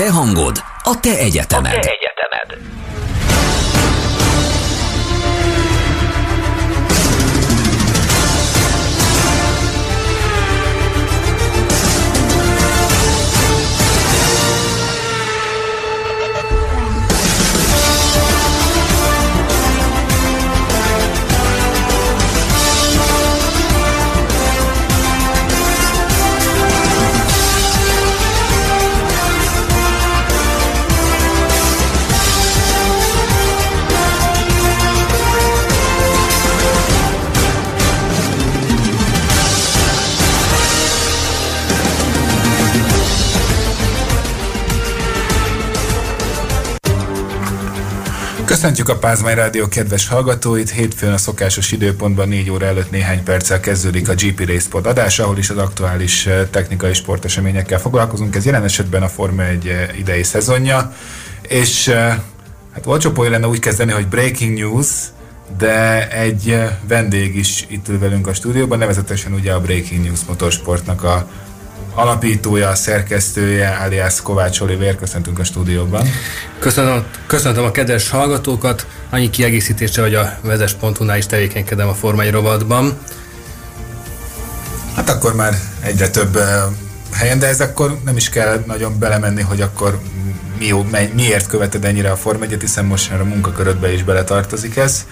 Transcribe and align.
te 0.00 0.10
hangod, 0.10 0.62
a 0.84 1.00
te 1.00 1.18
egyetemed. 1.18 1.76
A 1.76 1.80
te 1.80 1.90
egyetemed. 1.90 2.79
Köszöntjük 48.50 48.88
a 48.88 48.98
Pázmány 48.98 49.34
Rádió 49.34 49.68
kedves 49.68 50.08
hallgatóit. 50.08 50.70
Hétfőn 50.70 51.12
a 51.12 51.16
szokásos 51.16 51.72
időpontban 51.72 52.28
4 52.28 52.50
óra 52.50 52.66
előtt 52.66 52.90
néhány 52.90 53.22
perccel 53.22 53.60
kezdődik 53.60 54.08
a 54.08 54.14
GP 54.14 54.46
Racepod 54.46 54.86
adás, 54.86 55.18
ahol 55.18 55.38
is 55.38 55.50
az 55.50 55.56
aktuális 55.56 56.26
eh, 56.26 56.46
technikai 56.50 56.92
sporteseményekkel 56.92 57.78
foglalkozunk. 57.78 58.36
Ez 58.36 58.44
jelen 58.44 58.64
esetben 58.64 59.02
a 59.02 59.08
Forma 59.08 59.44
1 59.44 59.66
eh, 59.66 59.98
idei 59.98 60.22
szezonja. 60.22 60.92
És 61.48 61.88
eh, 61.88 62.18
hát 62.72 62.86
olcsó 62.86 63.22
lenne 63.22 63.48
úgy 63.48 63.58
kezdeni, 63.58 63.92
hogy 63.92 64.06
breaking 64.06 64.58
news, 64.58 64.86
de 65.58 66.08
egy 66.10 66.58
vendég 66.88 67.36
is 67.36 67.66
itt 67.68 67.88
ül 67.88 67.98
velünk 67.98 68.26
a 68.26 68.34
stúdióban, 68.34 68.78
nevezetesen 68.78 69.32
ugye 69.32 69.52
a 69.52 69.60
Breaking 69.60 70.04
News 70.04 70.20
Motorsportnak 70.28 71.04
a 71.04 71.28
alapítója, 71.94 72.74
szerkesztője, 72.74 73.68
alias 73.84 74.22
Kovács 74.22 74.60
Oliver, 74.60 74.96
köszöntünk 74.96 75.38
a 75.38 75.44
stúdióban. 75.44 76.06
Köszönöm, 76.58 77.04
köszöntöm 77.26 77.64
a 77.64 77.70
kedves 77.70 78.08
hallgatókat, 78.08 78.86
annyi 79.10 79.30
kiegészítése, 79.30 80.02
hogy 80.02 80.14
a 80.14 80.38
vezes.hu-nál 80.42 81.16
is 81.16 81.26
tevékenykedem 81.26 81.88
a 81.88 81.94
formai 81.94 82.30
rovatban. 82.30 82.98
Hát 84.96 85.08
akkor 85.08 85.34
már 85.34 85.58
egyre 85.80 86.08
több 86.08 86.36
uh, 86.36 86.42
helyen, 87.12 87.38
de 87.38 87.46
ez 87.46 87.60
akkor 87.60 87.98
nem 88.04 88.16
is 88.16 88.28
kell 88.28 88.62
nagyon 88.66 88.98
belemenni, 88.98 89.42
hogy 89.42 89.60
akkor 89.60 90.00
mi, 90.58 90.74
miért 91.14 91.46
követed 91.46 91.84
ennyire 91.84 92.10
a 92.10 92.16
Form 92.16 92.42
1 92.42 92.56
hiszen 92.60 92.84
most 92.84 93.10
már 93.10 93.20
a 93.20 93.24
munkakörödbe 93.24 93.92
is 93.92 94.02
beletartozik 94.02 94.76
ez 94.76 95.06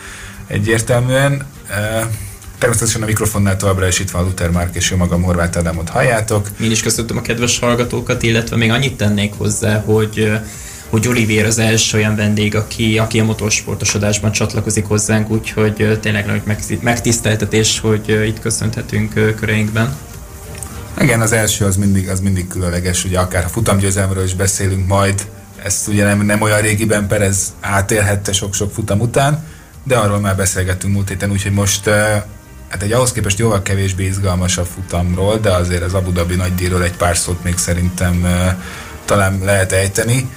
egyértelműen. 0.47 1.47
Uh, 1.71 2.07
Természetesen 2.59 3.03
a 3.03 3.07
mikrofonnál 3.07 3.57
továbbra 3.57 3.87
is 3.87 3.99
itt 3.99 4.11
van 4.11 4.25
Luther 4.25 4.51
Márk 4.51 4.75
és 4.75 4.91
jó 4.91 4.97
magam 4.97 5.23
Horváth 5.23 5.59
Ádámot 5.59 5.89
halljátok. 5.89 6.49
Én 6.61 6.71
is 6.71 6.83
köszöntöm 6.83 7.17
a 7.17 7.23
kedves 7.23 7.59
hallgatókat, 7.59 8.23
illetve 8.23 8.57
még 8.57 8.71
annyit 8.71 8.97
tennék 8.97 9.33
hozzá, 9.37 9.81
hogy 9.81 10.41
hogy 10.89 11.09
Olivier 11.09 11.47
az 11.47 11.59
első 11.59 11.99
olyan 11.99 12.17
vendég, 12.17 12.55
aki, 12.55 12.99
aki 12.99 13.21
a 13.21 13.25
motorsportosodásban 13.25 14.33
csatlakozik 14.33 14.87
hozzánk, 14.87 15.31
úgyhogy 15.31 15.99
tényleg 16.01 16.27
nagy 16.27 16.43
megtiszteltetés, 16.81 17.81
hogy 17.81 18.09
itt 18.27 18.41
köszönhetünk 18.41 19.35
köreinkben. 19.37 19.97
Igen, 21.01 21.21
az 21.21 21.33
első 21.33 21.65
az 21.65 21.77
mindig, 21.77 22.09
az 22.09 22.21
mindig 22.21 22.49
különleges, 22.49 23.05
ugye 23.05 23.19
akár 23.19 23.45
a 23.45 23.49
futamgyőzelmről 23.49 24.25
is 24.25 24.35
beszélünk 24.35 24.87
majd, 24.87 25.27
ezt 25.63 25.89
ugye 25.89 26.05
nem, 26.05 26.21
nem 26.21 26.41
olyan 26.41 26.61
régiben 26.61 27.07
Perez 27.07 27.53
átélhette 27.61 28.33
sok-sok 28.33 28.73
futam 28.73 29.01
után, 29.01 29.45
de 29.85 29.97
arról 29.97 30.21
már 30.21 30.37
beszélgettünk 30.37 30.95
múlt 30.95 31.09
héten, 31.09 31.31
úgyhogy 31.31 31.53
most 31.53 31.91
hát 32.69 32.83
egy 32.83 32.93
ahhoz 32.93 33.13
képest 33.13 33.39
jóval 33.39 33.63
kevésbé 33.63 34.05
izgalmas 34.05 34.59
a 34.59 34.65
futamról, 34.65 35.39
de 35.39 35.53
azért 35.53 35.83
az 35.83 35.95
Abu 35.95 36.13
Dhabi 36.13 36.35
nagydíjról 36.35 36.83
egy 36.83 36.97
pár 36.97 37.17
szót 37.17 37.45
még 37.45 37.57
szerintem 37.57 38.27
talán 39.05 39.41
lehet 39.45 39.73
ejteni. 39.73 40.31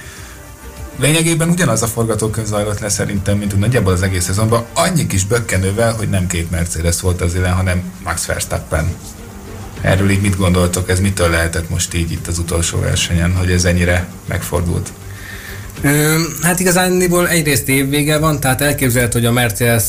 Lényegében 0.99 1.49
ugyanaz 1.49 1.81
a 1.81 1.87
forgatókönyv 1.87 2.47
zajlott 2.47 2.79
le 2.79 2.89
szerintem, 2.89 3.37
mint 3.37 3.59
nagyjából 3.59 3.93
az 3.93 4.01
egész 4.01 4.23
szezonban, 4.23 4.65
annyi 4.73 5.07
kis 5.07 5.25
bökkenővel, 5.25 5.93
hogy 5.93 6.09
nem 6.09 6.27
két 6.27 6.51
Mercedes 6.51 7.01
volt 7.01 7.21
az 7.21 7.35
élen, 7.35 7.53
hanem 7.53 7.91
Max 8.03 8.25
Verstappen. 8.25 8.95
Erről 9.81 10.09
így 10.09 10.21
mit 10.21 10.37
gondoltok, 10.37 10.89
ez 10.89 10.99
mitől 10.99 11.29
lehetett 11.29 11.69
most 11.69 11.93
így 11.93 12.11
itt 12.11 12.27
az 12.27 12.37
utolsó 12.37 12.79
versenyen, 12.79 13.35
hogy 13.35 13.51
ez 13.51 13.65
ennyire 13.65 14.07
megfordult? 14.27 14.91
Hát 16.41 16.59
igazániból 16.59 17.27
egyrészt 17.27 17.69
évvége 17.69 18.17
van, 18.17 18.39
tehát 18.39 18.61
elképzelhető, 18.61 19.19
hogy 19.19 19.27
a 19.27 19.31
Mercedes 19.31 19.83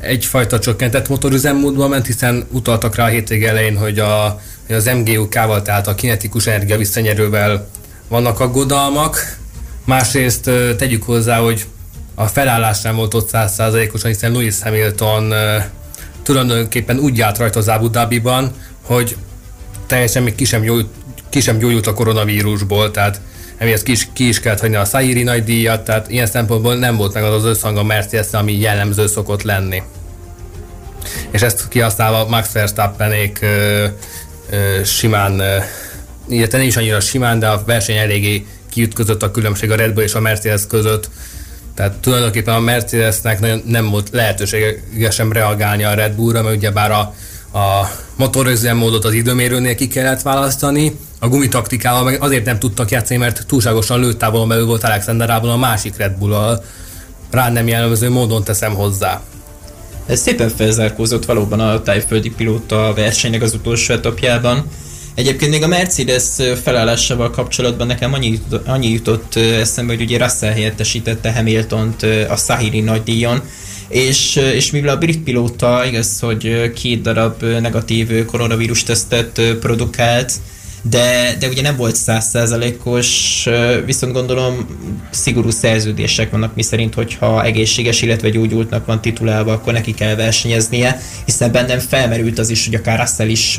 egyfajta 0.00 0.58
csökkentett 0.58 1.08
motorüzemmódba 1.08 1.88
ment, 1.88 2.06
hiszen 2.06 2.46
utaltak 2.50 2.94
rá 2.94 3.04
a 3.04 3.08
hétvége 3.08 3.48
elején, 3.48 3.76
hogy, 3.76 3.98
a, 3.98 4.40
hogy 4.66 4.76
az 4.76 4.84
MGU-kával, 4.84 5.62
tehát 5.62 5.86
a 5.86 5.94
kinetikus 5.94 6.46
energia 6.46 6.76
visszanyerővel 6.76 7.68
vannak 8.08 8.40
aggodalmak. 8.40 9.36
Másrészt 9.84 10.50
tegyük 10.76 11.02
hozzá, 11.02 11.38
hogy 11.38 11.66
a 12.14 12.26
felállás 12.26 12.80
nem 12.80 12.96
volt 12.96 13.14
ott 13.14 13.28
százszázalékosan, 13.28 14.10
hiszen 14.10 14.32
Lewis 14.32 14.62
Hamilton 14.62 15.32
tulajdonképpen 16.22 16.98
úgy 16.98 17.16
járt 17.16 17.38
rajta 17.38 17.58
az 17.58 17.68
Abu 17.68 17.90
Dhabiban, 17.90 18.50
hogy 18.82 19.16
teljesen 19.86 20.22
még 20.22 20.34
ki 20.34 20.44
sem, 20.44 20.62
gyógyult, 20.62 20.88
ki 21.28 21.40
sem 21.40 21.58
gyógyult 21.58 21.86
a 21.86 21.94
koronavírusból, 21.94 22.90
tehát 22.90 23.20
emiatt 23.58 23.82
ki 23.82 23.92
is, 23.92 24.08
ki 24.12 24.28
is 24.28 24.40
kellett 24.40 24.60
hagyni 24.60 24.76
a 24.76 24.84
Sairi 24.84 25.22
nagy 25.22 25.44
díjat, 25.44 25.84
tehát 25.84 26.10
ilyen 26.10 26.26
szempontból 26.26 26.76
nem 26.76 26.96
volt 26.96 27.14
meg 27.14 27.22
az 27.22 27.34
az 27.34 27.44
összhang 27.44 27.76
a 27.76 27.82
mercedes 27.82 28.32
ami 28.32 28.52
jellemző 28.52 29.06
szokott 29.06 29.42
lenni. 29.42 29.82
És 31.30 31.42
ezt 31.42 31.68
kihasználva 31.68 32.28
Max 32.28 32.52
Verstappenék 32.52 33.38
ö, 33.42 33.86
ö, 34.50 34.84
simán, 34.84 35.38
ö, 35.38 35.56
illetve 36.28 36.58
nem 36.58 36.66
is 36.66 36.76
annyira 36.76 37.00
simán, 37.00 37.38
de 37.38 37.48
a 37.48 37.62
verseny 37.66 37.96
eléggé 37.96 38.46
kiütközött 38.70 39.22
a 39.22 39.30
különbség 39.30 39.70
a 39.70 39.76
Red 39.76 39.92
Bull 39.92 40.02
és 40.02 40.14
a 40.14 40.20
Mercedes 40.20 40.66
között. 40.68 41.10
Tehát 41.74 41.96
tulajdonképpen 41.96 42.54
a 42.54 42.60
Mercedesnek 42.60 43.64
nem 43.64 43.90
volt 43.90 44.08
lehetősége 44.10 45.10
sem 45.10 45.32
reagálni 45.32 45.84
a 45.84 45.94
Red 45.94 46.12
Bullra, 46.12 46.42
mert 46.42 46.56
ugyebár 46.56 46.90
a, 46.90 47.14
a 47.58 47.90
motorüzemmódot 48.16 49.04
az 49.04 49.12
időmérőnél 49.12 49.74
ki 49.74 49.88
kellett 49.88 50.22
választani, 50.22 50.98
a 51.18 51.28
gumitaktikával 51.28 52.04
meg 52.04 52.22
azért 52.22 52.44
nem 52.44 52.58
tudtak 52.58 52.90
játszani, 52.90 53.18
mert 53.18 53.46
túlságosan 53.46 54.00
lőttávolon 54.00 54.48
belül 54.48 54.66
volt 54.66 54.84
Alexander 54.84 55.30
Albon 55.30 55.50
a 55.50 55.56
másik 55.56 55.96
Red 55.96 56.12
bull 56.18 56.62
rá 57.30 57.50
nem 57.50 57.68
jellemző 57.68 58.10
módon 58.10 58.44
teszem 58.44 58.74
hozzá. 58.74 59.22
Ez 60.06 60.20
szépen 60.20 60.48
felzárkózott 60.48 61.24
valóban 61.24 61.60
a 61.60 61.82
tájföldi 61.82 62.30
pilóta 62.30 62.92
versenynek 62.94 63.42
az 63.42 63.54
utolsó 63.54 63.94
etapjában. 63.94 64.64
Egyébként 65.14 65.50
még 65.50 65.62
a 65.62 65.66
Mercedes 65.66 66.22
felállásával 66.62 67.30
kapcsolatban 67.30 67.86
nekem 67.86 68.12
annyi, 68.12 68.40
annyi 68.66 68.88
jutott 68.88 69.36
eszembe, 69.36 69.92
hogy 69.92 70.02
ugye 70.02 70.18
Russell 70.18 70.52
helyettesítette 70.52 71.32
Hamilton-t 71.32 72.02
a 72.28 72.36
Sahiri 72.36 72.80
nagydíjon, 72.80 73.42
és, 73.88 74.36
és 74.36 74.70
mivel 74.70 74.94
a 74.94 74.98
brit 74.98 75.22
pilóta 75.22 75.84
igaz, 75.86 76.20
hogy 76.20 76.72
két 76.72 77.02
darab 77.02 77.42
negatív 77.42 78.24
koronavírus 78.24 78.82
tesztet 78.82 79.40
produkált, 79.60 80.32
de, 80.82 81.36
de 81.38 81.48
ugye 81.48 81.62
nem 81.62 81.76
volt 81.76 81.96
százszerzalékos, 81.96 83.46
viszont 83.84 84.12
gondolom 84.12 84.66
szigorú 85.10 85.50
szerződések 85.50 86.30
vannak, 86.30 86.54
mi 86.54 86.62
szerint, 86.62 86.94
hogyha 86.94 87.44
egészséges, 87.44 88.02
illetve 88.02 88.28
gyógyultnak 88.28 88.86
van 88.86 89.00
titulálva, 89.00 89.52
akkor 89.52 89.72
neki 89.72 89.94
kell 89.94 90.14
versenyeznie, 90.14 91.00
hiszen 91.24 91.52
bennem 91.52 91.78
felmerült 91.78 92.38
az 92.38 92.50
is, 92.50 92.64
hogy 92.64 92.74
akár 92.74 92.98
Russell 92.98 93.28
is 93.28 93.58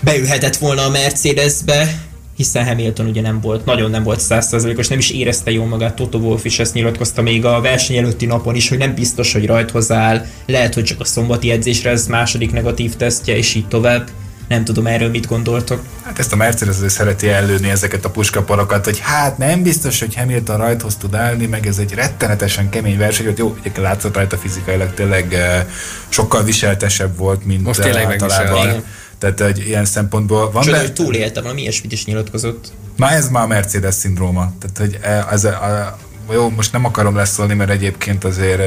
beülhetett 0.00 0.56
volna 0.56 0.82
a 0.82 0.90
Mercedesbe, 0.90 1.94
hiszen 2.36 2.66
Hamilton 2.66 3.06
ugye 3.06 3.20
nem 3.20 3.40
volt, 3.40 3.64
nagyon 3.64 3.90
nem 3.90 4.02
volt 4.02 4.20
százszerzalékos, 4.20 4.88
nem 4.88 4.98
is 4.98 5.10
érezte 5.10 5.50
jól 5.50 5.66
magát, 5.66 5.94
Toto 5.94 6.18
Wolff 6.18 6.44
is 6.44 6.58
ezt 6.58 6.74
nyilatkozta 6.74 7.22
még 7.22 7.44
a 7.44 7.60
verseny 7.60 7.96
előtti 7.96 8.26
napon 8.26 8.54
is, 8.54 8.68
hogy 8.68 8.78
nem 8.78 8.94
biztos, 8.94 9.32
hogy 9.32 9.46
rajthoz 9.46 9.92
áll, 9.92 10.26
lehet, 10.46 10.74
hogy 10.74 10.84
csak 10.84 11.00
a 11.00 11.04
szombati 11.04 11.50
edzésre 11.50 11.90
ez 11.90 12.06
második 12.06 12.52
negatív 12.52 12.96
tesztje, 12.96 13.36
és 13.36 13.54
így 13.54 13.68
tovább. 13.68 14.08
Nem 14.48 14.64
tudom 14.64 14.86
erről 14.86 15.10
mit 15.10 15.26
gondoltok. 15.26 15.82
Hát 16.02 16.18
ezt 16.18 16.32
a 16.32 16.36
Mercedes 16.36 16.76
azért 16.76 16.92
szereti 16.92 17.28
előni 17.28 17.70
ezeket 17.70 18.04
a 18.04 18.10
puskapalokat, 18.10 18.84
hogy 18.84 18.98
hát 18.98 19.38
nem 19.38 19.62
biztos, 19.62 20.00
hogy 20.00 20.14
Hamilton 20.14 20.56
rajthoz 20.56 20.96
tud 20.96 21.14
állni, 21.14 21.46
meg 21.46 21.66
ez 21.66 21.78
egy 21.78 21.94
rettenetesen 21.94 22.68
kemény 22.68 22.98
verseny, 22.98 23.26
hogy 23.26 23.38
jó, 23.38 23.56
ugye 23.60 23.80
látszott 23.80 24.14
rajta 24.14 24.36
fizikailag 24.36 24.94
tényleg 24.94 25.26
uh, 25.32 25.70
sokkal 26.08 26.42
viseltesebb 26.42 27.16
volt, 27.16 27.44
mint 27.44 27.62
Most 27.62 27.80
tényleg 27.80 28.04
általában. 28.04 28.84
Tehát 29.32 29.58
egy 29.58 29.66
ilyen 29.66 29.84
szempontból 29.84 30.50
van. 30.50 30.62
Csoda, 30.62 30.76
be... 30.76 30.82
hogy 30.82 30.92
túlélte, 30.92 31.40
valami 31.40 31.60
ilyesmit 31.60 31.92
is 31.92 32.04
nyilatkozott. 32.04 32.72
Na 32.96 33.10
ez 33.10 33.28
már 33.28 33.44
a 33.44 33.46
Mercedes 33.46 33.94
szindróma. 33.94 34.52
Tehát, 34.58 34.78
hogy 34.78 34.98
e, 35.02 35.26
ez 35.32 35.44
a, 35.44 35.48
a, 35.48 35.98
jó, 36.32 36.50
most 36.50 36.72
nem 36.72 36.84
akarom 36.84 37.16
leszólni, 37.16 37.54
mert 37.54 37.70
egyébként 37.70 38.24
azért 38.24 38.62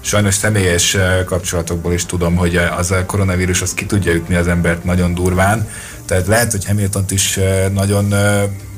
sajnos 0.00 0.34
személyes 0.34 0.96
kapcsolatokból 1.26 1.92
is 1.92 2.06
tudom, 2.06 2.36
hogy 2.36 2.56
az 2.56 2.90
a 2.90 3.06
koronavírus 3.06 3.62
az 3.62 3.74
ki 3.74 3.86
tudja 3.86 4.12
ütni 4.12 4.34
az 4.34 4.48
embert 4.48 4.84
nagyon 4.84 5.14
durván. 5.14 5.68
Tehát 6.04 6.26
lehet, 6.26 6.50
hogy 6.50 6.64
hamilton 6.64 7.04
is 7.08 7.38
nagyon 7.72 8.14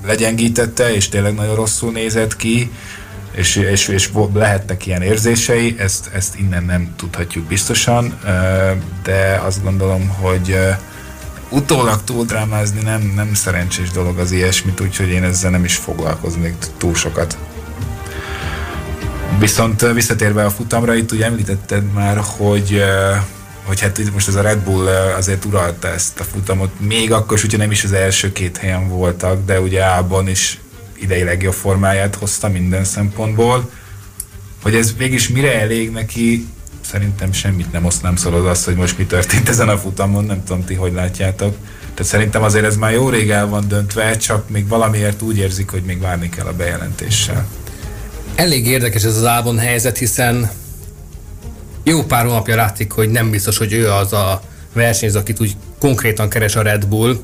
legyengítette, 0.07 0.95
és 0.95 1.09
tényleg 1.09 1.35
nagyon 1.35 1.55
rosszul 1.55 1.93
nézett 1.93 2.37
ki, 2.37 2.71
és, 3.37 3.57
és, 3.57 3.89
és 3.89 4.11
lehettek 4.35 4.87
ilyen 4.87 5.03
érzései, 5.03 5.75
ezt, 5.79 6.11
ezt 6.15 6.39
innen 6.39 6.65
nem 6.65 6.95
tudhatjuk 6.97 7.45
biztosan, 7.45 8.19
de 9.03 9.41
azt 9.45 9.63
gondolom, 9.63 10.09
hogy 10.09 10.59
utólag 11.49 12.05
túldrámázni 12.05 12.83
nem, 12.83 13.13
nem 13.15 13.35
szerencsés 13.35 13.91
dolog 13.91 14.19
az 14.19 14.33
ilyesmit, 14.33 14.81
úgyhogy 14.81 15.09
én 15.09 15.23
ezzel 15.23 15.51
nem 15.51 15.65
is 15.65 15.77
foglalkoznék 15.77 16.55
túl 16.77 16.95
sokat. 16.95 17.39
Viszont 19.39 19.81
visszatérve 19.93 20.45
a 20.45 20.51
futamra, 20.51 20.95
itt 20.95 21.13
ugye 21.13 21.25
említetted 21.25 21.93
már, 21.93 22.23
hogy 22.37 22.83
hogy 23.67 23.81
hát 23.81 23.99
itt 23.99 24.13
most 24.13 24.29
ez 24.29 24.35
a 24.35 24.41
Red 24.41 24.59
Bull 24.59 24.87
azért 25.17 25.45
uralta 25.45 25.89
ezt 25.89 26.21
a 26.21 26.25
futamot, 26.25 26.81
még 26.81 27.13
akkor 27.13 27.37
is, 27.37 27.43
hogyha 27.43 27.59
nem 27.59 27.71
is 27.71 27.85
az 27.85 27.93
első 27.93 28.33
két 28.33 28.57
helyen 28.57 28.89
voltak, 28.89 29.45
de 29.45 29.61
ugye 29.61 29.83
Ában 29.83 30.29
is 30.29 30.61
idei 30.99 31.23
legjobb 31.23 31.53
formáját 31.53 32.15
hozta 32.15 32.49
minden 32.49 32.85
szempontból. 32.85 33.71
Hogy 34.63 34.75
ez 34.75 34.97
végig 34.97 35.21
mire 35.33 35.61
elég 35.61 35.91
neki, 35.91 36.47
szerintem 36.91 37.33
semmit 37.33 37.73
nem 37.73 37.85
osztnám 37.85 38.17
szólod 38.17 38.47
az, 38.47 38.65
hogy 38.65 38.75
most 38.75 38.99
mi 38.99 39.07
történt 39.07 39.49
ezen 39.49 39.69
a 39.69 39.79
futamon, 39.79 40.25
nem 40.25 40.45
tudom 40.45 40.65
ti, 40.65 40.75
hogy 40.75 40.93
látjátok. 40.93 41.57
Tehát 41.79 42.13
szerintem 42.13 42.43
azért 42.43 42.65
ez 42.65 42.77
már 42.77 42.93
jó 42.93 43.09
rég 43.09 43.31
el 43.31 43.47
van 43.49 43.69
döntve, 43.69 44.17
csak 44.17 44.49
még 44.49 44.69
valamiért 44.69 45.23
úgy 45.23 45.39
érzik, 45.39 45.71
hogy 45.71 45.83
még 45.83 46.01
várni 46.01 46.29
kell 46.29 46.47
a 46.47 46.53
bejelentéssel. 46.53 47.47
Elég 48.35 48.67
érdekes 48.67 49.05
ez 49.05 49.17
az 49.17 49.23
Albon 49.23 49.59
helyzet, 49.59 49.99
hiszen 49.99 50.51
jó 51.83 52.03
pár 52.03 52.25
hónapja 52.25 52.57
látszik, 52.57 52.93
hogy 52.93 53.11
nem 53.11 53.31
biztos, 53.31 53.59
hogy 53.59 53.73
ő 53.73 53.91
az 53.91 54.13
a 54.13 54.43
versenyző, 54.73 55.19
akit 55.19 55.41
úgy 55.41 55.57
konkrétan 55.79 56.29
keres 56.29 56.57
a 56.57 56.63
Red 56.63 56.87
Bull, 56.87 57.19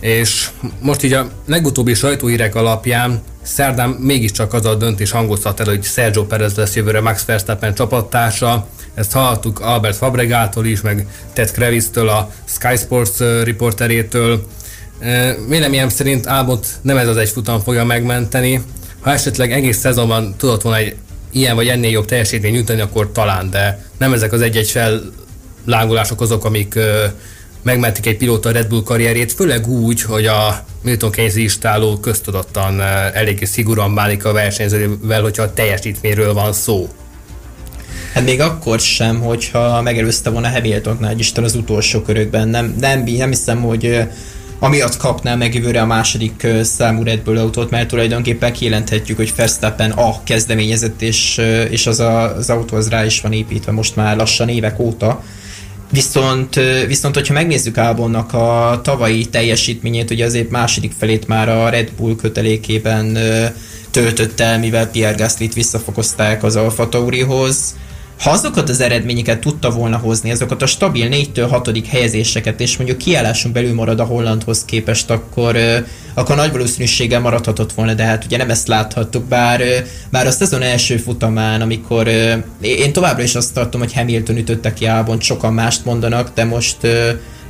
és 0.00 0.50
most 0.80 1.02
így 1.02 1.12
a 1.12 1.30
legutóbbi 1.46 1.94
sajtóhírek 1.94 2.54
alapján 2.54 3.22
szerdán 3.42 3.88
mégiscsak 3.88 4.52
az 4.52 4.66
a 4.66 4.74
döntés 4.74 5.10
hangoztat 5.10 5.60
el, 5.60 5.66
hogy 5.66 5.84
Sergio 5.84 6.24
Perez 6.24 6.54
lesz 6.54 6.74
jövőre 6.74 7.00
Max 7.00 7.24
Verstappen 7.24 7.74
csapattársa. 7.74 8.66
Ezt 8.94 9.12
hallottuk 9.12 9.60
Albert 9.60 9.96
Fabregától 9.96 10.66
is, 10.66 10.80
meg 10.80 11.06
Ted 11.32 11.50
Krevisztől, 11.50 12.08
a 12.08 12.30
Sky 12.44 12.76
Sports 12.76 13.18
riporterétől. 13.42 14.46
Véleményem 15.48 15.88
szerint 15.88 16.26
Albot 16.26 16.66
nem 16.82 16.96
ez 16.96 17.08
az 17.08 17.16
egy 17.16 17.28
futam 17.28 17.60
fogja 17.60 17.84
megmenteni. 17.84 18.62
Ha 19.00 19.12
esetleg 19.12 19.52
egész 19.52 19.78
szezonban 19.78 20.34
tudott 20.36 20.62
volna 20.62 20.78
egy 20.78 20.96
ilyen 21.32 21.54
vagy 21.54 21.68
ennél 21.68 21.90
jobb 21.90 22.04
teljesítmény 22.04 22.52
nyújtani, 22.52 22.80
akkor 22.80 23.12
talán, 23.12 23.50
de 23.50 23.84
nem 23.98 24.12
ezek 24.12 24.32
az 24.32 24.40
egy-egy 24.40 24.70
fellángolások 25.64 26.20
azok, 26.20 26.44
amik 26.44 26.78
megmentik 27.62 28.06
egy 28.06 28.16
pilóta 28.16 28.50
Red 28.50 28.68
Bull 28.68 28.82
karrierét, 28.82 29.32
főleg 29.32 29.68
úgy, 29.68 30.02
hogy 30.02 30.26
a 30.26 30.64
Milton 30.82 31.10
Keynes 31.10 31.34
istáló 31.34 31.98
köztudottan 31.98 32.80
eléggé 33.12 33.44
szigorúan 33.44 33.94
bánik 33.94 34.24
a 34.24 34.32
versenyzővel, 34.32 35.22
hogyha 35.22 35.42
a 35.42 35.52
teljesítményről 35.52 36.34
van 36.34 36.52
szó. 36.52 36.88
Hát 38.12 38.24
még 38.24 38.40
akkor 38.40 38.80
sem, 38.80 39.20
hogyha 39.20 39.82
megelőzte 39.82 40.30
volna 40.30 40.48
Hamilton 40.48 40.96
nagy 41.00 41.18
Isten 41.18 41.44
az 41.44 41.54
utolsó 41.54 42.00
körökben. 42.00 42.48
Nem, 42.48 42.74
nem, 42.80 43.04
nem 43.04 43.28
hiszem, 43.28 43.60
hogy 43.60 43.98
amiatt 44.58 44.96
kapná 44.96 45.34
meg 45.34 45.54
jövőre 45.54 45.80
a 45.80 45.86
második 45.86 46.46
számú 46.62 47.02
Red 47.02 47.20
Bull 47.20 47.38
autót, 47.38 47.70
mert 47.70 47.88
tulajdonképpen 47.88 48.52
kijelenthetjük, 48.52 49.16
hogy 49.16 49.32
Verstappen 49.36 49.90
a 49.90 50.22
kezdeményezett, 50.22 51.02
és, 51.02 51.40
és 51.70 51.86
az, 51.86 52.00
a, 52.00 52.36
az 52.36 52.50
autó 52.50 52.76
az 52.76 52.88
rá 52.88 53.04
is 53.04 53.20
van 53.20 53.32
építve 53.32 53.72
most 53.72 53.96
már 53.96 54.16
lassan 54.16 54.48
évek 54.48 54.78
óta. 54.78 55.22
Viszont, 55.90 56.60
viszont 56.86 57.14
hogyha 57.14 57.34
megnézzük 57.34 57.76
Albonnak 57.76 58.32
a 58.32 58.80
tavalyi 58.82 59.26
teljesítményét, 59.26 60.10
ugye 60.10 60.24
azért 60.24 60.50
második 60.50 60.92
felét 60.98 61.26
már 61.26 61.48
a 61.48 61.68
Red 61.68 61.90
Bull 61.96 62.16
kötelékében 62.16 63.18
töltött 63.90 64.40
el, 64.40 64.58
mivel 64.58 64.90
Pierre 64.90 65.16
Gasly-t 65.16 65.54
visszafokozták 65.54 66.42
az 66.42 66.56
Alfa 66.56 66.88
Taurihoz, 66.88 67.74
ha 68.18 68.30
azokat 68.30 68.68
az 68.68 68.80
eredményeket 68.80 69.40
tudta 69.40 69.70
volna 69.70 69.96
hozni, 69.96 70.30
azokat 70.30 70.62
a 70.62 70.66
stabil 70.66 71.08
4-től 71.10 71.46
6. 71.50 71.86
helyezéseket, 71.86 72.60
és 72.60 72.76
mondjuk 72.76 72.98
kiálláson 72.98 73.52
belül 73.52 73.74
marad 73.74 74.00
a 74.00 74.04
Hollandhoz 74.04 74.64
képest, 74.64 75.10
akkor, 75.10 75.56
akkor 76.14 76.36
nagy 76.36 76.52
valószínűséggel 76.52 77.20
maradhatott 77.20 77.72
volna, 77.72 77.94
de 77.94 78.02
hát 78.02 78.24
ugye 78.24 78.36
nem 78.36 78.50
ezt 78.50 78.68
láthattuk, 78.68 79.24
bár, 79.24 79.62
bár 80.10 80.26
a 80.26 80.30
szezon 80.30 80.62
első 80.62 80.96
futamán, 80.96 81.60
amikor 81.60 82.08
én 82.60 82.92
továbbra 82.92 83.22
is 83.22 83.34
azt 83.34 83.54
tartom, 83.54 83.80
hogy 83.80 83.94
Hamilton 83.94 84.36
ütötte 84.36 84.72
ki 84.72 84.86
Albon, 84.86 85.20
sokan 85.20 85.52
mást 85.52 85.84
mondanak, 85.84 86.30
de 86.34 86.44
most 86.44 86.76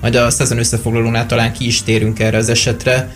majd 0.00 0.14
a 0.14 0.30
szezon 0.30 0.58
összefoglalónál 0.58 1.26
talán 1.26 1.52
ki 1.52 1.66
is 1.66 1.82
térünk 1.82 2.20
erre 2.20 2.36
az 2.36 2.48
esetre, 2.48 3.14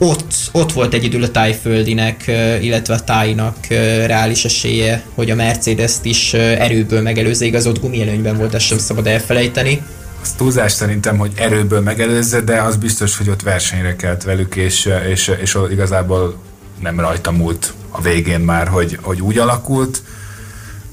ott, 0.00 0.34
ott 0.52 0.72
volt 0.72 0.94
egyedül 0.94 1.22
a 1.22 1.30
tájföldinek, 1.30 2.24
illetve 2.60 2.94
a 2.94 3.00
tájnak 3.00 3.66
reális 4.06 4.44
esélye, 4.44 5.02
hogy 5.14 5.30
a 5.30 5.34
Mercedes-t 5.34 6.04
is 6.04 6.34
erőből 6.34 7.00
megelőzze, 7.02 7.44
igaz 7.44 7.66
ott 7.66 7.80
gumielőnyben 7.80 8.36
volt, 8.36 8.54
ezt 8.54 8.66
sem 8.66 8.78
szabad 8.78 9.06
elfelejteni. 9.06 9.82
Az 10.22 10.32
túlzás 10.32 10.72
szerintem, 10.72 11.18
hogy 11.18 11.32
erőből 11.34 11.80
megelőzze, 11.80 12.40
de 12.40 12.62
az 12.62 12.76
biztos, 12.76 13.16
hogy 13.16 13.28
ott 13.28 13.42
versenyre 13.42 13.96
kelt 13.96 14.24
velük, 14.24 14.56
és, 14.56 14.88
és, 15.10 15.32
és 15.42 15.58
igazából 15.70 16.38
nem 16.80 17.00
rajta 17.00 17.30
múlt 17.30 17.72
a 17.90 18.00
végén 18.00 18.40
már, 18.40 18.68
hogy, 18.68 18.98
hogy 19.02 19.20
úgy 19.20 19.38
alakult, 19.38 20.02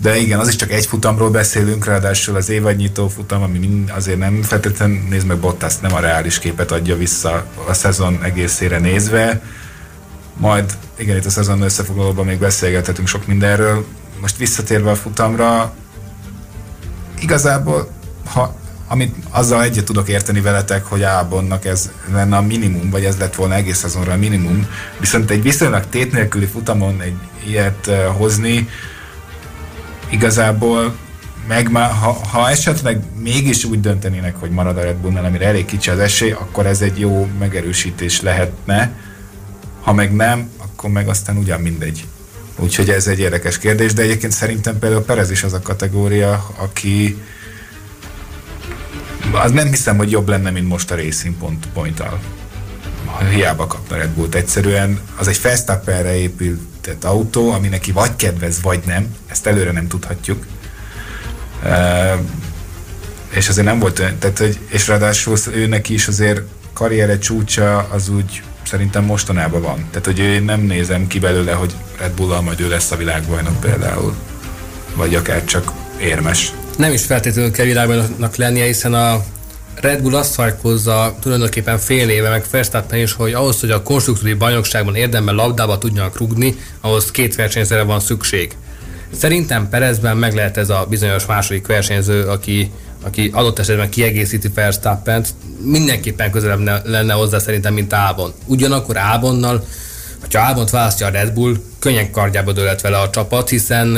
de 0.01 0.17
igen, 0.17 0.39
az 0.39 0.47
is 0.47 0.55
csak 0.55 0.71
egy 0.71 0.85
futamról 0.85 1.29
beszélünk, 1.29 1.85
ráadásul 1.85 2.35
az 2.35 2.49
évadnyitó 2.49 3.07
futam, 3.07 3.41
ami 3.41 3.57
mind, 3.57 3.91
azért 3.95 4.17
nem 4.17 4.41
feltétlenül, 4.41 4.99
nézd 5.09 5.27
meg 5.27 5.38
Bottas 5.38 5.77
nem 5.77 5.94
a 5.94 5.99
reális 5.99 6.39
képet 6.39 6.71
adja 6.71 6.97
vissza 6.97 7.45
a 7.67 7.73
szezon 7.73 8.23
egészére 8.23 8.79
nézve. 8.79 9.41
Majd, 10.38 10.77
igen, 10.95 11.17
itt 11.17 11.25
a 11.25 11.29
szezon 11.29 11.61
összefoglalóban 11.61 12.25
még 12.25 12.39
beszélgethetünk 12.39 13.07
sok 13.07 13.27
mindenről. 13.27 13.85
Most 14.21 14.38
visszatérve 14.38 14.89
a 14.89 14.95
futamra, 14.95 15.73
igazából, 17.19 17.89
ha 18.25 18.55
amit 18.88 19.15
azzal 19.29 19.63
egyet 19.63 19.85
tudok 19.85 20.09
érteni 20.09 20.41
veletek, 20.41 20.85
hogy 20.85 21.03
Ábonnak 21.03 21.65
ez 21.65 21.91
lenne 22.13 22.38
a 22.38 22.41
minimum, 22.41 22.89
vagy 22.89 23.03
ez 23.03 23.17
lett 23.17 23.35
volna 23.35 23.55
egész 23.55 23.77
szezonra 23.77 24.11
a 24.11 24.17
minimum, 24.17 24.67
viszont 24.99 25.31
egy 25.31 25.41
viszonylag 25.41 25.83
tét 25.89 26.11
nélküli 26.11 26.45
futamon 26.45 27.01
egy 27.01 27.15
ilyet 27.47 27.91
hozni, 28.17 28.69
igazából 30.09 30.95
meg 31.47 31.71
ha, 31.76 32.11
ha 32.11 32.49
esetleg 32.49 33.02
mégis 33.21 33.64
úgy 33.64 33.80
döntenének, 33.80 34.35
hogy 34.35 34.49
marad 34.49 34.78
a 34.78 34.81
Red 34.81 34.95
Bullnál, 34.95 35.26
amire 35.26 35.45
elég 35.45 35.66
kicsi 35.66 35.90
az 35.90 35.99
esély, 35.99 36.31
akkor 36.31 36.66
ez 36.66 36.81
egy 36.81 36.99
jó 36.99 37.28
megerősítés 37.40 38.21
lehetne. 38.21 38.92
Ha 39.81 39.94
meg 39.94 40.16
nem, 40.16 40.49
akkor 40.57 40.90
meg 40.90 41.07
aztán 41.07 41.37
ugyan 41.37 41.61
mindegy. 41.61 42.06
Úgyhogy 42.59 42.90
ez 42.90 43.07
egy 43.07 43.19
érdekes 43.19 43.57
kérdés, 43.57 43.94
de 43.94 44.02
egyébként 44.02 44.31
szerintem 44.31 44.80
például 44.80 45.04
Perez 45.04 45.31
is 45.31 45.44
az 45.44 45.54
a 45.54 45.61
kategória, 45.61 46.49
aki 46.57 47.18
az 49.31 49.52
nem 49.52 49.68
hiszem, 49.68 49.97
hogy 49.97 50.11
jobb 50.11 50.30
lenne, 50.30 50.49
mint 50.49 50.68
most 50.68 50.92
a 50.92 50.95
Racing 50.95 51.35
Point, 51.35 51.68
point 51.73 51.99
Hiába 53.31 53.68
kapna 53.68 53.97
Red 53.97 54.09
Bullt. 54.09 54.35
Egyszerűen 54.35 54.99
az 55.16 55.28
egy 55.28 55.42
Verstappenre 55.42 56.16
épült 56.16 56.59
tett 56.81 57.04
autó, 57.04 57.52
ami 57.52 57.68
neki 57.68 57.92
vagy 57.92 58.16
kedvez, 58.16 58.61
vagy 58.61 58.80
nem, 58.85 59.16
ezt 59.28 59.47
előre 59.47 59.71
nem 59.71 59.87
tudhatjuk. 59.87 60.45
Uh, 61.64 62.19
és 63.30 63.49
azért 63.49 63.68
nem 63.68 63.80
volt, 63.80 63.95
tehát, 64.19 64.37
hogy, 64.37 64.59
és 64.69 64.87
ráadásul 64.87 65.37
ő 65.54 65.68
neki 65.68 65.94
is 65.94 66.07
azért 66.07 66.42
karriere 66.73 67.18
csúcsa 67.18 67.78
az 67.78 68.09
úgy 68.09 68.42
szerintem 68.64 69.04
mostanában 69.04 69.61
van. 69.61 69.87
Tehát, 69.90 70.06
hogy 70.06 70.19
én 70.19 70.44
nem 70.44 70.61
nézem 70.61 71.07
ki 71.07 71.19
belőle, 71.19 71.52
hogy 71.52 71.73
Red 71.99 72.11
bull 72.11 72.40
majd 72.40 72.59
ő 72.59 72.69
lesz 72.69 72.92
a 72.92 72.95
világbajnok 72.95 73.59
például. 73.59 74.16
Vagy 74.95 75.16
akár 75.16 75.44
csak 75.44 75.71
érmes. 76.02 76.54
Nem 76.78 76.92
is 76.92 77.06
feltétlenül 77.06 77.52
kell 77.52 77.66
világbajnoknak 77.66 78.35
lennie, 78.35 78.66
hiszen 78.66 78.94
a 78.94 79.23
Red 79.81 80.01
Bull 80.01 80.15
azt 80.15 80.35
hajkozza 80.35 81.15
tulajdonképpen 81.21 81.77
fél 81.77 82.09
éve, 82.09 82.29
meg 82.29 82.45
Verstappen 82.51 82.99
is, 82.99 83.13
hogy 83.13 83.33
ahhoz, 83.33 83.59
hogy 83.59 83.71
a 83.71 83.81
konstruktúri 83.83 84.33
bajnokságban 84.33 84.95
érdemben 84.95 85.35
labdába 85.35 85.77
tudjanak 85.77 86.17
rugni, 86.17 86.55
ahhoz 86.81 87.11
két 87.11 87.35
versenyzőre 87.35 87.83
van 87.83 87.99
szükség. 87.99 88.55
Szerintem 89.13 89.69
Perezben 89.69 90.17
meg 90.17 90.33
lehet 90.33 90.57
ez 90.57 90.69
a 90.69 90.85
bizonyos 90.89 91.25
második 91.25 91.67
versenyző, 91.67 92.23
aki, 92.23 92.71
aki 93.03 93.29
adott 93.33 93.59
esetben 93.59 93.89
kiegészíti 93.89 94.47
verstappen 94.53 95.25
mindenképpen 95.61 96.31
közelebb 96.31 96.85
lenne 96.85 97.13
hozzá 97.13 97.39
szerintem, 97.39 97.73
mint 97.73 97.93
Albon. 97.93 98.33
Ugyanakkor 98.45 98.97
Albonnal, 98.97 99.65
ha 100.31 100.39
Albont 100.39 100.69
választja 100.69 101.07
a 101.07 101.09
Red 101.09 101.33
Bull, 101.33 101.55
könnyen 101.79 102.11
kardjába 102.11 102.51
dőlhet 102.51 102.81
vele 102.81 102.97
a 102.97 103.09
csapat, 103.09 103.49
hiszen 103.49 103.97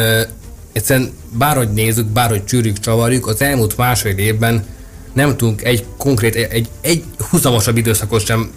egyszerűen 0.71 1.11
bárhogy 1.31 1.73
nézzük, 1.73 2.05
bárhogy 2.05 2.45
csűrjük, 2.45 2.79
csavarjuk, 2.79 3.27
az 3.27 3.41
elmúlt 3.41 3.77
másfél 3.77 4.17
évben 4.17 4.65
nem 5.13 5.37
tudunk 5.37 5.63
egy 5.63 5.85
konkrét, 5.97 6.35
egy, 6.35 6.69
egy 6.81 7.03
huzamosabb 7.29 7.77
időszakot 7.77 8.25
sem 8.25 8.51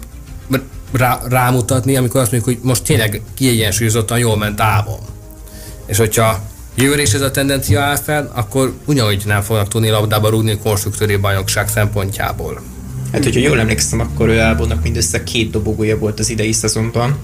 rá, 0.91 1.21
rámutatni, 1.29 1.95
amikor 1.95 2.21
azt 2.21 2.31
mondjuk, 2.31 2.55
hogy 2.55 2.67
most 2.67 2.83
tényleg 2.83 3.21
kiegyensúlyozottan 3.33 4.17
jól 4.17 4.37
ment 4.37 4.61
ávon. 4.61 4.99
És 5.85 5.97
hogyha 5.97 6.43
jövőre 6.75 7.01
is 7.01 7.13
ez 7.13 7.21
a 7.21 7.31
tendencia 7.31 7.81
áll 7.81 7.95
fel, 7.95 8.31
akkor 8.35 8.73
ugyanúgy 8.85 9.23
nem 9.25 9.41
fognak 9.41 9.67
tudni 9.67 9.89
labdába 9.89 10.29
rúgni 10.29 10.51
a 10.51 10.57
konstruktúri 10.57 11.15
bajnokság 11.15 11.67
szempontjából. 11.67 12.61
Hát, 13.11 13.23
hogyha 13.23 13.39
jól 13.39 13.59
emlékszem, 13.59 13.99
akkor 13.99 14.29
ő 14.29 14.39
Albonnak 14.39 14.83
mindössze 14.83 15.23
két 15.23 15.49
dobogója 15.49 15.97
volt 15.97 16.19
az 16.19 16.29
idei 16.29 16.51
szezonban, 16.51 17.17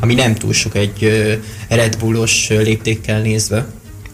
ami 0.00 0.14
nem 0.14 0.34
túl 0.34 0.52
sok 0.52 0.74
egy 0.74 1.10
Red 1.68 1.98
Bullos 1.98 2.48
léptékkel 2.48 3.20
nézve. 3.20 3.66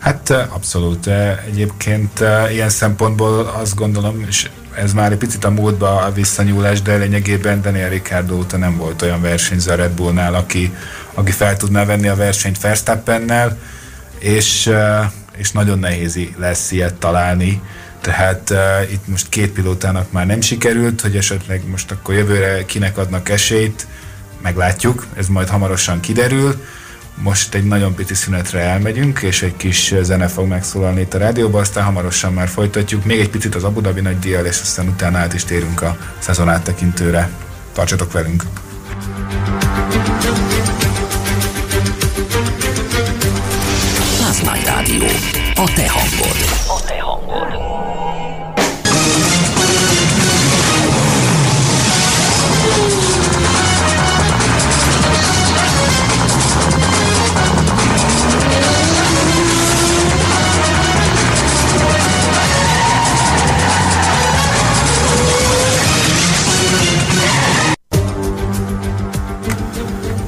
Hát 0.07 0.31
abszolút. 0.31 1.07
Egyébként 1.47 2.25
ilyen 2.51 2.69
szempontból 2.69 3.47
azt 3.61 3.75
gondolom, 3.75 4.25
és 4.29 4.51
ez 4.75 4.93
már 4.93 5.13
egy 5.13 5.19
picit 5.19 5.45
a 5.45 5.51
múltba 5.51 6.01
a 6.01 6.13
visszanyúlás, 6.13 6.83
de 6.83 6.97
lényegében 6.97 7.63
Daniel 7.63 7.89
Ricciardo 7.89 8.37
óta 8.37 8.57
nem 8.57 8.77
volt 8.77 9.03
olyan 9.03 9.21
versenyző 9.21 9.71
a 9.71 9.75
Red 9.75 9.91
Bullnál, 9.91 10.35
aki, 10.35 10.75
aki 11.15 11.31
fel 11.31 11.57
tudná 11.57 11.85
venni 11.85 12.09
a 12.09 12.15
versenyt 12.17 12.61
Verstappennel, 12.61 13.59
és, 14.19 14.71
és 15.37 15.53
nagyon 15.53 15.79
nehéz 15.79 16.19
lesz 16.37 16.71
ilyet 16.71 16.95
találni. 16.95 17.63
Tehát 18.01 18.51
uh, 18.51 18.93
itt 18.93 19.09
most 19.09 19.29
két 19.29 19.51
pilótának 19.51 20.13
már 20.13 20.27
nem 20.27 20.41
sikerült, 20.41 21.01
hogy 21.01 21.17
esetleg 21.17 21.63
most 21.71 21.91
akkor 21.91 22.15
jövőre 22.15 22.65
kinek 22.65 22.99
adnak 22.99 23.29
esélyt, 23.29 23.87
meglátjuk, 24.43 25.07
ez 25.17 25.27
majd 25.27 25.49
hamarosan 25.49 26.01
kiderül. 26.01 26.61
Most 27.23 27.55
egy 27.55 27.65
nagyon 27.65 27.95
pici 27.95 28.15
szünetre 28.15 28.61
elmegyünk, 28.61 29.23
és 29.23 29.43
egy 29.43 29.57
kis 29.57 29.95
zene 30.03 30.29
fog 30.29 30.47
megszólalni 30.47 31.01
itt 31.01 31.15
a 31.15 31.19
rádióban, 31.19 31.61
aztán 31.61 31.85
hamarosan 31.85 32.33
már 32.33 32.49
folytatjuk. 32.49 33.05
Még 33.05 33.21
egy 33.21 33.31
picit 33.31 33.55
az 33.55 33.65
Abu 33.65 33.81
Dhabi 33.81 34.01
nagy 34.01 34.19
díjjal, 34.19 34.45
és 34.45 34.61
aztán 34.61 34.89
utána 34.89 35.19
át 35.19 35.35
is 35.35 35.45
térünk 35.45 35.83
a 35.83 35.97
szezon 36.19 36.49
áttekintőre. 36.49 37.31
Tartsatok 37.73 38.13
velünk! 38.13 38.43
Plasma 44.17 44.53
Rádió. 44.65 45.07
A 45.55 45.73
te 45.75 45.89
hangod. 45.89 46.37
A 46.69 46.85
te 46.87 47.01
hangod. 47.01 47.16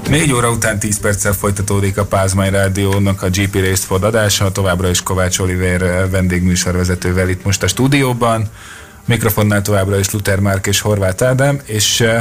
Négy 0.09 0.33
óra 0.33 0.51
után 0.51 0.79
10 0.79 1.01
perccel 1.01 1.33
folytatódik 1.33 1.99
a 1.99 2.05
Pázmány 2.05 2.51
Rádiónak 2.51 3.23
a 3.23 3.29
GP 3.29 3.55
Race 3.55 3.87
Ford 3.87 4.05
adása, 4.05 4.53
továbbra 4.53 4.89
is 4.89 5.03
Kovács 5.03 5.39
Oliver 5.39 5.83
eh, 5.83 6.11
vendégműsorvezetővel 6.11 7.29
itt 7.29 7.45
most 7.45 7.63
a 7.63 7.67
stúdióban. 7.67 8.51
Mikrofonnál 9.05 9.63
továbbra 9.63 9.99
is 9.99 10.11
Luther 10.11 10.41
Márk 10.41 10.67
és 10.67 10.81
Horváth 10.81 11.25
Ádám, 11.25 11.61
és 11.65 12.01
uh, 12.01 12.21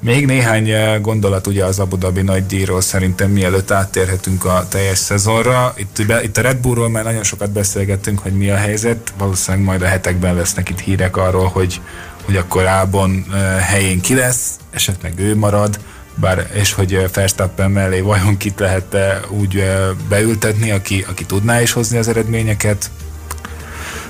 még 0.00 0.26
néhány 0.26 0.68
eh, 0.68 1.00
gondolat 1.00 1.46
ugye 1.46 1.64
az 1.64 1.78
Abu 1.78 1.98
Dhabi 1.98 2.22
nagy 2.22 2.46
díjról 2.46 2.80
szerintem 2.80 3.30
mielőtt 3.30 3.70
áttérhetünk 3.70 4.44
a 4.44 4.66
teljes 4.68 4.98
szezonra. 4.98 5.74
Itt, 5.76 5.98
itt 6.22 6.36
a 6.36 6.42
Red 6.42 6.56
Bullról 6.56 6.88
már 6.88 7.04
nagyon 7.04 7.22
sokat 7.22 7.50
beszélgettünk, 7.50 8.18
hogy 8.18 8.32
mi 8.32 8.50
a 8.50 8.56
helyzet. 8.56 9.12
Valószínűleg 9.18 9.66
majd 9.66 9.82
a 9.82 9.86
hetekben 9.86 10.34
lesznek 10.34 10.68
itt 10.68 10.80
hírek 10.80 11.16
arról, 11.16 11.48
hogy, 11.48 11.80
hogy 12.24 12.36
akkor 12.36 12.66
Ában 12.66 13.26
uh, 13.28 13.58
helyén 13.58 14.00
ki 14.00 14.14
lesz, 14.14 14.58
esetleg 14.70 15.18
ő 15.18 15.36
marad 15.36 15.78
bár, 16.14 16.50
és 16.52 16.72
hogy 16.72 17.10
Verstappen 17.12 17.70
mellé 17.70 18.00
vajon 18.00 18.36
kit 18.36 18.58
lehet 18.58 18.96
úgy 19.28 19.64
beültetni, 20.08 20.70
aki, 20.70 21.04
aki 21.08 21.24
tudná 21.24 21.60
is 21.60 21.72
hozni 21.72 21.98
az 21.98 22.08
eredményeket, 22.08 22.90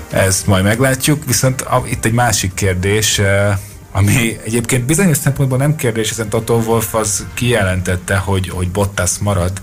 ezt 0.09 0.47
majd 0.47 0.63
meglátjuk, 0.63 1.25
viszont 1.25 1.61
a, 1.61 1.83
itt 1.85 2.05
egy 2.05 2.13
másik 2.13 2.53
kérdés, 2.53 3.21
ami 3.91 4.39
egyébként 4.45 4.85
bizonyos 4.85 5.17
szempontból 5.17 5.57
nem 5.57 5.75
kérdés, 5.75 6.09
hiszen 6.09 6.29
Toto 6.29 6.55
Wolf 6.55 6.93
az 6.93 7.25
kijelentette, 7.33 8.15
hogy, 8.15 8.49
hogy 8.49 8.69
Bottas 8.69 9.17
marad, 9.19 9.61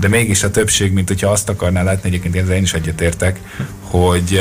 de 0.00 0.08
mégis 0.08 0.42
a 0.42 0.50
többség, 0.50 0.92
mint 0.92 1.08
hogyha 1.08 1.30
azt 1.30 1.48
akarná 1.48 1.82
látni, 1.82 2.08
egyébként 2.08 2.50
én 2.50 2.62
is 2.62 2.74
egyetértek, 2.74 3.40
hogy, 3.80 4.40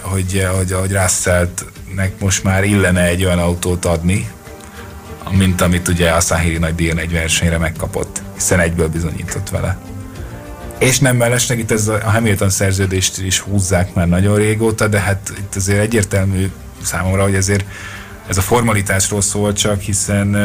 hogy, 0.00 0.46
hogy, 0.56 0.72
hogy 0.72 0.92
Russellnek 0.92 2.12
most 2.20 2.44
már 2.44 2.64
illene 2.64 3.02
egy 3.02 3.24
olyan 3.24 3.38
autót 3.38 3.84
adni, 3.84 4.30
mint 5.32 5.60
amit 5.60 5.88
ugye 5.88 6.10
a 6.10 6.20
Sahiri 6.20 6.58
nagy 6.58 6.74
díjon 6.74 6.98
egy 6.98 7.12
versenyre 7.12 7.58
megkapott, 7.58 8.22
hiszen 8.34 8.60
egyből 8.60 8.88
bizonyított 8.88 9.48
vele. 9.48 9.78
És 10.78 10.98
nem 10.98 11.16
mellesleg 11.16 11.58
itt 11.58 11.70
ez 11.70 11.88
a 11.88 12.10
Hamilton 12.10 12.50
szerződést 12.50 13.18
is 13.18 13.38
húzzák 13.38 13.94
már 13.94 14.08
nagyon 14.08 14.36
régóta, 14.36 14.88
de 14.88 15.00
hát 15.00 15.32
itt 15.38 15.54
azért 15.54 15.80
egyértelmű 15.80 16.50
számomra, 16.82 17.22
hogy 17.22 17.34
ezért 17.34 17.64
ez 18.28 18.36
a 18.36 18.40
formalitásról 18.40 19.20
szól 19.20 19.52
csak, 19.52 19.80
hiszen 19.80 20.36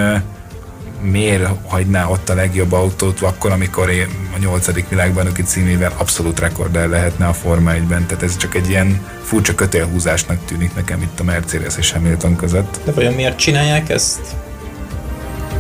miért 1.01 1.47
hagyná 1.67 2.07
ott 2.07 2.29
a 2.29 2.33
legjobb 2.33 2.71
autót 2.71 3.21
akkor, 3.21 3.51
amikor 3.51 3.89
én 3.89 4.07
a 4.35 4.37
nyolcadik 4.39 4.89
világbajnoki 4.89 5.43
címével 5.43 5.93
abszolút 5.97 6.39
rekorder 6.39 6.87
lehetne 6.87 7.27
a 7.27 7.33
Forma 7.33 7.71
1-ben. 7.71 8.05
Tehát 8.05 8.23
ez 8.23 8.37
csak 8.37 8.55
egy 8.55 8.69
ilyen 8.69 9.05
furcsa 9.23 9.55
kötélhúzásnak 9.55 10.45
tűnik 10.45 10.75
nekem 10.75 11.01
itt 11.01 11.19
a 11.19 11.23
Mercedes 11.23 11.77
és 11.77 11.91
Hamilton 11.91 12.35
között. 12.35 12.79
De 12.85 12.91
vajon 12.91 13.13
miért 13.13 13.37
csinálják 13.37 13.89
ezt? 13.89 14.21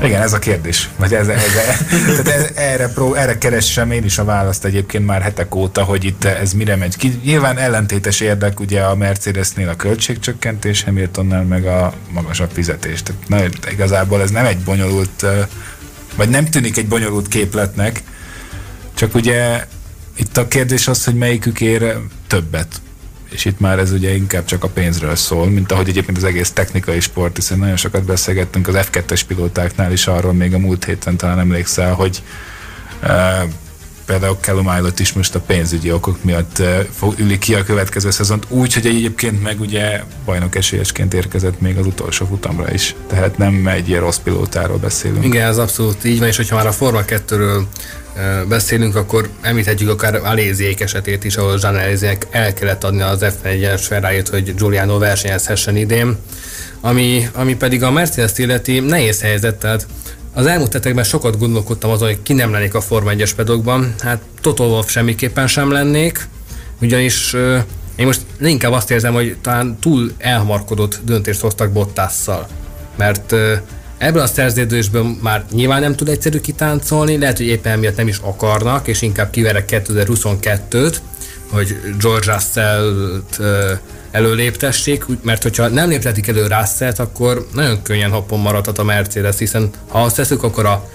Igen, 0.01 0.21
ez 0.21 0.33
a 0.33 0.39
kérdés. 0.39 0.89
Vagy 0.97 1.13
ez, 1.13 1.27
ez, 1.27 1.41
tehát 1.89 2.27
ez, 2.27 2.49
erre, 2.55 2.87
pró, 2.87 3.13
erre 3.13 3.37
keresem 3.37 3.91
én 3.91 4.03
is 4.03 4.17
a 4.17 4.23
választ 4.23 4.65
egyébként 4.65 5.05
már 5.05 5.21
hetek 5.21 5.55
óta, 5.55 5.83
hogy 5.83 6.03
itt 6.03 6.23
ez 6.23 6.53
mire 6.53 6.75
megy 6.75 6.97
ki. 6.97 7.19
Nyilván 7.23 7.57
ellentétes 7.57 8.19
érdek 8.19 8.59
ugye 8.59 8.81
a 8.81 8.95
Mercedesnél 8.95 9.69
a 9.69 9.75
költségcsökkentés, 9.75 10.83
Hamiltonnál 10.83 11.43
meg 11.43 11.65
a 11.65 11.93
magasabb 12.11 12.49
fizetés. 12.53 13.03
Tehát 13.03 13.27
na, 13.27 13.69
igazából 13.71 14.21
ez 14.21 14.31
nem 14.31 14.45
egy 14.45 14.59
bonyolult, 14.59 15.25
vagy 16.15 16.29
nem 16.29 16.45
tűnik 16.45 16.77
egy 16.77 16.87
bonyolult 16.87 17.27
képletnek, 17.27 18.01
csak 18.93 19.15
ugye 19.15 19.65
itt 20.15 20.37
a 20.37 20.47
kérdés 20.47 20.87
az, 20.87 21.03
hogy 21.03 21.15
melyikük 21.15 21.61
ér 21.61 21.97
többet 22.27 22.81
és 23.33 23.45
itt 23.45 23.59
már 23.59 23.79
ez 23.79 23.91
ugye 23.91 24.15
inkább 24.15 24.45
csak 24.45 24.63
a 24.63 24.67
pénzről 24.67 25.15
szól, 25.15 25.45
mint 25.49 25.71
ahogy 25.71 25.89
egyébként 25.89 26.17
az 26.17 26.23
egész 26.23 26.51
technikai 26.51 26.99
sport, 26.99 27.35
hiszen 27.35 27.57
nagyon 27.57 27.77
sokat 27.77 28.03
beszélgettünk 28.03 28.67
az 28.67 28.75
F2-es 28.77 29.21
pilótáknál 29.27 29.91
is 29.91 30.07
arról 30.07 30.33
még 30.33 30.53
a 30.53 30.57
múlt 30.57 30.85
héten 30.85 31.17
talán 31.17 31.39
emlékszel, 31.39 31.93
hogy 31.93 32.23
uh, 33.03 33.09
például 34.05 34.37
Callum 34.41 34.71
Islet 34.77 34.99
is 34.99 35.13
most 35.13 35.35
a 35.35 35.39
pénzügyi 35.39 35.91
okok 35.91 36.23
miatt 36.23 36.59
uh, 36.59 36.79
fog, 36.91 37.19
üli 37.19 37.37
ki 37.37 37.55
a 37.55 37.63
következő 37.63 38.11
szezont, 38.11 38.45
úgy, 38.49 38.73
hogy 38.73 38.85
egyébként 38.85 39.43
meg 39.43 39.59
ugye 39.59 40.03
bajnok 40.25 40.55
esélyesként 40.55 41.13
érkezett 41.13 41.59
még 41.59 41.77
az 41.77 41.85
utolsó 41.85 42.25
futamra 42.25 42.73
is. 42.73 42.95
Tehát 43.07 43.37
nem 43.37 43.67
egy 43.67 43.89
ilyen 43.89 44.01
rossz 44.01 44.17
pilótáról 44.17 44.77
beszélünk. 44.77 45.25
Igen, 45.25 45.47
ez 45.47 45.57
abszolút 45.57 46.03
így 46.03 46.19
van, 46.19 46.27
és 46.27 46.37
hogyha 46.37 46.55
már 46.55 46.67
a 46.67 46.71
Forma 46.71 47.01
2-ről 47.07 47.63
beszélünk, 48.47 48.95
akkor 48.95 49.29
említhetjük 49.41 49.89
akár 49.89 50.15
Aléziék 50.15 50.81
esetét 50.81 51.23
is, 51.23 51.37
ahol 51.37 51.57
Jean 51.61 51.75
Aléziék 51.75 52.27
el 52.31 52.53
kellett 52.53 52.83
adni 52.83 53.01
az 53.01 53.25
F1-es 53.25 53.81
ferrari 53.81 54.21
hogy 54.29 54.55
Giuliano 54.55 54.97
versenyezhessen 54.97 55.75
idén, 55.75 56.17
ami, 56.81 57.29
ami 57.33 57.55
pedig 57.55 57.83
a 57.83 57.91
Mercedes 57.91 58.37
illeti 58.37 58.79
nehéz 58.79 59.21
helyzet, 59.21 59.55
tehát 59.55 59.87
az 60.33 60.45
elmúlt 60.45 60.73
hetekben 60.73 61.03
sokat 61.03 61.37
gondolkodtam 61.37 61.89
azon, 61.89 62.07
hogy 62.07 62.21
ki 62.23 62.33
nem 62.33 62.51
lennék 62.51 62.73
a 62.73 62.81
Forma 62.81 63.11
1-es 63.13 63.31
pedokban. 63.35 63.93
Hát 63.99 64.21
Toto 64.41 64.63
Wolff 64.63 64.87
semmiképpen 64.87 65.47
sem 65.47 65.71
lennék, 65.71 66.27
ugyanis 66.81 67.33
én 67.95 68.05
most 68.05 68.21
inkább 68.41 68.71
azt 68.71 68.91
érzem, 68.91 69.13
hogy 69.13 69.37
talán 69.41 69.77
túl 69.79 70.11
elhamarkodott 70.17 70.99
döntést 71.03 71.41
hoztak 71.41 71.71
Bottasszal. 71.71 72.47
Mert 72.95 73.35
Ebből 74.03 74.21
a 74.21 74.27
szerződésből 74.27 75.15
már 75.21 75.45
nyilván 75.51 75.81
nem 75.81 75.95
tud 75.95 76.07
egyszerű 76.09 76.39
kitáncolni, 76.39 77.17
lehet, 77.17 77.37
hogy 77.37 77.45
éppen 77.45 77.79
miatt 77.79 77.95
nem 77.95 78.07
is 78.07 78.17
akarnak, 78.17 78.87
és 78.87 79.01
inkább 79.01 79.29
kiverek 79.29 79.69
2022-t, 79.71 80.95
hogy 81.49 81.77
George 81.99 82.33
Russell-t 82.33 83.39
előléptessék, 84.11 85.05
mert 85.21 85.43
hogyha 85.43 85.67
nem 85.67 85.89
léptetik 85.89 86.27
elő 86.27 86.47
russell 86.47 86.93
akkor 86.97 87.47
nagyon 87.53 87.81
könnyen 87.81 88.11
hoppon 88.11 88.39
maradhat 88.39 88.77
a 88.77 88.83
Mercedes, 88.83 89.37
hiszen 89.37 89.69
ha 89.87 90.03
azt 90.03 90.15
teszük, 90.15 90.43
akkor 90.43 90.65
a, 90.65 90.89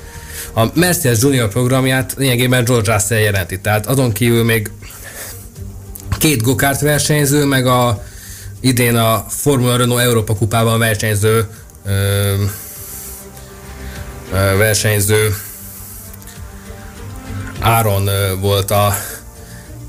a 0.54 0.64
Mercedes 0.74 1.22
Junior 1.22 1.48
programját 1.48 2.14
lényegében 2.16 2.64
George 2.64 2.92
Russell 2.92 3.18
jelenti. 3.18 3.60
Tehát 3.60 3.86
azon 3.86 4.12
kívül 4.12 4.44
még 4.44 4.70
két 6.18 6.42
gokárt 6.42 6.80
versenyző, 6.80 7.44
meg 7.44 7.66
a 7.66 8.04
idén 8.60 8.96
a 8.96 9.26
Formula 9.28 9.76
Renault 9.76 10.02
Európa 10.02 10.34
kupában 10.34 10.78
versenyző 10.78 11.46
ö, 11.86 12.34
versenyző 14.30 15.34
Áron 17.60 18.10
volt 18.40 18.70
a 18.70 18.94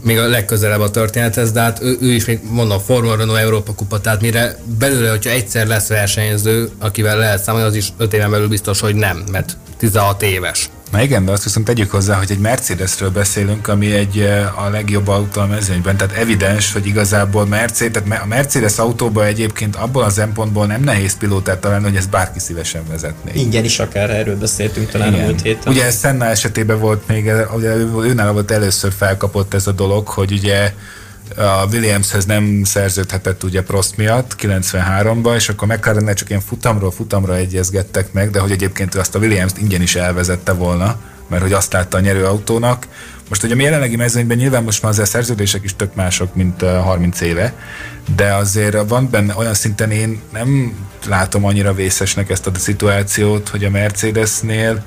még 0.04 0.18
a 0.18 0.28
legközelebb 0.28 0.80
a 0.80 0.90
történethez, 0.90 1.52
de 1.52 1.60
hát 1.60 1.82
ő, 1.82 1.98
ő 2.02 2.12
is 2.12 2.26
még 2.26 2.40
mondom, 2.44 2.80
Formula 2.80 3.16
Renault 3.16 3.40
Európa 3.40 3.74
Kupa, 3.74 4.00
tehát 4.02 4.22
mire 4.22 4.58
belőle, 4.80 5.10
hogyha 5.10 5.30
egyszer 5.30 5.68
lesz 5.68 5.88
versenyző, 5.88 6.70
akivel 6.80 7.18
lehet 7.18 7.44
számolni, 7.44 7.68
az 7.68 7.76
is 7.76 7.94
5 7.98 8.14
éven 8.14 8.32
belül 8.32 8.48
biztos, 8.48 8.80
hogy 8.80 8.96
nem, 8.96 9.24
mert 9.32 9.58
16 9.78 10.22
éves. 10.22 10.70
Na 10.92 11.02
igen, 11.02 11.26
de 11.26 11.32
azt 11.32 11.44
viszont 11.44 11.66
tegyük 11.66 11.92
hozzá, 11.92 12.18
hogy 12.18 12.32
egy 12.32 12.40
Mercedesről 12.40 13.10
beszélünk, 13.10 13.68
ami 13.68 13.92
egy 13.92 14.20
eh, 14.20 14.64
a 14.64 14.70
legjobb 14.70 15.08
autó 15.08 15.42
a 15.42 15.46
mezőnyben, 15.46 15.98
tehát 15.98 16.16
evidens, 16.16 16.74
hogy 16.74 16.88
igazából 16.88 17.46
Mercedes, 17.46 18.04
tehát 18.04 18.24
a 18.24 18.26
Mercedes 18.26 18.78
autóban 18.78 19.26
egyébként 19.26 19.76
abból 19.76 20.04
a 20.04 20.10
szempontból 20.10 20.66
nem 20.66 20.82
nehéz 20.82 21.18
pilótát 21.18 21.60
találni, 21.60 21.86
hogy 21.86 21.96
ezt 21.96 22.10
bárki 22.10 22.40
szívesen 22.40 22.82
vezetné. 22.90 23.32
Ingyen 23.34 23.64
is 23.64 23.80
akár 23.80 24.10
erről 24.10 24.38
beszéltünk 24.38 24.90
talán 24.90 25.08
igen. 25.08 25.22
a 25.22 25.26
múlt 25.26 25.42
héten. 25.42 25.74
Ugye 25.74 25.92
Senna 25.92 26.26
esetében 26.26 26.80
volt 26.80 27.08
még, 27.08 27.28
eh, 27.28 27.56
ugye 27.56 27.76
őnála 28.04 28.34
volt 28.34 28.52
először 28.52 28.92
felkapott 28.98 29.54
ez 29.54 29.68
a 29.68 29.72
dolog, 29.72 30.08
hogy 30.08 30.32
ugye 30.32 30.74
a 31.38 31.66
Williamshez 31.72 32.26
nem 32.26 32.64
szerződhetett 32.64 33.44
ugye 33.44 33.64
Prost 33.64 33.98
miatt 33.98 34.36
93-ban, 34.42 35.36
és 35.36 35.50
akkor 35.50 35.68
mclaren 35.68 36.16
csak 36.16 36.30
ilyen 36.30 36.42
futamról 36.42 36.92
futamra 36.92 37.36
egyezgettek 37.36 38.14
meg, 38.14 38.30
de 38.30 38.40
hogy 38.40 38.52
egyébként 38.52 38.96
ő 38.96 39.00
azt 39.00 39.16
a 39.16 39.20
Williams-t 39.20 39.58
ingyen 39.58 39.82
is 39.82 39.96
elvezette 39.96 40.54
volna, 40.54 41.00
mert 41.28 41.42
hogy 41.42 41.54
azt 41.54 41.74
látta 41.74 41.98
a 41.98 42.00
nyerőautónak. 42.00 42.88
Most 43.30 43.44
ugye 43.44 43.56
a 43.56 43.62
jelenlegi 43.62 43.96
mezőnyben 43.96 44.38
nyilván 44.38 44.64
most 44.64 44.82
már 44.82 44.92
azért 44.92 45.08
a 45.08 45.12
szerződések 45.12 45.64
is 45.64 45.76
tök 45.76 45.96
mások, 45.96 46.36
mint 46.36 46.62
30 46.62 47.22
éve, 47.22 47.54
de 48.16 48.34
azért 48.34 48.90
van 48.90 49.10
benne 49.10 49.36
olyan 49.36 49.54
szinten 49.54 49.92
én 49.92 50.22
nem 50.34 50.78
látom 51.08 51.46
annyira 51.46 51.74
vészesnek 51.74 52.30
ezt 52.30 52.48
a 52.48 52.52
szituációt, 52.58 53.50
hogy 53.50 53.64
a 53.64 53.70
Mercedesnél, 53.70 54.84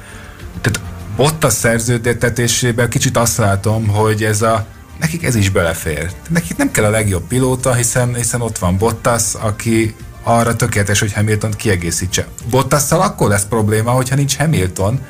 tehát 0.61 0.81
ott 1.17 1.45
a 1.45 1.51
szerződtetésében 1.51 2.89
kicsit 2.89 3.17
azt 3.17 3.37
látom, 3.37 3.87
hogy 3.87 4.25
ez 4.25 4.43
a 4.43 4.67
nekik 5.03 5.25
ez 5.25 5.35
is 5.35 5.51
belefér. 5.51 6.11
Nekik 6.29 6.57
nem 6.57 6.71
kell 6.71 6.85
a 6.85 6.91
legjobb 6.91 7.27
pilóta, 7.27 7.75
hiszen, 7.75 8.15
hiszen 8.15 8.41
ott 8.41 8.59
van 8.59 8.77
Bottas, 8.79 9.35
aki 9.35 9.95
arra 10.23 10.57
tökéletes, 10.57 11.01
hogy 11.01 11.13
Hamilton 11.13 11.51
kiegészítse. 11.51 12.27
Bottasszal 12.51 13.01
akkor 13.01 13.29
lesz 13.29 13.45
probléma, 13.45 13.91
hogyha 13.91 14.17
nincs 14.17 14.37
Hamilton, 14.37 15.01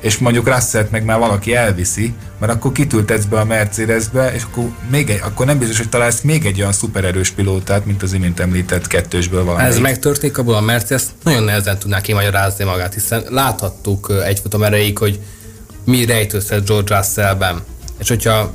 és 0.00 0.18
mondjuk 0.18 0.48
russell 0.48 0.86
meg 0.90 1.04
már 1.04 1.18
valaki 1.18 1.54
elviszi, 1.54 2.14
mert 2.40 2.52
akkor 2.52 2.72
kitültetsz 2.72 3.24
be 3.24 3.38
a 3.40 3.44
Mercedesbe, 3.44 4.34
és 4.34 4.42
akkor, 4.42 4.64
még 4.90 5.10
egy, 5.10 5.20
akkor 5.22 5.46
nem 5.46 5.58
biztos, 5.58 5.78
hogy 5.78 5.88
találsz 5.88 6.20
még 6.20 6.46
egy 6.46 6.60
olyan 6.60 6.72
szupererős 6.72 7.30
pilótát, 7.30 7.86
mint 7.86 8.02
az 8.02 8.12
imént 8.12 8.40
említett 8.40 8.86
kettősből 8.86 9.44
valami. 9.44 9.64
Ez 9.64 9.78
megtörténik, 9.78 10.38
abból 10.38 10.54
a 10.54 10.60
Mercedes 10.60 11.02
nagyon 11.22 11.42
nehezen 11.42 11.78
tudná 11.78 12.00
kimagyarázni 12.00 12.64
magát, 12.64 12.94
hiszen 12.94 13.24
láthattuk 13.28 14.12
egy 14.24 14.38
futam 14.38 14.62
erejéig, 14.62 14.98
hogy 14.98 15.20
mi 15.84 16.04
rejtőzhet 16.04 16.66
George 16.66 16.96
Russellben. 16.96 17.62
És 17.98 18.08
hogyha 18.08 18.52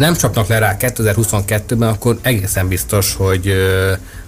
nem 0.00 0.14
csapnak 0.14 0.46
le 0.46 0.58
rá 0.58 0.76
2022-ben, 0.78 1.88
akkor 1.88 2.18
egészen 2.22 2.68
biztos, 2.68 3.14
hogy 3.14 3.54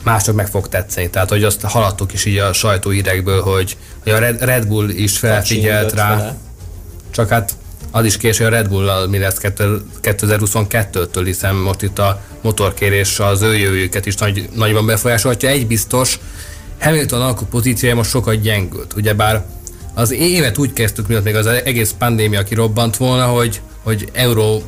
mások 0.05 0.35
meg 0.35 0.47
fog 0.47 0.69
tetszeni. 0.69 1.11
Tehát, 1.11 1.29
hogy 1.29 1.45
azt 1.45 1.61
haladtuk 1.61 2.13
is 2.13 2.25
így 2.25 2.37
a 2.37 2.53
sajtóírekből, 2.53 3.43
hogy, 3.43 3.77
hogy 4.03 4.13
a 4.13 4.19
Red 4.19 4.67
Bull 4.67 4.89
is 4.89 5.19
felfigyelt 5.19 5.93
rá. 5.93 6.17
Vele. 6.17 6.37
Csak 7.11 7.29
hát 7.29 7.53
az 7.91 8.05
is 8.05 8.17
késő, 8.17 8.45
a 8.45 8.49
Red 8.49 8.69
bull 8.69 9.07
mi 9.09 9.19
lesz 9.19 9.37
2022-től, 10.03 11.23
hiszen 11.25 11.55
most 11.55 11.83
itt 11.83 11.99
a 11.99 12.21
motorkérés 12.41 13.19
az 13.19 13.43
ő 13.43 13.57
jövőjüket 13.57 14.07
is 14.07 14.15
nagy, 14.15 14.49
nagyban 14.55 14.87
befolyásolhatja. 14.87 15.49
Egy 15.49 15.67
biztos, 15.67 16.19
Hamilton 16.81 17.21
alkú 17.21 17.45
pozíciója 17.45 17.95
most 17.95 18.11
sokat 18.11 18.41
gyengült. 18.41 18.93
Ugyebár 18.97 19.45
az 19.95 20.11
évet 20.11 20.59
úgy 20.59 20.73
kezdtük, 20.73 21.09
mint 21.09 21.25
még 21.25 21.35
az 21.35 21.47
egész 21.47 21.95
pandémia 21.99 22.43
kirobbant 22.43 22.97
volna, 22.97 23.27
hogy, 23.27 23.61
hogy 23.83 24.09
euró 24.13 24.63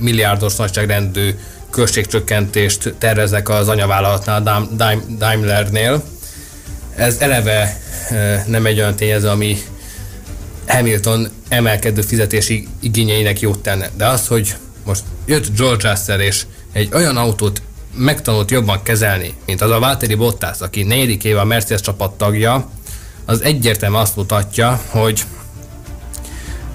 milliárdos 0.00 0.56
nagyságrendű 0.56 1.34
költségcsökkentést 1.70 2.94
terveznek 2.98 3.48
az 3.48 3.68
anyavállalatnál, 3.68 4.68
Daimlernél. 5.18 6.02
Ez 6.96 7.16
eleve 7.18 7.80
nem 8.46 8.66
egy 8.66 8.78
olyan 8.78 8.96
tényező, 8.96 9.28
ami 9.28 9.58
Hamilton 10.66 11.28
emelkedő 11.48 12.00
fizetési 12.00 12.68
igényeinek 12.80 13.40
jót 13.40 13.58
tenne. 13.58 13.90
De 13.96 14.06
az, 14.06 14.26
hogy 14.26 14.56
most 14.84 15.02
jött 15.26 15.56
George 15.56 15.90
Russell 15.90 16.20
és 16.20 16.42
egy 16.72 16.88
olyan 16.92 17.16
autót 17.16 17.62
megtanult 17.94 18.50
jobban 18.50 18.82
kezelni, 18.82 19.34
mint 19.46 19.60
az 19.60 19.70
a 19.70 19.78
Valtteri 19.78 20.14
Bottas, 20.14 20.60
aki 20.60 20.82
negyedik 20.82 21.24
éve 21.24 21.40
a 21.40 21.44
Mercedes 21.44 21.80
csapat 21.80 22.12
tagja, 22.12 22.70
az 23.24 23.42
egyértelműen 23.42 24.02
azt 24.02 24.16
mutatja, 24.16 24.80
hogy 24.86 25.22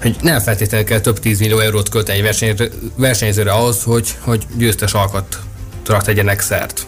hogy 0.02 0.16
nem 0.22 0.40
feltétlenül 0.40 0.86
kell 0.86 1.00
több 1.00 1.18
10 1.18 1.38
millió 1.38 1.58
eurót 1.58 1.88
költeni 1.88 2.28
egy 2.28 2.72
versenyzőre 2.96 3.52
ahhoz, 3.52 3.82
hogy, 3.82 4.16
hogy 4.20 4.46
győztes 4.56 4.92
alkatra 4.92 6.00
tegyenek 6.02 6.40
szert. 6.40 6.86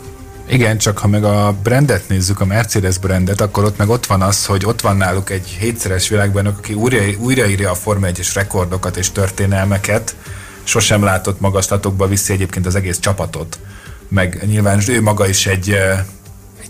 Igen, 0.50 0.78
csak 0.78 0.98
ha 0.98 1.08
meg 1.08 1.24
a 1.24 1.56
brandet 1.62 2.08
nézzük, 2.08 2.40
a 2.40 2.44
Mercedes 2.44 2.98
brandet, 2.98 3.40
akkor 3.40 3.64
ott 3.64 3.76
meg 3.76 3.88
ott 3.88 4.06
van 4.06 4.22
az, 4.22 4.46
hogy 4.46 4.64
ott 4.66 4.80
van 4.80 4.96
náluk 4.96 5.30
egy 5.30 5.46
hétszeres 5.46 6.08
világbajnok, 6.08 6.58
aki 6.58 6.74
újra, 6.74 6.98
újraírja 7.18 7.70
a 7.70 7.74
Forma 7.74 8.06
1-es 8.10 8.30
rekordokat 8.34 8.96
és 8.96 9.10
történelmeket, 9.10 10.16
sosem 10.64 11.02
látott 11.02 11.40
magaslatokba 11.40 12.06
viszi 12.06 12.32
egyébként 12.32 12.66
az 12.66 12.74
egész 12.74 12.98
csapatot. 12.98 13.58
Meg 14.08 14.42
nyilván 14.46 14.82
ő 14.88 15.02
maga 15.02 15.28
is 15.28 15.46
egy 15.46 15.76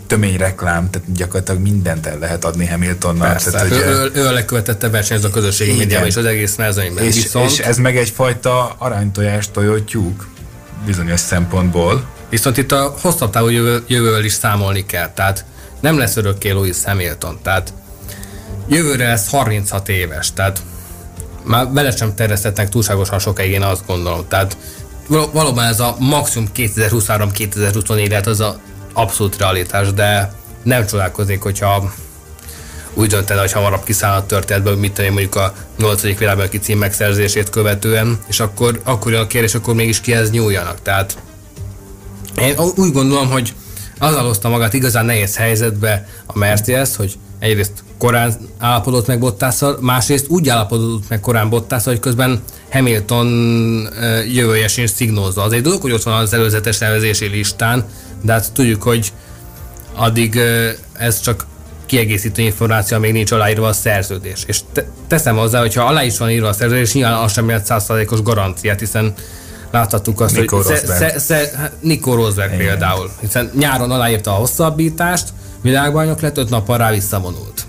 tömény 0.09 0.37
reklám, 0.37 0.89
tehát 0.89 1.11
gyakorlatilag 1.13 1.61
mindent 1.61 2.05
el 2.05 2.19
lehet 2.19 2.45
adni 2.45 2.65
Hamiltonnal. 2.65 3.27
Persze, 3.27 3.51
tehát, 3.51 3.71
ő, 3.71 3.75
ő, 3.75 4.11
ő 4.13 4.27
a 4.27 4.31
legkövetettebb 4.31 4.91
versenyző 4.91 5.27
a 5.27 5.31
közösségi 5.31 5.77
médiában 5.77 6.07
és 6.07 6.15
az 6.15 6.25
egész 6.25 6.55
mezőnyben. 6.55 7.03
És, 7.03 7.15
Viszont... 7.15 7.49
és 7.49 7.59
ez 7.59 7.77
meg 7.77 7.97
egyfajta 7.97 8.75
aranytojás 8.77 9.51
tojótyúk 9.51 10.27
bizonyos 10.85 11.19
szempontból. 11.19 12.05
Viszont 12.29 12.57
itt 12.57 12.71
a 12.71 12.95
hosszabb 13.01 13.29
távú 13.29 13.47
jövő, 13.47 13.83
jövővel 13.87 14.23
is 14.23 14.33
számolni 14.33 14.85
kell. 14.85 15.13
Tehát 15.13 15.45
nem 15.79 15.97
lesz 15.97 16.15
örökké 16.15 16.49
Louis 16.49 16.83
Hamilton. 16.83 17.39
Tehát 17.43 17.73
jövőre 18.67 19.07
lesz 19.07 19.29
36 19.29 19.89
éves. 19.89 20.33
Tehát 20.33 20.61
már 21.43 21.71
vele 21.71 21.91
sem 21.91 22.15
terveztetnek 22.15 22.69
túlságosan 22.69 23.19
sokáig, 23.19 23.51
én 23.51 23.61
azt 23.61 23.85
gondolom. 23.85 24.25
Tehát 24.27 24.57
valóban 25.07 25.65
ez 25.65 25.79
a 25.79 25.95
maximum 25.99 26.47
2023-2024 26.55 28.09
lehet 28.09 28.27
az 28.27 28.39
a 28.39 28.59
abszolút 28.93 29.37
realitás, 29.37 29.93
de 29.93 30.33
nem 30.63 30.85
csodálkoznék, 30.85 31.41
hogyha 31.41 31.93
úgy 32.93 33.09
döntene, 33.09 33.39
hogy 33.39 33.51
hamarabb 33.51 33.83
kiszáll 33.83 34.15
a 34.15 34.25
történetből, 34.25 34.75
mit 34.75 34.93
tenni 34.93 35.09
mondjuk 35.09 35.35
a 35.35 35.53
8. 35.77 36.01
világbajnoki 36.01 36.59
cím 36.59 36.77
megszerzését 36.77 37.49
követően, 37.49 38.19
és 38.27 38.39
akkor, 38.39 38.81
akkor 38.83 39.11
jön 39.11 39.21
a 39.21 39.27
kérdés, 39.27 39.55
akkor 39.55 39.73
mégis 39.73 40.01
kihez 40.01 40.31
nyúljanak. 40.31 40.81
Tehát 40.81 41.17
én 42.37 42.57
úgy 42.75 42.91
gondolom, 42.91 43.29
hogy 43.29 43.53
az 43.99 44.15
hozta 44.15 44.49
magát 44.49 44.73
igazán 44.73 45.05
nehéz 45.05 45.37
helyzetbe 45.37 46.07
a 46.25 46.37
Mercedes, 46.37 46.95
hogy 46.95 47.17
egyrészt 47.39 47.83
korán 47.99 48.33
állapodott 48.59 49.07
meg 49.07 49.19
Bottásszal, 49.19 49.77
másrészt 49.81 50.27
úgy 50.27 50.49
állapodott 50.49 51.09
meg 51.09 51.19
korán 51.19 51.49
Bottásszal, 51.49 51.93
hogy 51.93 52.01
közben 52.01 52.43
Hamilton 52.71 53.27
jövője 54.31 54.67
sincs 54.67 54.89
szignózza. 54.89 55.43
Az 55.43 55.51
egy 55.51 55.61
dolog, 55.61 55.81
hogy 55.81 55.91
ott 55.91 56.03
van 56.03 56.13
az 56.13 56.33
előzetes 56.33 56.77
nevezési 56.77 57.27
listán, 57.27 57.85
de 58.21 58.31
hát 58.31 58.51
tudjuk, 58.53 58.83
hogy 58.83 59.13
addig 59.95 60.39
ez 60.93 61.19
csak 61.19 61.45
kiegészítő 61.85 62.41
információ, 62.41 62.97
még 62.97 63.11
nincs 63.11 63.31
aláírva 63.31 63.67
a 63.67 63.73
szerződés. 63.73 64.43
És 64.45 64.59
te, 64.73 64.85
teszem 65.07 65.35
hozzá, 65.35 65.59
hogyha 65.59 65.83
alá 65.83 66.03
is 66.03 66.17
van 66.17 66.29
írva 66.29 66.47
a 66.47 66.53
szerződés, 66.53 66.93
nyilván 66.93 67.13
az 67.13 67.33
sem 67.33 67.47
jelent 67.47 67.65
százszázalékos 67.65 68.21
garanciát, 68.21 68.79
hiszen 68.79 69.13
láthattuk 69.71 70.21
azt, 70.21 70.35
Nico 70.35 70.55
hogy 70.55 70.75
sze, 70.75 71.19
sze, 71.19 71.51
hát 71.57 71.71
Nico 71.81 72.15
Rosberg 72.15 72.57
például, 72.57 73.09
hiszen 73.19 73.51
nyáron 73.57 73.91
aláírta 73.91 74.31
a 74.31 74.33
hosszabbítást, 74.33 75.27
világbajnok 75.61 76.19
lett, 76.19 76.37
öt 76.37 76.49
nappal 76.49 76.77
rá 76.77 76.91
visszavonult. 76.91 77.67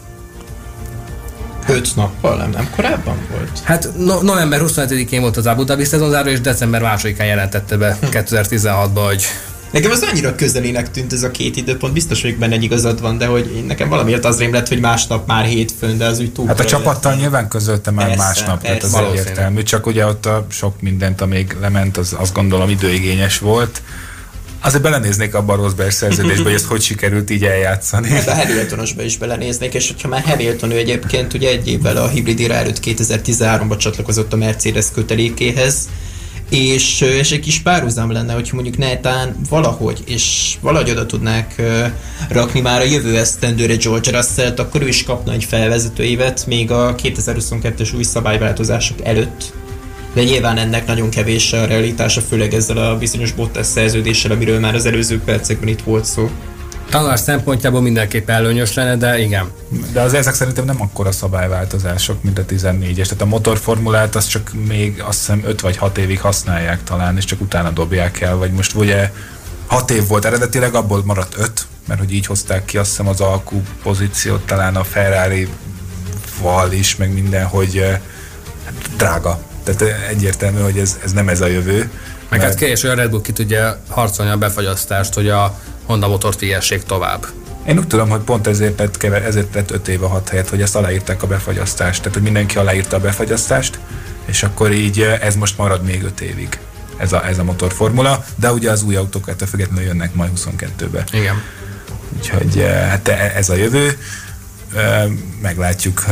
Öt 1.70 1.96
nappal, 1.96 2.36
nem, 2.36 2.50
nem 2.50 2.70
korábban 2.76 3.16
volt? 3.30 3.60
Hát 3.62 3.88
no, 3.96 4.22
november 4.22 4.60
25-én 4.64 5.20
volt 5.20 5.36
az 5.36 5.46
Abu 5.46 5.64
Dhabi 5.64 5.84
szezonzáró, 5.84 6.28
és 6.28 6.40
december 6.40 6.82
2-án 6.84 7.26
jelentette 7.26 7.76
be 7.76 7.98
2016-ban, 8.10 9.02
hogy 9.06 9.24
Nekem 9.70 9.90
az 9.90 10.06
annyira 10.10 10.34
közelének 10.34 10.90
tűnt 10.90 11.12
ez 11.12 11.22
a 11.22 11.30
két 11.30 11.56
időpont, 11.56 11.92
biztos 11.92 12.22
vagyok 12.22 12.38
benne 12.38 12.56
igazad 12.56 13.00
van, 13.00 13.18
de 13.18 13.26
hogy 13.26 13.64
nekem 13.66 13.88
valamiért 13.88 14.24
az 14.24 14.38
rém 14.38 14.52
lett, 14.52 14.68
hogy 14.68 14.80
másnap 14.80 15.26
már 15.26 15.44
hétfőn, 15.44 15.98
de 15.98 16.06
az 16.06 16.20
úgy 16.20 16.32
túl. 16.32 16.46
Hát 16.46 16.60
a 16.60 16.64
csapattal 16.64 17.14
nyilván 17.14 17.48
közölte 17.48 17.90
már 17.90 18.06
persze, 18.06 18.22
másnap, 18.22 18.62
persze, 18.62 18.88
tehát 18.88 19.06
az 19.06 19.12
egyértelmű, 19.12 19.62
csak 19.62 19.86
ugye 19.86 20.06
ott 20.06 20.26
a 20.26 20.46
sok 20.48 20.80
mindent, 20.80 21.20
amíg 21.20 21.56
lement, 21.60 21.96
az 21.96 22.14
azt 22.18 22.34
gondolom 22.34 22.68
időigényes 22.68 23.38
volt. 23.38 23.82
Azért 24.62 24.82
belenéznék 24.82 25.34
abban 25.34 25.58
a 25.58 25.62
Rosberg 25.62 25.90
szerződésbe, 25.90 26.42
hogy 26.42 26.52
ezt 26.52 26.64
hogy 26.64 26.82
sikerült 26.82 27.30
így 27.30 27.44
eljátszani. 27.44 28.08
Hát 28.08 28.28
a 28.28 28.34
Hamiltonosba 28.34 29.02
is 29.02 29.16
belenéznék, 29.16 29.74
és 29.74 29.86
hogyha 29.86 30.08
már 30.08 30.22
Hamilton 30.22 30.70
ő 30.70 30.76
egyébként 30.76 31.34
ugye 31.34 31.48
egy 31.48 31.68
évvel 31.68 31.96
a 31.96 32.08
hibrid 32.08 32.50
előtt 32.50 32.80
2013-ban 32.84 33.78
csatlakozott 33.78 34.32
a 34.32 34.36
Mercedes 34.36 34.86
kötelékéhez, 34.94 35.88
és, 36.50 37.00
és 37.00 37.30
egy 37.30 37.40
kis 37.40 37.58
párhuzam 37.58 38.12
lenne, 38.12 38.32
hogyha 38.32 38.54
mondjuk 38.54 38.78
netán 38.78 39.36
valahogy, 39.48 40.02
és 40.06 40.54
valahogy 40.60 40.90
oda 40.90 41.06
tudnák 41.06 41.62
rakni 42.28 42.60
már 42.60 42.80
a 42.80 42.84
jövő 42.84 43.16
esztendőre 43.16 43.74
George 43.74 44.10
russell 44.10 44.54
akkor 44.56 44.82
ő 44.82 44.88
is 44.88 45.02
kapna 45.02 45.32
egy 45.32 45.44
felvezető 45.44 46.02
évet 46.02 46.46
még 46.46 46.70
a 46.70 46.94
2022-es 46.94 47.94
új 47.96 48.02
szabályváltozások 48.02 49.04
előtt. 49.04 49.52
De 50.12 50.22
nyilván 50.22 50.58
ennek 50.58 50.86
nagyon 50.86 51.10
kevés 51.10 51.52
a 51.52 51.64
realitása, 51.66 52.20
főleg 52.20 52.54
ezzel 52.54 52.76
a 52.76 52.98
bizonyos 52.98 53.32
Bottas 53.32 53.66
szerződéssel, 53.66 54.30
amiről 54.30 54.60
már 54.60 54.74
az 54.74 54.86
előző 54.86 55.20
percekben 55.20 55.68
itt 55.68 55.82
volt 55.82 56.04
szó. 56.04 56.30
Tanulás 56.90 57.20
szempontjából 57.20 57.80
mindenképp 57.80 58.28
előnyös 58.30 58.74
lenne, 58.74 58.96
de 58.96 59.18
igen. 59.18 59.50
De 59.92 60.00
az 60.00 60.14
ezek 60.14 60.34
szerintem 60.34 60.64
nem 60.64 60.82
akkora 60.82 61.12
szabályváltozások, 61.12 62.22
mint 62.22 62.38
a 62.38 62.44
14-es. 62.44 63.02
Tehát 63.02 63.20
a 63.20 63.26
motorformulát 63.26 64.14
azt 64.16 64.30
csak 64.30 64.52
még 64.66 65.02
azt 65.06 65.18
hiszem 65.18 65.42
5 65.44 65.60
vagy 65.60 65.76
6 65.76 65.98
évig 65.98 66.20
használják 66.20 66.84
talán, 66.84 67.16
és 67.16 67.24
csak 67.24 67.40
utána 67.40 67.70
dobják 67.70 68.20
el, 68.20 68.36
vagy 68.36 68.52
most 68.52 68.74
ugye 68.74 69.12
6 69.66 69.90
év 69.90 70.06
volt 70.06 70.24
eredetileg, 70.24 70.74
abból 70.74 71.02
maradt 71.04 71.38
5, 71.38 71.66
mert 71.88 72.00
hogy 72.00 72.12
így 72.12 72.26
hozták 72.26 72.64
ki 72.64 72.78
azt 72.78 72.88
hiszem 72.88 73.08
az 73.08 73.20
alkú 73.20 73.62
pozíciót, 73.82 74.46
talán 74.46 74.76
a 74.76 74.84
Ferrari 74.84 75.48
val 76.42 76.72
is, 76.72 76.96
meg 76.96 77.12
minden, 77.12 77.46
hogy 77.46 77.76
eh, 77.76 78.00
hát 78.64 78.74
drága. 78.96 79.40
Tehát 79.64 79.94
egyértelmű, 80.08 80.60
hogy 80.60 80.78
ez, 80.78 80.98
ez 81.04 81.12
nem 81.12 81.28
ez 81.28 81.40
a 81.40 81.46
jövő. 81.46 81.90
Meg 82.28 82.40
hát 82.40 82.54
kérdés, 82.54 82.80
hogy 82.80 82.90
a 82.90 82.94
Red 82.94 83.10
Bull 83.10 83.20
ki 83.20 83.32
tudja 83.32 83.80
harcolni 83.88 84.30
a 84.30 84.36
befagyasztást, 84.36 85.14
hogy 85.14 85.28
a 85.28 85.58
Honda 85.86 86.08
motort 86.08 86.40
vihessék 86.40 86.82
tovább. 86.82 87.26
Én 87.66 87.78
úgy 87.78 87.86
tudom, 87.86 88.08
hogy 88.08 88.20
pont 88.20 88.46
ezért 88.46 88.78
lett, 88.78 88.96
kever, 88.96 89.22
ezért 89.22 89.54
lett 89.54 89.70
5 89.70 89.88
év 89.88 90.02
a 90.02 90.08
6 90.08 90.28
helyet, 90.28 90.48
hogy 90.48 90.62
ezt 90.62 90.76
aláírták 90.76 91.22
a 91.22 91.26
befagyasztást. 91.26 91.98
Tehát, 91.98 92.14
hogy 92.14 92.22
mindenki 92.22 92.56
aláírta 92.56 92.96
a 92.96 93.00
befagyasztást, 93.00 93.78
és 94.24 94.42
akkor 94.42 94.72
így 94.72 95.00
eh, 95.00 95.18
ez 95.20 95.34
most 95.36 95.58
marad 95.58 95.82
még 95.82 96.02
5 96.02 96.20
évig 96.20 96.58
ez 97.00 97.12
a, 97.12 97.26
ez 97.26 97.38
a 97.38 97.44
motorformula, 97.44 98.24
de 98.36 98.52
ugye 98.52 98.70
az 98.70 98.82
új 98.82 98.96
autók 98.96 99.28
ettől 99.28 99.48
függetlenül 99.48 99.84
jönnek 99.84 100.14
majd 100.14 100.30
22-be. 100.36 101.04
Igen. 101.12 101.42
Úgyhogy 102.16 102.58
eh, 102.58 102.88
hát 102.88 103.08
e, 103.08 103.32
ez 103.36 103.48
a 103.48 103.54
jövő, 103.54 103.98
eh, 104.74 105.04
meglátjuk. 105.42 106.04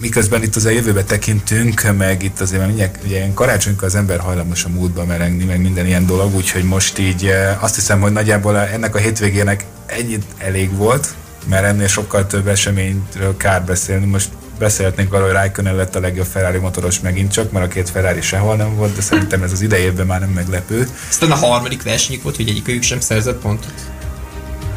Miközben 0.00 0.42
itt 0.42 0.56
az 0.56 0.64
a 0.64 0.70
jövőbe 0.70 1.04
tekintünk, 1.04 1.96
meg 1.96 2.22
itt 2.22 2.40
azért 2.40 2.66
mindjárt, 2.66 2.98
ugye 3.04 3.16
ilyen 3.16 3.34
karácsonykor 3.34 3.84
az 3.84 3.94
ember 3.94 4.18
hajlamos 4.18 4.64
a 4.64 4.68
múltba 4.68 5.04
merengni, 5.04 5.44
meg 5.44 5.60
minden 5.60 5.86
ilyen 5.86 6.06
dolog, 6.06 6.34
úgyhogy 6.34 6.62
most 6.62 6.98
így 6.98 7.30
azt 7.60 7.74
hiszem, 7.74 8.00
hogy 8.00 8.12
nagyjából 8.12 8.58
ennek 8.58 8.94
a 8.94 8.98
hétvégének 8.98 9.64
ennyit 9.86 10.24
elég 10.38 10.76
volt, 10.76 11.14
mert 11.48 11.64
ennél 11.64 11.86
sokkal 11.86 12.26
több 12.26 12.48
eseményről 12.48 13.36
kár 13.36 13.64
beszélni. 13.64 14.06
Most 14.06 14.28
beszélhetnénk 14.58 15.12
arról, 15.12 15.26
hogy 15.26 15.36
Raikkonen 15.36 15.74
lett 15.74 15.94
a 15.94 16.00
legjobb 16.00 16.26
Ferrari 16.26 16.58
motoros 16.58 17.00
megint 17.00 17.32
csak, 17.32 17.52
mert 17.52 17.64
a 17.64 17.68
két 17.68 17.90
Ferrari 17.90 18.20
sehol 18.20 18.56
nem 18.56 18.76
volt, 18.76 18.94
de 18.94 19.00
szerintem 19.00 19.42
ez 19.42 19.52
az 19.52 19.60
idejében 19.60 20.06
már 20.06 20.20
nem 20.20 20.30
meglepő. 20.30 20.88
Aztán 21.08 21.30
a 21.30 21.34
harmadik 21.34 21.82
versenyük 21.82 22.22
volt, 22.22 22.36
hogy 22.36 22.48
egyikőjük 22.48 22.82
sem 22.82 23.00
szerzett 23.00 23.40
pontot. 23.40 23.72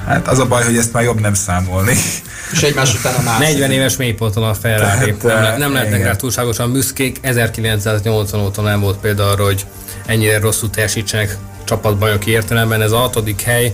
Hát 0.08 0.28
az 0.28 0.40
a 0.40 0.46
baj, 0.46 0.64
hogy 0.64 0.78
ezt 0.78 0.94
már 0.94 1.04
jobb 1.04 1.20
nem 1.20 1.34
számolni. 1.34 1.94
És 2.52 2.64
egymás 2.64 2.94
után 2.94 3.14
a 3.14 3.22
másik. 3.22 3.48
40 3.48 3.72
éves 3.72 3.98
mélyponton 3.98 4.44
a 4.44 4.54
Ferrari. 4.54 5.16
Tehát, 5.16 5.50
nem, 5.50 5.60
nem 5.60 5.74
lehetnek 5.74 6.04
rá 6.04 6.16
túlságosan 6.16 6.72
büszkék. 6.72 7.18
1980 7.22 8.42
óta 8.42 8.62
nem 8.62 8.80
volt 8.80 8.98
például 8.98 9.30
arra, 9.30 9.44
hogy 9.44 9.66
ennyire 10.06 10.40
rosszul 10.40 10.70
teljesítsenek 10.70 11.38
csapatbajoki 11.64 12.32
értelemben. 12.32 12.82
Ez 12.82 12.92
a 12.92 12.98
hatodik 12.98 13.42
hely. 13.42 13.74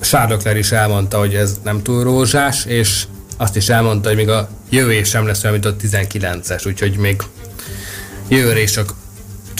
Charles 0.00 0.58
is 0.58 0.72
elmondta, 0.72 1.18
hogy 1.18 1.34
ez 1.34 1.58
nem 1.64 1.82
túl 1.82 2.02
rózsás, 2.02 2.64
és 2.64 3.04
azt 3.36 3.56
is 3.56 3.68
elmondta, 3.68 4.08
hogy 4.08 4.16
még 4.16 4.28
a 4.28 4.48
jövő 4.70 4.92
év 4.92 5.06
sem 5.06 5.26
lesz 5.26 5.44
olyan, 5.44 5.58
mint 5.60 5.66
a 5.66 5.98
19-es, 5.98 6.66
úgyhogy 6.66 6.96
még 6.96 7.22
jövőre 8.28 8.62
is 8.62 8.70
csak 8.70 8.94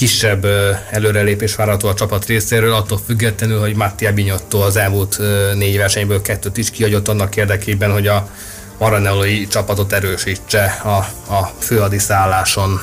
kisebb 0.03 0.47
előrelépés 0.91 1.55
várható 1.55 1.89
a 1.89 1.95
csapat 1.95 2.27
részéről, 2.27 2.73
attól 2.73 3.01
függetlenül, 3.07 3.61
hogy 3.61 3.75
Mattia 3.75 4.13
Binyotto 4.13 4.59
az 4.59 4.77
elmúlt 4.77 5.21
négy 5.55 5.77
versenyből 5.77 6.23
kettőt 6.23 6.57
is 6.57 6.71
kiadott 6.71 7.09
annak 7.09 7.37
érdekében, 7.37 7.93
hogy 7.93 8.07
a 8.07 8.31
Maranelloi 8.79 9.47
csapatot 9.47 9.93
erősítse 9.93 10.81
a, 10.85 10.97
a 11.33 11.53
főhadiszálláson. 11.59 12.81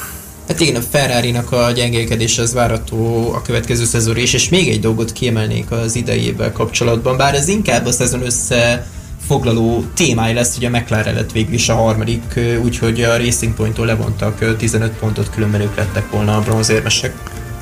Hát 0.47 0.60
igen, 0.60 0.75
a 0.75 0.86
ferrari 0.91 1.36
a 1.49 1.71
gyengélkedés 1.71 2.38
az 2.38 2.53
várható 2.53 3.32
a 3.34 3.41
következő 3.41 3.86
szezon 3.86 4.17
is, 4.17 4.34
és 4.34 4.49
még 4.49 4.69
egy 4.69 4.79
dolgot 4.79 5.12
kiemelnék 5.12 5.71
az 5.71 5.95
idejével 5.95 6.51
kapcsolatban, 6.51 7.17
bár 7.17 7.36
ez 7.36 7.47
inkább 7.47 7.86
a 7.86 7.91
szezon 7.91 8.25
össze 8.25 8.88
foglaló 9.29 9.85
témája 9.93 10.33
lesz, 10.33 10.55
hogy 10.55 10.65
a 10.65 10.69
McLaren 10.69 11.13
lett 11.13 11.31
végül 11.31 11.53
is 11.53 11.69
a 11.69 11.75
harmadik, 11.75 12.39
úgyhogy 12.63 13.01
a 13.01 13.17
Racing 13.17 13.53
Point-tól 13.53 13.85
levontak 13.85 14.55
15 14.57 14.91
pontot, 14.91 15.29
különben 15.29 15.61
ők 15.61 15.75
lettek 15.75 16.11
volna 16.11 16.35
a 16.35 16.41
bronzérmesek. 16.41 17.13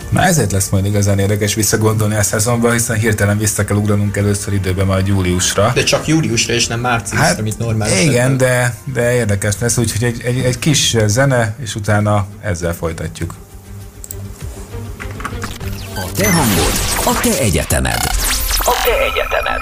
Na 0.10 0.24
ezért 0.24 0.52
lesz 0.52 0.70
majd 0.70 0.86
igazán 0.86 1.20
érdekes 1.20 1.54
visszagondolni 1.54 2.16
a 2.16 2.24
szezonban, 2.24 2.72
hiszen 2.72 2.98
hirtelen 2.98 3.38
vissza 3.38 3.64
kell 3.66 3.78
ugranunk 3.78 4.18
először 4.18 4.54
időben 4.54 4.86
majd 4.86 5.08
júliusra. 5.08 5.72
De 5.74 5.84
csak 5.84 6.08
júliusra 6.08 6.54
és 6.54 6.68
nem 6.68 6.80
márciusra, 6.80 7.26
hát, 7.26 7.40
amit 7.40 7.58
normális. 7.58 8.04
Igen, 8.04 8.38
de, 8.38 8.76
de 8.94 9.14
érdekes 9.14 9.54
lesz, 9.60 9.78
úgyhogy 9.78 10.04
egy, 10.04 10.22
egy, 10.24 10.40
egy 10.40 10.60
kis 10.60 10.96
zene, 11.06 11.56
és 11.64 11.76
utána 11.76 12.28
ezzel 12.42 12.74
folytatjuk. 12.74 13.34
A 15.96 16.12
te 16.16 16.32
hangod, 16.32 16.74
a 17.06 17.20
te 17.22 17.40
egyetemed. 17.40 18.02
A 18.58 18.76
te 18.84 18.98
egyetemed. 19.12 19.62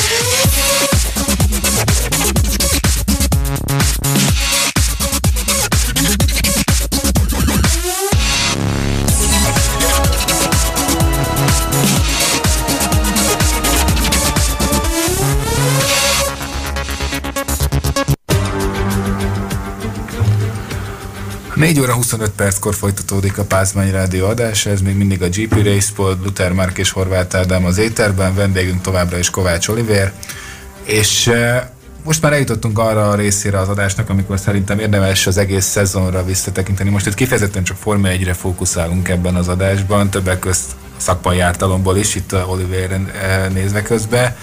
Négy 21.61 21.79
óra 21.79 21.93
25 21.93 22.29
perckor 22.29 22.75
folytatódik 22.75 23.37
a 23.37 23.43
Pázmány 23.43 23.91
Rádió 23.91 24.27
adása, 24.27 24.69
ez 24.69 24.81
még 24.81 24.95
mindig 24.95 25.21
a 25.21 25.27
GP 25.27 25.63
Raceport, 25.63 26.23
Luther 26.23 26.53
Mark 26.53 26.77
és 26.77 26.91
Horváth 26.91 27.35
Ádám 27.35 27.65
az 27.65 27.77
éterben, 27.77 28.35
vendégünk 28.35 28.81
továbbra 28.81 29.17
is 29.17 29.29
Kovács 29.29 29.67
Oliver, 29.67 30.13
és 30.83 31.27
uh, 31.27 31.55
most 32.03 32.21
már 32.21 32.33
eljutottunk 32.33 32.79
arra 32.79 33.09
a 33.09 33.15
részére 33.15 33.59
az 33.59 33.69
adásnak, 33.69 34.09
amikor 34.09 34.39
szerintem 34.39 34.79
érdemes 34.79 35.27
az 35.27 35.37
egész 35.37 35.65
szezonra 35.65 36.25
visszatekinteni. 36.25 36.89
Most 36.89 37.07
itt 37.07 37.13
kifejezetten 37.13 37.63
csak 37.63 37.77
Forma 37.77 38.07
1-re 38.07 38.33
fókuszálunk 38.33 39.09
ebben 39.09 39.35
az 39.35 39.47
adásban, 39.47 40.09
többek 40.09 40.39
közt 40.39 40.71
szakmai 40.97 41.39
ártalomból 41.39 41.97
is, 41.97 42.15
itt 42.15 42.35
Oliver 42.47 43.01
nézve 43.53 43.81
közben. 43.81 44.35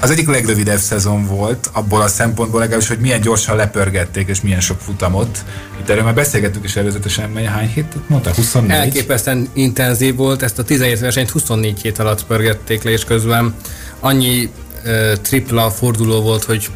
Az 0.00 0.10
egyik 0.10 0.28
legrövidebb 0.28 0.78
szezon 0.78 1.26
volt, 1.26 1.70
abból 1.72 2.00
a 2.00 2.08
szempontból 2.08 2.60
legalábbis, 2.60 2.88
hogy 2.88 2.98
milyen 2.98 3.20
gyorsan 3.20 3.56
lepörgették, 3.56 4.28
és 4.28 4.40
milyen 4.40 4.60
sok 4.60 4.80
futamot. 4.80 5.44
Itt 5.80 5.88
erről 5.88 6.02
már 6.02 6.14
beszélgettünk 6.14 6.64
is 6.64 6.76
előzetesen, 6.76 7.30
mely 7.30 7.44
hány 7.44 7.68
hét 7.68 7.94
mondta? 8.06 8.30
24? 8.34 8.76
Elképesztően 8.76 9.48
intenzív 9.52 10.16
volt, 10.16 10.42
ezt 10.42 10.58
a 10.58 10.64
17 10.64 11.00
versenyt 11.00 11.30
24 11.30 11.80
hét 11.82 11.98
alatt 11.98 12.24
pörgették 12.24 12.82
le, 12.82 12.90
és 12.90 13.04
közben 13.04 13.54
annyi 14.00 14.50
uh, 14.84 15.12
tripla 15.12 15.70
forduló 15.70 16.20
volt, 16.20 16.44
hogy, 16.44 16.68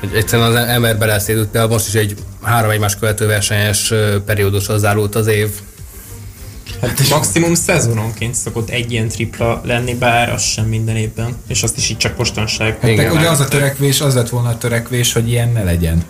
hogy 0.00 0.10
egyszerűen 0.14 0.48
az 0.48 0.54
ember 0.54 0.98
beleszédült, 0.98 1.48
például 1.48 1.72
most 1.72 1.86
is 1.86 1.94
egy 1.94 2.16
három 2.42 2.70
egymás 2.70 2.96
követő 2.96 3.26
versenyes 3.26 3.92
periódusra 4.24 4.78
zárult 4.78 5.14
az 5.14 5.26
év. 5.26 5.48
Hát 6.80 7.08
maximum 7.08 7.54
szezononként 7.54 8.34
szokott 8.34 8.70
egy 8.70 8.92
ilyen 8.92 9.08
tripla 9.08 9.60
lenni, 9.64 9.94
bár 9.94 10.32
az 10.32 10.42
sem 10.42 10.64
minden 10.64 10.96
évben, 10.96 11.36
és 11.46 11.62
azt 11.62 11.76
is 11.76 11.90
így 11.90 11.96
csak 11.96 12.16
mostanság. 12.16 12.78
Hát 12.80 12.90
Igen, 12.90 13.16
ugye 13.16 13.28
az 13.28 13.40
a 13.40 13.48
törekvés, 13.48 14.00
az 14.00 14.14
lett 14.14 14.28
volna 14.28 14.48
a 14.48 14.58
törekvés, 14.58 15.12
hogy 15.12 15.30
ilyen 15.30 15.52
ne 15.52 15.62
legyen. 15.62 16.02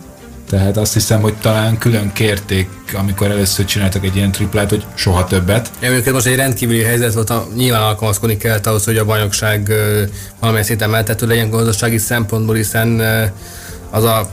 Tehát 0.49 0.77
azt 0.77 0.93
hiszem, 0.93 1.21
hogy 1.21 1.35
talán 1.35 1.79
külön 1.79 2.13
kérték, 2.13 2.69
amikor 2.95 3.31
először 3.31 3.65
csináltak 3.65 4.05
egy 4.05 4.17
ilyen 4.17 4.33
triplát, 4.33 4.71
hogy 4.71 4.85
soha 4.95 5.25
többet. 5.25 5.71
Ja, 5.81 6.13
most 6.13 6.27
egy 6.27 6.37
rendkívüli 6.37 6.83
helyzet 6.83 7.15
volt, 7.15 7.31
a, 7.31 7.49
nyilván 7.57 7.83
alkalmazkodni 7.83 8.37
kellett 8.37 8.67
ahhoz, 8.67 8.85
hogy 8.85 8.97
a 8.97 9.05
bajnokság 9.05 9.73
valamilyen 10.41 10.67
szinten 10.67 10.91
meltető 10.91 11.27
legyen 11.27 11.51
gazdasági 11.51 11.99
szempontból, 11.99 12.55
hiszen 12.55 13.01
az 13.91 14.05
a 14.05 14.31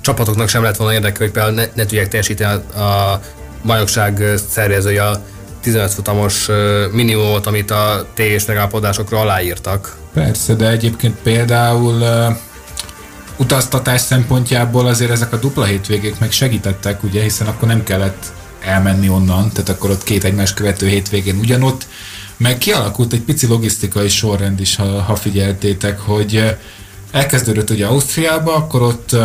csapatoknak 0.00 0.48
sem 0.48 0.62
lett 0.62 0.76
volna 0.76 0.92
érdeke, 0.92 1.18
hogy 1.18 1.30
például 1.30 1.54
ne, 1.54 1.64
ne 1.74 1.86
tudják 1.86 2.08
teljesíteni 2.08 2.62
a, 2.74 2.80
a 2.80 3.20
bajnokság 3.64 4.22
szervezője 4.50 5.04
a 5.04 5.22
15 5.68 5.94
futamos 5.94 6.48
minimumot, 6.92 7.46
amit 7.46 7.70
a 7.70 8.06
TS 8.14 8.44
megállapodásokra 8.46 9.20
aláírtak. 9.20 9.96
Persze, 10.14 10.54
de 10.54 10.70
egyébként 10.70 11.16
például 11.22 12.04
utaztatás 13.36 14.00
szempontjából 14.00 14.86
azért 14.86 15.10
ezek 15.10 15.32
a 15.32 15.36
dupla 15.36 15.64
hétvégék 15.64 16.18
meg 16.18 16.32
segítettek, 16.32 17.02
ugye, 17.02 17.22
hiszen 17.22 17.46
akkor 17.46 17.68
nem 17.68 17.82
kellett 17.82 18.26
elmenni 18.64 19.08
onnan, 19.08 19.50
tehát 19.52 19.68
akkor 19.68 19.90
ott 19.90 20.02
két 20.02 20.24
egymás 20.24 20.54
követő 20.54 20.86
hétvégén 20.86 21.38
ugyanott, 21.38 21.86
meg 22.36 22.58
kialakult 22.58 23.12
egy 23.12 23.22
pici 23.22 23.46
logisztikai 23.46 24.08
sorrend 24.08 24.60
is, 24.60 24.76
ha, 24.76 25.02
ha 25.02 25.16
figyeltétek, 25.16 25.98
hogy 25.98 26.56
elkezdődött 27.12 27.70
ugye 27.70 27.86
Ausztriába, 27.86 28.54
akkor 28.54 28.82
ott 28.82 29.16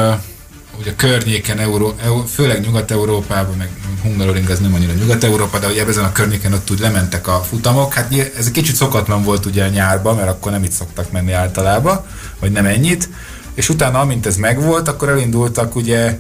hogy 0.76 0.88
a 0.88 0.96
környéken, 0.96 1.60
Euró, 1.60 1.96
főleg 2.34 2.62
Nyugat-Európában, 2.62 3.58
meg 3.58 3.70
Hungaroring 4.02 4.50
az 4.50 4.60
nem 4.60 4.74
annyira 4.74 4.94
Nyugat-Európa, 4.94 5.60
de 5.60 5.68
ugye 5.68 5.86
ezen 5.86 6.04
a 6.04 6.12
környéken 6.12 6.54
ott 6.54 6.72
úgy 6.72 6.80
lementek 6.80 7.28
a 7.28 7.42
futamok. 7.50 7.94
Hát 7.94 8.14
ez 8.38 8.46
egy 8.46 8.52
kicsit 8.52 8.76
szokatlan 8.76 9.24
volt 9.24 9.46
ugye 9.46 9.64
a 9.64 9.68
nyárban, 9.68 10.16
mert 10.16 10.30
akkor 10.30 10.52
nem 10.52 10.64
itt 10.64 10.72
szoktak 10.72 11.12
menni 11.12 11.32
általában, 11.32 12.06
vagy 12.40 12.52
nem 12.52 12.66
ennyit. 12.66 13.10
És 13.54 13.70
utána, 13.70 14.00
amint 14.00 14.26
ez 14.26 14.36
megvolt, 14.36 14.88
akkor 14.88 15.10
elindultak 15.10 15.76
ugye 15.76 16.18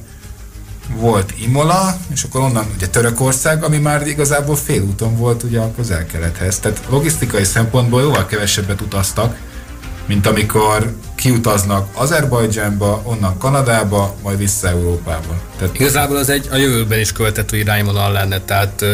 volt 0.95 1.33
Imola, 1.41 1.97
és 2.13 2.23
akkor 2.23 2.41
onnan 2.41 2.65
ugye 2.75 2.87
Törökország, 2.87 3.63
ami 3.63 3.77
már 3.77 4.07
igazából 4.07 4.55
félúton 4.55 5.17
volt 5.17 5.43
ugye 5.43 5.59
a 5.59 5.71
közel-kelethez. 5.75 6.59
Tehát 6.59 6.81
logisztikai 6.89 7.43
szempontból 7.43 8.01
jóval 8.01 8.25
kevesebbet 8.25 8.81
utaztak, 8.81 9.37
mint 10.05 10.27
amikor 10.27 10.93
kiutaznak 11.15 11.89
Azerbajdzsánba, 11.93 13.01
onnan 13.03 13.37
Kanadába, 13.37 14.15
majd 14.21 14.37
vissza 14.37 14.67
Európába. 14.67 15.35
Tehát 15.57 15.79
Igazából 15.79 16.17
az 16.17 16.29
egy 16.29 16.47
a 16.51 16.55
jövőben 16.55 16.99
is 16.99 17.11
követető 17.11 17.57
irányvonal 17.57 18.11
lenne, 18.11 18.39
tehát 18.39 18.85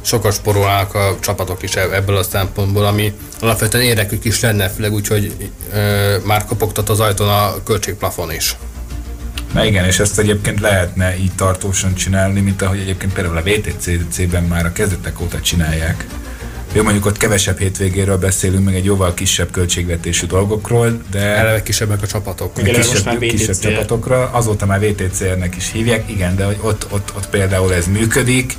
sokat 0.00 0.32
sporolnak 0.32 0.94
a 0.94 1.16
csapatok 1.20 1.62
is 1.62 1.74
ebből 1.74 2.16
a 2.16 2.22
szempontból, 2.22 2.84
ami 2.84 3.12
alapvetően 3.40 3.84
érdekük 3.84 4.24
is 4.24 4.40
lenne, 4.40 4.68
főleg 4.68 4.92
úgy, 4.92 5.06
hogy 5.06 5.50
ö, 5.72 6.16
már 6.24 6.44
kopogtat 6.44 6.88
az 6.88 7.00
ajtón 7.00 7.28
a 7.28 7.62
költségplafon 7.64 8.32
is. 8.32 8.56
Na 9.52 9.64
igen, 9.64 9.84
és 9.84 9.98
ezt 9.98 10.18
egyébként 10.18 10.60
lehetne 10.60 11.16
így 11.18 11.34
tartósan 11.34 11.94
csinálni, 11.94 12.40
mint 12.40 12.62
ahogy 12.62 12.78
egyébként 12.78 13.12
például 13.12 13.36
a 13.36 13.42
VTC-ben 13.42 14.42
már 14.42 14.66
a 14.66 14.72
kezdetek 14.72 15.20
óta 15.20 15.40
csinálják. 15.40 16.06
Jó, 16.74 16.82
mondjuk 16.82 17.06
ott 17.06 17.16
kevesebb 17.16 17.58
hétvégéről 17.58 18.18
beszélünk, 18.18 18.64
meg 18.64 18.74
egy 18.74 18.84
jóval 18.84 19.14
kisebb 19.14 19.50
költségvetésű 19.50 20.26
dolgokról, 20.26 21.02
de... 21.10 21.18
Eleve 21.18 21.62
kisebbek 21.62 22.02
a 22.02 22.06
csapatok. 22.06 22.58
Igen, 22.58 22.74
kisebb, 22.74 23.18
kisebb 23.18 23.58
csapatokra, 23.58 24.30
azóta 24.30 24.66
már 24.66 24.80
VTCR-nek 24.80 25.56
is 25.56 25.70
hívják, 25.72 26.10
igen, 26.10 26.36
de 26.36 26.44
hogy 26.44 26.58
ott, 26.60 26.86
ott, 26.90 27.12
ott 27.16 27.28
például 27.28 27.74
ez 27.74 27.86
működik, 27.86 28.56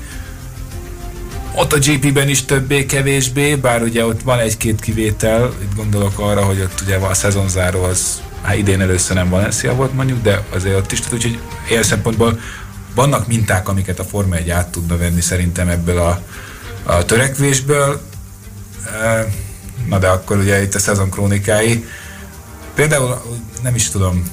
ott 1.55 1.73
a 1.73 1.77
GP-ben 1.77 2.29
is 2.29 2.45
többé-kevésbé, 2.45 3.55
bár 3.55 3.81
ugye 3.81 4.05
ott 4.05 4.21
van 4.21 4.39
egy-két 4.39 4.79
kivétel, 4.79 5.53
itt 5.61 5.75
gondolok 5.75 6.19
arra, 6.19 6.43
hogy 6.43 6.59
ott 6.61 6.81
ugye 6.81 6.95
a 6.95 7.13
szezonzáró 7.13 7.83
az 7.83 8.21
hát 8.41 8.55
idén 8.55 8.81
először 8.81 9.15
nem 9.15 9.29
Valencia 9.29 9.75
volt 9.75 9.93
mondjuk, 9.93 10.21
de 10.21 10.43
azért 10.49 10.77
ott 10.77 10.91
is, 10.91 10.99
tehát 10.99 11.13
úgyhogy 11.13 11.39
ilyen 11.69 11.83
szempontból 11.83 12.39
vannak 12.95 13.27
minták, 13.27 13.69
amiket 13.69 13.99
a 13.99 14.03
Forma 14.03 14.35
1 14.35 14.49
át 14.49 14.67
tudna 14.67 14.97
venni 14.97 15.21
szerintem 15.21 15.69
ebből 15.69 15.97
a, 15.97 16.21
a 16.83 17.05
törekvésből. 17.05 18.01
Na 19.87 19.99
de 19.99 20.07
akkor 20.07 20.37
ugye 20.37 20.61
itt 20.61 20.75
a 20.75 20.79
szezon 20.79 21.09
krónikái. 21.09 21.85
Például 22.75 23.21
nem 23.63 23.75
is 23.75 23.89
tudom, 23.89 24.23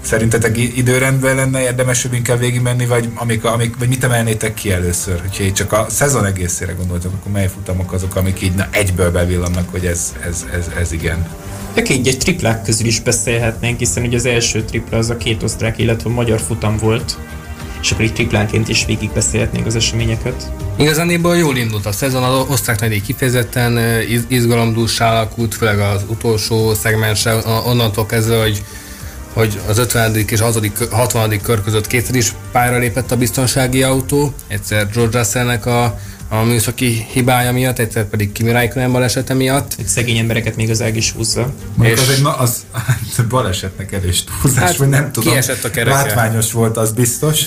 Szerintetek 0.00 0.56
időrendben 0.56 1.34
lenne 1.34 1.62
érdemes, 1.62 2.02
hogy 2.02 2.14
inkább 2.14 2.38
végigmenni, 2.38 2.86
vagy, 2.86 3.08
amik, 3.14 3.44
amik, 3.44 3.78
vagy 3.78 3.88
mit 3.88 4.04
emelnétek 4.04 4.54
ki 4.54 4.72
először? 4.72 5.20
Hogyha 5.20 5.44
így 5.44 5.52
csak 5.52 5.72
a 5.72 5.86
szezon 5.88 6.24
egészére 6.24 6.72
gondoltok, 6.72 7.12
akkor 7.12 7.32
mely 7.32 7.48
futamok 7.48 7.92
azok, 7.92 8.16
amik 8.16 8.42
így 8.42 8.54
na, 8.54 8.68
egyből 8.70 9.10
bevillannak, 9.10 9.68
hogy 9.70 9.86
ez, 9.86 10.14
ez, 10.26 10.46
ez, 10.52 10.66
ez 10.80 10.92
igen? 10.92 11.28
Oké, 11.76 11.94
így 11.94 12.08
egy 12.08 12.18
triplák 12.18 12.62
közül 12.62 12.86
is 12.86 13.00
beszélhetnénk, 13.00 13.78
hiszen 13.78 14.04
ugye 14.04 14.16
az 14.16 14.26
első 14.26 14.62
tripla 14.62 14.98
az 14.98 15.10
a 15.10 15.16
két 15.16 15.42
osztrák, 15.42 15.78
illetve 15.78 16.10
a 16.10 16.12
magyar 16.12 16.40
futam 16.40 16.76
volt, 16.76 17.18
és 17.82 17.90
akkor 17.90 18.04
így 18.04 18.12
triplánként 18.12 18.68
is 18.68 18.84
végig 18.84 19.10
beszélhetnénk 19.10 19.66
az 19.66 19.74
eseményeket. 19.74 20.52
Igazániból 20.76 21.36
jól 21.36 21.56
indult 21.56 21.86
a 21.86 21.92
szezon, 21.92 22.22
az 22.22 22.46
osztrák 22.48 22.80
nagydíj 22.80 23.00
kifejezetten 23.00 23.78
izgalomdúsá 24.28 25.10
alakult, 25.10 25.54
főleg 25.54 25.78
az 25.78 26.04
utolsó 26.06 26.74
szegmense, 26.74 27.34
onnantól 27.64 28.06
kezdve, 28.06 28.40
hogy 28.40 28.62
hogy 29.32 29.60
az 29.68 29.78
50. 29.78 30.14
és 30.14 30.40
60. 30.90 31.40
kör 31.40 31.62
között 31.62 31.86
kétszer 31.86 32.14
is 32.14 32.32
pályára 32.52 32.78
lépett 32.78 33.10
a 33.10 33.16
biztonsági 33.16 33.82
autó, 33.82 34.34
egyszer 34.48 34.88
George 34.90 35.18
Russellnek 35.18 35.66
a, 35.66 35.98
a 36.28 36.42
műszaki 36.42 37.06
hibája 37.12 37.52
miatt, 37.52 37.78
egyszer 37.78 38.04
pedig 38.04 38.32
Kimi 38.32 38.52
Raikkonen 38.52 38.92
balesete 38.92 39.34
miatt. 39.34 39.74
Egy 39.78 39.86
szegény 39.86 40.16
embereket 40.16 40.56
még 40.56 40.70
az 40.70 40.84
is 40.94 41.12
húzza. 41.12 41.52
Mondjuk 41.74 41.98
és 41.98 42.08
az 42.08 42.14
egy 42.14 42.22
az, 42.38 42.64
az 42.72 43.24
balesetnek 43.28 43.92
erős 43.92 44.24
túlzás, 44.24 44.62
hát, 44.62 44.76
vagy 44.76 44.88
nem 44.88 45.12
tudom. 45.12 45.32
Kiesett 45.32 45.64
a 45.64 45.70
kereke. 45.70 45.96
Látványos 45.96 46.52
volt, 46.52 46.76
az 46.76 46.92
biztos. 46.92 47.44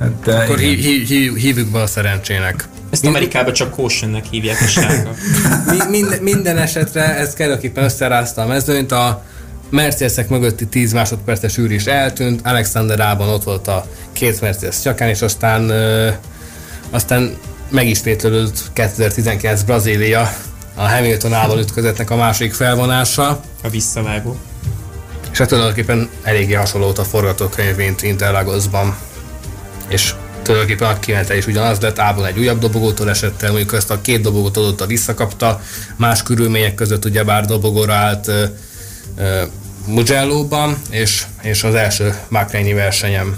Hát, 0.00 0.20
de 0.24 0.36
Akkor 0.36 0.58
hí, 0.58 0.74
hí, 0.74 1.04
hí, 1.04 1.38
hívjuk 1.38 1.68
be 1.68 1.80
a 1.80 1.86
szerencsének. 1.86 2.68
Ezt 2.90 3.06
Amerikában 3.06 3.52
csak 3.52 3.74
cautionnek 3.74 4.24
hívják 4.30 4.60
a 4.60 4.66
sárga. 4.66 5.10
minden, 5.90 6.22
minden 6.22 6.58
esetre 6.58 7.16
ez 7.16 7.32
kellőképpen 7.32 7.84
összerázta 7.84 8.42
a 8.42 8.46
mezőnyt. 8.46 8.92
A, 8.92 9.24
Mercedesek 9.70 10.28
mögötti 10.28 10.66
10 10.66 10.92
másodperces 10.92 11.58
űr 11.58 11.70
is 11.70 11.84
eltűnt, 11.84 12.40
Alexander 12.46 13.00
Ában 13.00 13.28
ott 13.28 13.42
volt 13.42 13.68
a 13.68 13.86
két 14.12 14.40
Mercedes 14.40 14.82
csakán, 14.82 15.08
és 15.08 15.22
aztán, 15.22 15.68
ö, 15.68 16.08
aztán 16.90 17.36
megismétlődött 17.70 18.70
2019 18.72 19.62
Brazília 19.62 20.32
a 20.74 20.88
Hamilton 20.88 21.32
Ában 21.32 21.58
ütközetnek 21.58 22.10
a 22.10 22.16
második 22.16 22.52
felvonása. 22.52 23.40
A 23.62 23.68
visszavágó. 23.70 24.36
És 25.32 25.38
hát 25.38 25.48
tulajdonképpen 25.48 26.08
eléggé 26.22 26.54
hasonló 26.54 26.92
a 26.96 27.02
forgatókönyv, 27.02 27.76
mint 27.76 28.02
Interlagosban. 28.02 28.96
És 29.88 30.14
tulajdonképpen 30.42 30.90
a 30.90 30.98
kimenete 30.98 31.36
is 31.36 31.46
ugyanaz 31.46 31.80
lett, 31.80 31.98
Ában 31.98 32.26
egy 32.26 32.38
újabb 32.38 32.58
dobogótól 32.58 33.10
esett 33.10 33.42
el, 33.42 33.50
mondjuk 33.50 33.74
ezt 33.74 33.90
a 33.90 34.00
két 34.00 34.20
dobogót 34.20 34.56
adott, 34.56 34.86
visszakapta, 34.86 35.60
más 35.96 36.22
körülmények 36.22 36.74
között 36.74 37.04
ugyebár 37.04 37.44
dobogóra 37.44 37.94
állt 37.94 38.30
Mugello-ban, 39.86 40.76
és, 40.90 41.24
és 41.42 41.64
az 41.64 41.74
első 41.74 42.14
Mákrányi 42.28 42.72
versenyem. 42.72 43.36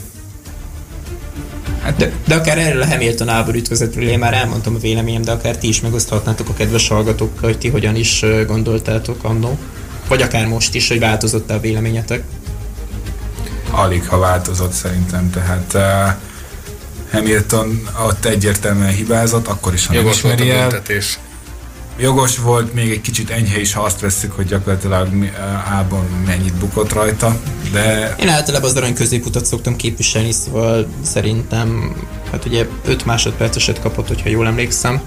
Hát 1.82 1.96
de, 1.96 2.12
de 2.26 2.34
akár 2.34 2.58
erről 2.58 2.82
a 2.82 2.86
Hamilton 2.86 3.28
háború 3.28 3.58
ütközetről 3.58 4.08
én 4.08 4.18
már 4.18 4.34
elmondtam 4.34 4.74
a 4.74 4.78
véleményem, 4.78 5.22
de 5.22 5.32
akár 5.32 5.56
ti 5.56 5.68
is 5.68 5.80
megoszthatnátok 5.80 6.48
a 6.48 6.54
kedves 6.54 6.88
hallgatókkal, 6.88 7.48
hogy 7.48 7.58
ti 7.58 7.68
hogyan 7.68 7.96
is 7.96 8.24
gondoltátok 8.46 9.24
annó. 9.24 9.58
Vagy 10.08 10.22
akár 10.22 10.46
most 10.46 10.74
is, 10.74 10.88
hogy 10.88 10.98
változott 10.98 11.50
a 11.50 11.60
véleményetek. 11.60 12.22
Alig, 13.70 14.08
ha 14.08 14.18
változott 14.18 14.72
szerintem, 14.72 15.30
tehát 15.30 15.72
uh, 15.74 16.14
Hamilton 17.10 17.88
ott 18.06 18.24
egyértelműen 18.24 18.92
hibázott, 18.92 19.46
akkor 19.46 19.74
is, 19.74 19.86
ha 19.86 19.94
nem 19.94 20.06
ismeri 20.06 20.50
el. 20.50 20.68
Büntetés 20.68 21.18
jogos 21.98 22.38
volt, 22.38 22.74
még 22.74 22.90
egy 22.90 23.00
kicsit 23.00 23.30
enyhe 23.30 23.60
is, 23.60 23.72
ha 23.72 23.82
azt 23.82 24.00
veszik, 24.00 24.30
hogy 24.30 24.46
gyakorlatilag 24.46 25.08
A-ban 25.80 26.24
mennyit 26.26 26.54
bukott 26.54 26.92
rajta, 26.92 27.40
de... 27.72 28.14
Én 28.20 28.28
általában 28.28 28.70
az 28.70 28.76
arany 28.76 28.94
középutat 28.94 29.46
szoktam 29.46 29.76
képviselni, 29.76 30.32
szóval 30.32 30.86
szerintem, 31.02 31.96
hát 32.30 32.44
ugye 32.44 32.66
5 32.86 33.04
másodperceset 33.04 33.80
kapott, 33.80 34.08
hogyha 34.08 34.28
jól 34.28 34.46
emlékszem. 34.46 35.00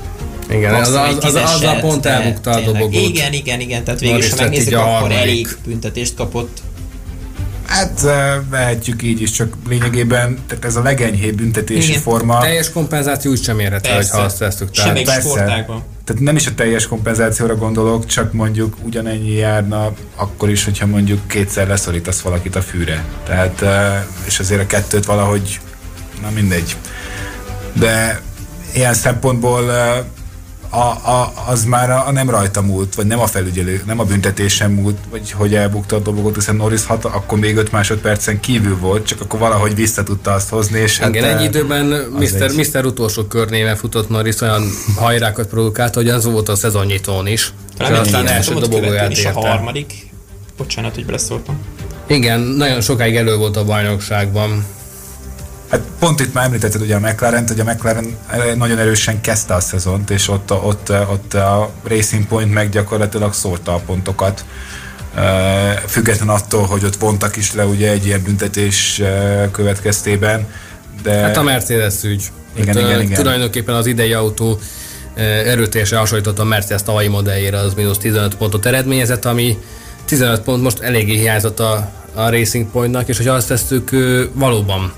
Igen, 0.49 0.73
az, 0.73 0.87
az, 0.87 1.17
az, 1.23 1.35
az, 1.35 1.61
a 1.61 1.77
pont 1.81 2.05
elbukta 2.05 2.51
a 2.51 2.59
dobogót. 2.59 2.93
Igen, 2.93 3.33
igen, 3.33 3.59
igen, 3.59 3.83
tehát 3.83 3.99
végül 3.99 4.17
is, 4.17 4.29
ha 4.29 4.35
megnézzük, 4.35 4.77
akkor 4.77 5.11
elég 5.11 5.57
büntetést 5.65 6.15
kapott. 6.15 6.61
Hát 7.69 8.01
vehetjük 8.49 9.03
így 9.03 9.21
is, 9.21 9.31
csak 9.31 9.53
lényegében 9.67 10.37
tehát 10.47 10.65
ez 10.65 10.75
a 10.75 10.81
legenyhébb 10.81 11.35
büntetési 11.35 11.89
Igen. 11.89 12.01
forma. 12.01 12.39
Teljes 12.39 12.71
kompenzáció 12.71 13.31
úgy 13.31 13.43
sem 13.43 13.59
érhet 13.59 13.87
el, 13.87 14.03
ha 14.11 14.19
azt 14.19 14.37
vesztük. 14.37 14.71
Tehát. 14.71 15.21
Sportákban 15.21 15.83
tehát 16.09 16.23
nem 16.23 16.35
is 16.35 16.47
a 16.47 16.53
teljes 16.55 16.87
kompenzációra 16.87 17.55
gondolok, 17.55 18.05
csak 18.05 18.33
mondjuk 18.33 18.75
ugyanennyi 18.83 19.31
járna 19.31 19.91
akkor 20.15 20.49
is, 20.49 20.63
hogyha 20.63 20.85
mondjuk 20.85 21.27
kétszer 21.27 21.67
leszorítasz 21.67 22.19
valakit 22.19 22.55
a 22.55 22.61
fűre. 22.61 23.03
Tehát, 23.25 23.63
és 24.25 24.39
azért 24.39 24.61
a 24.61 24.65
kettőt 24.65 25.05
valahogy, 25.05 25.59
na 26.21 26.29
mindegy. 26.29 26.75
De 27.73 28.21
ilyen 28.73 28.93
szempontból 28.93 29.71
a, 30.69 30.77
a, 30.77 31.33
az 31.47 31.63
már 31.63 31.89
a, 31.89 32.07
a 32.07 32.11
nem 32.11 32.29
rajta 32.29 32.61
múlt, 32.61 32.95
vagy 32.95 33.05
nem 33.05 33.19
a 33.19 33.27
felügyelő, 33.27 33.83
nem 33.85 33.99
a 33.99 34.03
büntetésen 34.03 34.71
múlt, 34.71 34.97
vagy 35.09 35.31
hogy 35.31 35.55
elbukta 35.55 35.95
a 35.95 35.99
dobogot, 35.99 36.35
hiszen 36.35 36.55
Norris 36.55 36.85
hat, 36.85 37.05
akkor 37.05 37.39
még 37.39 37.57
5 37.57 37.71
másodpercen 37.71 38.39
kívül 38.39 38.77
volt, 38.77 39.05
csak 39.05 39.21
akkor 39.21 39.39
valahogy 39.39 39.75
vissza 39.75 40.03
tudta 40.03 40.31
azt 40.31 40.49
hozni. 40.49 40.79
És 40.79 41.01
Igen, 41.07 41.23
hát, 41.23 41.39
egy 41.39 41.43
időben 41.43 41.85
Mr. 42.19 42.41
Egy... 42.41 42.69
Mr. 42.73 42.85
utolsó 42.85 43.23
körnéven 43.23 43.75
futott 43.75 44.09
Norris 44.09 44.41
olyan 44.41 44.63
hajrákat 44.95 45.47
produkált, 45.47 45.93
hogy 45.93 46.09
az 46.09 46.25
volt 46.25 46.49
a 46.49 46.55
szezonnyitón 46.55 47.27
is. 47.27 47.53
Talán 47.77 47.93
és 47.93 47.99
aztán 47.99 48.27
első 48.27 48.53
dobogóját 48.53 49.11
is 49.11 49.25
a 49.25 49.31
harmadik. 49.31 49.93
Bocsánat, 50.57 50.95
hogy 50.95 51.05
beleszóltam. 51.05 51.57
Igen, 52.07 52.39
nagyon 52.39 52.81
sokáig 52.81 53.15
elő 53.15 53.35
volt 53.35 53.57
a 53.57 53.65
bajnokságban. 53.65 54.65
Hát 55.69 55.81
pont 55.99 56.19
itt 56.19 56.33
már 56.33 56.45
említetted 56.45 56.81
ugye 56.81 56.95
a 56.95 56.99
mclaren 56.99 57.47
hogy 57.47 57.59
a 57.59 57.63
McLaren 57.63 58.17
nagyon 58.55 58.77
erősen 58.77 59.21
kezdte 59.21 59.53
a 59.53 59.59
szezont, 59.59 60.09
és 60.09 60.27
ott, 60.27 60.51
ott, 60.51 60.91
ott 60.91 61.33
a 61.33 61.71
Racing 61.83 62.27
Point 62.27 62.53
meg 62.53 62.69
gyakorlatilag 62.69 63.33
szórta 63.33 63.73
a 63.73 63.81
pontokat. 63.85 64.45
Független 65.87 66.29
attól, 66.29 66.65
hogy 66.65 66.85
ott 66.85 66.95
vontak 66.95 67.35
is 67.35 67.53
le 67.53 67.65
ugye 67.65 67.91
egy 67.91 68.05
ilyen 68.05 68.21
büntetés 68.23 69.01
következtében. 69.51 70.47
De... 71.03 71.11
Hát 71.11 71.37
a 71.37 71.41
Mercedes 71.41 72.03
ügy. 72.03 72.31
Igen, 72.55 72.77
Itt, 72.77 72.83
igen, 72.83 73.01
igen. 73.01 73.21
Tulajdonképpen 73.21 73.75
az 73.75 73.85
idei 73.85 74.13
autó 74.13 74.59
erőteljesen 75.45 75.99
hasonlított 75.99 76.39
a 76.39 76.43
Mercedes 76.43 76.83
tavalyi 76.83 77.07
modelljére, 77.07 77.57
az 77.57 77.73
mínusz 77.73 77.97
15 77.97 78.35
pontot 78.35 78.65
eredményezett, 78.65 79.25
ami 79.25 79.57
15 80.05 80.41
pont 80.41 80.61
most 80.61 80.79
eléggé 80.79 81.17
hiányzott 81.17 81.59
a, 81.59 81.91
a 82.13 82.29
Racing 82.29 82.71
Pointnak, 82.71 83.07
és 83.07 83.17
hogyha 83.17 83.33
azt 83.33 83.47
tesszük, 83.47 83.89
valóban 84.33 84.93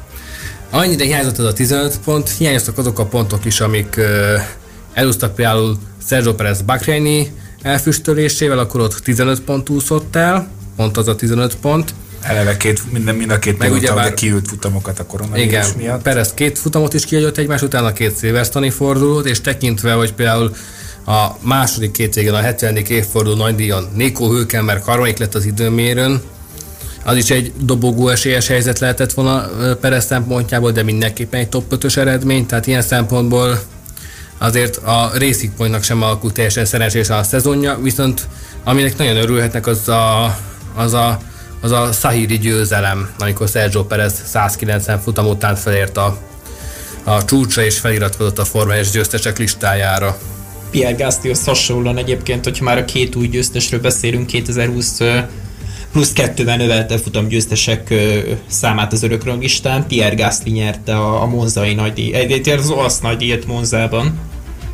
Annyira 0.71 1.03
hiányzott 1.03 1.37
az 1.37 1.45
a 1.45 1.53
15 1.53 1.99
pont, 2.03 2.29
hiányoztak 2.29 2.77
azok 2.77 2.99
a 2.99 3.05
pontok 3.05 3.45
is, 3.45 3.59
amik 3.59 3.95
uh, 3.97 4.05
elúztak 4.93 5.35
például 5.35 5.77
Sergio 6.07 6.33
Perez 6.33 6.61
Bakreini 6.61 7.31
elfüstölésével, 7.61 8.59
akkor 8.59 8.81
ott 8.81 8.99
15 8.99 9.41
pont 9.41 9.69
úszott 9.69 10.15
el, 10.15 10.47
pont 10.75 10.97
az 10.97 11.07
a 11.07 11.15
15 11.15 11.55
pont, 11.55 11.93
Eleve 12.21 12.57
két, 12.57 12.91
minden, 12.91 13.15
mind 13.15 13.31
a 13.31 13.39
két 13.39 13.57
Meg 13.57 13.71
ugye 13.71 14.13
kiült 14.13 14.47
futamokat 14.47 14.99
a 14.99 15.05
koronavírus 15.05 15.47
Igen, 15.47 15.67
miatt. 15.77 16.01
Perez 16.01 16.33
két 16.33 16.59
futamot 16.59 16.93
is 16.93 17.05
kiadott 17.05 17.37
egymás 17.37 17.61
után, 17.61 17.85
a 17.85 17.93
két 17.93 18.17
Silverstone 18.19 18.71
fordulót, 18.71 19.25
és 19.25 19.41
tekintve, 19.41 19.93
hogy 19.93 20.13
például 20.13 20.55
a 21.05 21.27
második 21.41 21.91
két 21.91 22.13
végén, 22.13 22.33
a 22.33 22.41
70. 22.41 22.75
évforduló 22.75 23.35
nagydíjon 23.35 23.87
Nico 23.95 24.29
Hülkenberg 24.29 24.83
harmadik 24.83 25.17
lett 25.17 25.35
az 25.35 25.45
időmérőn, 25.45 26.21
az 27.03 27.17
is 27.17 27.29
egy 27.29 27.53
dobogó 27.61 28.09
esélyes 28.09 28.47
helyzet 28.47 28.79
lehetett 28.79 29.13
volna 29.13 29.49
Perez 29.81 30.05
szempontjából, 30.05 30.71
de 30.71 30.83
mindenképpen 30.83 31.39
egy 31.39 31.49
top 31.49 31.73
5-ös 31.75 31.97
eredmény, 31.97 32.45
tehát 32.45 32.67
ilyen 32.67 32.81
szempontból 32.81 33.59
azért 34.37 34.77
a 34.77 35.11
Racing 35.13 35.53
Pointnak 35.53 35.83
sem 35.83 36.01
alakult 36.01 36.33
teljesen 36.33 36.65
szerencsés 36.65 37.09
a 37.09 37.23
szezonja, 37.23 37.79
viszont 37.81 38.27
aminek 38.63 38.97
nagyon 38.97 39.15
örülhetnek 39.15 39.67
az 39.67 39.89
a, 39.89 40.37
az 40.75 40.93
a, 40.93 41.19
az 41.61 41.71
a 41.71 41.91
Sahiri 41.91 42.37
győzelem, 42.37 43.09
amikor 43.19 43.47
Sergio 43.47 43.83
Perez 43.83 44.13
190 44.25 44.99
futam 44.99 45.27
után 45.27 45.55
felért 45.55 45.97
a, 45.97 46.17
a 47.03 47.25
csúcsra 47.25 47.63
és 47.63 47.79
feliratkozott 47.79 48.39
a 48.39 48.45
Forma 48.45 48.73
1 48.73 48.89
győztesek 48.91 49.37
listájára. 49.37 50.17
Pierre 50.69 51.03
Gaslyhoz 51.03 51.45
hasonlóan 51.45 51.97
egyébként, 51.97 52.43
hogyha 52.43 52.63
már 52.63 52.77
a 52.77 52.85
két 52.85 53.15
új 53.15 53.27
győztesről 53.27 53.79
beszélünk, 53.79 54.27
2020 54.27 54.99
ö, 54.99 55.17
plusz 55.91 56.13
kettővel 56.13 56.57
növelte 56.57 56.93
a 56.93 56.97
futamgyőztesek 56.97 57.89
ö, 57.89 58.19
számát 58.47 58.93
az 58.93 59.03
örökrangistán. 59.03 59.87
Pierre 59.87 60.15
Gasly 60.15 60.49
nyerte 60.49 60.95
a, 60.95 61.21
a 61.21 61.25
Monzai 61.25 61.73
nagydíj, 61.73 62.13
egyébként 62.13 62.59
az 62.59 62.69
olasz 62.69 62.99
nagydíjat 62.99 63.45
Monzában. 63.45 64.19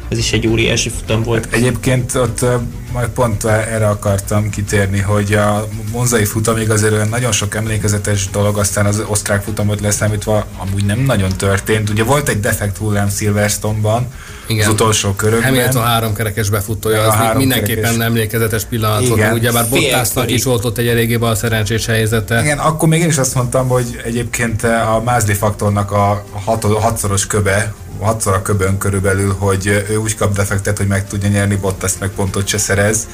Ez 0.10 0.18
is 0.18 0.32
egy 0.32 0.48
óriási 0.48 0.90
futam 0.90 1.24
volt. 1.24 1.48
Egyébként 1.54 2.16
ott 2.16 2.46
majd 2.94 3.08
pont 3.10 3.44
erre 3.46 3.88
akartam 3.88 4.50
kitérni, 4.50 5.00
hogy 5.00 5.34
a 5.34 5.68
monzai 5.92 6.26
futamig 6.26 6.70
azért 6.70 6.94
olyan 6.94 7.10
nagyon 7.10 7.32
sok 7.32 7.56
emlékezetes 7.56 8.30
dolog, 8.30 8.58
aztán 8.58 8.86
az 8.86 9.04
osztrák 9.08 9.44
futamot 9.44 9.82
leszámítva 9.82 10.46
amúgy 10.58 10.86
nem 10.86 11.00
nagyon 11.00 11.30
történt. 11.38 11.90
Ugye 11.90 12.04
volt 12.04 12.30
egy 12.30 12.40
defekt 12.40 12.78
hullám 12.78 13.10
Silverstone-ban, 13.10 14.08
az 14.48 14.68
utolsó 14.68 15.12
körökben. 15.12 15.44
Hamilton 15.44 15.84
háromkerekes 15.84 16.50
befutója, 16.50 17.02
az 17.02 17.14
háromkerekes. 17.14 17.38
mindenképpen 17.38 18.02
emlékezetes 18.02 18.64
pillanat 18.64 19.08
volt. 19.08 19.20
Igen. 19.20 19.34
Ugyebár 19.34 19.70
Bottasnak 19.70 20.32
is 20.32 20.44
volt 20.44 20.66
ott 20.66 20.78
egy 20.78 20.88
eléggé 20.88 21.18
bal 21.18 21.36
szerencsés 21.36 21.86
helyzete. 21.86 22.42
Igen, 22.42 22.58
akkor 22.58 22.88
még 22.88 23.02
én 23.02 23.08
is 23.08 23.18
azt 23.18 23.36
mondtam, 23.36 23.68
hogy 23.68 24.02
egyébként 24.04 24.64
a 24.64 25.02
Mázdi 25.06 25.34
faktornak 25.34 25.92
a 25.92 26.24
hat, 26.46 26.64
hatszoros 26.64 27.28
köbe, 27.28 27.74
hatszor 28.00 28.34
a 28.34 28.42
köbön 28.42 28.78
körülbelül, 28.78 29.36
hogy 29.40 29.86
ő 29.90 29.96
úgy 29.96 30.16
kap 30.16 30.36
defektet, 30.36 30.78
hogy 30.78 30.88
meg 30.88 31.08
tudja 31.08 31.30
nyerni, 31.30 31.56
Bottas 31.56 31.94
meg 32.00 32.10
pontot 32.10 32.48
se 32.48 32.58
szerez, 32.58 33.08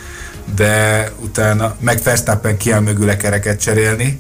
de 0.56 1.12
utána 1.20 1.76
meg 1.80 2.00
Verstappen 2.04 2.58
kiáll 2.58 2.80
mögüle 2.80 3.18
kereket 3.18 3.62
cserélni, 3.62 4.20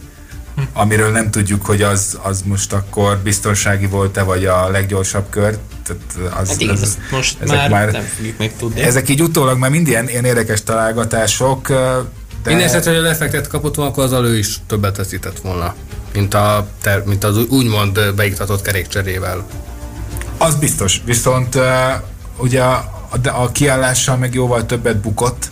amiről 0.73 1.12
nem 1.12 1.32
tudjuk, 1.32 1.65
hogy 1.65 1.82
az, 1.82 2.19
az 2.21 2.41
most 2.45 2.73
akkor 2.73 3.17
biztonsági 3.23 3.86
volt-e, 3.86 4.21
vagy 4.21 4.45
a 4.45 4.69
leggyorsabb 4.69 5.26
kör. 5.30 5.58
Tehát 5.84 6.34
az, 6.41 6.48
Hát 6.48 6.62
igen, 6.62 6.78
ezt 6.82 6.98
most 7.12 7.38
ezek 7.41 7.58
már, 7.58 7.69
már- 7.69 7.91
nem 7.91 8.04
fogjuk 8.15 8.38
megtudni. 8.38 8.82
Ezek 8.82 9.10
így 9.10 9.22
utólag 9.22 9.58
már 9.58 9.69
mind 9.69 9.88
ilyen, 9.88 10.10
ilyen 10.10 10.26
érdekes 10.26 10.63
találgatások, 10.63 11.67
de... 11.67 12.50
Minden 12.50 12.67
esetre, 12.67 12.91
hogy 12.91 13.00
a 13.00 13.04
defektet 13.04 13.48
kapott 13.48 13.76
volna, 13.76 13.91
akkor 13.91 14.04
azzal 14.04 14.26
ő 14.26 14.38
is 14.38 14.56
többet 14.67 14.98
veszített 14.98 15.39
volna, 15.39 15.76
mint, 16.13 16.34
a 16.34 16.67
mint 17.06 17.24
az 17.24 17.38
úgymond 17.38 18.13
beiktatott 18.15 18.62
kerékcserével. 18.62 19.46
Az 20.38 20.56
biztos, 20.56 21.02
viszont 21.06 21.58
ugye 22.38 22.62
a, 22.62 22.91
a, 23.34 23.52
kiállással 23.52 24.17
meg 24.17 24.34
jóval 24.34 24.65
többet 24.65 24.98
bukott, 24.98 25.50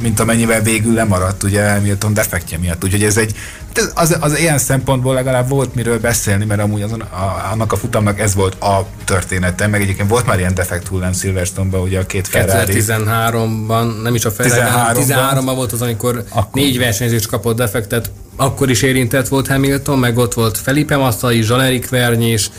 mint 0.00 0.20
amennyivel 0.20 0.62
végül 0.62 0.94
lemaradt 0.94 1.42
ugye 1.42 1.72
Hamilton 1.72 2.14
defektje 2.14 2.58
miatt. 2.58 2.84
Úgyhogy 2.84 3.02
ez 3.02 3.16
egy, 3.16 3.34
ez- 3.74 3.90
az, 3.94 4.16
az 4.20 4.38
ilyen 4.38 4.58
szempontból 4.58 5.14
legalább 5.14 5.48
volt 5.48 5.74
miről 5.74 5.98
beszélni, 6.00 6.44
mert 6.44 6.60
amúgy 6.60 6.82
azon, 6.82 7.00
a, 7.00 7.48
annak 7.52 7.72
a 7.72 7.76
futamnak 7.76 8.20
ez 8.20 8.34
volt 8.34 8.62
a 8.62 8.86
története, 9.04 9.66
meg 9.66 9.80
egyébként 9.82 10.08
volt 10.08 10.26
már 10.26 10.38
ilyen 10.38 10.54
defekt 10.54 10.88
hullám 10.88 11.12
Silverstone-ban, 11.12 11.80
ugye 11.80 11.98
a 11.98 12.06
két 12.06 12.28
Ferrari. 12.28 12.72
2013-ban, 12.86 14.02
nem 14.02 14.14
is 14.14 14.24
a 14.24 14.30
Ferrari, 14.30 14.60
13-ban. 15.04 15.40
13-ban 15.44 15.52
volt 15.54 15.72
az, 15.72 15.82
amikor 15.82 16.24
Akkor. 16.28 16.62
négy 16.62 16.78
versenyzés 16.78 17.26
kapott 17.26 17.56
defektet, 17.56 18.10
akkor 18.36 18.70
is 18.70 18.82
érintett 18.82 19.28
volt 19.28 19.46
Hamilton, 19.48 19.98
meg 19.98 20.18
ott 20.18 20.34
volt 20.34 20.58
Felipe 20.58 20.96
Massa 20.96 21.30
Jean-Éric 21.30 21.88
Vergne 21.88 22.24
is, 22.24 22.50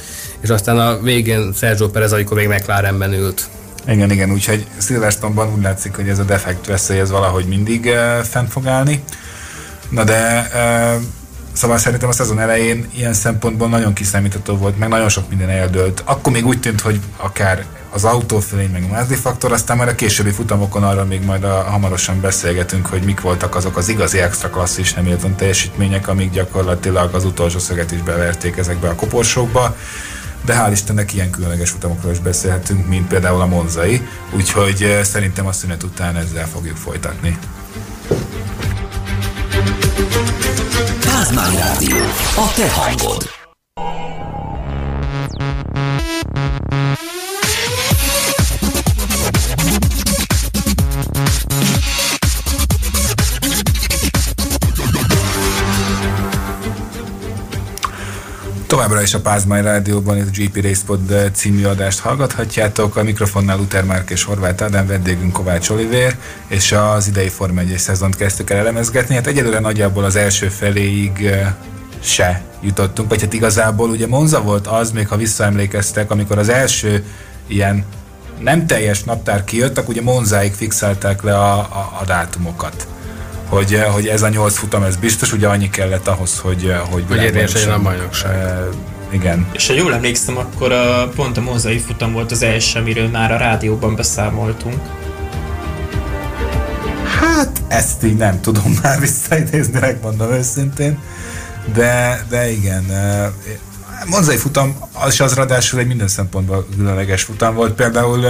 és 0.42 0.50
aztán 0.50 0.80
a 0.80 1.00
végén 1.02 1.54
Sergio 1.58 1.90
Perez, 1.90 2.12
amikor 2.12 2.38
még 2.38 2.48
McLarenben 2.48 3.14
ült. 3.14 3.48
Igen, 3.88 4.12
igen, 4.12 4.32
úgyhogy 4.32 4.68
Silverstone-ban 4.78 5.54
úgy 5.54 5.62
látszik, 5.62 5.96
hogy 5.96 6.10
ez 6.10 6.20
a 6.20 6.24
defekt 6.24 6.66
veszély 6.66 7.00
ez 7.00 7.10
valahogy 7.10 7.46
mindig 7.46 7.86
uh, 7.86 8.24
fent 8.24 8.52
fog 8.52 8.68
állni. 8.68 9.04
Na 9.90 10.04
de 10.04 10.50
uh, 10.54 11.02
szóval 11.54 11.78
szerintem 11.78 12.10
a 12.10 12.12
szezon 12.12 12.40
elején 12.40 12.88
ilyen 12.96 13.14
szempontból 13.14 13.70
nagyon 13.70 13.94
kiszámítható 13.94 14.56
volt, 14.56 14.78
meg 14.78 14.90
nagyon 14.90 15.10
sok 15.10 15.30
minden 15.30 15.50
eldőlt. 15.50 16.02
Akkor 16.06 16.32
még 16.32 16.46
úgy 16.46 16.60
tűnt, 16.60 16.82
hogy 16.82 17.00
akár 17.18 17.66
az 17.94 18.04
autófélény, 18.04 18.70
meg 18.70 18.84
a 18.84 18.94
Mazda 18.94 19.16
faktor, 19.16 19.52
aztán 19.52 19.78
majd 19.78 19.90
a 19.90 19.96
későbbi 19.96 20.32
futamokon 20.32 20.84
arra 20.84 21.06
még 21.06 21.24
majd 21.24 21.44
a, 21.44 21.64
hamarosan 21.64 22.22
beszélgetünk, 22.22 22.86
hogy 22.86 23.04
mik 23.04 23.22
voltak 23.22 23.56
azok 23.56 23.78
az 23.78 23.90
igazi 23.90 24.20
extra 24.20 24.50
klasszis 24.50 24.94
Hamilton 24.94 25.36
teljesítmények, 25.36 26.08
amik 26.08 26.32
gyakorlatilag 26.32 27.14
az 27.14 27.26
utolsó 27.26 27.60
szöget 27.60 27.92
is 27.92 28.02
beverték 28.02 28.58
ezekbe 28.58 28.88
a 28.88 28.96
koporsókba 28.96 29.76
de 30.46 30.56
hál' 30.56 30.72
Istennek 30.72 31.14
ilyen 31.14 31.30
különleges 31.30 31.70
futamokról 31.70 32.12
is 32.12 32.20
beszélhetünk, 32.20 32.88
mint 32.88 33.08
például 33.08 33.42
a 33.42 33.46
Monzai, 33.46 34.08
úgyhogy 34.32 34.84
eh, 34.84 35.04
szerintem 35.04 35.46
a 35.46 35.52
szünet 35.52 35.84
után 35.84 36.16
ezzel 36.16 36.48
fogjuk 36.48 36.78
folytatni. 36.78 37.38
Kázmány 41.02 41.56
Rádió. 41.56 41.98
A 42.36 42.54
te 42.56 42.72
hangod. 42.72 43.30
Továbbra 58.74 59.02
is 59.02 59.14
a 59.14 59.20
Pázmány 59.20 59.64
Rádióban 59.64 60.20
a 60.20 60.24
GP 60.38 60.62
Racepod 60.62 61.12
eh, 61.12 61.30
című 61.34 61.66
adást 61.66 62.00
hallgathatjátok. 62.00 62.96
A 62.96 63.04
mikrofonnál 63.04 63.58
Luther 63.58 63.84
Márk 63.84 64.10
és 64.10 64.24
Horváth 64.24 64.64
Ádám, 64.64 64.88
vendégünk 64.88 65.32
Kovács 65.34 65.70
Olivér, 65.70 66.16
és 66.48 66.72
az 66.72 67.08
idei 67.08 67.30
Forma 67.30 67.60
1 67.60 67.78
szezont 67.78 68.16
kezdtük 68.16 68.50
el 68.50 68.58
elemezgetni. 68.58 69.16
Hát 69.16 69.28
egyelőre 69.28 69.60
nagyjából 69.60 70.04
az 70.04 70.16
első 70.16 70.48
feléig 70.48 71.26
eh, 71.26 71.54
se 72.00 72.42
jutottunk, 72.62 73.10
vagy 73.10 73.22
hát 73.22 73.34
igazából 73.34 73.90
ugye 73.90 74.08
Monza 74.08 74.42
volt 74.42 74.68
az, 74.68 74.92
még 74.92 75.08
ha 75.08 75.18
visszaemlékeztek, 75.18 76.12
amikor 76.12 76.38
az 76.38 76.50
első 76.50 77.04
ilyen 77.48 77.86
nem 78.40 78.68
teljes 78.68 79.04
naptár 79.04 79.44
kijött, 79.44 79.78
akkor 79.78 79.90
ugye 79.90 80.02
Monzáig 80.02 80.54
fixálták 80.54 81.22
le 81.22 81.38
a, 81.38 81.58
a, 81.58 81.98
a 82.02 82.06
dátumokat. 82.06 82.88
Hogy, 83.54 83.74
eh, 83.74 83.86
hogy 83.86 84.08
ez 84.08 84.22
a 84.22 84.30
nyolc 84.30 84.58
futam, 84.58 84.84
ez 84.84 84.96
biztos, 84.96 85.34
ugye 85.34 85.48
annyi 85.48 85.70
kellett 85.70 86.08
ahhoz, 86.08 86.40
hogy, 86.40 86.66
eh, 86.66 86.80
hogy, 86.90 87.04
Hogy 87.08 87.22
érvényes 87.22 87.54
legyen 87.54 87.72
a 87.72 87.82
bajnokság. 87.82 88.36
Eh, 88.36 88.58
igen. 89.12 89.48
És 89.52 89.68
ha 89.68 89.74
jól 89.74 89.94
emlékszem, 89.94 90.38
akkor 90.38 90.72
a, 90.72 91.10
pont 91.16 91.38
a 91.38 91.42
mozai 91.42 91.80
futam 91.80 92.14
volt 92.14 92.32
az 92.32 92.44
első, 92.44 92.80
amiről 92.80 93.08
már 93.08 93.32
a 93.32 93.38
rádióban 93.38 93.96
beszámoltunk. 93.96 94.82
Hát 97.20 97.62
ezt 97.68 98.04
így 98.04 98.18
nem 98.18 98.42
tudom 98.42 98.78
már 98.84 99.00
visszaidézni, 99.00 99.80
megmondom 99.80 100.32
őszintén. 100.32 101.00
De, 101.74 102.26
de 102.30 102.52
igen, 102.52 102.86
Monzai 104.06 104.38
futam, 104.38 104.76
az 104.94 105.14
is 105.14 105.20
az 105.20 105.34
ráadásul 105.34 105.80
egy 105.80 105.88
minden 105.88 106.08
szempontból 106.08 106.68
különleges 106.76 107.24
futam 107.24 107.56
volt. 107.56 107.74
Például 107.74 108.26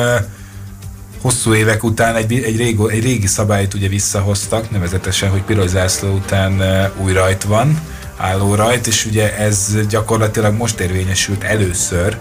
hosszú 1.24 1.54
évek 1.54 1.84
után 1.84 2.16
egy, 2.16 2.34
egy, 2.34 2.58
régo, 2.58 2.88
egy 2.88 3.04
régi 3.04 3.28
szabályt 3.28 3.74
ugye 3.74 3.88
visszahoztak, 3.88 4.72
nevezetesen, 4.72 5.30
hogy 5.30 5.42
piros 5.42 5.70
zászló 5.70 6.14
után 6.14 6.62
új 6.98 7.14
rajt 7.14 7.44
van, 7.44 7.82
álló 8.18 8.56
rajt, 8.56 8.88
és 8.88 9.06
ugye 9.06 9.38
ez 9.38 9.88
gyakorlatilag 9.90 10.54
most 10.54 10.80
érvényesült 10.80 11.44
először, 11.44 12.18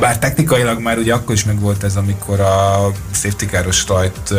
bár 0.00 0.18
technikailag 0.18 0.80
már 0.80 0.98
ugye 0.98 1.14
akkor 1.14 1.34
is 1.34 1.44
meg 1.44 1.60
volt 1.60 1.84
ez, 1.84 1.96
amikor 1.96 2.40
a 2.40 2.90
safety 3.12 3.46
káros 3.46 3.86
rajt 3.88 4.34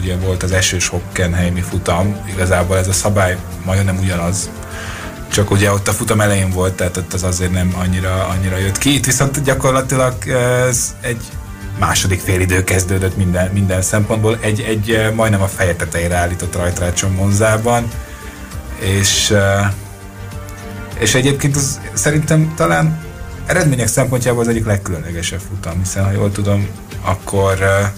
ugye 0.00 0.16
volt 0.16 0.42
az 0.42 0.52
esős 0.52 0.88
Hockenheimi 0.88 1.60
futam, 1.60 2.16
igazából 2.32 2.78
ez 2.78 2.88
a 2.88 2.92
szabály 2.92 3.36
majdnem 3.64 3.98
ugyanaz, 3.98 4.50
csak 5.28 5.50
ugye 5.50 5.72
ott 5.72 5.88
a 5.88 5.92
futam 5.92 6.20
elején 6.20 6.50
volt, 6.50 6.72
tehát 6.74 6.96
ott 6.96 7.12
az 7.12 7.22
azért 7.22 7.52
nem 7.52 7.74
annyira, 7.78 8.26
annyira 8.26 8.56
jött 8.56 8.78
ki. 8.78 8.94
Itt 8.94 9.04
viszont 9.04 9.42
gyakorlatilag 9.42 10.14
ez 10.68 10.94
egy 11.00 11.22
második 11.78 12.20
félidő 12.20 12.64
kezdődött 12.64 13.16
minden, 13.16 13.50
minden 13.52 13.82
szempontból. 13.82 14.38
Egy, 14.40 14.60
egy 14.60 14.90
eh, 14.90 15.12
majdnem 15.12 15.42
a 15.42 15.46
feje 15.46 15.74
tetejére 15.74 16.14
állított 16.14 16.56
rajtrácson 16.56 17.12
Monzában, 17.12 17.88
és, 18.80 19.30
eh, 19.30 19.70
és 20.98 21.14
egyébként 21.14 21.56
az, 21.56 21.80
szerintem 21.92 22.52
talán 22.56 23.04
eredmények 23.46 23.86
szempontjából 23.86 24.40
az 24.40 24.48
egyik 24.48 24.66
legkülönlegesebb 24.66 25.40
futam, 25.48 25.78
hiszen 25.78 26.04
ha 26.04 26.10
jól 26.10 26.32
tudom, 26.32 26.68
akkor 27.02 27.62
eh, 27.62 27.90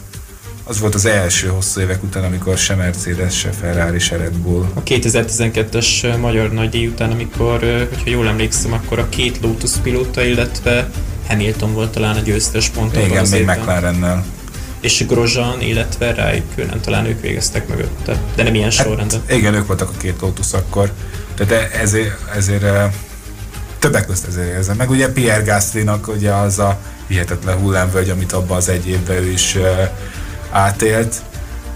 az 0.66 0.80
volt 0.80 0.94
az 0.94 1.06
első 1.06 1.48
hosszú 1.48 1.80
évek 1.80 2.02
után, 2.02 2.24
amikor 2.24 2.56
se 2.58 2.74
Mercedes, 2.74 3.38
se 3.38 3.50
Ferrari, 3.50 3.98
se 3.98 4.16
Red 4.16 4.36
Bull. 4.36 4.66
A 4.74 4.82
2012-es 4.82 6.20
magyar 6.20 6.52
nagydíj 6.52 6.86
után, 6.86 7.10
amikor, 7.10 7.58
hogyha 7.94 8.10
jól 8.10 8.28
emlékszem, 8.28 8.72
akkor 8.72 8.98
a 8.98 9.08
két 9.08 9.38
Lotus 9.42 9.72
pilóta, 9.82 10.22
illetve 10.22 10.90
Hamilton 11.28 11.72
volt 11.72 11.90
talán 11.90 12.16
a 12.16 12.20
győztes 12.20 12.68
pont 12.68 12.96
Igen, 12.96 13.26
még 13.30 13.44
McLarennel. 13.44 14.24
És 14.80 15.06
Grosjean, 15.06 15.60
illetve 15.60 16.14
Raikkonen, 16.14 16.80
talán 16.80 17.06
ők 17.06 17.20
végeztek 17.20 17.68
mögötte, 17.68 18.20
de 18.34 18.42
nem 18.42 18.54
ilyen 18.54 18.70
hát, 18.70 18.86
sorrendben. 18.86 19.22
Igen, 19.30 19.54
ők 19.54 19.66
voltak 19.66 19.88
a 19.88 19.96
két 19.96 20.20
Lotus 20.20 20.52
akkor. 20.52 20.92
Tehát 21.34 21.52
e- 21.52 21.80
ezért, 21.80 22.16
ezért 22.36 22.64
többek 23.78 24.06
között 24.06 24.28
ezért 24.28 24.54
érzem. 24.54 24.76
Meg 24.76 24.90
ugye 24.90 25.12
Pierre 25.12 25.42
Gasly-nak 25.42 26.08
ugye 26.08 26.32
az 26.32 26.58
a 26.58 26.78
hihetetlen 27.06 27.58
hullámvölgy, 27.58 28.10
amit 28.10 28.32
abban 28.32 28.56
az 28.56 28.68
egy 28.68 28.88
évben 28.88 29.16
ő 29.16 29.30
is 29.30 29.56
átélt, 30.50 31.22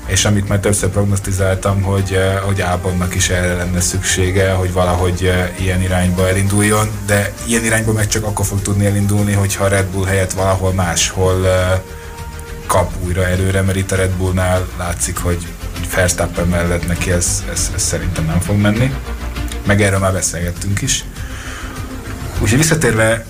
és 0.09 0.25
amit 0.25 0.49
már 0.49 0.59
többször 0.59 0.89
prognosztizáltam, 0.89 1.83
hogy, 1.83 2.19
hogy 2.45 2.61
Ábonnak 2.61 3.15
is 3.15 3.29
erre 3.29 3.55
lenne 3.55 3.81
szüksége, 3.81 4.53
hogy 4.53 4.73
valahogy 4.73 5.33
ilyen 5.59 5.83
irányba 5.83 6.29
elinduljon, 6.29 6.89
de 7.07 7.33
ilyen 7.47 7.65
irányba 7.65 7.93
meg 7.93 8.07
csak 8.07 8.25
akkor 8.25 8.47
fog 8.47 8.63
tudni 8.63 8.87
elindulni, 8.87 9.33
hogyha 9.33 9.65
a 9.65 9.69
Red 9.69 9.87
Bull 9.87 10.07
helyett 10.07 10.33
valahol 10.33 10.73
máshol 10.73 11.47
kap 12.67 12.93
újra 13.05 13.27
előre, 13.27 13.63
mert 13.63 13.79
itt 13.79 13.93
a 13.93 13.97
Red 13.97 14.11
Bullnál 14.11 14.69
látszik, 14.79 15.17
hogy 15.19 15.47
Verstappen 15.95 16.47
mellett 16.47 16.87
neki 16.87 17.11
ez, 17.11 17.45
ez, 17.53 17.71
ez 17.75 17.83
szerintem 17.83 18.25
nem 18.25 18.41
fog 18.41 18.57
menni. 18.57 18.95
Meg 19.67 19.83
erről 19.83 19.99
már 19.99 20.13
beszélgettünk 20.13 20.83
is. 20.83 21.05
Úgyhogy 22.41 22.59
visszatérve 22.59 23.25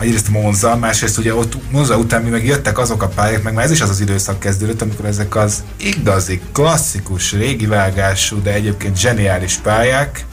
egyrészt 0.00 0.28
Monza, 0.28 0.76
másrészt 0.76 1.18
ugye 1.18 1.34
ott 1.34 1.70
Monza 1.70 1.96
után 1.96 2.22
mi 2.22 2.30
meg 2.30 2.44
jöttek 2.44 2.78
azok 2.78 3.02
a 3.02 3.08
pályák, 3.08 3.42
meg 3.42 3.52
már 3.54 3.64
ez 3.64 3.70
is 3.70 3.80
az 3.80 3.88
az 3.88 4.00
időszak 4.00 4.38
kezdődött, 4.38 4.82
amikor 4.82 5.04
ezek 5.04 5.36
az 5.36 5.62
igazi, 5.76 6.40
klasszikus, 6.52 7.32
régi 7.32 7.66
vágású, 7.66 8.42
de 8.42 8.52
egyébként 8.52 8.98
zseniális 8.98 9.54
pályák, 9.54 10.26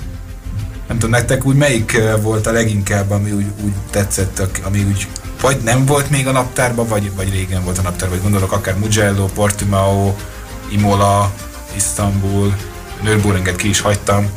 nem 0.88 1.00
tudom, 1.00 1.16
nektek 1.16 1.46
úgy 1.46 1.56
melyik 1.56 2.02
volt 2.22 2.48
a 2.48 2.52
leginkább, 2.52 3.12
ami 3.12 3.32
úgy, 3.32 3.46
úgy 3.64 3.74
tetszett, 3.90 4.60
ami 4.64 4.84
úgy 4.84 5.08
vagy 5.42 5.58
nem 5.64 5.86
volt 5.86 6.10
még 6.10 6.28
a 6.28 6.32
naptárban, 6.32 6.88
vagy, 6.88 7.12
vagy 7.16 7.32
régen 7.32 7.64
volt 7.64 7.78
a 7.78 7.82
naptárban, 7.82 8.10
vagy 8.10 8.22
gondolok 8.22 8.52
akár 8.52 8.78
Mugello, 8.78 9.26
Portimao, 9.26 10.16
Imola, 10.70 11.32
Istanbul, 11.76 12.56
Nürburgringet 13.04 13.56
ki 13.56 13.70
is 13.70 13.82
hagytam. 13.82 14.30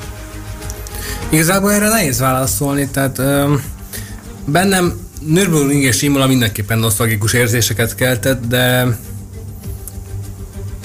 Igazából 1.28 1.72
erre 1.72 1.88
nehéz 1.88 2.18
válaszolni, 2.18 2.88
tehát 2.88 3.18
ö, 3.18 3.54
bennem 4.44 5.03
Nürburgring 5.26 5.82
és 5.82 6.02
Imola 6.02 6.26
mindenképpen 6.26 6.78
nosztalgikus 6.78 7.32
érzéseket 7.32 7.94
keltett, 7.94 8.46
de 8.46 8.98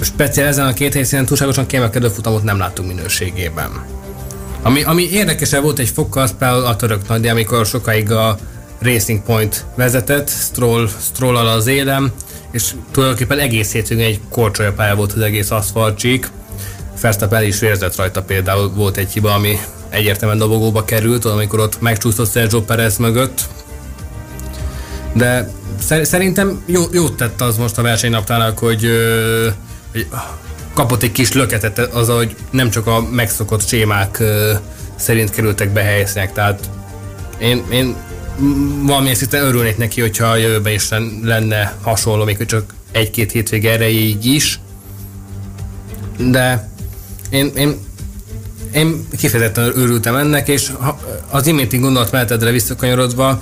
speciál 0.02 0.48
ezen 0.48 0.66
a 0.66 0.74
két 0.74 0.94
helyszínen 0.94 1.26
túlságosan 1.26 1.66
kiemelkedő 1.66 2.08
futamot 2.08 2.44
nem 2.44 2.58
láttunk 2.58 2.88
minőségében. 2.88 3.86
Ami, 4.62 4.84
ami 4.84 5.10
érdekesebb 5.12 5.64
volt 5.64 5.80
egy 5.80 5.90
fokkal, 5.90 6.24
az 6.24 6.36
például 6.40 6.66
a 6.66 6.76
török 6.76 7.08
nagy, 7.08 7.22
de 7.22 7.32
amikor 7.32 7.66
sokáig 7.66 8.12
a 8.12 8.38
Racing 8.82 9.24
Point 9.24 9.66
vezetett, 9.76 10.30
Stroll, 10.30 10.90
stroll 11.02 11.36
az 11.36 11.68
élem, 11.68 12.12
és 12.52 12.74
tulajdonképpen 12.92 13.40
egész 13.40 13.72
hétvégén 13.72 14.06
egy 14.06 14.20
korcsolyapálya 14.30 14.96
volt 14.96 15.14
az 15.14 15.22
egész 15.22 15.52
aszfaltcsík. 15.52 16.32
Verstappen 17.02 17.38
el 17.38 17.46
is 17.46 17.62
érzett 17.62 17.96
rajta 17.96 18.22
például 18.22 18.70
volt 18.70 18.98
egy 18.98 19.12
hiba, 19.12 19.34
ami 19.34 19.58
egyértelműen 19.90 20.40
dobogóba 20.40 20.86
került, 20.86 21.26
amikor 21.26 21.60
ott 21.60 21.82
megcsúszott 21.82 22.32
Sergio 22.32 22.62
Perez 22.62 22.98
mögött. 22.98 23.50
De 25.14 25.51
szerintem 26.01 26.62
jó, 26.66 26.84
jót 26.91 27.16
tett 27.16 27.41
az 27.41 27.57
most 27.57 27.78
a 27.78 27.82
versenynaptának, 27.82 28.60
hogy, 28.60 28.88
hogy 29.91 30.07
kapott 30.74 31.03
egy 31.03 31.12
kis 31.12 31.34
löketet 31.34 31.78
az, 31.80 32.10
hogy 32.10 32.36
nem 32.51 32.70
csak 32.70 32.88
a 32.88 33.01
megszokott 33.12 33.68
sémák 33.68 34.24
szerint 34.95 35.30
kerültek 35.30 35.70
be 35.74 35.82
helyszínek, 35.82 36.34
tehát 36.34 36.70
én, 37.39 37.64
én 37.72 37.95
valamilyen 38.82 39.16
szinten 39.16 39.43
örülnék 39.43 39.78
neki, 39.78 40.01
hogyha 40.01 40.26
a 40.26 40.36
jövőben 40.36 40.74
is 40.74 40.89
lenne 41.24 41.76
hasonló, 41.82 42.24
még 42.24 42.45
csak 42.45 42.74
egy-két 42.91 43.32
hétvég 43.32 43.66
erejéig 43.66 44.26
is. 44.26 44.60
De 46.18 46.70
én, 47.30 47.51
én, 47.55 47.78
én 48.74 49.07
kifejezetten 49.18 49.72
örültem 49.76 50.16
ennek, 50.16 50.47
és 50.47 50.72
az 51.30 51.47
iménti 51.47 51.78
gondolatmenetedre 51.78 52.51
visszakanyarodva, 52.51 53.41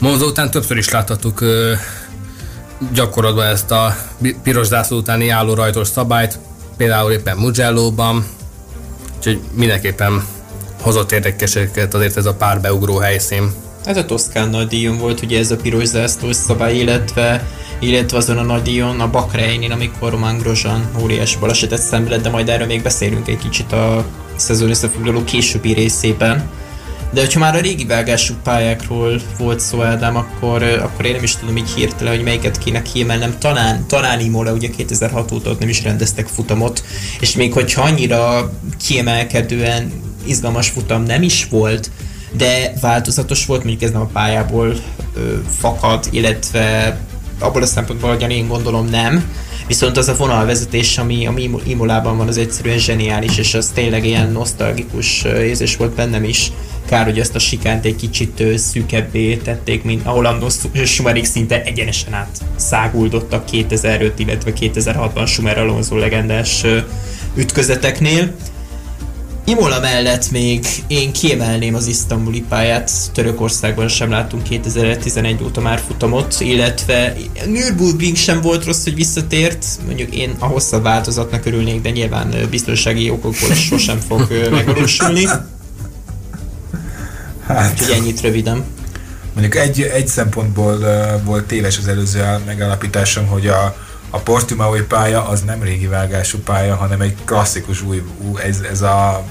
Monza 0.00 0.24
után 0.24 0.50
többször 0.50 0.76
is 0.76 0.88
láthattuk 0.88 1.44
gyakorlatban 2.92 3.46
ezt 3.46 3.70
a 3.70 3.96
piros 4.42 4.66
zászló 4.66 4.96
utáni 4.96 5.28
álló 5.28 5.54
rajtos 5.54 5.88
szabályt, 5.88 6.38
például 6.76 7.12
éppen 7.12 7.36
Mugello-ban, 7.36 8.26
úgyhogy 9.16 9.40
mindenképpen 9.52 10.26
hozott 10.82 11.12
érdekeseket 11.12 11.94
azért 11.94 12.16
ez 12.16 12.26
a 12.26 12.34
pár 12.34 12.60
beugró 12.60 12.96
helyszín. 12.96 13.52
Ez 13.84 13.96
a 13.96 14.04
Toszkán 14.04 14.48
nagydíjon 14.48 14.98
volt 14.98 15.22
ugye 15.22 15.38
ez 15.38 15.50
a 15.50 15.56
piros 15.56 15.84
zászlós 15.84 16.36
szabály, 16.36 16.76
illetve, 16.76 17.46
illetve 17.80 18.16
azon 18.16 18.38
a 18.38 18.42
nagydíjon 18.42 19.00
a 19.00 19.10
Bakreinin, 19.10 19.72
amikor 19.72 20.10
Roman 20.10 20.38
Grosjean 20.38 20.90
óriási 21.00 21.38
balesetet 21.38 21.82
szenvedett, 21.82 22.22
de 22.22 22.30
majd 22.30 22.48
erről 22.48 22.66
még 22.66 22.82
beszélünk 22.82 23.28
egy 23.28 23.38
kicsit 23.38 23.72
a 23.72 24.04
szezon 24.36 24.70
összefoglaló 24.70 25.24
későbbi 25.24 25.72
részében. 25.72 26.50
De 27.12 27.20
hogyha 27.20 27.40
már 27.40 27.56
a 27.56 27.60
régi 27.60 27.84
vágású 27.84 28.34
pályákról 28.42 29.20
volt 29.38 29.60
szó, 29.60 29.82
Ádám, 29.82 30.16
akkor, 30.16 30.62
akkor 30.62 31.04
én 31.04 31.14
nem 31.14 31.22
is 31.22 31.36
tudom 31.36 31.56
így 31.56 31.70
hirtelen, 31.70 32.14
hogy 32.14 32.24
melyiket 32.24 32.58
kéne 32.58 32.82
kiemelnem. 32.82 33.38
Talán, 33.38 33.86
talán 33.86 34.20
Imola, 34.20 34.52
ugye 34.52 34.70
2006 34.70 35.32
óta 35.32 35.50
ott 35.50 35.58
nem 35.58 35.68
is 35.68 35.82
rendeztek 35.82 36.26
futamot, 36.26 36.84
és 37.20 37.36
még 37.36 37.52
hogyha 37.52 37.82
annyira 37.82 38.52
kiemelkedően 38.86 39.92
izgalmas 40.24 40.68
futam 40.68 41.02
nem 41.02 41.22
is 41.22 41.46
volt, 41.50 41.90
de 42.36 42.72
változatos 42.80 43.46
volt, 43.46 43.64
mondjuk 43.64 43.82
ez 43.82 43.90
nem 43.90 44.00
a 44.00 44.10
pályából 44.12 44.74
ö, 45.16 45.34
fakad, 45.58 46.06
illetve 46.10 46.98
abból 47.38 47.62
a 47.62 47.66
szempontból, 47.66 48.10
hogy 48.10 48.30
én 48.30 48.48
gondolom 48.48 48.86
nem, 48.86 49.24
viszont 49.66 49.96
az 49.96 50.08
a 50.08 50.14
vonalvezetés, 50.14 50.98
ami, 50.98 51.26
ami 51.26 51.50
Imolában 51.64 52.16
van, 52.16 52.28
az 52.28 52.38
egyszerűen 52.38 52.78
zseniális, 52.78 53.38
és 53.38 53.54
az 53.54 53.70
tényleg 53.74 54.06
ilyen 54.06 54.32
nosztalgikus 54.32 55.22
érzés 55.22 55.76
volt 55.76 55.94
bennem 55.94 56.24
is. 56.24 56.52
Kár, 56.90 57.04
hogy 57.04 57.18
ezt 57.18 57.34
a 57.34 57.38
sikánt 57.38 57.84
egy 57.84 57.96
kicsit 57.96 58.42
szűkebbé 58.56 59.36
tették, 59.36 59.82
mint 59.82 60.06
ahol 60.06 60.26
a 60.26 60.48
Schumerig 60.84 61.24
szinte 61.24 61.62
egyenesen 61.62 62.14
át 62.14 62.40
száguldottak 62.56 63.44
2005, 63.44 64.18
illetve 64.18 64.52
2006-ban 64.60 65.26
Schumer 65.26 65.58
Alonso 65.58 65.96
legendás 65.96 66.64
ütközeteknél. 67.34 68.34
Imola 69.44 69.80
mellett 69.80 70.30
még 70.30 70.66
én 70.86 71.12
kiemelném 71.12 71.74
az 71.74 71.86
isztambuli 71.86 72.44
pályát, 72.48 72.90
Törökországban 73.12 73.88
sem 73.88 74.10
láttunk 74.10 74.42
2011 74.42 75.42
óta 75.42 75.60
már 75.60 75.80
futamot, 75.86 76.36
illetve 76.38 77.16
Nürburgring 77.46 78.16
sem 78.16 78.40
volt 78.40 78.64
rossz, 78.64 78.84
hogy 78.84 78.94
visszatért, 78.94 79.66
mondjuk 79.86 80.14
én 80.14 80.34
a 80.38 80.46
hosszabb 80.46 80.82
változatnak 80.82 81.46
örülnék, 81.46 81.80
de 81.80 81.90
nyilván 81.90 82.34
biztonsági 82.50 83.10
okokból 83.10 83.54
sosem 83.54 83.98
fog 83.98 84.28
megvalósulni. 84.50 85.26
Hát. 87.54 87.72
Úgyhogy 87.72 87.96
ennyit 87.96 88.20
röviden. 88.20 88.64
Mondjuk 89.32 89.54
egy, 89.54 89.80
egy 89.80 90.06
szempontból 90.06 90.74
uh, 90.74 91.24
volt 91.24 91.44
téves 91.44 91.78
az 91.78 91.88
előző 91.88 92.24
megállapításom, 92.46 93.26
hogy 93.26 93.46
a, 93.46 93.76
a 94.10 94.18
Portimaoi 94.18 94.82
pálya 94.82 95.28
az 95.28 95.42
nem 95.42 95.62
régi 95.62 95.86
vágású 95.86 96.38
pálya, 96.38 96.74
hanem 96.74 97.00
egy 97.00 97.14
klasszikus 97.24 97.82
új, 97.82 98.02
új 98.18 98.42
ez, 98.42 98.60
ez 98.70 98.82
a 98.82 99.24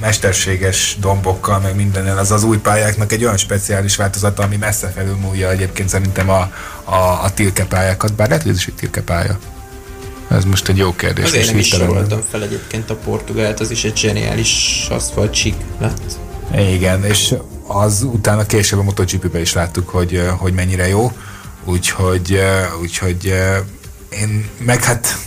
mesterséges 0.00 0.96
dombokkal, 1.00 1.60
meg 1.60 1.76
mindennel, 1.76 2.18
az 2.18 2.30
az 2.30 2.44
új 2.44 2.58
pályáknak 2.58 3.12
egy 3.12 3.24
olyan 3.24 3.36
speciális 3.36 3.96
változata, 3.96 4.42
ami 4.42 4.56
messze 4.56 4.88
felülmúlja 4.88 5.50
egyébként 5.50 5.88
szerintem 5.88 6.30
a, 6.30 6.52
a, 6.84 7.22
a 7.22 7.30
tilke 7.34 7.64
pályákat, 7.64 8.14
bár 8.14 8.28
lehet, 8.28 8.42
hogy 8.42 8.52
ez 8.52 8.58
is 8.58 8.66
egy 8.66 8.74
tilke 8.74 9.02
pálya. 9.02 9.38
Ez 10.30 10.44
most 10.44 10.68
egy 10.68 10.76
jó 10.76 10.94
kérdés. 10.94 11.24
Azért 11.24 11.46
nem 11.46 11.58
is 11.58 11.68
soroltam 11.68 12.22
fel 12.30 12.42
egyébként 12.42 12.90
a 12.90 12.94
Portugált, 12.94 13.60
az 13.60 13.70
is 13.70 13.84
egy 13.84 13.96
zseniális 13.96 14.86
aszfaltsik 14.90 15.54
lett. 15.78 16.18
Igen, 16.56 17.04
és 17.04 17.34
az 17.66 18.02
utána 18.02 18.46
később 18.46 18.78
a 18.78 18.82
MotoGP-be 18.82 19.40
is 19.40 19.52
láttuk, 19.52 19.88
hogy, 19.88 20.28
hogy 20.38 20.52
mennyire 20.52 20.88
jó, 20.88 21.12
úgyhogy, 21.64 22.40
úgyhogy 22.80 23.34
én 24.08 24.48
meg 24.58 24.84
hát 24.84 25.18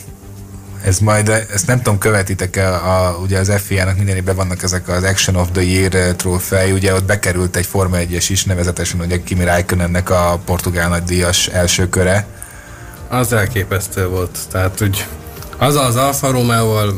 ez 0.83 0.99
majd, 0.99 1.29
ezt 1.53 1.67
nem 1.67 1.77
tudom, 1.77 1.97
követitek 1.97 2.55
el, 2.55 2.73
a, 2.73 3.17
ugye 3.21 3.39
az 3.39 3.51
FIA-nak 3.65 3.95
minden 3.95 4.15
évben 4.15 4.35
vannak 4.35 4.63
ezek 4.63 4.87
az 4.87 5.03
Action 5.03 5.35
of 5.35 5.47
the 5.51 5.63
Year 5.63 6.15
trófej, 6.15 6.71
ugye 6.71 6.93
ott 6.93 7.05
bekerült 7.05 7.55
egy 7.55 7.65
Forma 7.65 7.97
1-es 7.99 8.25
is, 8.29 8.43
nevezetesen 8.43 8.99
ugye 8.99 9.23
Kimi 9.23 9.43
Räikkönennek 9.43 10.09
a 10.09 10.39
portugál 10.45 10.89
nagydíjas 10.89 11.47
első 11.47 11.89
köre. 11.89 12.25
Az 13.07 13.33
elképesztő 13.33 14.07
volt, 14.07 14.37
tehát 14.51 14.81
úgy 14.81 15.05
az 15.57 15.75
az 15.75 15.95
Alfa 15.95 16.31
romeo 16.31 16.91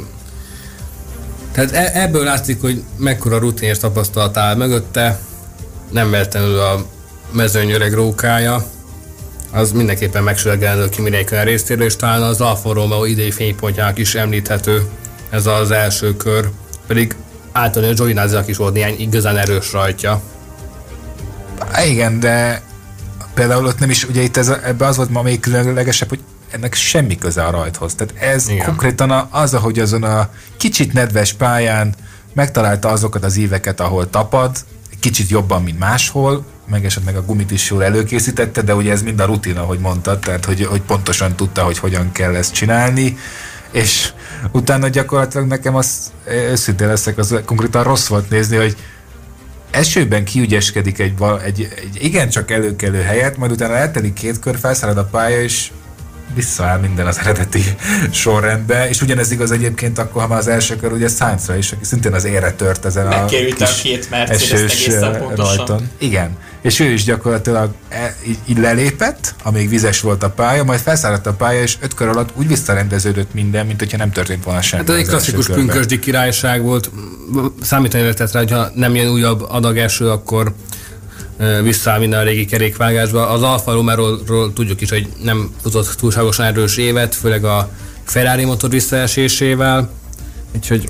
tehát 1.52 1.72
e- 1.72 2.02
ebből 2.02 2.24
látszik, 2.24 2.62
hogy 2.62 2.84
mekkora 2.98 3.38
rutin 3.38 3.70
és 3.70 3.78
tapasztalat 3.78 4.38
áll 4.38 4.56
mögötte, 4.56 5.20
nem 5.92 6.10
véletlenül 6.12 6.60
a 6.60 6.86
mezőny 7.32 7.72
öreg 7.72 7.94
rókája, 7.94 8.66
az 9.52 9.72
mindenképpen 9.72 10.24
megsülegelendő 10.24 10.90
Kimi 10.90 11.10
Räikkönen 11.10 11.46
részéről, 11.46 11.86
és 11.86 11.96
talán 11.96 12.22
az 12.22 12.42
Alfa 12.42 12.74
Romeo 12.74 13.06
idei 13.06 13.32
fénypontjának 13.32 13.98
is 13.98 14.16
említhető 14.16 14.90
ez 15.30 15.46
az 15.46 15.72
első 15.72 16.18
kör, 16.18 16.50
pedig 16.88 17.16
általában 17.52 17.96
Giovinazzi-nak 17.96 18.48
is 18.48 18.58
volt 18.58 18.74
néhány 18.74 18.96
igazán 19.00 19.38
erős 19.38 19.72
rajtja. 19.72 20.22
Igen, 21.86 22.20
de 22.20 22.62
például 23.34 23.66
ott 23.66 23.80
nem 23.80 23.90
is, 23.90 24.08
ugye 24.08 24.22
itt 24.22 24.38
ez, 24.38 24.50
ebbe 24.50 24.86
az 24.86 24.96
volt 24.96 25.10
ma 25.10 25.22
még 25.22 25.40
különlegesebb, 25.40 26.10
hogy 26.10 26.20
ennek 26.52 26.74
semmi 26.74 27.18
köze 27.18 27.44
a 27.44 27.52
rajthoz. 27.52 27.96
Tehát 27.96 28.14
ez 28.34 28.50
Igen. 28.50 28.66
konkrétan 28.66 29.28
az, 29.32 29.54
ahogy 29.54 29.80
azon 29.80 30.04
a 30.04 30.30
kicsit 30.58 30.94
nedves 30.94 31.34
pályán 31.34 31.94
megtalálta 32.34 32.90
azokat 32.90 33.24
az 33.24 33.36
íveket, 33.36 33.80
ahol 33.80 34.10
tapad, 34.10 34.58
kicsit 35.00 35.30
jobban, 35.30 35.64
mint 35.64 35.80
máshol, 35.80 36.46
meg 36.70 36.86
esetleg 36.86 37.16
a 37.16 37.26
gumit 37.26 37.52
is 37.52 37.70
jól 37.70 37.84
előkészítette, 37.84 38.62
de 38.62 38.76
ugye 38.76 38.92
ez 38.92 39.02
mind 39.02 39.20
a 39.20 39.26
rutin, 39.26 39.58
ahogy 39.58 39.80
mondtad, 39.80 40.20
tehát 40.20 40.46
hogy, 40.46 40.66
hogy 40.66 40.82
pontosan 40.82 41.36
tudta, 41.36 41.64
hogy 41.64 41.78
hogyan 41.78 42.12
kell 42.12 42.36
ezt 42.36 42.54
csinálni, 42.54 43.18
és 43.72 44.12
utána 44.52 44.88
gyakorlatilag 44.88 45.48
nekem 45.48 45.76
az, 45.76 46.12
őszintén 46.28 46.88
leszek, 46.88 47.18
az 47.18 47.42
konkrétan 47.46 47.84
rossz 47.84 48.08
volt 48.08 48.30
nézni, 48.30 48.58
hogy 48.58 48.76
esőben 49.72 50.26
kiügyeskedik 50.26 51.00
egy, 51.00 51.14
egy, 51.44 51.68
egy 51.76 52.04
igencsak 52.04 52.52
előkelő 52.52 53.02
helyet, 53.02 53.38
majd 53.38 53.52
utána 53.52 53.76
eltelik 53.76 54.14
két 54.14 54.40
kör, 54.40 54.58
felszállad 54.58 54.98
a 54.98 55.06
pálya, 55.06 55.42
és 55.42 55.72
visszaáll 56.34 56.80
minden 56.80 57.08
az 57.08 57.20
eredeti 57.20 57.64
sorrendbe, 58.12 58.90
és 58.90 59.02
ugyanez 59.02 59.32
igaz 59.32 59.52
egyébként 59.52 59.98
akkor, 59.98 60.22
ha 60.22 60.28
már 60.28 60.40
az 60.40 60.48
első 60.48 60.76
kör 60.76 60.92
ugye 60.92 61.08
Sainzra 61.08 61.56
is, 61.56 61.72
aki 61.72 61.86
szintén 61.86 62.14
az 62.14 62.26
ére 62.26 62.52
tört 62.52 62.86
ezen 62.86 63.08
a 63.08 63.26
kis 63.26 63.40
a 63.60 63.66
két 63.82 64.08
esős 64.12 64.90
rajton. 65.36 65.90
Igen, 65.98 66.38
és 66.62 66.80
ő 66.80 66.86
is 66.86 67.04
gyakorlatilag 67.04 67.72
e, 67.90 68.16
így, 68.28 68.38
így 68.46 68.58
lelépett, 68.58 69.36
amíg 69.44 69.70
vizes 69.70 70.02
volt 70.02 70.24
a 70.24 70.30
pálya, 70.30 70.64
majd 70.64 70.80
felszállt 70.80 71.28
a 71.28 71.34
pálya, 71.34 71.62
és 71.62 71.78
öt 71.80 71.94
kör 71.94 72.08
alatt 72.08 72.30
úgy 72.36 72.48
visszarendeződött 72.48 73.34
minden, 73.34 73.66
mint 73.66 73.80
hogyha 73.80 73.98
nem 73.98 74.12
történt 74.12 74.44
volna 74.44 74.62
semmi. 74.62 74.82
Hát 74.82 74.92
ez 74.92 75.00
egy 75.00 75.08
klasszikus 75.08 75.48
pünkösdi 75.48 76.00
királyság 76.00 76.62
volt, 76.62 76.92
számítani 77.62 78.04
lehetett 78.04 78.32
rá, 78.32 78.40
hogyha 78.40 78.70
nem 78.74 78.96
jön 78.96 79.12
újabb 79.12 79.46
adag 79.50 79.78
eső, 79.78 80.10
akkor 80.10 80.54
visszaáll 81.64 82.00
minden 82.00 82.20
a 82.20 82.24
régi 82.24 82.46
kerékvágásba. 82.46 83.30
Az 83.30 83.42
Alfa 83.42 83.72
Romero-ról 83.74 84.54
tudjuk 84.54 84.82
is, 84.82 84.90
hogy 84.90 85.08
nem 85.24 85.54
futott 85.62 85.96
túlságosan 85.96 86.46
erős 86.46 86.78
évet, 86.78 87.16
főleg 87.16 87.44
a 87.44 87.70
Ferrari 88.04 88.46
motor 88.46 88.70
visszaesésével, 88.70 89.90
úgyhogy 90.56 90.90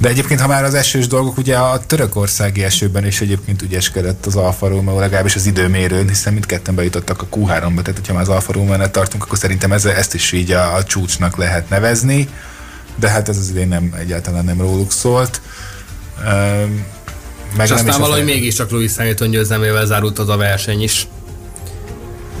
de 0.00 0.08
egyébként, 0.08 0.40
ha 0.40 0.46
már 0.46 0.64
az 0.64 0.74
esős 0.74 1.06
dolgok, 1.06 1.36
ugye 1.36 1.56
a 1.56 1.86
törökországi 1.86 2.64
esőben 2.64 3.06
is 3.06 3.20
egyébként 3.20 3.62
ügyeskedett 3.62 4.26
az 4.26 4.36
Alfa 4.36 4.68
Romeo, 4.68 4.98
legalábbis 4.98 5.34
az 5.34 5.46
időmérőn, 5.46 6.08
hiszen 6.08 6.32
mindketten 6.32 6.74
bejutottak 6.74 7.22
a 7.22 7.26
Q3-ba, 7.36 7.82
tehát 7.82 8.06
ha 8.06 8.12
már 8.12 8.22
az 8.22 8.28
Alfa 8.28 8.52
romeo 8.52 8.88
tartunk, 8.88 9.22
akkor 9.24 9.38
szerintem 9.38 9.72
ez, 9.72 9.84
ezt 9.84 10.14
is 10.14 10.32
így 10.32 10.52
a, 10.52 10.74
a 10.74 10.84
csúcsnak 10.84 11.36
lehet 11.36 11.68
nevezni, 11.68 12.28
de 12.96 13.08
hát 13.08 13.28
ez 13.28 13.36
az 13.36 13.50
idén 13.50 13.68
nem, 13.68 13.94
egyáltalán 13.98 14.44
nem 14.44 14.60
róluk 14.60 14.92
szólt. 14.92 15.40
Meg 17.56 17.66
és 17.66 17.72
aztán 17.72 18.00
valahogy 18.00 18.24
mégiscsak 18.24 18.70
Louis 18.70 18.96
Hamilton 18.96 19.30
győzelmével 19.30 19.86
zárult 19.86 20.18
az 20.18 20.28
a 20.28 20.36
verseny 20.36 20.82
is. 20.82 21.06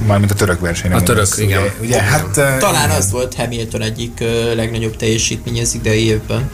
Mármint 0.06 0.30
a 0.30 0.34
török 0.34 0.60
verseny. 0.60 0.92
A 0.92 1.02
török, 1.02 1.22
az, 1.22 1.38
igen. 1.38 1.60
Ugye, 1.60 1.72
ugye, 1.80 2.00
hát, 2.00 2.32
Talán 2.58 2.90
az 2.90 3.10
volt 3.10 3.34
Hamilton 3.34 3.82
egyik 3.82 4.24
legnagyobb 4.54 4.96
teljesítmény 4.96 5.60
az 5.60 5.74
idei 5.74 6.04
évben. 6.04 6.50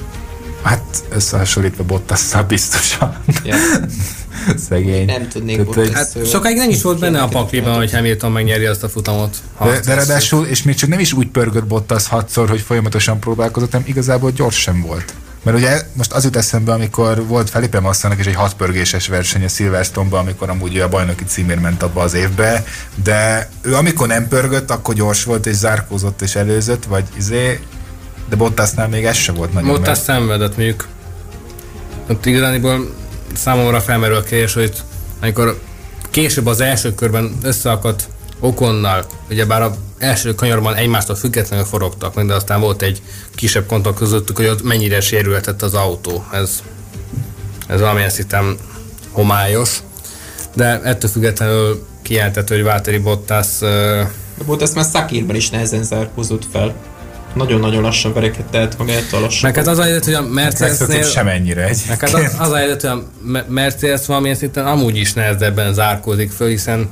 Hát 0.63 1.05
összehasonlítva 1.11 1.85
Bottasszal 1.85 2.43
biztosan. 2.43 3.17
Ja. 3.45 3.57
Szegény. 4.69 5.05
Nem 5.05 5.29
tudnék 5.29 5.69
Tehát, 5.69 5.93
hát, 5.93 6.27
Sokáig 6.27 6.57
nem 6.57 6.71
is 6.71 6.83
volt 6.83 6.99
benne 6.99 7.23
a 7.23 7.29
pakliban, 7.29 7.77
hogy 7.77 7.93
Hamilton 7.93 8.33
megnyeri 8.33 8.65
azt 8.65 8.83
a 8.83 8.89
futamot. 8.89 9.37
De, 9.61 9.81
de 9.81 9.95
ráadásul, 9.95 10.47
és 10.47 10.63
még 10.63 10.75
csak 10.75 10.89
nem 10.89 10.99
is 10.99 11.13
úgy 11.13 11.29
pörgött 11.29 11.67
Bottas 11.67 12.09
hatszor, 12.09 12.49
hogy 12.49 12.61
folyamatosan 12.61 13.21
próbálkozott, 13.21 13.73
hanem 13.73 13.87
igazából 13.89 14.31
gyors 14.31 14.61
sem 14.61 14.81
volt. 14.81 15.15
Mert 15.45 15.57
ugye 15.57 15.83
most 15.93 16.13
az 16.13 16.25
jut 16.25 16.37
eszembe, 16.37 16.73
amikor 16.73 17.27
volt 17.27 17.51
Felipe 17.51 17.81
Massának 17.81 18.19
is 18.19 18.27
egy 18.27 18.35
hatpörgéses 18.35 19.09
verseny 19.09 19.45
a 19.45 19.49
Silverstone-ban, 19.49 20.21
amikor 20.21 20.51
amúgy 20.51 20.79
a 20.79 20.89
bajnoki 20.89 21.25
címér 21.25 21.59
ment 21.59 21.83
abba 21.83 22.03
az 22.03 22.15
évbe, 22.15 22.65
de 23.05 23.49
ő 23.63 23.75
amikor 23.75 24.07
nem 24.07 24.29
pörgött, 24.29 24.71
akkor 24.71 24.95
gyors 24.95 25.25
volt 25.25 25.47
és 25.47 25.55
zárkózott 25.55 26.23
és 26.23 26.35
előzött, 26.35 26.85
vagy 26.85 27.05
izé, 27.17 27.61
de 28.29 28.37
Bottasnál 28.37 28.89
még 28.89 29.05
ez 29.05 29.17
se 29.17 29.33
volt 29.33 29.53
nagyon. 29.53 29.69
Bottas 29.69 29.87
mert... 29.87 30.03
szenvedett 30.03 30.57
mondjuk. 30.57 30.89
Ott 32.09 32.27
igazániból 32.27 32.95
számomra 33.35 33.81
felmerül 33.81 34.17
a 34.17 34.23
kérdés, 34.23 34.55
hogy 34.55 34.73
amikor 35.21 35.61
később 36.11 36.47
az 36.47 36.61
első 36.61 36.95
körben 36.95 37.37
összeakadt 37.43 38.09
Okonnal, 38.45 39.05
ugyebár 39.31 39.63
a 39.63 39.75
első 39.99 40.35
kanyarban 40.35 40.75
egymástól 40.75 41.17
függetlenül 41.17 41.65
forogtak, 41.65 42.23
de 42.23 42.35
aztán 42.35 42.61
volt 42.61 42.83
egy 42.83 43.03
kisebb 43.35 43.67
kontakt 43.67 43.97
közöttük, 43.97 44.37
hogy 44.37 44.47
ott 44.47 44.63
mennyire 44.63 45.01
sérülhetett 45.01 45.63
az 45.63 45.75
autó. 45.75 46.25
Ez, 46.33 46.63
ez 47.67 47.81
valamilyen 47.81 48.11
szinten 48.11 48.57
homályos. 49.11 49.79
De 50.55 50.81
ettől 50.83 51.11
függetlenül 51.11 51.87
kijelentett, 52.03 52.49
hogy 52.49 52.63
Válteri 52.63 52.99
Bottas... 52.99 53.59
De 53.59 54.45
Bottas 54.47 54.73
már 54.75 54.85
Szakírban 54.85 55.37
is 55.37 55.51
nehezen 55.51 55.83
zárkózott 55.83 56.45
fel. 56.53 56.75
Nagyon-nagyon 57.35 57.83
lassan 57.83 58.13
verekedett 58.13 58.79
magát 58.79 59.13
a 59.13 59.21
lassan. 59.21 59.51
Meg 59.51 59.59
hát 59.59 59.67
az 59.67 59.79
a 59.79 59.83
helyzet, 59.83 60.05
hogy 60.05 60.15
a 60.15 60.23
Mercedesnél... 60.23 61.03
Sem 61.03 61.29
ennyire 61.29 61.69
egy. 61.69 61.79
Meg 61.89 62.01
hát 62.01 62.13
az, 62.13 62.35
az 62.39 62.51
a 62.51 62.57
helyzet, 62.57 62.81
hogy 62.81 62.91
a 62.91 63.03
Mercedes 63.49 64.07
valamilyen 64.07 64.37
szinten 64.37 64.67
amúgy 64.67 64.97
is 64.97 65.13
nehezebben 65.13 65.75
zárkózik 65.75 66.31
föl, 66.31 66.49
hiszen 66.49 66.89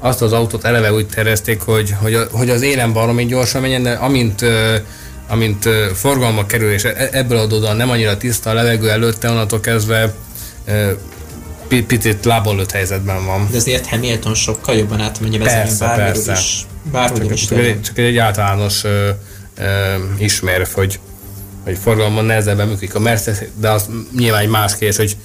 azt 0.00 0.22
az 0.22 0.32
autót 0.32 0.64
eleve 0.64 0.92
úgy 0.92 1.06
tervezték, 1.06 1.60
hogy, 1.60 1.94
hogy, 1.98 2.14
a, 2.14 2.26
hogy 2.30 2.50
az 2.50 2.62
élen 2.62 2.92
baromi 2.92 3.26
gyorsan 3.26 3.60
menjen, 3.60 3.82
de 3.82 3.92
amint 3.92 4.44
amint 5.28 5.68
forgalma 5.94 6.46
kerül, 6.46 6.72
és 6.72 6.84
e, 6.84 7.08
ebből 7.12 7.38
adódóan 7.38 7.76
nem 7.76 7.90
annyira 7.90 8.16
tiszta 8.16 8.50
a 8.50 8.52
levegő 8.52 8.90
előtte, 8.90 9.30
onnantól 9.30 9.60
kezdve 9.60 10.14
picit 11.86 12.24
lábolőtt 12.24 12.70
helyzetben 12.70 13.26
van. 13.26 13.48
De 13.50 13.56
azért 13.56 13.86
Hamilton 13.86 14.34
sokkal 14.34 14.74
jobban 14.74 15.00
átmegy 15.00 15.38
persze, 15.38 15.92
persze. 15.94 16.32
is. 16.32 16.66
Bárhogy 16.92 17.20
csak, 17.20 17.32
is 17.32 17.46
csak, 17.46 17.58
egy, 17.58 17.82
csak 17.82 17.98
egy 17.98 18.16
általános 18.16 18.84
ö, 18.84 19.08
ö, 19.58 19.64
ismérv, 20.18 20.68
hogy, 20.72 20.98
hogy 21.64 21.78
forgalomban 21.82 22.24
nehezebben 22.24 22.68
működik 22.68 22.94
a 22.94 22.98
Mercedes, 22.98 23.48
de 23.60 23.70
az 23.70 23.88
nyilván 24.16 24.40
egy 24.40 24.48
más 24.48 24.76
kérdés, 24.76 24.96
hogy 24.96 25.16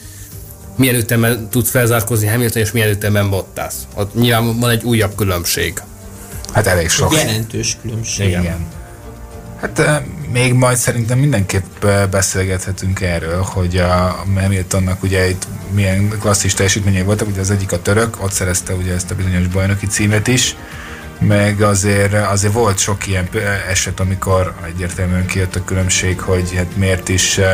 milyen 0.76 0.96
ütemben 0.96 1.50
tud 1.50 1.66
felzárkozni 1.66 2.28
Hamilton, 2.28 2.62
és 2.62 2.72
milyen 2.72 2.90
ütemben 2.90 3.30
Bottas. 3.30 3.74
Ott 3.94 4.16
nyilván 4.16 4.60
van 4.60 4.70
egy 4.70 4.84
újabb 4.84 5.16
különbség. 5.16 5.82
Hát 6.54 6.68
elég 6.68 6.90
sok. 6.90 7.14
Jelentős 7.14 7.78
különbség. 7.82 8.28
Igen. 8.28 8.42
Igen. 8.42 8.66
Hát 9.62 10.04
még 10.32 10.54
majd 10.54 10.78
szerintem 10.78 11.20
mindenképp 11.20 11.86
beszélgethetünk 12.12 13.02
erről, 13.02 13.42
hogy 13.42 13.78
a 13.78 14.26
Hamiltonnak 14.36 15.04
ugye 15.04 15.30
itt 15.30 15.48
milyen 15.74 16.10
klasszis 16.20 16.54
teljesítményei 16.54 17.04
voltak, 17.04 17.28
ugye 17.28 17.40
az 17.40 17.52
egyik 17.52 17.72
a 17.72 17.82
török, 17.82 18.24
ott 18.24 18.32
szerezte 18.32 18.74
ugye 18.74 18.94
ezt 18.94 19.12
a 19.12 19.16
bizonyos 19.16 19.48
bajnoki 19.48 19.88
címet 19.88 20.28
is, 20.28 20.56
meg 21.20 21.62
azért, 21.62 22.14
azért 22.14 22.54
volt 22.54 22.78
sok 22.78 23.08
ilyen 23.08 23.30
eset, 23.70 24.00
amikor 24.00 24.54
egyértelműen 24.66 25.26
kijött 25.26 25.56
a 25.56 25.64
különbség, 25.64 26.20
hogy 26.20 26.54
hát 26.56 26.76
miért 26.76 27.10
is 27.10 27.38
uh, 27.38 27.46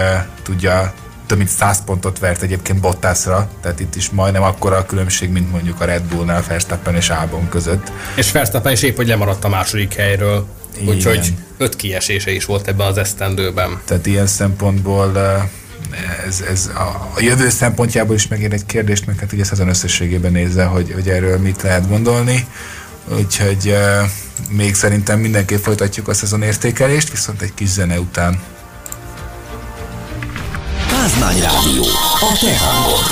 tudja 0.43 0.93
több 1.31 1.39
mint 1.39 1.51
100 1.51 1.83
pontot 1.83 2.19
vert 2.19 2.41
egyébként 2.41 2.79
Bottasra, 2.79 3.49
tehát 3.61 3.79
itt 3.79 3.95
is 3.95 4.09
majdnem 4.09 4.43
akkora 4.43 4.77
a 4.77 4.85
különbség, 4.85 5.29
mint 5.29 5.51
mondjuk 5.51 5.81
a 5.81 5.85
Red 5.85 6.01
Bullnál 6.01 6.43
Verstappen 6.47 6.95
és 6.95 7.09
Albon 7.09 7.49
között. 7.49 7.91
És 8.15 8.31
Verstappen 8.31 8.71
is 8.71 8.81
épp, 8.81 8.95
hogy 8.95 9.07
lemaradt 9.07 9.43
a 9.43 9.49
második 9.49 9.93
helyről, 9.93 10.47
úgyhogy 10.87 11.33
öt 11.57 11.75
kiesése 11.75 12.31
is 12.31 12.45
volt 12.45 12.67
ebben 12.67 12.87
az 12.87 12.97
esztendőben. 12.97 13.81
Tehát 13.85 14.05
ilyen 14.05 14.27
szempontból 14.27 15.17
ez, 16.27 16.43
ez 16.49 16.69
a, 16.75 17.11
a 17.15 17.21
jövő 17.21 17.49
szempontjából 17.49 18.15
is 18.15 18.27
megér 18.27 18.53
egy 18.53 18.65
kérdést, 18.65 19.05
meg 19.05 19.19
hát 19.19 19.33
ugye 19.33 19.43
szezon 19.43 19.67
összességében 19.67 20.31
nézze, 20.31 20.63
hogy, 20.63 20.91
hogy 20.93 21.09
erről 21.09 21.37
mit 21.37 21.61
lehet 21.61 21.89
gondolni. 21.89 22.47
Úgyhogy 23.17 23.67
uh, 23.67 24.09
még 24.49 24.75
szerintem 24.75 25.19
mindenképp 25.19 25.63
folytatjuk 25.63 26.07
a 26.07 26.13
szezon 26.13 26.41
értékelést, 26.41 27.11
viszont 27.11 27.41
egy 27.41 27.53
kis 27.53 27.69
zene 27.69 27.99
után 27.99 28.39
Rádió, 31.21 31.83
a 32.19 32.37
te 32.39 32.57
hangod. 32.57 33.05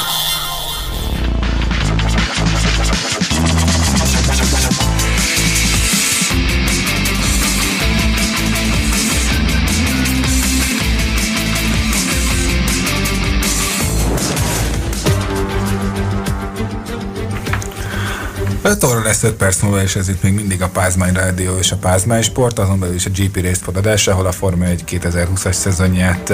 Öt 18.61 18.83
óra 18.83 19.01
lesz 19.01 19.23
5 19.23 19.33
perc 19.33 19.61
múlva, 19.61 19.81
és 19.81 19.95
ez 19.95 20.09
itt 20.09 20.23
még 20.23 20.33
mindig 20.33 20.61
a 20.61 20.69
Pázmány 20.69 21.13
Rádió 21.13 21.57
és 21.57 21.71
a 21.71 21.75
Pázmány 21.75 22.21
Sport, 22.21 22.59
azon 22.59 22.79
belül 22.79 22.95
is 22.95 23.05
a 23.05 23.09
GP 23.09 23.41
Race 23.41 23.61
adás, 23.73 24.07
ahol 24.07 24.25
a 24.25 24.31
Forma 24.31 24.65
1 24.65 24.83
2020-as 24.87 25.53
szezonját 25.53 26.33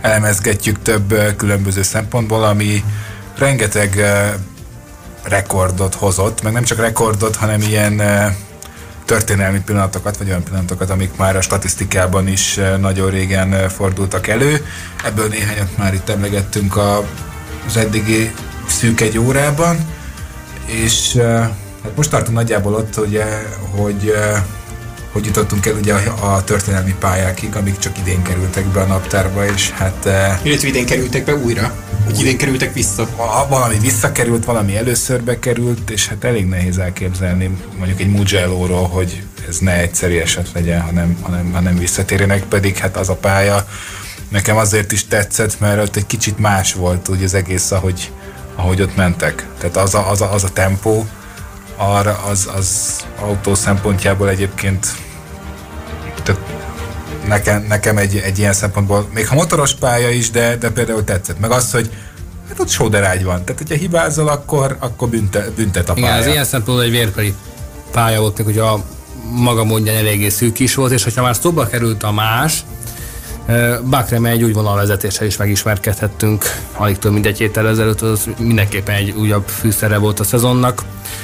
elemezgetjük 0.00 0.82
több 0.82 1.36
különböző 1.36 1.82
szempontból, 1.82 2.44
ami 2.44 2.84
rengeteg 3.38 4.04
rekordot 5.22 5.94
hozott, 5.94 6.42
meg 6.42 6.52
nem 6.52 6.64
csak 6.64 6.78
rekordot, 6.78 7.36
hanem 7.36 7.60
ilyen 7.60 8.02
történelmi 9.04 9.60
pillanatokat, 9.60 10.16
vagy 10.16 10.28
olyan 10.28 10.42
pillanatokat, 10.42 10.90
amik 10.90 11.16
már 11.16 11.36
a 11.36 11.40
statisztikában 11.40 12.28
is 12.28 12.60
nagyon 12.80 13.10
régen 13.10 13.68
fordultak 13.68 14.26
elő. 14.26 14.66
Ebből 15.04 15.28
néhányat 15.28 15.76
már 15.76 15.94
itt 15.94 16.08
emlegettünk 16.08 16.76
az 17.66 17.76
eddigi 17.76 18.32
szűk 18.66 19.00
egy 19.00 19.18
órában, 19.18 19.76
és 20.66 21.16
hát 21.82 21.96
most 21.96 22.10
tartunk 22.10 22.36
nagyjából 22.36 22.74
ott, 22.74 22.96
ugye, 22.96 23.24
hogy 23.76 24.14
hogy 25.12 25.24
jutottunk 25.24 25.66
el 25.66 25.74
ugye 25.74 25.94
a, 25.94 26.34
a 26.34 26.44
történelmi 26.44 26.94
pályákig, 26.98 27.56
amik 27.56 27.78
csak 27.78 27.98
idén 27.98 28.22
kerültek 28.22 28.64
be 28.66 28.80
a 28.80 28.86
naptárba, 28.86 29.44
és 29.46 29.70
hát... 29.70 30.08
Illetve 30.42 30.68
idén 30.68 30.86
kerültek 30.86 31.24
be 31.24 31.34
újra, 31.34 31.74
hogy 32.04 32.20
idén 32.20 32.36
kerültek 32.36 32.74
vissza. 32.74 33.08
Valami 33.48 33.78
visszakerült, 33.78 34.44
valami 34.44 34.76
először 34.76 35.22
bekerült, 35.22 35.90
és 35.90 36.08
hát 36.08 36.24
elég 36.24 36.46
nehéz 36.46 36.78
elképzelni 36.78 37.50
mondjuk 37.78 38.00
egy 38.00 38.10
Mugello-ról, 38.10 38.88
hogy 38.88 39.22
ez 39.48 39.58
ne 39.58 39.72
egyszerű 39.72 40.18
eset 40.18 40.48
legyen, 40.54 40.80
hanem, 40.80 41.16
hanem, 41.22 41.52
hanem 41.52 41.78
visszatérjenek, 41.78 42.42
pedig 42.42 42.76
hát 42.76 42.96
az 42.96 43.08
a 43.08 43.16
pálya 43.16 43.66
nekem 44.30 44.56
azért 44.56 44.92
is 44.92 45.06
tetszett, 45.06 45.60
mert 45.60 45.82
ott 45.82 45.96
egy 45.96 46.06
kicsit 46.06 46.38
más 46.38 46.74
volt 46.74 47.08
úgy 47.08 47.22
az 47.22 47.34
egész, 47.34 47.70
ahogy, 47.70 48.12
ahogy 48.54 48.82
ott 48.82 48.96
mentek. 48.96 49.46
Tehát 49.58 49.76
az 49.76 49.94
a, 49.94 50.10
az 50.10 50.20
a, 50.20 50.32
az 50.32 50.44
a 50.44 50.48
tempó, 50.48 51.06
arra 51.80 52.18
az, 52.30 52.48
az 52.56 52.96
autó 53.20 53.54
szempontjából 53.54 54.28
egyébként 54.28 54.86
tehát 56.22 56.40
nekem, 57.26 57.64
nekem 57.68 57.96
egy, 57.96 58.16
egy 58.16 58.38
ilyen 58.38 58.52
szempontból, 58.52 59.08
még 59.14 59.28
ha 59.28 59.34
motoros 59.34 59.74
pálya 59.74 60.10
is, 60.10 60.30
de, 60.30 60.56
de 60.56 60.70
például 60.70 61.04
tetszett. 61.04 61.40
Meg 61.40 61.50
az, 61.50 61.72
hogy 61.72 61.90
hát 62.48 62.60
ott 62.60 62.68
sóderágy 62.68 63.24
van. 63.24 63.44
Tehát, 63.44 63.58
hogyha 63.58 63.74
hibázol, 63.74 64.28
akkor, 64.28 64.76
akkor 64.78 65.08
büntet, 65.08 65.52
büntet 65.52 65.88
a 65.88 65.92
pálya. 65.92 66.06
Igen, 66.06 66.18
az 66.18 66.26
ilyen 66.26 66.44
szempontból 66.44 66.84
egy 66.84 66.90
vérpeli 66.90 67.34
pálya 67.90 68.20
volt, 68.20 68.40
hogy 68.44 68.58
a 68.58 68.84
maga 69.30 69.64
mondja 69.64 69.92
eléggé 69.92 70.28
szűk 70.28 70.58
is 70.58 70.74
volt, 70.74 70.92
és 70.92 71.04
hogyha 71.04 71.22
már 71.22 71.36
szóba 71.36 71.66
került 71.66 72.02
a 72.02 72.12
más, 72.12 72.64
Bakrem 73.90 74.24
egy 74.24 74.42
úgy 74.42 74.54
vezetéssel 74.54 75.26
is 75.26 75.36
megismerkedhettünk, 75.36 76.44
alig 76.76 76.98
több 76.98 77.12
mint 77.12 77.26
egy 77.26 77.38
héttel 77.38 77.68
ezelőtt, 77.68 78.00
az 78.00 78.28
mindenképpen 78.38 78.94
egy 78.94 79.10
újabb 79.10 79.48
fűszere 79.48 79.98
volt 79.98 80.20
a 80.20 80.24
szezonnak. 80.24 80.82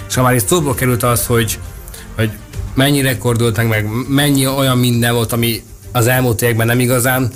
És 0.09 0.15
ha 0.15 0.23
már 0.23 0.35
itt 0.35 0.47
szóba 0.47 0.75
került 0.75 1.03
az, 1.03 1.27
hogy, 1.27 1.59
hogy 2.17 2.31
mennyi 2.75 3.01
rekordoltak 3.01 3.69
meg, 3.69 3.89
mennyi 4.09 4.47
olyan 4.47 4.79
minden 4.79 5.15
volt, 5.15 5.33
ami 5.33 5.63
az 5.93 6.07
elmúlt 6.07 6.43
években 6.43 6.67
nem 6.67 6.81
igazán, 6.81 7.31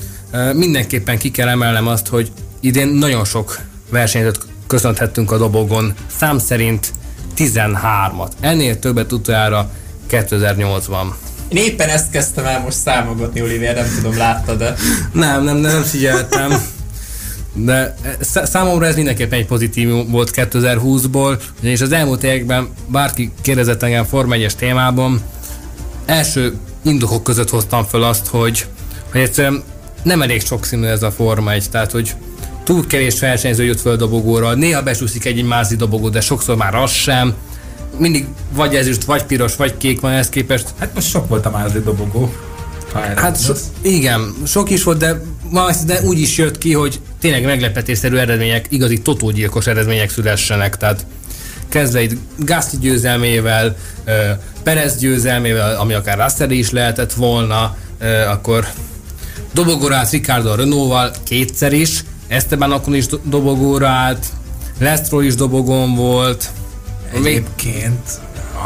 mindenképpen 0.55 1.19
ki 1.19 1.31
kell 1.31 1.49
emelnem 1.49 1.87
azt, 1.87 2.09
hogy 2.09 2.31
idén 2.61 2.89
nagyon 2.89 3.25
sok 3.25 3.59
versenyt 3.91 4.39
köszönhettünk 4.67 5.31
a 5.31 5.39
dobogon, 5.39 5.95
szám 6.17 6.39
szerint 6.39 6.93
13-at. 7.37 8.31
Ennél 8.41 8.79
többet 8.79 9.13
utoljára 9.13 9.71
2008-ban. 10.11 11.07
Én 11.51 11.65
éppen 11.65 11.89
ezt 11.89 12.11
kezdtem 12.11 12.45
el 12.45 12.61
most 12.61 12.77
számogatni, 12.77 13.43
Oliver, 13.43 13.75
nem 13.75 13.87
tudom, 13.95 14.17
láttad 14.17 14.59
de... 14.59 14.75
Nem, 15.13 15.45
nem, 15.45 15.57
nem 15.57 15.83
figyeltem. 15.83 16.53
De 17.55 17.95
számomra 18.25 18.87
ez 18.87 18.95
mindenképpen 18.95 19.39
egy 19.39 19.47
pozitív 19.47 20.11
volt 20.11 20.31
2020-ból, 20.35 21.41
és 21.61 21.81
az 21.81 21.93
elmúlt 21.93 22.25
években 22.25 22.69
bárki 22.87 23.31
kérdezett 23.43 23.83
engem 23.83 24.05
Forma 24.05 24.35
1 24.35 24.57
témában, 24.57 25.21
első 26.07 26.55
indokok 26.83 27.23
között 27.23 27.51
hoztam 27.51 27.85
fel 27.85 28.03
azt, 28.03 28.27
hogy, 28.27 28.67
hogy 29.13 29.21
egyszerűen 29.21 29.63
nem 30.03 30.23
elég 30.23 30.43
sokszínű 30.43 30.87
ez 30.87 31.03
a 31.03 31.11
Forma 31.11 31.53
1, 31.53 31.71
tehát 31.71 31.91
hogy 31.91 32.15
túl 32.65 32.87
kevés 32.87 33.21
versenyző 33.21 33.65
jött 33.65 33.81
föl 33.81 33.93
a 33.93 33.97
dobogóra, 33.97 34.55
néha 34.55 34.83
besúszik 34.83 35.25
egy, 35.25 35.39
egy 35.39 35.45
mázi 35.45 35.77
dobogó, 35.77 36.09
de 36.09 36.21
sokszor 36.21 36.57
már 36.57 36.75
az 36.75 36.91
sem, 36.91 37.35
mindig 38.01 38.27
vagy 38.53 38.75
ezüst, 38.75 39.05
vagy 39.05 39.23
piros, 39.23 39.57
vagy 39.57 39.77
kék 39.77 40.01
van 40.01 40.13
ehhez 40.13 40.29
képest. 40.29 40.69
Hát 40.79 40.95
most 40.95 41.09
sok 41.09 41.29
volt 41.29 41.47
a 41.47 41.51
mázi 41.51 41.81
dobogó. 41.81 42.33
Hát 43.17 43.43
so, 43.43 43.53
igen, 43.83 44.35
sok 44.47 44.71
is 44.71 44.83
volt, 44.83 44.99
de, 44.99 45.21
de 45.87 46.01
úgy 46.03 46.19
is 46.19 46.39
jött 46.39 46.59
ki, 46.59 46.73
hogy 46.73 47.01
tényleg 47.21 47.45
meglepetésszerű 47.45 48.17
eredmények, 48.17 48.67
igazi 48.69 48.99
totógyilkos 48.99 49.67
eredmények 49.67 50.11
szülessenek. 50.11 50.77
Tehát 50.77 51.07
kezdve 51.69 52.03
itt 52.03 52.19
Gasly 52.37 52.77
győzelmével, 52.81 53.77
Perez 54.63 54.99
győzelmével, 54.99 55.77
ami 55.79 55.93
akár 55.93 56.19
Russell 56.19 56.51
is 56.51 56.71
lehetett 56.71 57.13
volna, 57.13 57.77
akkor 58.29 58.67
dobogóra 59.53 59.95
állt 59.95 60.11
Ricardo 60.11 60.55
Renault-val 60.55 61.11
kétszer 61.25 61.73
is, 61.73 62.05
Esteban 62.29 62.73
akkor 62.73 62.97
is 62.97 63.07
dobogóra 63.25 63.89
állt, 63.89 64.27
Lestro 64.79 65.21
is 65.21 65.35
dobogón 65.35 65.95
volt, 65.95 66.51
Egyébként 67.13 68.21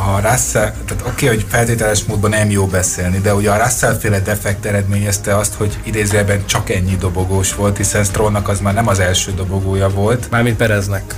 a 0.07 0.21
Russell, 0.21 0.71
tehát 0.87 1.03
oké, 1.07 1.25
okay, 1.25 1.37
hogy 1.37 1.47
feltételes 1.49 2.05
módban 2.05 2.31
nem 2.31 2.51
jó 2.51 2.67
beszélni, 2.67 3.19
de 3.19 3.35
ugye 3.35 3.51
a 3.51 3.63
Russell 3.63 3.99
féle 3.99 4.21
defekt 4.21 4.65
eredményezte 4.65 5.37
azt, 5.37 5.55
hogy 5.55 5.79
idézőjelben 5.83 6.47
csak 6.47 6.71
ennyi 6.71 6.97
dobogós 6.97 7.55
volt, 7.55 7.77
hiszen 7.77 8.05
Strollnak 8.05 8.49
az 8.49 8.61
már 8.61 8.75
nem 8.75 8.89
az 8.89 8.99
első 8.99 9.33
dobogója 9.33 9.89
volt. 9.89 10.31
Mármint 10.31 10.57
Pereznek. 10.57 11.15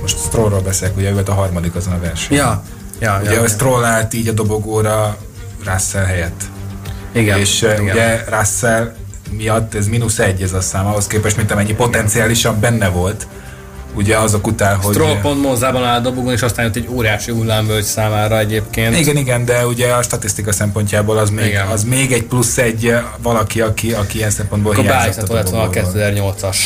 Most 0.00 0.18
Strollról 0.18 0.60
beszélek, 0.60 0.96
ugye 0.96 1.10
ő 1.10 1.12
volt 1.12 1.28
a 1.28 1.34
harmadik 1.34 1.74
azon 1.74 1.92
a 1.92 2.00
versenyen. 2.00 2.44
Ja, 2.44 2.62
ja, 2.98 3.18
ugye 3.20 3.32
ja, 3.32 3.40
ja. 3.40 3.48
Stroll 3.48 3.84
állt 3.84 4.14
így 4.14 4.28
a 4.28 4.32
dobogóra 4.32 5.16
Russell 5.64 6.04
helyett. 6.04 6.42
Igen. 7.12 7.38
És 7.38 7.62
igen. 7.62 7.80
ugye 7.80 8.24
Russell 8.28 8.94
miatt 9.30 9.74
ez 9.74 9.86
mínusz 9.86 10.18
egy 10.18 10.42
ez 10.42 10.52
a 10.52 10.60
szám, 10.60 10.86
ahhoz 10.86 11.06
képest, 11.06 11.36
mint 11.36 11.50
amennyi 11.50 11.74
potenciálisan 11.74 12.60
benne 12.60 12.88
volt 12.88 13.26
ugye 13.98 14.16
azok 14.16 14.46
után, 14.46 14.76
hogy... 14.76 14.94
Stroll 14.94 15.20
pont 15.20 15.40
Monzában 15.40 15.84
áll 15.84 15.98
a 15.98 16.00
dobogon, 16.00 16.32
és 16.32 16.42
aztán 16.42 16.64
jött 16.64 16.76
egy 16.76 16.88
óriási 16.90 17.30
hullámvölgy 17.30 17.84
számára 17.84 18.38
egyébként. 18.38 18.98
Igen, 18.98 19.16
igen, 19.16 19.44
de 19.44 19.66
ugye 19.66 19.92
a 19.92 20.02
statisztika 20.02 20.52
szempontjából 20.52 21.18
az 21.18 21.30
még, 21.30 21.58
az 21.72 21.84
még 21.84 22.12
egy 22.12 22.24
plusz 22.24 22.58
egy 22.58 22.94
valaki, 23.22 23.60
aki, 23.60 23.92
aki 23.92 24.18
ilyen 24.18 24.30
szempontból 24.30 24.72
Akkor 24.72 24.84
hiányzott 24.84 25.28
a, 25.28 25.62
a 25.62 25.70
2008-as 25.70 26.56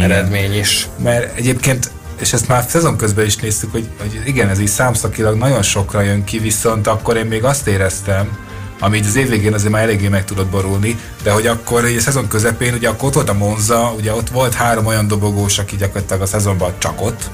eredmény 0.00 0.58
is. 0.58 0.88
Mert 1.02 1.38
egyébként 1.38 1.90
és 2.20 2.32
ezt 2.32 2.48
már 2.48 2.64
szezon 2.68 2.96
közben 2.96 3.24
is 3.24 3.36
néztük, 3.36 3.72
hogy, 3.72 3.88
hogy 4.00 4.20
igen, 4.24 4.48
ez 4.48 4.60
így 4.60 4.68
számszakilag 4.68 5.36
nagyon 5.36 5.62
sokra 5.62 6.00
jön 6.00 6.24
ki, 6.24 6.38
viszont 6.38 6.86
akkor 6.86 7.16
én 7.16 7.26
még 7.26 7.44
azt 7.44 7.66
éreztem, 7.66 8.38
ami 8.82 8.96
így 8.96 9.06
az 9.06 9.16
év 9.16 9.28
végén 9.28 9.54
azért 9.54 9.72
már 9.72 9.82
eléggé 9.82 10.08
meg 10.08 10.24
tudott 10.24 10.46
borulni, 10.46 10.98
de 11.22 11.30
hogy 11.30 11.46
akkor 11.46 11.84
a 11.84 12.00
szezon 12.00 12.28
közepén, 12.28 12.74
ugye 12.74 12.88
akkor 12.88 13.08
ott 13.08 13.14
volt 13.14 13.28
a 13.28 13.34
Monza, 13.34 13.94
ugye 13.96 14.12
ott 14.12 14.28
volt 14.28 14.54
három 14.54 14.86
olyan 14.86 15.08
dobogós, 15.08 15.58
aki 15.58 15.76
gyakorlatilag 15.76 16.22
a 16.22 16.26
szezonban 16.26 16.72
csak 16.78 17.00
ott. 17.02 17.30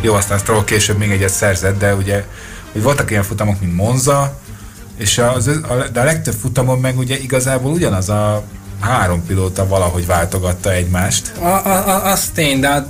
Jó, 0.00 0.14
aztán 0.14 0.38
Stroll 0.38 0.64
később 0.64 0.98
még 0.98 1.10
egyet 1.10 1.28
szerzett, 1.28 1.78
de 1.78 1.94
ugye 1.94 2.24
hogy 2.72 2.82
voltak 2.82 3.10
ilyen 3.10 3.22
futamok, 3.22 3.60
mint 3.60 3.76
Monza, 3.76 4.38
és 4.96 5.18
az, 5.18 5.46
a, 5.46 5.74
de 5.92 6.00
a 6.00 6.04
legtöbb 6.04 6.34
futamon 6.34 6.78
meg 6.78 6.98
ugye 6.98 7.18
igazából 7.18 7.72
ugyanaz 7.72 8.08
a 8.08 8.42
három 8.80 9.26
pilóta 9.26 9.66
valahogy 9.66 10.06
váltogatta 10.06 10.72
egymást. 10.72 11.32
A, 11.40 11.46
a, 11.46 11.88
a, 11.88 12.10
az 12.10 12.30
tény, 12.34 12.60
de 12.60 12.68
hát 12.68 12.86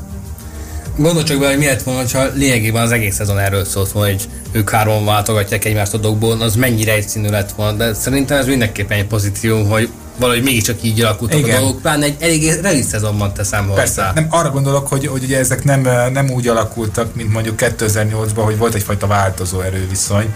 Gondolj 0.98 1.24
csak 1.24 1.38
bele, 1.38 1.50
hogy 1.50 1.58
mi 1.58 1.66
lett 1.66 1.82
volna, 1.82 2.08
ha 2.12 2.26
lényegében 2.34 2.82
az 2.82 2.90
egész 2.90 3.14
szezon 3.14 3.38
erről 3.38 3.64
szólt 3.64 3.92
volna, 3.92 4.08
hogy 4.08 4.28
ők 4.52 4.70
három 4.70 5.04
váltogatják 5.04 5.64
egymást 5.64 5.94
a 5.94 5.98
dokból, 5.98 6.40
az 6.40 6.56
mennyire 6.56 6.92
egyszínű 6.92 7.28
lett 7.28 7.52
volna, 7.52 7.76
de 7.76 7.94
szerintem 7.94 8.38
ez 8.38 8.46
mindenképpen 8.46 8.98
egy 8.98 9.06
pozíció, 9.06 9.64
hogy 9.64 9.88
valahogy 10.18 10.42
mégiscsak 10.42 10.82
így 10.82 11.00
alakultak 11.00 11.38
Igen. 11.38 11.56
a 11.56 11.58
dolgok, 11.58 11.80
pláne 11.80 12.04
egy 12.04 12.16
elég 12.18 12.60
reli 12.62 12.82
szezonban 12.82 13.34
teszem 13.34 13.66
hozzá. 13.66 13.76
Persze, 13.76 14.10
nem, 14.14 14.26
arra 14.30 14.50
gondolok, 14.50 14.88
hogy, 14.88 15.06
hogy 15.06 15.22
ugye 15.22 15.38
ezek 15.38 15.64
nem, 15.64 15.80
nem 16.12 16.30
úgy 16.30 16.48
alakultak, 16.48 17.14
mint 17.14 17.32
mondjuk 17.32 17.54
2008-ban, 17.58 18.42
hogy 18.44 18.58
volt 18.58 18.74
egyfajta 18.74 19.06
változó 19.06 19.60
erőviszony, 19.60 20.34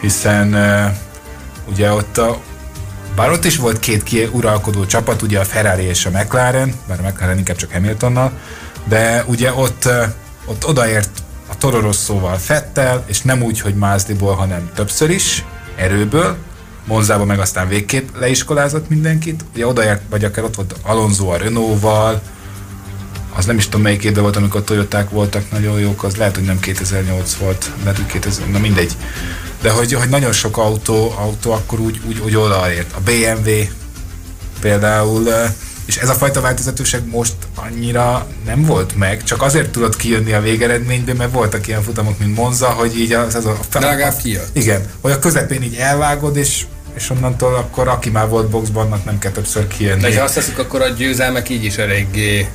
hiszen 0.00 0.56
ugye 1.70 1.92
ott 1.92 2.18
a, 2.18 2.40
bár 3.16 3.30
ott 3.30 3.44
is 3.44 3.56
volt 3.56 3.78
két 3.78 4.02
kiuralkodó 4.02 4.86
csapat, 4.86 5.22
ugye 5.22 5.38
a 5.38 5.44
Ferrari 5.44 5.82
és 5.82 6.06
a 6.06 6.10
McLaren, 6.10 6.74
bár 6.88 7.00
a 7.00 7.08
McLaren 7.08 7.38
inkább 7.38 7.56
csak 7.56 7.72
Hamiltonnal, 7.72 8.32
de 8.88 9.24
ugye 9.26 9.52
ott, 9.52 9.88
ott 10.46 10.66
odaért 10.66 11.10
a 11.46 11.56
Toro 11.56 11.80
Rosszóval 11.80 12.36
Fettel, 12.36 13.04
és 13.06 13.20
nem 13.20 13.42
úgy, 13.42 13.60
hogy 13.60 13.74
Mázdiból, 13.74 14.34
hanem 14.34 14.70
többször 14.74 15.10
is, 15.10 15.44
erőből, 15.76 16.36
Monzába 16.86 17.24
meg 17.24 17.38
aztán 17.38 17.68
végképp 17.68 18.08
leiskolázott 18.18 18.88
mindenkit, 18.88 19.44
ugye 19.54 19.66
odaért, 19.66 20.02
vagy 20.10 20.24
akár 20.24 20.44
ott 20.44 20.54
volt 20.54 20.74
Alonso 20.82 21.28
a 21.28 21.36
Renault-val, 21.36 22.22
az 23.34 23.44
nem 23.44 23.56
is 23.56 23.64
tudom 23.64 23.80
melyik 23.80 24.04
évben 24.04 24.22
volt, 24.22 24.36
amikor 24.36 24.62
Toyoták 24.62 25.10
voltak 25.10 25.50
nagyon 25.50 25.78
jók, 25.78 26.04
az 26.04 26.16
lehet, 26.16 26.34
hogy 26.34 26.44
nem 26.44 26.60
2008 26.60 27.34
volt, 27.34 27.70
lehet, 27.82 27.96
hogy 27.96 28.06
2000, 28.06 28.48
na 28.48 28.58
mindegy. 28.58 28.92
De 29.60 29.70
hogy, 29.70 29.92
hogy 29.92 30.08
nagyon 30.08 30.32
sok 30.32 30.56
autó, 30.56 31.14
autó 31.18 31.52
akkor 31.52 31.80
úgy, 31.80 32.00
úgy, 32.06 32.18
úgy 32.18 32.36
odaért. 32.36 32.92
A 32.92 33.00
BMW 33.00 33.50
például 34.60 35.28
és 35.88 35.96
ez 35.96 36.08
a 36.08 36.14
fajta 36.14 36.40
változatosság 36.40 37.10
most 37.10 37.34
annyira 37.54 38.26
nem 38.44 38.64
volt 38.64 38.96
meg, 38.96 39.22
csak 39.22 39.42
azért 39.42 39.70
tudott 39.70 39.96
kijönni 39.96 40.32
a 40.32 40.40
végeredménybe, 40.40 41.14
mert 41.14 41.32
voltak 41.32 41.66
ilyen 41.66 41.82
futamok, 41.82 42.18
mint 42.18 42.36
Monza, 42.36 42.66
hogy 42.66 42.98
így 42.98 43.12
az, 43.12 43.34
az 43.34 43.46
a... 43.46 43.58
Legalább 43.72 44.16
kijött. 44.16 44.56
Igen, 44.56 44.90
hogy 45.00 45.12
a 45.12 45.18
közepén 45.18 45.62
így 45.62 45.74
elvágod, 45.74 46.36
és 46.36 46.64
és 46.94 47.10
onnantól 47.10 47.54
akkor 47.54 47.88
aki 47.88 48.10
már 48.10 48.28
volt 48.28 48.48
boxban, 48.48 48.86
annak 48.86 49.04
nem 49.04 49.18
kell 49.18 49.30
többször 49.30 49.66
kijönni. 49.66 50.00
De 50.00 50.18
ha 50.18 50.24
azt 50.24 50.34
teszük, 50.34 50.58
akkor 50.58 50.82
a 50.82 50.88
győzelmek 50.88 51.48
így 51.48 51.64
is 51.64 51.76
eléggé 51.76 52.48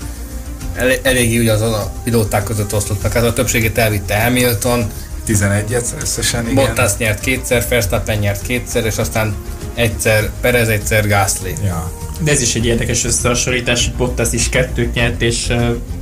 el, 0.76 0.92
eléggé 1.02 1.40
ugyanazon 1.40 1.74
a 1.74 1.92
pilóták 2.04 2.44
között 2.44 2.74
osztottak. 2.74 3.14
Hát 3.14 3.24
a 3.24 3.34
többségét 3.34 3.78
elvitte 3.78 4.24
Hamilton, 4.24 4.92
11-et 5.28 5.86
összesen, 6.02 6.50
igen. 6.50 6.56
Bottas 6.56 6.98
nyert 6.98 7.20
kétszer, 7.20 7.66
Verstappen 7.70 8.18
nyert 8.18 8.42
kétszer, 8.42 8.86
és 8.86 8.98
aztán 8.98 9.36
egyszer 9.76 10.30
Perez, 10.42 10.68
egyszer 10.68 11.08
Gasly. 11.08 11.54
Ja. 11.66 11.92
De 12.20 12.32
ez 12.32 12.42
is 12.42 12.56
egy 12.56 12.66
érdekes 12.66 13.06
összehasonlítás, 13.06 13.86
hogy 13.86 13.94
Bottas 13.96 14.32
is 14.32 14.50
kettőt 14.50 14.94
nyert, 14.94 15.22
és, 15.22 15.54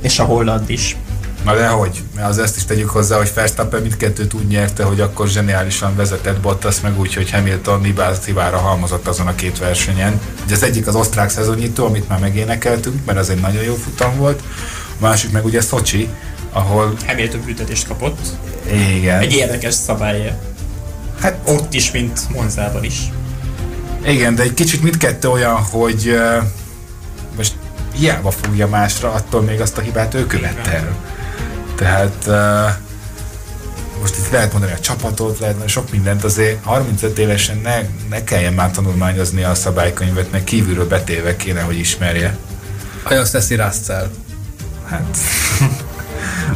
és 0.02 0.18
a 0.18 0.24
Holland 0.24 0.70
is. 0.70 0.96
Na 1.44 1.54
de 1.54 1.66
hogy? 1.66 2.02
Mert 2.16 2.28
az 2.28 2.38
ezt 2.38 2.56
is 2.56 2.64
tegyük 2.64 2.88
hozzá, 2.90 3.16
hogy 3.16 3.30
Verstappen 3.34 3.82
mindkettőt 3.82 4.34
úgy 4.34 4.46
nyerte, 4.46 4.84
hogy 4.84 5.00
akkor 5.00 5.28
zseniálisan 5.28 5.96
vezetett 5.96 6.40
Bottas, 6.40 6.80
meg 6.80 6.98
úgy, 6.98 7.14
hogy 7.14 7.30
Hamilton 7.30 7.82
hibáz, 7.82 8.24
hibára 8.24 8.56
halmozott 8.58 9.06
azon 9.06 9.26
a 9.26 9.34
két 9.34 9.58
versenyen. 9.58 10.20
Ugye 10.44 10.54
az 10.54 10.62
egyik 10.62 10.86
az 10.86 10.94
osztrák 10.94 11.30
szezonnyitó, 11.30 11.86
amit 11.86 12.08
már 12.08 12.18
megénekeltünk, 12.18 13.04
mert 13.04 13.18
az 13.18 13.30
egy 13.30 13.40
nagyon 13.40 13.62
jó 13.62 13.74
futam 13.74 14.16
volt. 14.16 14.42
A 14.98 15.02
másik 15.02 15.30
meg 15.30 15.44
ugye 15.44 15.60
Szocsi, 15.60 16.08
ahol 16.52 16.94
Hamilton 17.06 17.42
büntetést 17.44 17.86
kapott. 17.86 18.18
igen, 18.96 19.20
Egy 19.20 19.32
érdekes 19.32 19.74
szabálya. 19.74 20.38
hát 21.20 21.38
Ott 21.46 21.74
is, 21.74 21.90
mint 21.90 22.20
Monzában 22.34 22.84
is. 22.84 23.10
Igen, 24.06 24.34
de 24.34 24.42
egy 24.42 24.54
kicsit 24.54 24.82
mindkettő 24.82 25.28
olyan, 25.28 25.56
hogy 25.56 26.08
uh, 26.08 26.44
most 27.36 27.54
hiába 27.94 28.30
fogja 28.30 28.68
másra, 28.68 29.12
attól 29.12 29.42
még 29.42 29.60
azt 29.60 29.78
a 29.78 29.80
hibát 29.80 30.14
ő 30.14 30.26
követte 30.26 30.70
el. 30.72 30.96
Tehát 31.76 32.24
uh, 32.26 32.90
most 34.00 34.16
itt 34.18 34.30
lehet 34.30 34.52
mondani 34.52 34.72
a 34.72 34.80
csapatot, 34.80 35.38
lehet 35.38 35.68
sok 35.68 35.90
mindent, 35.90 36.24
azért 36.24 36.64
35 36.64 37.18
évesen 37.18 37.60
ne, 37.62 37.80
ne 38.08 38.24
kelljen 38.24 38.52
már 38.52 38.70
tanulmányozni 38.70 39.42
a 39.42 39.54
szabálykönyvet, 39.54 40.30
meg 40.30 40.44
kívülről 40.44 40.88
betéve 40.88 41.36
kéne, 41.36 41.60
hogy 41.60 41.78
ismerje. 41.78 42.36
Hogy 43.02 43.16
azt 43.16 43.32
teszi 43.32 43.54
Russell. 43.54 44.10
Hát 44.86 45.16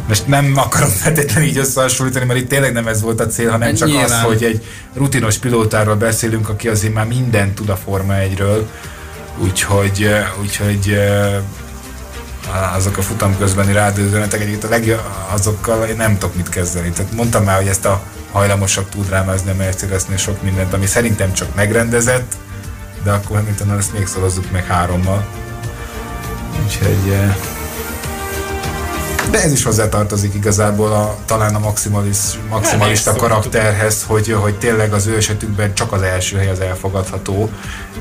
most 0.09 0.27
nem 0.27 0.53
akarom 0.57 0.89
feltétlenül 0.89 1.49
így 1.49 1.59
összehasonlítani, 1.59 2.25
mert 2.25 2.39
itt 2.39 2.49
tényleg 2.49 2.73
nem 2.73 2.87
ez 2.87 3.01
volt 3.01 3.21
a 3.21 3.27
cél, 3.27 3.51
hanem 3.51 3.75
csak 3.75 3.89
Nyilván. 3.89 4.05
az, 4.05 4.21
hogy 4.21 4.45
egy 4.45 4.65
rutinos 4.95 5.39
pilótáról 5.39 5.95
beszélünk, 5.95 6.49
aki 6.49 6.69
azért 6.69 6.95
már 6.95 7.07
mindent 7.07 7.55
tud 7.55 7.69
a 7.69 7.77
Forma 7.77 8.15
1-ről, 8.15 8.63
úgyhogy, 9.39 10.09
úgyhogy 10.41 10.99
azok 12.75 12.97
a 12.97 13.03
futam 13.03 13.39
közbeni 13.39 13.73
rádiózönetek 13.73 14.41
egyébként 14.41 14.65
a 14.65 14.69
legjobb, 14.69 15.01
azokkal 15.33 15.85
én 15.85 15.97
nem 15.97 16.19
tudok 16.19 16.37
mit 16.37 16.49
kezdeni. 16.49 16.91
Tehát 16.91 17.13
mondtam 17.13 17.45
már, 17.45 17.57
hogy 17.57 17.67
ezt 17.67 17.85
a 17.85 18.03
hajlamosak 18.33 18.89
tud 18.89 19.07
drámázni 19.07 19.51
a 19.51 19.55
Mercedesnél 19.55 20.17
sok 20.17 20.43
mindent, 20.43 20.73
ami 20.73 20.87
szerintem 20.87 21.33
csak 21.33 21.55
megrendezett, 21.55 22.35
de 23.05 23.11
akkor 23.11 23.37
Hamiltonnal 23.37 23.79
ezt 23.79 23.93
még 23.93 24.07
szorozzuk 24.07 24.51
meg 24.51 24.65
hárommal. 24.67 25.27
Úgyhogy 26.65 27.17
de 29.31 29.43
ez 29.43 29.53
is 29.53 29.63
hozzátartozik 29.63 30.35
igazából 30.35 30.93
a, 30.93 31.17
talán 31.25 31.55
a 31.55 31.59
maximalis, 31.59 32.17
maximalista 32.49 33.11
Hát, 33.11 33.19
karakterhez, 33.19 34.03
hogy, 34.07 34.33
hogy 34.33 34.59
tényleg 34.59 34.93
az 34.93 35.07
ő 35.07 35.17
esetükben 35.17 35.75
csak 35.75 35.93
az 35.93 36.03
első 36.03 36.37
hely 36.37 36.49
az 36.51 36.61
elfogadható, 36.61 37.51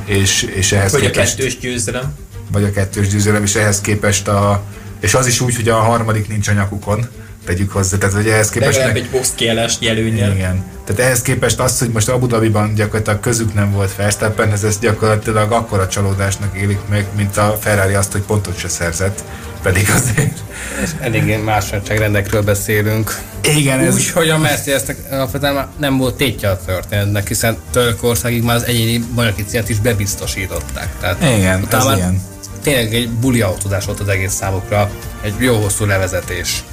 és, 0.06 0.42
és 0.44 0.72
ehhez 0.72 0.92
Vagy 0.92 1.06
a 1.06 1.10
képest, 1.10 1.36
kettős 1.36 1.58
győzelem. 1.60 2.14
vagy 2.52 2.64
a 2.64 2.72
kettős 2.72 3.08
győzelem, 3.08 3.44
és 3.44 3.56
ehhez 3.56 3.82
képest 3.82 4.28
a, 4.28 4.62
és 5.00 5.14
az 5.14 5.28
is 5.28 5.40
úgy, 5.42 5.56
hogy 5.56 5.70
a 5.70 5.76
harmadik 5.76 6.28
nincs 6.28 6.48
a 6.48 6.52
nyakukon, 6.52 7.08
tegyük 7.46 7.72
hozzá, 7.72 7.98
tehát 7.98 8.16
hogy 8.16 8.28
ehhez 8.28 8.50
képest 8.50 8.78
Legalább 8.78 8.96
egy 8.96 9.10
box 9.10 9.32
kiállást 9.36 9.84
jelőnyel. 9.84 10.32
igen. 10.32 10.64
Tehát 10.86 11.02
ehhez 11.02 11.22
képest 11.22 11.60
az, 11.60 11.80
hogy 11.80 11.90
most 11.90 12.10
Abu 12.10 12.28
Dhabiban 12.28 12.74
gyakorlatilag 12.74 13.20
közük 13.20 13.54
nem 13.54 13.72
volt 13.72 13.96
Verstappenhez, 13.96 14.64
ez 14.64 14.80
gyakorlatilag 14.80 15.52
akkora 15.52 15.88
csalódásnak 15.88 16.58
élik 16.58 16.80
meg, 16.90 17.06
mint 17.16 17.38
a 17.38 17.58
Ferrari 17.62 17.94
azt, 17.94 18.12
hogy 18.12 18.22
pontot 18.22 18.58
se 18.58 18.68
szerzett. 18.68 19.24
Pedig 19.62 19.90
azért... 19.96 20.38
És 20.84 20.90
eléggé 21.00 21.36
más 21.36 21.70
nagyságrendekről 21.70 22.42
beszélünk. 22.42 23.20
Igen, 23.44 23.80
ez... 23.80 23.94
Úgy, 23.94 24.10
hogy 24.10 24.30
a 24.30 24.38
Mercedesnek 24.38 24.98
alapvetően 25.12 25.68
nem 25.78 25.98
volt 25.98 26.16
tétje 26.16 26.50
a 26.50 26.60
történetnek, 26.66 27.28
hiszen 27.28 27.58
Törökországig 27.72 28.44
már 28.44 28.56
az 28.56 28.64
egyéni 28.66 29.04
bajnoki 29.16 29.44
célt 29.44 29.70
is 29.70 29.80
bebiztosították. 29.80 30.90
Tehát 31.00 31.38
Igen, 31.38 31.62
utána 31.62 31.92
ez 31.92 31.98
ilyen. 31.98 32.22
Tényleg 32.62 32.94
egy 32.94 33.10
buli 33.10 33.42
autózás 33.42 33.86
volt 33.86 34.00
az 34.00 34.08
egész 34.08 34.34
számukra, 34.34 34.90
egy 35.22 35.34
jó 35.38 35.56
hosszú 35.56 35.86
levezetés. 35.86 36.64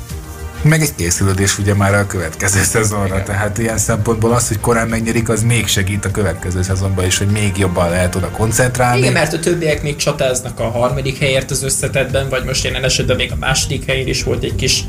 Meg 0.63 0.81
egy 0.81 0.95
készülődés 0.95 1.59
ugye 1.59 1.75
már 1.75 1.95
a 1.95 2.07
következő 2.07 2.63
szezonra, 2.63 3.07
Igen. 3.07 3.25
tehát 3.25 3.59
ilyen 3.59 3.79
szempontból 3.79 4.33
az, 4.33 4.49
hogy 4.49 4.61
korán 4.61 4.89
megnyerik, 4.89 5.29
az 5.29 5.43
még 5.43 5.67
segít 5.67 6.05
a 6.05 6.11
következő 6.11 6.63
szezonban 6.63 7.05
is, 7.05 7.19
hogy 7.19 7.27
még 7.27 7.57
jobban 7.57 7.91
lehet 7.91 8.15
oda 8.15 8.31
koncentrálni. 8.31 9.01
Igen, 9.01 9.13
mert 9.13 9.33
a 9.33 9.39
többiek 9.39 9.83
még 9.83 9.97
csatáznak 9.97 10.61
a 10.61 10.71
harmadik 10.71 11.19
helyért 11.19 11.51
az 11.51 11.63
összetetben, 11.63 12.29
vagy 12.29 12.45
most 12.45 12.65
jelen 12.65 12.85
esetben 12.85 13.17
még 13.17 13.33
a 13.33 13.37
második 13.37 13.87
helyén 13.87 14.07
is 14.07 14.23
volt 14.23 14.43
egy 14.43 14.55
kis, 14.55 14.85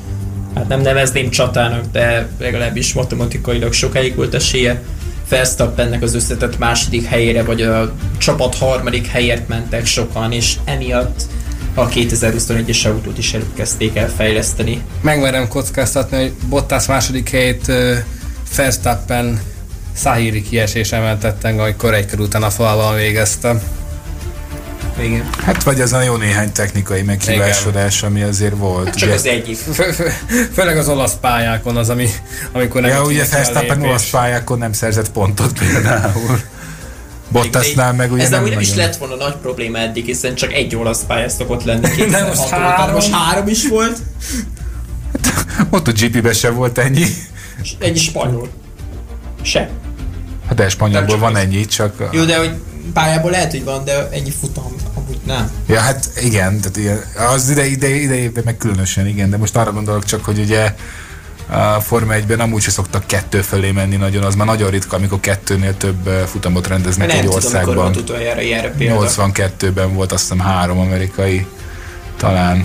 hát 0.56 0.68
nem 0.68 0.82
nevezném 0.82 1.30
csatának, 1.30 1.84
de 1.92 2.30
legalábbis 2.40 2.94
matematikailag 2.94 3.74
sokáig 3.74 4.16
volt 4.16 4.34
esélye. 4.34 4.82
Verstappennek 5.30 6.02
az 6.02 6.16
összetett 6.16 6.58
második 6.58 7.06
helyére, 7.06 7.44
vagy 7.44 7.62
a 7.62 7.94
csapat 8.18 8.56
harmadik 8.56 9.08
helyért 9.08 9.48
mentek 9.48 9.86
sokan, 9.86 10.32
és 10.32 10.56
emiatt 10.66 11.22
a 11.74 11.88
2021-es 11.88 12.86
autót 12.86 13.18
is 13.18 13.34
elkezdték 13.34 13.96
el 13.96 14.10
fejleszteni. 14.10 14.82
Megmerem 15.02 15.48
kockáztatni, 15.48 16.18
hogy 16.18 16.34
Bottas 16.50 16.86
második 16.86 17.30
helyét 17.30 17.68
uh, 17.68 17.98
Verstappen 18.56 19.42
Száhíri 19.94 20.42
kiesésen 20.42 21.02
mentettek, 21.02 21.60
amikor 21.60 21.94
egy 21.94 22.06
kör 22.06 22.20
után 22.20 22.44
a 22.44 22.50
falban 22.50 22.96
végezte. 22.96 23.62
Igen. 25.02 25.30
Hát 25.44 25.64
vagy 25.64 25.82
az 25.82 25.94
a 25.94 26.02
jó 26.02 26.16
néhány 26.16 26.52
technikai 26.52 27.02
meghibásodás, 27.02 28.04
ami 28.04 28.22
azért 28.22 28.58
volt. 28.58 28.86
Hát 28.86 28.96
csak 28.96 29.08
ugye. 29.08 29.18
az 29.18 29.26
egyik. 29.26 29.58
Fő- 29.58 29.92
fő- 29.92 30.14
Főleg 30.54 30.78
az 30.78 30.88
olasz 30.88 31.16
pályákon 31.22 31.78
az, 31.78 31.90
ami, 31.90 32.10
amikor 32.52 32.82
nem 32.82 32.90
Ja, 32.90 33.04
ugye 33.04 33.26
Verstappen 33.32 33.82
olasz 33.82 34.10
pályákon 34.10 34.58
nem 34.58 34.74
szerzett 34.74 35.12
pontot 35.12 35.60
például. 35.60 36.40
Bottasnál 37.34 37.94
meg 37.94 38.12
ugye 38.12 38.24
Ez 38.24 38.30
nem 38.30 38.40
amúgy 38.40 38.52
nem 38.52 38.60
is 38.60 38.76
lett 38.76 38.96
volna 38.96 39.16
nagy 39.16 39.36
probléma 39.36 39.78
eddig, 39.78 40.06
hiszen 40.06 40.36
csak 40.36 40.54
egy 40.54 40.76
olasz 40.76 41.04
pálya 41.08 41.30
szokott 41.30 41.64
lenni. 41.64 41.82
De 42.12 42.24
most 42.26 42.42
2006 42.42 42.46
óta, 42.46 42.56
három. 42.56 42.94
Most 42.94 43.12
három 43.12 43.48
is 43.48 43.68
volt. 43.68 44.02
MotoGP-ben 45.70 46.34
sem 46.34 46.56
volt 46.56 46.78
ennyi. 46.78 47.06
Egy 47.80 47.98
spanyol. 47.98 48.50
Se. 49.42 49.70
Hát 50.48 50.56
de 50.56 50.70
spanyolból 50.70 51.18
van 51.18 51.36
az. 51.36 51.42
ennyi, 51.42 51.66
csak... 51.66 52.10
Jó, 52.12 52.24
de 52.24 52.38
hogy 52.38 52.52
pályából 52.94 53.32
lehet, 53.32 53.52
hogy 53.52 53.64
van, 53.64 53.86
de 53.86 54.10
ennyi 54.12 54.32
futam, 54.32 54.76
amúgy 54.94 55.20
nem. 55.26 55.52
Ja, 55.68 55.80
hát 55.80 56.10
igen, 56.22 56.60
tehát 56.60 56.78
ilyen, 56.78 57.04
az 57.34 57.50
ide, 57.50 57.66
ide, 57.66 57.90
idejében 57.90 58.44
meg 58.46 58.58
különösen 58.58 59.08
igen, 59.08 59.30
de 59.30 59.38
most 59.38 59.56
arra 59.56 59.72
gondolok 59.72 60.06
csak, 60.06 60.26
hogy 60.26 60.40
ugye 60.40 60.76
a 61.48 61.80
Forma 61.80 62.14
1-ben 62.14 62.40
amúgy 62.40 62.62
se 62.62 62.72
szoktak 62.72 63.08
kettő 63.08 63.42
fölé 63.42 63.72
menni 63.72 63.96
nagyon, 63.96 64.24
az 64.24 64.36
már 64.36 64.48
nagyon 64.48 64.70
ritka, 64.70 64.96
amikor 64.96 65.20
kettőnél 65.20 65.78
több 65.78 66.08
eh, 66.08 66.26
futamot 66.26 66.68
rendeznek 66.68 67.08
nem 67.08 67.16
egy 67.18 67.24
tudom, 67.24 67.36
országban. 67.36 67.76
volt 67.76 67.96
utoljára 67.96 68.42
ilyenre 68.42 68.70
példa. 68.70 69.06
82-ben 69.08 69.94
volt 69.94 70.12
azt 70.12 70.22
hiszem 70.22 70.40
három 70.40 70.80
amerikai 70.80 71.46
talán. 72.18 72.62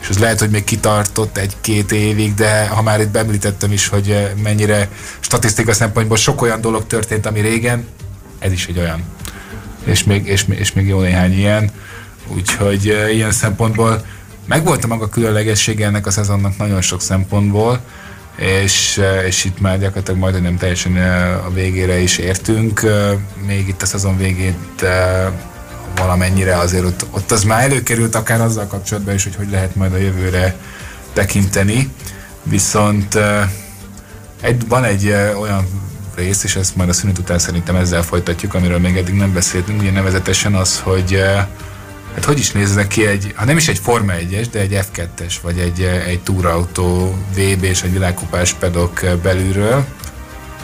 És 0.00 0.08
az 0.08 0.18
lehet, 0.18 0.38
hogy 0.38 0.50
még 0.50 0.64
kitartott 0.64 1.38
egy-két 1.38 1.92
évig, 1.92 2.34
de 2.34 2.66
ha 2.68 2.82
már 2.82 3.00
itt 3.00 3.16
említettem 3.16 3.72
is, 3.72 3.88
hogy 3.88 4.10
eh, 4.10 4.30
mennyire 4.42 4.88
statisztika 5.20 5.72
szempontból 5.72 6.16
sok 6.16 6.42
olyan 6.42 6.60
dolog 6.60 6.86
történt, 6.86 7.26
ami 7.26 7.40
régen, 7.40 7.86
ez 8.38 8.52
is 8.52 8.66
egy 8.66 8.78
olyan. 8.78 9.02
És 9.84 10.04
még, 10.04 10.26
és, 10.26 10.44
és 10.48 10.72
még 10.72 10.86
jó 10.86 11.00
néhány 11.00 11.38
ilyen. 11.38 11.70
Úgyhogy 12.28 12.88
eh, 12.88 13.14
ilyen 13.14 13.32
szempontból 13.32 14.04
megvolt 14.46 14.84
a 14.84 14.86
maga 14.86 15.08
különlegessége 15.08 15.86
ennek 15.86 16.06
a 16.06 16.10
szezonnak 16.10 16.56
nagyon 16.56 16.80
sok 16.80 17.00
szempontból, 17.00 17.80
és, 18.36 18.98
eh, 18.98 19.26
és 19.26 19.44
itt 19.44 19.60
már 19.60 19.78
gyakorlatilag 19.78 20.20
majdnem 20.20 20.56
teljesen 20.56 20.96
eh, 20.96 21.46
a 21.46 21.50
végére 21.50 21.98
is 21.98 22.18
értünk. 22.18 22.82
Eh, 22.82 23.12
Még 23.46 23.68
itt 23.68 23.82
a 23.82 23.86
szezon 23.86 24.16
végét 24.16 24.86
valamennyire 25.96 26.56
azért 26.56 26.84
ott, 26.84 27.06
ott 27.10 27.30
az 27.30 27.44
már 27.44 27.62
előkerült 27.62 28.14
akár 28.14 28.40
azzal 28.40 28.66
kapcsolatban 28.66 29.14
is, 29.14 29.22
hogy 29.22 29.36
hogy 29.36 29.50
lehet 29.50 29.74
majd 29.74 29.92
a 29.92 29.96
jövőre 29.96 30.54
tekinteni. 31.12 31.88
Viszont 32.42 33.18
egy, 34.40 34.68
van 34.68 34.84
egy 34.84 35.14
olyan 35.40 35.66
rész, 36.14 36.44
és 36.44 36.56
ezt 36.56 36.76
majd 36.76 36.88
a 36.88 36.92
szünet 36.92 37.18
után 37.18 37.38
szerintem 37.38 37.76
ezzel 37.76 38.02
folytatjuk, 38.02 38.54
amiről 38.54 38.78
még 38.78 38.96
eddig 38.96 39.14
nem 39.14 39.32
beszéltünk, 39.32 39.80
ugye 39.80 39.90
nevezetesen 39.90 40.54
az, 40.54 40.80
hogy 40.80 41.22
hát 42.14 42.24
hogy 42.24 42.38
is 42.38 42.52
néznek 42.52 42.86
ki 42.86 43.06
egy, 43.06 43.32
ha 43.36 43.44
nem 43.44 43.56
is 43.56 43.68
egy 43.68 43.78
Forma 43.78 44.12
1-es, 44.12 44.46
de 44.50 44.58
egy 44.60 44.78
F2-es, 44.92 45.34
vagy 45.42 45.58
egy, 45.58 45.82
egy 45.82 46.20
túrautó 46.20 47.16
VB 47.30 47.62
és 47.62 47.82
egy 47.82 47.92
világkupás 47.92 48.52
pedok 48.52 49.00
belülről, 49.22 49.84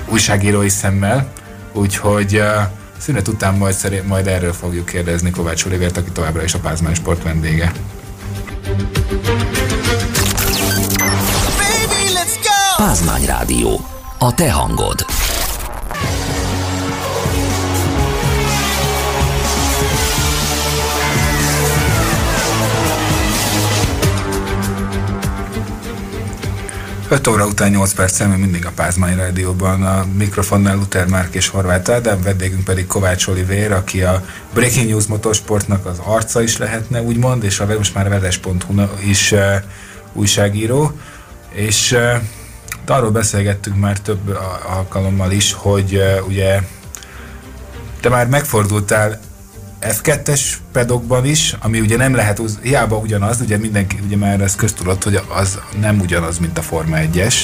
újságírói 0.08 0.68
szemmel, 0.68 1.32
úgyhogy 1.72 2.42
szünet 2.98 3.28
után 3.28 3.54
majd, 3.54 3.74
szerint, 3.74 4.06
majd 4.06 4.26
erről 4.26 4.52
fogjuk 4.52 4.86
kérdezni 4.86 5.30
Kovács 5.30 5.64
Olivért, 5.64 5.96
aki 5.96 6.10
továbbra 6.10 6.42
is 6.42 6.54
a 6.54 6.58
Pázmány 6.58 6.94
Sport 6.94 7.22
vendége. 7.22 7.72
Baby, 11.56 12.12
let's 12.14 12.36
go! 12.42 12.84
Pázmány 12.84 13.24
Rádió. 13.24 13.80
A 14.18 14.34
te 14.34 14.52
hangod. 14.52 15.06
5 27.10 27.26
óra 27.26 27.46
után 27.46 27.70
8 27.70 27.92
perccel 27.92 28.28
még 28.28 28.38
mindig 28.38 28.66
a 28.66 28.70
Pázmány 28.74 29.16
Rádióban. 29.16 29.82
A 29.82 30.06
mikrofonnál 30.16 30.76
Luther 30.76 31.06
Márk 31.06 31.34
és 31.34 31.48
Horváth 31.48 31.90
Ádám, 31.90 32.22
vendégünk 32.22 32.64
pedig 32.64 32.86
Kovács 32.86 33.26
Olivér, 33.26 33.72
aki 33.72 34.02
a 34.02 34.24
Breaking 34.54 34.88
News 34.88 35.06
motorsportnak 35.06 35.86
az 35.86 35.98
arca 36.04 36.42
is 36.42 36.56
lehetne, 36.56 37.02
úgymond, 37.02 37.44
és 37.44 37.60
a 37.60 37.66
most 37.66 37.94
már 37.94 38.08
vedes.hu 38.08 38.82
is 39.04 39.32
uh, 39.32 39.54
újságíró, 40.12 40.92
és 41.52 41.92
uh, 41.92 42.22
arról 42.86 43.10
beszélgettünk 43.10 43.76
már 43.76 44.00
több 44.00 44.38
alkalommal 44.68 45.30
is, 45.30 45.52
hogy 45.52 45.96
uh, 45.96 46.26
ugye 46.26 46.60
te 48.00 48.08
már 48.08 48.26
megfordultál 48.26 49.20
F2-es 49.82 50.40
pedokban 50.72 51.24
is, 51.24 51.54
ami 51.60 51.80
ugye 51.80 51.96
nem 51.96 52.14
lehet, 52.14 52.40
hiába 52.62 52.96
ugyanaz, 52.96 53.40
ugye 53.40 53.56
mindenki, 53.56 53.98
ugye 54.06 54.16
már 54.16 54.40
ez 54.40 54.56
köztudott, 54.56 55.04
hogy 55.04 55.20
az 55.28 55.58
nem 55.80 56.00
ugyanaz, 56.00 56.38
mint 56.38 56.58
a 56.58 56.62
Forma 56.62 56.96
1-es, 57.12 57.34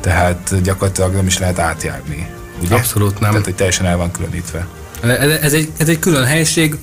tehát 0.00 0.62
gyakorlatilag 0.62 1.14
nem 1.14 1.26
is 1.26 1.38
lehet 1.38 1.58
átjárni. 1.58 2.26
Ugye? 2.62 2.74
Abszolút 2.74 3.20
nem. 3.20 3.30
Tehát, 3.30 3.44
hogy 3.44 3.54
teljesen 3.54 3.86
el 3.86 3.96
van 3.96 4.10
különítve. 4.10 4.66
Ez, 5.02 5.30
ez, 5.30 5.52
egy, 5.52 5.72
ez 5.76 5.88
egy 5.88 5.98
külön 5.98 6.24
helység. 6.24 6.76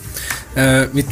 Mit 0.92 1.08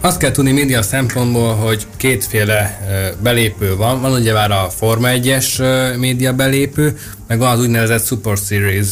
azt 0.00 0.18
kell 0.18 0.30
tudni 0.30 0.52
média 0.52 0.82
szempontból, 0.82 1.54
hogy 1.54 1.86
kétféle 1.96 2.80
belépő 3.22 3.76
van. 3.76 4.00
Van 4.00 4.12
ugye 4.12 4.32
már 4.32 4.50
a 4.50 4.70
Forma 4.76 5.08
1-es 5.10 5.58
média 5.98 6.32
belépő, 6.32 6.98
meg 7.26 7.38
van 7.38 7.50
az 7.50 7.60
úgynevezett 7.60 8.04
Super 8.04 8.36
Series 8.36 8.86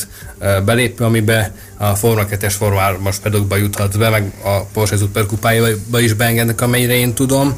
belépő, 0.64 1.04
amiben 1.04 1.52
a 1.76 1.94
Forma 1.94 2.22
2-es, 2.30 2.54
Forma 2.58 2.80
3-as 2.80 3.16
pedokba 3.22 3.56
juthatsz 3.56 3.96
be, 3.96 4.08
meg 4.08 4.32
a 4.44 4.60
Porsche 4.72 4.96
Super 4.96 5.26
kupájába 5.26 6.00
is 6.00 6.12
beengednek, 6.12 6.60
amennyire 6.60 6.94
én 6.94 7.14
tudom. 7.14 7.54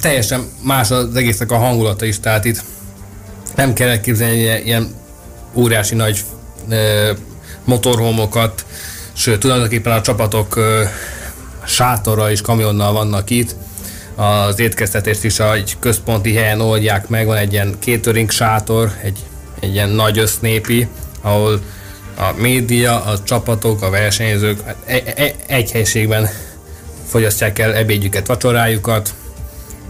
Teljesen 0.00 0.44
más 0.62 0.90
az 0.90 1.14
egésznek 1.14 1.50
a 1.50 1.56
hangulata 1.56 2.04
is, 2.04 2.20
tehát 2.20 2.44
itt 2.44 2.62
nem 3.56 3.72
kell 3.72 3.88
elképzelni 3.88 4.36
ilyen 4.64 4.94
óriási 5.54 5.94
nagy 5.94 6.24
motorhomokat, 7.64 8.64
sőt, 9.12 9.40
tulajdonképpen 9.40 9.92
a 9.92 10.00
csapatok 10.00 10.58
sátorra 11.66 12.30
és 12.30 12.40
kamionnal 12.40 12.92
vannak 12.92 13.30
itt. 13.30 13.54
Az 14.14 14.60
étkeztetést 14.60 15.24
is 15.24 15.38
egy 15.38 15.76
központi 15.78 16.34
helyen 16.34 16.60
oldják 16.60 17.08
meg, 17.08 17.26
van 17.26 17.36
egy 17.36 17.52
ilyen 17.52 17.74
catering 17.80 18.30
sátor, 18.30 18.92
egy, 19.02 19.18
egy 19.60 19.74
ilyen 19.74 19.88
nagy 19.88 20.18
össznépi, 20.18 20.88
ahol 21.20 21.60
a 22.16 22.32
média, 22.36 23.04
a 23.04 23.22
csapatok, 23.22 23.82
a 23.82 23.90
versenyzők 23.90 24.60
e, 24.86 25.02
e, 25.16 25.34
egy 25.46 25.70
helységben 25.70 26.28
fogyasztják 27.06 27.58
el 27.58 27.74
ebédjüket, 27.74 28.26
vacsorájukat, 28.26 29.14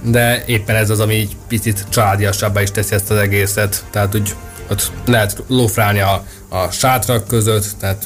de 0.02 0.42
éppen 0.46 0.76
ez 0.76 0.90
az, 0.90 1.00
ami 1.00 1.14
így 1.14 1.36
picit 1.48 1.86
családiasabbá 1.88 2.62
is 2.62 2.70
teszi 2.70 2.94
ezt 2.94 3.10
az 3.10 3.16
egészet. 3.16 3.84
Tehát 3.90 4.14
úgy 4.14 4.34
ott 4.70 4.92
lehet 5.04 5.42
lófrálni 5.48 6.00
a, 6.00 6.24
a 6.48 6.70
sátrak 6.70 7.26
között, 7.26 7.66
tehát 7.78 8.04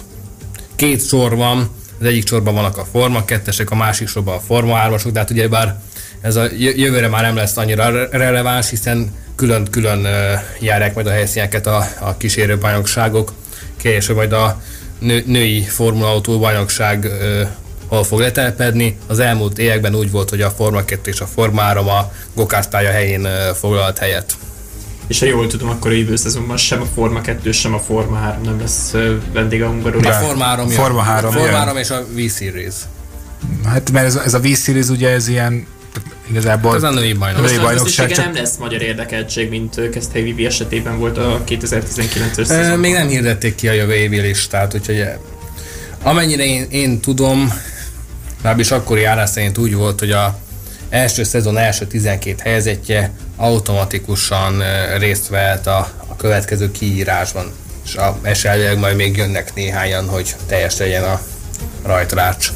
két 0.77 1.07
sor 1.07 1.37
van, 1.37 1.71
az 2.01 2.07
egyik 2.07 2.27
sorban 2.27 2.55
vannak 2.55 2.79
a 2.79 2.87
Forma 2.93 3.25
2 3.25 3.65
a 3.67 3.75
másik 3.75 4.09
sorban 4.09 4.37
a 4.37 4.41
Forma 4.41 4.79
3-asok, 4.89 5.09
de 5.13 5.19
hát 5.19 5.31
ugye 5.31 5.49
bár 5.49 5.81
ez 6.21 6.37
a 6.37 6.47
jövőre 6.57 7.09
már 7.09 7.23
nem 7.23 7.37
lesz 7.37 7.57
annyira 7.57 8.09
releváns, 8.11 8.71
hiszen 8.71 9.15
külön-külön 9.37 10.07
járják 10.61 10.95
majd 10.95 11.07
a 11.07 11.11
helyszíneket 11.11 11.67
a, 11.67 11.87
a 12.01 12.17
kísérő 12.17 12.59
bajnokságok, 12.59 13.33
később 13.77 14.17
majd 14.17 14.33
a 14.33 14.63
nő, 14.99 15.23
női 15.27 15.63
Formula 15.63 16.11
Autó 16.11 16.39
bajnokság 16.39 17.09
hol 17.87 18.05
fog 18.05 18.21
letelepedni. 18.21 18.99
Az 19.07 19.19
elmúlt 19.19 19.59
években 19.59 19.95
úgy 19.95 20.11
volt, 20.11 20.31
hogy 20.31 20.41
a 20.41 20.51
Forma 20.51 20.85
2 20.85 21.11
és 21.11 21.21
a 21.21 21.27
Forma 21.27 21.61
3 21.61 21.89
a 21.89 22.13
gokártája 22.35 22.91
helyén 22.91 23.29
foglalt 23.55 23.99
helyet 23.99 24.37
és 25.07 25.19
ha 25.19 25.27
jól 25.27 25.47
tudom, 25.47 25.69
akkor 25.69 25.91
a 25.91 25.95
jövő 25.95 26.17
szezonban 26.17 26.57
sem 26.57 26.81
a 26.81 26.87
Forma 26.95 27.21
2, 27.21 27.53
sem 27.53 27.75
a 27.75 27.79
Forma 27.79 28.17
3 28.17 28.43
nem 28.43 28.61
lesz 28.61 28.95
vendég 29.33 29.63
a 29.63 29.67
Hungaroring. 29.67 30.07
A 30.07 30.13
Forma 30.13 30.45
3, 30.45 30.69
Forma 30.69 31.01
3, 31.01 31.31
a 31.31 31.33
Forma 31.33 31.57
3 31.57 31.77
és 31.77 31.91
a 31.91 32.05
V-Series. 32.15 32.75
Hát 33.65 33.91
mert 33.91 34.07
ez, 34.07 34.17
ez 34.17 34.35
a 34.35 34.41
V-Series 34.41 34.89
ugye 34.89 35.09
ez 35.09 35.29
ilyen 35.29 35.67
igazából 36.31 36.75
ez 36.75 36.83
a 36.83 36.91
női 36.91 37.13
bajnokság. 37.13 37.51
Most 37.51 37.63
bajnokság 37.63 38.13
csak... 38.13 38.25
nem 38.25 38.35
lesz 38.35 38.57
magyar 38.57 38.83
érdekeltség, 38.83 39.49
mint 39.49 39.91
Keszthely 39.91 40.23
Vivi 40.23 40.47
esetében 40.47 40.99
volt 40.99 41.19
a 41.19 41.43
2019-es 41.49 42.45
szezonban. 42.45 42.79
Még 42.79 42.93
nem 42.93 43.09
hirdették 43.09 43.55
ki 43.55 43.69
a 43.69 43.73
jövő 43.73 43.95
évi 43.95 44.21
listát, 44.21 44.75
úgyhogy 44.75 45.05
amennyire 46.03 46.45
én, 46.45 46.67
én 46.71 47.01
tudom, 47.01 47.53
legalábbis 48.37 48.71
akkori 48.71 49.01
járás 49.01 49.31
szerint 49.31 49.59
úgy 49.59 49.75
volt, 49.75 49.99
hogy 49.99 50.11
a 50.11 50.39
első 50.89 51.25
szezon 51.25 51.59
első 51.59 51.87
12 51.87 52.37
helyzetje 52.43 53.11
automatikusan 53.37 54.63
részt 54.99 55.29
vehet 55.29 55.67
a, 55.67 55.89
a 56.07 56.17
következő 56.17 56.71
kiírásban. 56.71 57.53
És 57.85 57.95
a, 57.95 58.19
esetleg 58.23 58.79
majd 58.79 58.97
még 58.97 59.17
jönnek 59.17 59.55
néhányan, 59.55 60.09
hogy 60.09 60.35
teljes 60.47 60.77
legyen 60.77 61.05
a 61.05 61.21
rajtrács. 61.83 62.51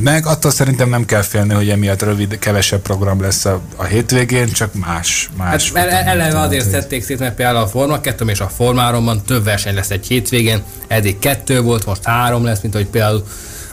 Meg 0.00 0.26
attól 0.26 0.50
szerintem 0.50 0.88
nem 0.88 1.04
kell 1.04 1.22
félni, 1.22 1.54
hogy 1.54 1.70
emiatt 1.70 2.02
rövid, 2.02 2.38
kevesebb 2.38 2.80
program 2.80 3.20
lesz 3.20 3.44
a, 3.44 3.60
a 3.76 3.84
hétvégén, 3.84 4.52
csak 4.52 4.74
más. 4.74 5.30
más 5.36 5.72
hát 5.72 6.06
eleve 6.06 6.38
azért 6.40 6.70
tették 6.70 7.04
szét, 7.04 7.18
mert 7.18 7.34
például 7.34 7.56
a 7.56 7.66
Forma 7.66 8.00
2 8.00 8.24
és 8.28 8.40
a 8.40 8.50
3 8.58 9.22
több 9.26 9.44
verseny 9.44 9.74
lesz 9.74 9.90
egy 9.90 10.06
hétvégén, 10.06 10.62
eddig 10.88 11.18
kettő 11.18 11.60
volt, 11.60 11.86
most 11.86 12.04
három 12.04 12.44
lesz, 12.44 12.60
mint 12.60 12.74
hogy 12.74 12.86
például 12.86 13.26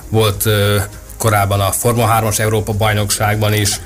volt 0.09 0.49
korábban 1.17 1.59
a 1.59 1.71
Forma 1.71 2.19
3-as 2.19 2.39
Európa 2.39 2.73
bajnokságban 2.73 3.53
is, 3.53 3.79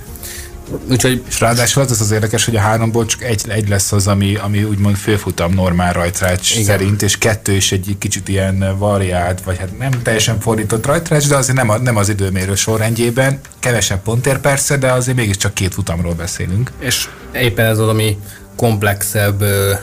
Úgyhogy... 0.89 1.23
És 1.27 1.39
ráadásul 1.39 1.83
az 1.83 2.01
az 2.01 2.11
érdekes, 2.11 2.45
hogy 2.45 2.55
a 2.55 2.59
háromból 2.59 3.05
csak 3.05 3.23
egy, 3.23 3.41
egy 3.47 3.69
lesz 3.69 3.91
az, 3.91 4.07
ami, 4.07 4.35
ami 4.35 4.63
úgymond 4.63 4.95
főfutam 4.95 5.53
normál 5.53 5.93
rajtrács 5.93 6.51
Igen. 6.51 6.63
szerint, 6.63 7.01
és 7.01 7.17
kettő 7.17 7.51
is 7.51 7.71
egy 7.71 7.95
kicsit 7.99 8.27
ilyen 8.27 8.77
variált, 8.77 9.41
vagy 9.41 9.57
hát 9.57 9.77
nem 9.77 10.01
teljesen 10.03 10.39
fordított 10.39 10.85
rajtrács, 10.85 11.27
de 11.27 11.35
azért 11.35 11.57
nem, 11.57 11.69
a, 11.69 11.77
nem 11.77 11.95
az 11.95 12.09
időmérő 12.09 12.55
sorrendjében. 12.55 13.39
Kevesebb 13.59 14.01
pontért 14.01 14.39
persze, 14.39 14.77
de 14.77 14.91
azért 14.91 15.17
mégiscsak 15.17 15.53
két 15.53 15.73
futamról 15.73 16.13
beszélünk. 16.13 16.71
És 16.79 17.07
éppen 17.33 17.65
ez 17.65 17.79
az, 17.79 17.87
ami 17.87 18.17
komplexebb 18.55 19.41
ö, 19.41 19.73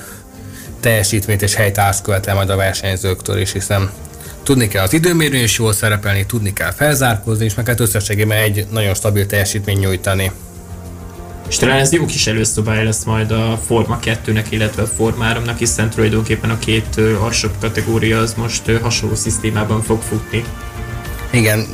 teljesítményt 0.81 1.43
és 1.43 1.55
helytárst 1.55 2.03
követel 2.03 2.35
majd 2.35 2.51
a 2.51 2.57
versenyzőktől 2.57 3.39
is, 3.39 3.53
hiszen 3.53 3.91
tudni 4.43 4.69
kell 4.69 4.85
az 4.85 4.93
időmérőn 4.93 5.43
is 5.43 5.59
jól 5.59 5.73
szerepelni, 5.73 6.27
tudni 6.27 6.53
kell 6.53 6.73
felzárkózni, 6.73 7.45
és 7.45 7.55
meg 7.55 7.67
hát 7.67 7.81
összességében 7.81 8.39
egy 8.39 8.67
nagyon 8.71 8.95
stabil 8.95 9.27
teljesítmény 9.27 9.79
nyújtani. 9.79 10.33
És 11.51 11.57
talán 11.57 11.79
ez 11.79 11.93
jó 11.93 12.07
kis 12.07 12.27
előszobája 12.27 12.83
lesz 12.83 13.05
majd 13.05 13.31
a 13.31 13.61
Forma 13.67 13.99
2-nek, 14.05 14.45
illetve 14.49 14.83
a 14.83 14.87
Forma 14.87 15.25
3-nak, 15.33 15.55
hiszen 15.59 15.91
tulajdonképpen 15.91 16.51
a 16.51 16.59
két 16.59 17.01
alsóbb 17.21 17.53
kategória 17.61 18.19
az 18.19 18.35
most 18.35 18.71
hasonló 18.83 19.15
szisztémában 19.15 19.83
fog 19.83 20.03
futni. 20.03 20.45
Igen, 21.31 21.67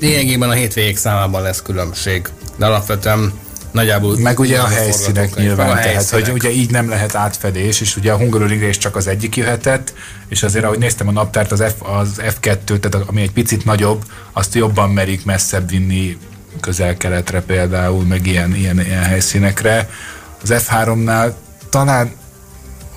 lényegében 0.00 0.50
a 0.50 0.52
hétvégék 0.52 0.96
számában 0.96 1.42
lesz 1.42 1.62
különbség, 1.62 2.28
de 2.56 2.66
alapvetően 2.66 3.32
nagyjából... 3.70 4.18
Meg 4.18 4.38
ugye 4.38 4.58
a 4.58 4.66
helyszínek 4.66 5.34
nyilván, 5.34 5.70
a 5.70 5.74
tehát 5.74 5.86
helyszínek. 5.86 6.24
hogy 6.24 6.34
ugye 6.34 6.50
így 6.50 6.70
nem 6.70 6.88
lehet 6.88 7.14
átfedés, 7.14 7.80
és 7.80 7.96
ugye 7.96 8.12
a 8.12 8.16
Hungaroring 8.16 8.70
csak 8.70 8.96
az 8.96 9.06
egyik 9.06 9.36
jöhetett, 9.36 9.92
és 10.28 10.42
azért 10.42 10.64
ahogy 10.64 10.78
néztem 10.78 11.08
a 11.08 11.12
naptárt, 11.12 11.52
az, 11.52 11.62
F, 11.62 11.88
az 11.88 12.08
F2, 12.18 12.64
tehát 12.64 12.94
ami 13.06 13.20
egy 13.20 13.32
picit 13.32 13.64
nagyobb, 13.64 14.02
azt 14.32 14.54
jobban 14.54 14.90
merik 14.90 15.24
messzebb 15.24 15.70
vinni 15.70 16.16
közel-keletre 16.60 17.40
például, 17.40 18.04
meg 18.04 18.26
ilyen, 18.26 18.54
ilyen, 18.54 18.80
ilyen 18.80 19.02
helyszínekre. 19.02 19.88
Az 20.42 20.54
F3-nál 20.68 21.32
talán 21.70 22.10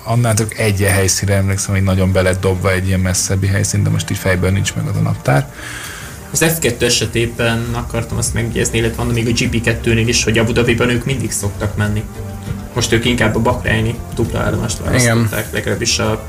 annál 0.04 0.34
csak 0.34 0.58
egy 0.58 0.80
helyszínre 0.80 1.34
emlékszem, 1.34 1.74
hogy 1.74 1.82
nagyon 1.82 2.12
belett 2.12 2.40
dobva 2.40 2.72
egy 2.72 2.86
ilyen 2.86 3.00
messzebbi 3.00 3.46
helyszín, 3.46 3.82
de 3.82 3.90
most 3.90 4.10
így 4.10 4.18
fejből 4.18 4.50
nincs 4.50 4.74
meg 4.74 4.86
az 4.86 4.96
a 4.96 5.00
naptár. 5.00 5.52
Az 6.32 6.44
F2 6.44 6.82
esetében 6.82 7.66
akartam 7.72 8.18
azt 8.18 8.34
megjegyezni, 8.34 8.78
illetve 8.78 9.02
van 9.02 9.12
még 9.12 9.26
a 9.26 9.30
GP2-nél 9.30 10.04
is, 10.06 10.24
hogy 10.24 10.38
Abu 10.38 10.52
Dhabiban 10.52 10.88
ők 10.88 11.04
mindig 11.04 11.30
szoktak 11.30 11.76
menni. 11.76 12.04
Most 12.74 12.92
ők 12.92 13.04
inkább 13.04 13.34
a 13.34 13.40
Bakrányi 13.40 13.98
dupla 14.14 14.40
állomást 14.40 14.78
választották, 14.78 15.52
legalábbis 15.52 15.98
a 15.98 16.22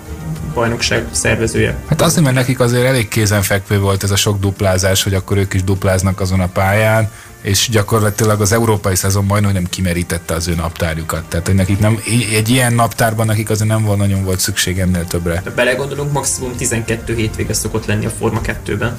bajnokság 0.54 1.06
szervezője. 1.12 1.78
Hát 1.88 2.02
azért, 2.02 2.24
mert 2.24 2.36
nekik 2.36 2.60
azért 2.60 2.86
elég 2.86 3.08
kézenfekvő 3.08 3.80
volt 3.80 4.04
ez 4.04 4.12
a 4.12 4.16
sok 4.16 4.40
duplázás, 4.40 5.04
hogy 5.04 5.14
akkor 5.14 5.38
ők 5.38 5.54
is 5.54 5.64
dupláznak 5.64 6.20
azon 6.20 6.40
a 6.40 6.48
pályán, 6.48 7.10
és 7.42 7.70
gyakorlatilag 7.72 8.42
az 8.42 8.52
európai 8.52 8.96
szezon 8.96 9.26
majdnem 9.26 9.54
nem 9.54 9.66
kimerítette 9.70 10.34
az 10.34 10.48
ő 10.48 10.56
naptárjukat. 10.56 11.24
Tehát, 11.24 11.46
hogy 11.46 11.56
nekik 11.56 11.80
nem, 11.80 12.00
egy 12.34 12.50
ilyen 12.50 12.74
naptárban 12.74 13.26
nekik 13.26 13.50
azért 13.50 13.70
nem 13.70 13.84
volt 13.84 13.98
nagyon 13.98 14.24
volt 14.24 14.40
szükség 14.40 14.80
ennél 14.80 15.06
többre. 15.06 15.42
De 15.44 15.50
belegondolunk, 15.50 16.12
maximum 16.12 16.56
12 16.56 17.16
hétvége 17.16 17.54
szokott 17.54 17.86
lenni 17.86 18.06
a 18.06 18.10
Forma 18.10 18.42
2-ben. 18.66 18.98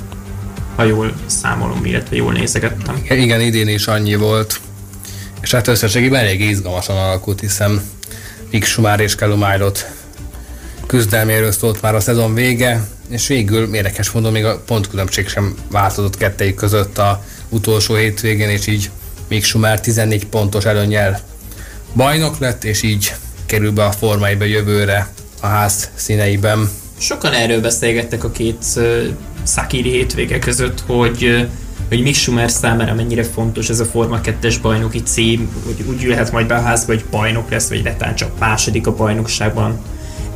Ha 0.77 0.85
jól 0.85 1.13
számolom, 1.27 1.85
illetve 1.85 2.17
jól 2.17 2.33
nézegettem. 2.33 3.03
Igen, 3.09 3.41
idén 3.41 3.69
is 3.69 3.87
annyi 3.87 4.15
volt. 4.15 4.61
És 5.41 5.51
hát 5.51 5.69
összességében 5.69 6.21
elég 6.21 6.41
izgalmasan 6.41 6.97
alakult, 6.97 7.41
hiszen 7.41 7.83
Mick 8.51 8.65
Schumacher 8.65 9.01
és 9.01 9.15
Kellumájlot 9.15 9.91
küzdelméről 10.93 11.53
szólt 11.53 11.83
már 11.83 11.95
a 11.95 12.01
szezon 12.01 12.35
vége, 12.35 12.87
és 13.09 13.27
végül 13.27 13.75
érdekes 13.75 14.11
mondom, 14.11 14.33
még 14.33 14.45
a 14.45 14.63
pontkülönbség 14.67 15.29
sem 15.29 15.55
változott 15.71 16.17
kettejük 16.17 16.55
között 16.55 16.99
a 16.99 17.25
utolsó 17.49 17.95
hétvégén, 17.95 18.49
és 18.49 18.67
így 18.67 18.91
még 19.29 19.45
Schumer 19.45 19.81
14 19.81 20.27
pontos 20.27 20.65
előnyel 20.65 21.21
bajnok 21.95 22.39
lett, 22.39 22.65
és 22.65 22.83
így 22.83 23.15
kerül 23.47 23.73
be 23.73 23.85
a 23.85 23.93
formáiba 23.93 24.45
jövőre 24.45 25.09
a 25.41 25.47
ház 25.47 25.91
színeiben. 25.95 26.71
Sokan 26.99 27.33
erről 27.33 27.61
beszélgettek 27.61 28.25
a 28.25 28.31
két 28.31 28.65
uh, 28.77 29.07
Szakíri 29.43 29.91
hétvége 29.91 30.39
között, 30.39 30.81
hogy 30.87 31.25
uh, 31.25 31.49
hogy 31.89 32.03
Mick 32.03 32.17
Schumer 32.17 32.51
számára 32.51 32.95
mennyire 32.95 33.25
fontos 33.25 33.69
ez 33.69 33.81
a 33.81 33.85
Forma 33.85 34.21
2-es 34.25 34.57
bajnoki 34.63 35.03
cím, 35.03 35.51
hogy 35.65 35.85
úgy 35.89 36.05
ülhet 36.05 36.33
majd 36.33 36.47
be 36.47 36.55
a 36.55 36.63
házba, 36.63 36.93
hogy 36.93 37.05
bajnok 37.11 37.51
lesz, 37.51 37.69
vagy 37.69 37.83
letán 37.83 38.15
csak 38.15 38.39
második 38.39 38.87
a 38.87 38.95
bajnokságban. 38.95 39.81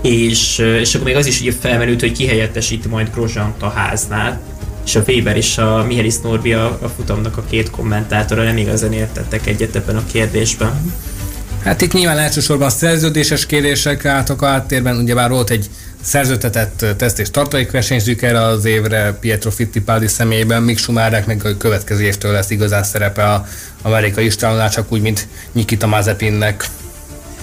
És, 0.08 0.58
és 0.58 0.94
akkor 0.94 1.06
még 1.06 1.16
az 1.16 1.26
is 1.26 1.40
ugye 1.40 1.52
felmerült, 1.60 2.00
hogy 2.00 2.12
ki 2.12 2.26
helyettesíti 2.26 2.88
majd 2.88 3.10
Grosjeant 3.14 3.62
a 3.62 3.68
háznál 3.68 4.40
és 4.86 4.96
a 4.96 5.02
Weber 5.06 5.36
és 5.36 5.58
a 5.58 5.84
Mihály 5.86 6.10
Norbi 6.22 6.52
a, 6.52 6.78
a 6.82 6.88
futamnak 6.96 7.36
a 7.36 7.44
két 7.50 7.70
kommentátora 7.70 8.42
nem 8.42 8.56
igazán 8.56 8.92
értettek 8.92 9.46
egyet 9.46 9.76
ebben 9.76 9.96
a 9.96 10.04
kérdésben. 10.12 10.92
Hát 11.62 11.80
itt 11.80 11.92
nyilván 11.92 12.18
elsősorban 12.18 12.70
szerződéses 12.70 13.46
kérések 13.46 14.04
álltak 14.04 14.42
a 14.42 14.46
háttérben, 14.46 14.96
ugyebár 14.96 15.30
volt 15.30 15.50
egy 15.50 15.70
szerződtetett 16.02 16.84
teszt 16.96 17.18
és 17.18 17.30
tartalékversenyzők 17.30 18.22
erre 18.22 18.40
az 18.40 18.64
évre 18.64 19.12
Pietro 19.20 19.50
Fittipaldi 19.50 20.06
személyében, 20.06 20.62
Mick 20.62 20.78
Schumachernek 20.78 21.26
meg 21.26 21.44
a 21.44 21.56
következő 21.56 22.02
évtől 22.02 22.32
lesz 22.32 22.50
igazán 22.50 22.82
szerepe 22.82 23.24
a 23.24 23.46
amerikai 23.82 24.24
istálonál, 24.24 24.70
csak 24.70 24.92
úgy, 24.92 25.00
mint 25.00 25.26
Nikita 25.52 25.86
Mazepinnek. 25.86 26.64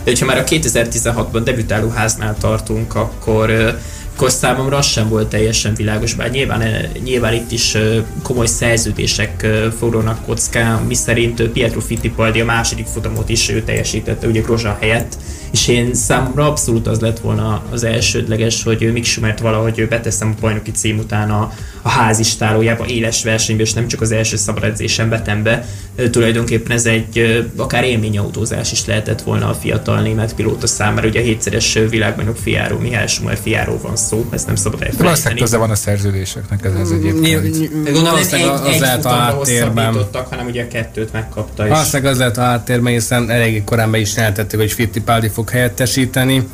De 0.03 0.09
hogyha 0.09 0.25
már 0.25 0.37
a 0.37 0.43
2016-ban 0.43 1.41
debütáló 1.43 1.89
háznál 1.89 2.35
tartunk, 2.39 2.95
akkor 2.95 3.75
akkor 4.15 4.31
számomra 4.31 4.77
az 4.77 4.85
sem 4.85 5.09
volt 5.09 5.27
teljesen 5.27 5.73
világos, 5.73 6.13
bár 6.13 6.31
nyilván, 6.31 6.63
nyilván 7.03 7.33
itt 7.33 7.51
is 7.51 7.77
komoly 8.23 8.45
szerződések 8.45 9.47
forrónak 9.77 10.25
kocká, 10.25 10.81
mi 10.87 10.93
szerint 10.93 11.41
Pietro 11.41 11.79
Fittipaldi 11.79 12.41
a 12.41 12.45
második 12.45 12.85
futamot 12.85 13.29
is 13.29 13.49
ő 13.49 13.63
teljesítette, 13.63 14.27
ugye 14.27 14.41
Grozsa 14.41 14.77
helyett, 14.79 15.17
és 15.51 15.67
én 15.67 15.93
számomra 15.93 16.47
abszolút 16.47 16.87
az 16.87 16.99
lett 16.99 17.19
volna 17.19 17.63
az 17.71 17.83
elsődleges, 17.83 18.63
hogy 18.63 18.91
Mick 18.91 19.05
Schumert 19.05 19.39
valahogy 19.39 19.87
beteszem 19.87 20.33
a 20.37 20.41
bajnoki 20.41 20.71
cím 20.71 20.97
után 20.97 21.31
a, 21.31 21.53
a 21.85 21.89
házistálójába 21.89 22.85
éles 22.85 23.23
versenybe, 23.23 23.63
és 23.63 23.73
nem 23.73 23.87
csak 23.87 24.01
az 24.01 24.11
első 24.11 24.35
szabad 24.35 24.63
edzésen 24.63 25.09
betem 25.09 25.43
be. 25.43 25.65
Tulajdonképpen 26.11 26.71
ez 26.71 26.85
egy 26.85 27.45
akár 27.57 27.83
élményautózás 27.83 28.71
is 28.71 28.85
lehetett 28.85 29.21
volna 29.21 29.49
a 29.49 29.53
fiatal 29.53 30.01
német 30.01 30.35
pilóta 30.35 30.67
számára, 30.67 31.07
ugye 31.07 31.19
a 31.19 31.23
hétszeres 31.23 31.79
világbajnok 31.89 32.37
fiáról, 32.37 32.79
Mihály 32.79 33.07
Schumer 33.07 33.37
fiáról 33.41 33.79
van 33.81 33.95
szó, 33.95 34.25
ezt 34.29 34.45
nem 34.45 34.55
szabad 34.55 34.81
elfelejteni. 34.81 35.07
Valószínűleg 35.07 35.43
köze 35.43 35.57
van 35.57 35.69
a 35.69 35.75
szerződéseknek 35.75 36.65
ez, 36.65 36.73
ez 36.73 36.89
egyébként. 36.89 37.73
Gondolom, 37.83 38.15
ez 38.15 38.33
egy, 38.33 38.41
az 38.41 38.61
egy 38.65 38.79
lehet 38.79 39.05
a 39.05 39.09
háttérben. 39.09 39.97
hanem 40.29 40.45
ugye 40.45 40.63
a 40.63 40.67
kettőt 40.67 41.13
megkapta 41.13 41.63
is. 41.63 41.69
Valószínűleg 41.69 42.11
az 42.11 42.17
lehet 42.17 42.37
a 42.37 42.41
háttérben, 42.41 42.93
hiszen 42.93 43.29
elég 43.29 43.63
korán 43.63 43.91
be 43.91 43.97
is 43.97 44.15
jelentették, 44.15 44.59
hogy 44.59 44.71
Fittipaldi 44.71 45.29
fog 45.29 45.49
helyettesíteni. 45.49 46.47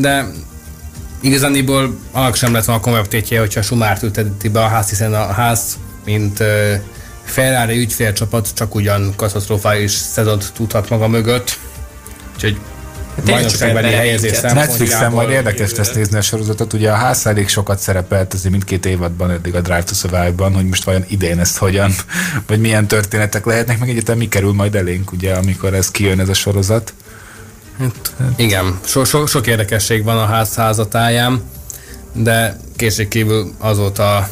De 0.00 0.26
igazániból 1.20 1.98
annak 2.12 2.34
sem 2.34 2.52
lett 2.52 2.64
volna 2.64 2.80
komolyabb 2.80 3.08
tétje, 3.08 3.38
hogyha 3.38 3.62
Sumárt 3.62 4.02
ülteti 4.02 4.48
be 4.48 4.62
a 4.64 4.68
ház, 4.68 4.88
hiszen 4.88 5.14
a 5.14 5.32
ház, 5.32 5.78
mint 6.04 6.42
Ferrari 7.24 7.78
ügyfélcsapat 7.78 8.48
csak 8.54 8.74
ugyan 8.74 9.12
katasztrofális 9.16 9.90
szezont 9.90 10.52
tudhat 10.52 10.88
maga 10.88 11.08
mögött. 11.08 11.58
Úgyhogy 12.34 12.58
bajnokságbeli 13.24 13.92
helyezés 13.92 14.30
szempontjából. 14.30 14.66
Netflixen 14.66 15.12
majd 15.12 15.30
érdekes 15.30 15.74
lesz 15.74 15.92
nézni 15.92 16.18
a 16.18 16.20
sorozatot. 16.20 16.72
Ugye 16.72 16.90
a 16.90 16.94
ház 16.94 17.26
elég 17.26 17.48
sokat 17.48 17.78
szerepelt 17.78 18.34
azért 18.34 18.50
mindkét 18.52 18.86
évadban 18.86 19.30
eddig 19.30 19.54
a 19.54 19.60
Drive 19.60 19.82
to 19.82 19.94
Survive-ban, 19.94 20.54
hogy 20.54 20.66
most 20.66 20.84
vajon 20.84 21.04
idén 21.08 21.38
ezt 21.38 21.56
hogyan, 21.56 21.94
vagy 22.46 22.60
milyen 22.60 22.86
történetek 22.86 23.44
lehetnek, 23.44 23.78
meg 23.78 23.88
egyetem 23.88 24.18
mi 24.18 24.28
kerül 24.28 24.52
majd 24.52 24.74
elénk, 24.74 25.12
ugye, 25.12 25.34
amikor 25.34 25.74
ez 25.74 25.90
kijön 25.90 26.20
ez 26.20 26.28
a 26.28 26.34
sorozat. 26.34 26.94
Hát, 27.80 28.12
igen, 28.36 28.78
so, 28.84 29.04
so, 29.04 29.26
sok 29.26 29.46
érdekesség 29.46 30.04
van 30.04 30.18
a 30.18 30.24
ház 30.24 30.54
házatáján, 30.54 31.42
de 32.12 32.56
kétségkívül 32.76 33.52
azóta 33.58 34.16
a 34.16 34.28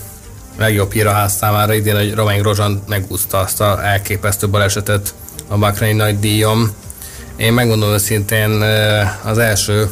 legjobb 0.58 0.92
hír 0.92 1.06
a 1.06 1.12
ház 1.12 1.36
számára 1.36 1.74
idén, 1.74 1.96
hogy 1.96 2.14
Romain 2.14 2.40
Grosjean 2.40 2.82
megúszta 2.86 3.38
azt 3.38 3.60
a 3.60 3.84
elképesztő 3.84 4.48
balesetet 4.48 5.14
a 5.48 5.58
Bahrein 5.58 5.96
nagy 5.96 6.18
díjom. 6.18 6.70
Én 7.36 7.52
megmondom 7.52 7.90
őszintén, 7.90 8.50
az 9.24 9.38
első 9.38 9.90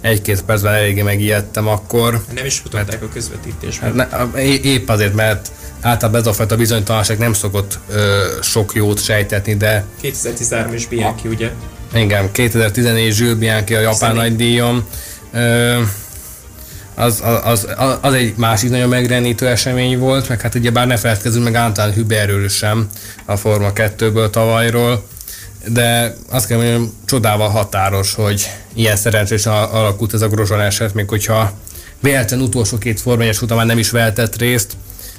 egy-két 0.00 0.42
percben 0.42 0.74
eléggé 0.74 1.02
megijedtem 1.02 1.68
akkor. 1.68 2.24
Nem 2.34 2.44
is 2.44 2.62
mutatták 2.62 3.02
a 3.02 3.08
közvetítésben. 3.08 4.08
Hát 4.10 4.32
ne, 4.32 4.42
épp 4.44 4.88
azért, 4.88 5.14
mert 5.14 5.52
általában 5.80 6.20
ez 6.20 6.26
a 6.26 6.32
fajta 6.32 6.56
bizonytalanság 6.56 7.18
nem 7.18 7.32
szokott 7.32 7.78
ö, 7.88 8.22
sok 8.42 8.74
jót 8.74 9.02
sejtetni, 9.02 9.54
de... 9.54 9.84
2013 10.00 10.74
is 10.74 10.86
Bianchi, 10.86 11.28
ugye? 11.28 11.50
Igen, 11.94 12.32
2014 12.32 13.18
Jules 13.18 13.36
Bianchi 13.36 13.74
a 13.74 13.80
japán 13.80 14.14
nagy 14.14 14.36
díjon. 14.36 14.86
Ö, 15.32 15.80
az, 16.94 17.22
az, 17.44 17.66
az, 17.76 17.98
az, 18.00 18.14
egy 18.14 18.34
másik 18.36 18.70
nagyon 18.70 18.88
megrenítő 18.88 19.48
esemény 19.48 19.98
volt, 19.98 20.28
meg 20.28 20.40
hát 20.40 20.54
ugye 20.54 20.70
bár 20.70 20.86
ne 20.86 20.96
feledkezzünk 20.96 21.44
meg 21.44 21.54
Antán 21.54 21.92
Hüberről 21.92 22.48
sem 22.48 22.88
a 23.24 23.36
Forma 23.36 23.70
2-ből 23.74 24.30
tavalyról, 24.30 25.06
de 25.66 26.16
azt 26.30 26.46
kell 26.46 26.56
mondjam, 26.56 26.92
csodával 27.06 27.48
határos, 27.48 28.14
hogy 28.14 28.50
ilyen 28.74 28.96
szerencsés 28.96 29.46
alakult 29.46 30.14
ez 30.14 30.22
a 30.22 30.28
Grozson 30.28 30.60
eset, 30.60 30.94
még 30.94 31.08
hogyha 31.08 31.52
véletlen 32.00 32.40
utolsó 32.40 32.78
két 32.78 33.00
formányos 33.00 33.42
után 33.42 33.56
már 33.56 33.66
nem 33.66 33.78
is 33.78 33.90
vehetett 33.90 34.36
részt, 34.36 34.76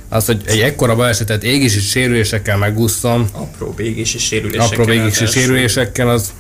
az, 0.09 0.25
hogy 0.25 0.41
egy 0.45 0.59
ekkora 0.59 0.95
balesetet 0.95 1.43
égési 1.43 1.79
sérülésekkel 1.79 2.57
megúszom. 2.57 3.27
Apró 3.31 3.75
égési 3.77 4.17
sérülésekkel. 4.17 4.81
Apró 4.81 4.93
égési 4.93 5.25
sérülésekkel, 5.25 6.09
az 6.09 6.31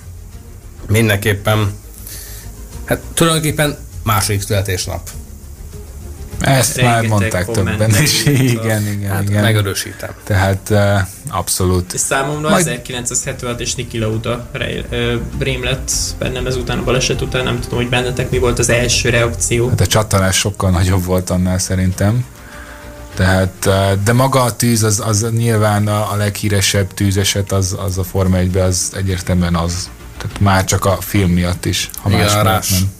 mindenképpen, 0.87 1.73
hát 2.85 2.99
tulajdonképpen 3.13 3.77
második 4.03 4.41
születésnap. 4.41 5.09
Ezt 6.39 6.81
már 6.81 7.07
mondták 7.07 7.51
többen 7.51 7.89
is. 8.01 8.25
Igen, 8.25 8.87
igen, 8.87 9.09
hát 9.09 9.29
igen. 9.29 9.41
Megerősítem. 9.41 10.09
Tehát 10.23 10.67
uh, 10.69 10.99
abszolút. 11.29 11.93
És 11.93 11.99
számomra 11.99 12.49
Majd... 12.49 12.67
1976 12.67 13.59
és 13.59 13.75
Niki 13.75 13.99
Lauda 13.99 14.49
rém 15.39 15.63
lett 15.63 15.91
bennem 16.19 16.47
ezután 16.47 16.77
a 16.77 16.83
baleset 16.83 17.21
után. 17.21 17.43
Nem 17.43 17.59
tudom, 17.59 17.77
hogy 17.77 17.89
bennetek 17.89 18.29
mi 18.29 18.37
volt 18.37 18.59
az 18.59 18.69
első 18.69 19.09
reakció. 19.09 19.69
Hát 19.69 19.81
a 19.81 19.87
csattanás 19.87 20.37
sokkal 20.37 20.69
nagyobb 20.69 21.05
volt 21.05 21.29
annál 21.29 21.57
szerintem. 21.57 22.25
Tehát, 23.15 23.69
de 24.03 24.13
maga 24.13 24.41
a 24.41 24.55
tűz, 24.55 24.83
az, 24.83 25.03
az 25.05 25.27
nyilván 25.31 25.87
a, 25.87 26.11
a 26.11 26.15
leghíresebb 26.15 26.93
tűzeset, 26.93 27.51
az, 27.51 27.75
az 27.85 27.97
a 27.97 28.03
Forma 28.03 28.37
1 28.37 28.57
az 28.57 28.91
egyértelműen 28.95 29.55
az. 29.55 29.89
Tehát 30.17 30.39
már 30.39 30.63
csak 30.63 30.85
a 30.85 30.97
film 31.01 31.31
miatt 31.31 31.65
is, 31.65 31.89
ha 31.97 32.09
Igen, 32.09 32.43
más 32.43 32.69
nem. 32.69 32.95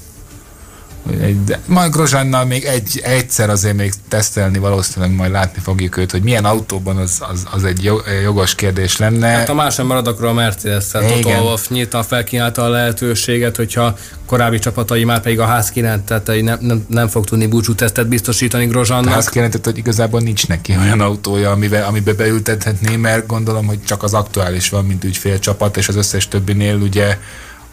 De 1.46 1.60
majd 1.66 1.92
Grozsánnal 1.92 2.46
még 2.46 2.64
egy, 2.64 3.02
egyszer 3.04 3.50
azért 3.50 3.76
még 3.76 3.94
tesztelni 4.08 4.58
valószínűleg 4.58 5.16
majd 5.16 5.32
látni 5.32 5.62
fogjuk 5.62 5.98
őt, 5.98 6.12
hogy 6.12 6.22
milyen 6.22 6.46
autóban 6.46 6.98
az, 6.98 7.22
az, 7.32 7.46
az 7.52 7.64
egy 7.64 7.92
jogos 8.24 8.56
kérdés 8.56 8.98
lenne. 8.98 9.28
Hát 9.28 9.50
a 9.50 9.54
más 9.54 9.74
sem 9.74 9.86
marad 9.86 10.08
akkor 10.08 10.26
a 10.26 10.34
Mercedes-szel. 10.34 11.08
Toto 11.08 11.30
Wolff 11.30 11.68
nyílta, 11.68 12.04
felkínálta 12.04 12.64
a 12.64 12.70
lehetőséget, 12.70 13.56
hogyha 13.56 13.96
korábbi 14.26 14.60
csapatai 14.60 15.04
már 15.04 15.22
pedig 15.22 15.40
a 15.40 15.46
ház 15.46 15.72
tehát 16.06 16.28
nem, 16.42 16.58
nem, 16.62 16.86
nem 16.88 17.08
fog 17.08 17.26
tudni 17.26 17.48
búcsú 17.48 17.76
tesztet 17.76 18.08
biztosítani 18.08 18.66
Grozsánnak. 18.66 19.12
A 19.12 19.14
ház 19.14 19.30
kijelentet, 19.30 19.66
hogy 19.66 19.78
igazából 19.78 20.20
nincs 20.20 20.48
neki 20.48 20.76
olyan 20.78 21.02
autója, 21.02 21.52
amivel, 21.52 21.86
amiben 21.86 22.16
beültethetné, 22.16 22.96
mert 22.96 23.28
gondolom, 23.28 23.66
hogy 23.66 23.84
csak 23.84 24.04
az 24.04 24.14
aktuális 24.14 24.70
van, 24.70 24.86
mint 24.86 25.04
ügyfélcsapat, 25.04 25.78
és 25.78 25.88
az 25.88 25.96
összes 25.96 26.28
többinél 26.28 26.76
ugye 26.76 27.18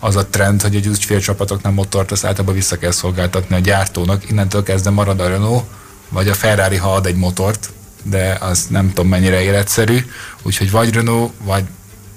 az 0.04 0.16
a 0.16 0.26
trend, 0.26 0.62
hogy 0.62 0.74
egy 0.74 0.86
ügyfélcsapatoknál 0.86 1.72
motort 1.72 2.10
az 2.10 2.24
általában 2.24 2.54
vissza 2.54 2.78
kell 2.78 2.90
szolgáltatni 2.90 3.56
a 3.56 3.58
gyártónak. 3.58 4.30
Innentől 4.30 4.62
kezdve 4.62 4.90
marad 4.90 5.20
a 5.20 5.28
Renault, 5.28 5.64
vagy 6.08 6.28
a 6.28 6.34
Ferrari, 6.34 6.76
ha 6.76 6.94
ad 6.94 7.06
egy 7.06 7.16
motort, 7.16 7.70
de 8.02 8.36
az 8.40 8.66
nem 8.68 8.88
tudom 8.88 9.08
mennyire 9.08 9.42
életszerű. 9.42 9.98
Úgyhogy 10.42 10.70
vagy 10.70 10.94
Renault, 10.94 11.32
vagy 11.44 11.64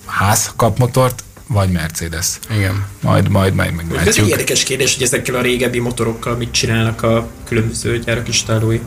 ház 0.06 0.52
kap 0.56 0.78
motort, 0.78 1.24
vagy 1.48 1.72
Mercedes. 1.72 2.28
Igen. 2.56 2.86
Majd, 3.02 3.30
majd, 3.30 3.54
majd 3.54 3.74
meglátjuk. 3.74 4.08
Ez 4.08 4.18
egy 4.18 4.30
érdekes 4.30 4.64
kérdés, 4.64 4.94
hogy 4.94 5.04
ezekkel 5.04 5.36
a 5.36 5.42
régebbi 5.42 5.80
motorokkal 5.80 6.36
mit 6.36 6.52
csinálnak 6.52 7.04
a 7.04 7.28
különböző 7.46 8.00
gyárak 8.00 8.28
istálói. 8.28 8.80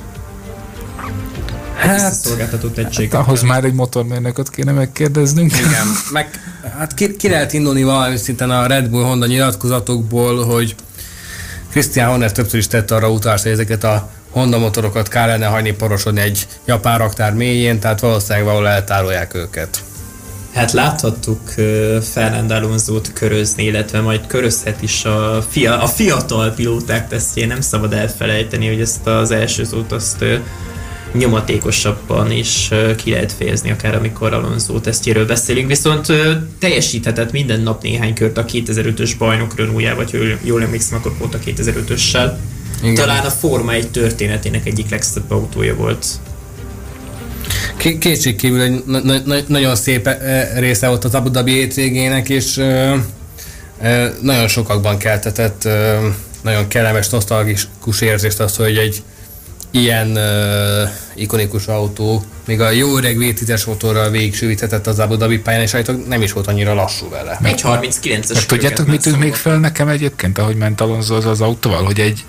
Hát, 1.76 2.12
szolgáltatott 2.12 2.78
egységek. 2.78 3.12
Hát 3.12 3.22
ahhoz 3.26 3.42
már 3.42 3.64
egy 3.64 3.74
motormérnököt 3.74 4.50
kéne 4.50 4.72
megkérdeznünk. 4.72 5.58
Igen, 5.58 5.86
meg 6.12 6.40
hát 6.78 6.94
ki, 6.94 7.16
ki 7.16 7.28
lehet 7.28 7.52
indulni 7.52 7.82
valami 7.82 8.16
szinten 8.16 8.50
a 8.50 8.66
Red 8.66 8.88
Bull 8.88 9.04
Honda 9.04 9.26
nyilatkozatokból, 9.26 10.44
hogy 10.44 10.74
Christian 11.70 12.08
Horner 12.08 12.32
többször 12.32 12.58
is 12.58 12.66
tette 12.66 12.94
arra 12.94 13.10
utalást, 13.10 13.42
hogy 13.42 13.52
ezeket 13.52 13.84
a 13.84 14.10
Honda 14.30 14.58
motorokat 14.58 15.08
kell 15.08 15.26
lenne 15.26 15.46
hagyni 15.46 15.72
porosodni 15.72 16.20
egy 16.20 16.46
japán 16.64 16.98
raktár 16.98 17.34
mélyén, 17.34 17.80
tehát 17.80 18.00
valószínűleg 18.00 18.44
valahol 18.44 18.68
eltárolják 18.68 19.34
őket. 19.34 19.82
Hát 20.54 20.72
láthattuk 20.72 21.40
uh, 21.56 22.00
Fernando 22.00 22.54
Alonso-t 22.54 23.12
körözni, 23.12 23.64
illetve 23.64 24.00
majd 24.00 24.26
körözhet 24.26 24.82
is 24.82 25.04
a, 25.04 25.44
fia, 25.48 25.82
a 25.82 25.86
fiatal 25.86 26.50
pilóták 26.50 27.08
tesztjén. 27.08 27.48
Nem 27.48 27.60
szabad 27.60 27.92
elfelejteni, 27.92 28.68
hogy 28.68 28.80
ezt 28.80 29.06
az 29.06 29.30
első 29.30 29.64
szót 29.64 29.92
azt 29.92 30.20
uh, 30.20 30.38
nyomatékosabban 31.12 32.30
is 32.30 32.68
ki 32.96 33.10
lehet 33.10 33.32
fejezni, 33.32 33.70
akár 33.70 33.94
amikor 33.94 34.32
Alonso 34.32 34.80
tesztjéről 34.80 35.26
beszélünk, 35.26 35.68
viszont 35.68 36.06
teljesíthetett 36.58 37.32
minden 37.32 37.60
nap 37.60 37.82
néhány 37.82 38.14
kört 38.14 38.38
a 38.38 38.44
2005-ös 38.44 39.10
bajnok 39.18 39.56
Renault-jával, 39.56 40.04
vagy 40.04 40.38
jól 40.42 40.62
emlékszem, 40.62 40.98
akkor 40.98 41.12
volt 41.18 41.34
a 41.34 41.38
2005-össel. 41.38 42.32
Igen. 42.82 42.94
Talán 42.94 43.24
a 43.24 43.30
Forma 43.30 43.72
egy 43.72 43.90
történetének 43.90 44.66
egyik 44.66 44.90
legszebb 44.90 45.30
autója 45.30 45.74
volt. 45.74 46.06
Kétségkívül 47.76 48.60
egy 48.60 48.82
na- 48.86 49.22
na- 49.24 49.42
nagyon 49.46 49.76
szép 49.76 50.08
része 50.56 50.88
volt 50.88 51.04
az 51.04 51.14
Abu 51.14 51.30
Dhabi 51.30 51.52
hétvégének, 51.52 52.28
és 52.28 52.56
ö, 52.56 52.96
ö, 53.82 54.06
nagyon 54.22 54.48
sokakban 54.48 54.98
keltetett 54.98 55.64
ö, 55.64 56.08
nagyon 56.42 56.68
kellemes, 56.68 57.08
nosztalgikus 57.08 58.00
érzést 58.00 58.40
az, 58.40 58.56
hogy 58.56 58.76
egy 58.76 59.02
ilyen 59.70 60.10
uh, 60.10 60.88
ikonikus 61.14 61.66
autó, 61.66 62.24
még 62.46 62.60
a 62.60 62.70
jó 62.70 62.96
öreg 62.96 63.16
V10-es 63.20 63.66
motorral 63.66 64.10
végig 64.10 64.34
sűvíthetett 64.34 64.86
az 64.86 64.98
Abu 64.98 65.16
Dhabi 65.16 65.38
pályán, 65.38 65.60
és 65.60 65.74
állítólag 65.74 66.06
nem 66.06 66.22
is 66.22 66.32
volt 66.32 66.46
annyira 66.46 66.74
lassú 66.74 67.08
vele. 67.08 67.38
Egy 67.42 67.60
39-es 67.64 68.46
Tudjátok, 68.46 68.86
mit 68.86 69.02
tűnt 69.02 69.18
még 69.18 69.34
fel 69.34 69.58
nekem 69.58 69.88
egyébként, 69.88 70.38
ahogy 70.38 70.56
ment 70.56 70.80
Alonso 70.80 71.14
az, 71.14 71.26
az 71.26 71.40
autóval, 71.40 71.84
hogy 71.84 72.00
egy 72.00 72.24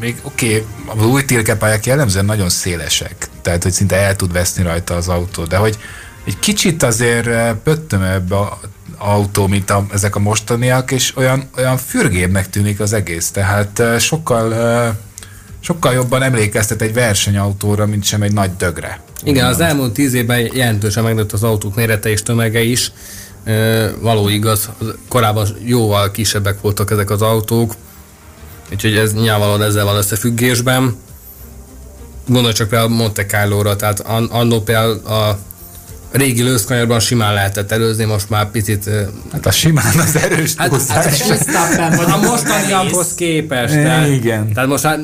még 0.00 0.16
oké, 0.22 0.64
okay, 0.86 0.96
az 0.96 1.06
új 1.06 1.24
tilkepályák 1.24 1.86
jellemzően 1.86 2.24
nagyon 2.24 2.48
szélesek, 2.48 3.28
tehát 3.42 3.62
hogy 3.62 3.72
szinte 3.72 3.96
el 3.96 4.16
tud 4.16 4.32
veszni 4.32 4.62
rajta 4.62 4.94
az 4.94 5.08
autó, 5.08 5.44
de 5.44 5.56
hogy 5.56 5.78
egy 6.24 6.38
kicsit 6.38 6.82
azért 6.82 7.52
pöttömebb 7.52 8.30
a 8.30 8.60
autó, 8.98 9.46
mint 9.46 9.70
a, 9.70 9.86
ezek 9.92 10.16
a 10.16 10.18
mostaniak, 10.18 10.90
és 10.90 11.16
olyan, 11.16 11.48
olyan 11.56 11.76
fürgébbnek 11.76 12.50
tűnik 12.50 12.80
az 12.80 12.92
egész, 12.92 13.30
tehát 13.30 13.82
sokkal 13.98 14.52
sokkal 15.62 15.92
jobban 15.92 16.22
emlékeztet 16.22 16.82
egy 16.82 16.94
versenyautóra, 16.94 17.86
mint 17.86 18.04
sem 18.04 18.22
egy 18.22 18.32
nagy 18.32 18.50
dögre. 18.56 19.00
Igen, 19.24 19.46
az 19.46 19.60
elmúlt 19.60 19.92
tíz 19.92 20.14
évben 20.14 20.48
jelentősen 20.54 21.02
megnőtt 21.02 21.32
az 21.32 21.42
autók 21.42 21.74
mérete 21.74 22.08
és 22.08 22.22
tömege 22.22 22.62
is. 22.62 22.92
E, 23.44 23.90
való 24.00 24.28
igaz, 24.28 24.70
korábban 25.08 25.48
jóval 25.64 26.10
kisebbek 26.10 26.60
voltak 26.60 26.90
ezek 26.90 27.10
az 27.10 27.22
autók, 27.22 27.74
úgyhogy 28.72 28.96
ez 28.96 29.14
nyilvánvalóan 29.14 29.62
ezzel 29.62 29.84
van 29.84 29.96
összefüggésben. 29.96 30.96
Gondolj 32.26 32.52
csak 32.52 32.68
például 32.68 32.90
Monte 32.90 33.26
Carlo-ra, 33.26 33.76
tehát 33.76 34.00
annó 34.30 34.60
például 34.60 35.06
a 35.06 35.38
régi 36.12 36.42
lőszkanyarban 36.42 37.00
simán 37.00 37.34
lehetett 37.34 37.72
előzni, 37.72 38.04
most 38.04 38.30
már 38.30 38.50
picit... 38.50 38.90
Hát 39.32 39.46
a 39.46 39.50
simán 39.50 39.98
az 39.98 40.16
erős 40.16 40.54
hát, 40.56 40.82
hát 41.76 41.98
a 42.00 42.16
mostaniakhoz 42.16 43.14
képest. 43.14 43.74
Tehát, 43.74 44.08
igen. 44.08 44.52
Tehát 44.52 44.68
most 44.68 44.82
már 44.82 44.98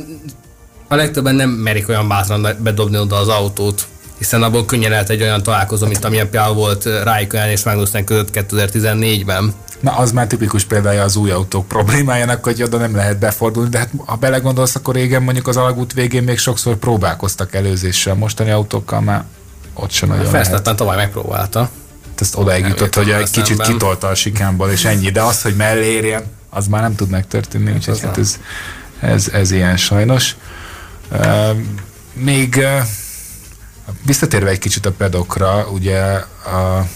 a 0.88 0.94
legtöbben 0.94 1.34
nem 1.34 1.50
merik 1.50 1.88
olyan 1.88 2.08
bátran 2.08 2.48
bedobni 2.58 2.98
oda 2.98 3.16
az 3.16 3.28
autót, 3.28 3.86
hiszen 4.18 4.42
abból 4.42 4.64
könnyen 4.64 4.90
lehet 4.90 5.10
egy 5.10 5.22
olyan 5.22 5.42
találkozó, 5.42 5.86
mint 5.86 6.04
amilyen 6.04 6.30
például 6.30 6.54
volt 6.54 6.84
Raikkonen 7.02 7.48
és 7.48 7.64
Magnussen 7.64 8.04
között 8.04 8.28
2014-ben. 8.32 9.54
Na, 9.80 9.96
az 9.96 10.12
már 10.12 10.26
tipikus 10.26 10.64
példája 10.64 11.02
az 11.02 11.16
új 11.16 11.30
autók 11.30 11.68
problémájának, 11.68 12.44
hogy 12.44 12.62
oda 12.62 12.78
nem 12.78 12.94
lehet 12.94 13.18
befordulni, 13.18 13.68
de 13.68 13.78
hát 13.78 13.90
ha 14.06 14.16
belegondolsz, 14.16 14.74
akkor 14.74 14.94
régen 14.94 15.22
mondjuk 15.22 15.48
az 15.48 15.56
alagút 15.56 15.92
végén 15.92 16.22
még 16.22 16.38
sokszor 16.38 16.76
próbálkoztak 16.76 17.54
előzéssel, 17.54 18.14
mostani 18.14 18.50
autókkal 18.50 19.00
már 19.00 19.24
ott 19.74 19.90
sem 19.90 20.08
nagyon 20.08 20.24
Fersztappen 20.24 20.76
tavaly 20.76 20.96
megpróbálta. 20.96 21.58
Hát 21.58 22.20
ezt 22.20 22.36
odaig 22.36 22.66
jutott, 22.66 22.94
hogy 22.94 23.10
egy 23.10 23.30
kicsit 23.30 23.46
szemben. 23.46 23.66
kitolta 23.66 24.06
a 24.06 24.14
sikámból, 24.14 24.70
és 24.70 24.84
ennyi, 24.84 25.10
de 25.10 25.22
az, 25.22 25.42
hogy 25.42 25.56
mellé 25.56 25.86
érjen, 25.86 26.22
az 26.50 26.66
már 26.66 26.82
nem 26.82 26.94
tud 26.94 27.08
megtörténni, 27.10 27.72
úgyhogy 27.72 28.00
hát 28.00 28.18
ez, 28.18 28.38
ez, 29.00 29.28
ez 29.32 29.50
ilyen 29.50 29.76
sajnos. 29.76 30.36
Még 32.12 32.64
visszatérve 34.06 34.50
egy 34.50 34.58
kicsit 34.58 34.86
a 34.86 34.92
pedokra, 34.92 35.66
ugye 35.72 36.00
a, 36.00 36.86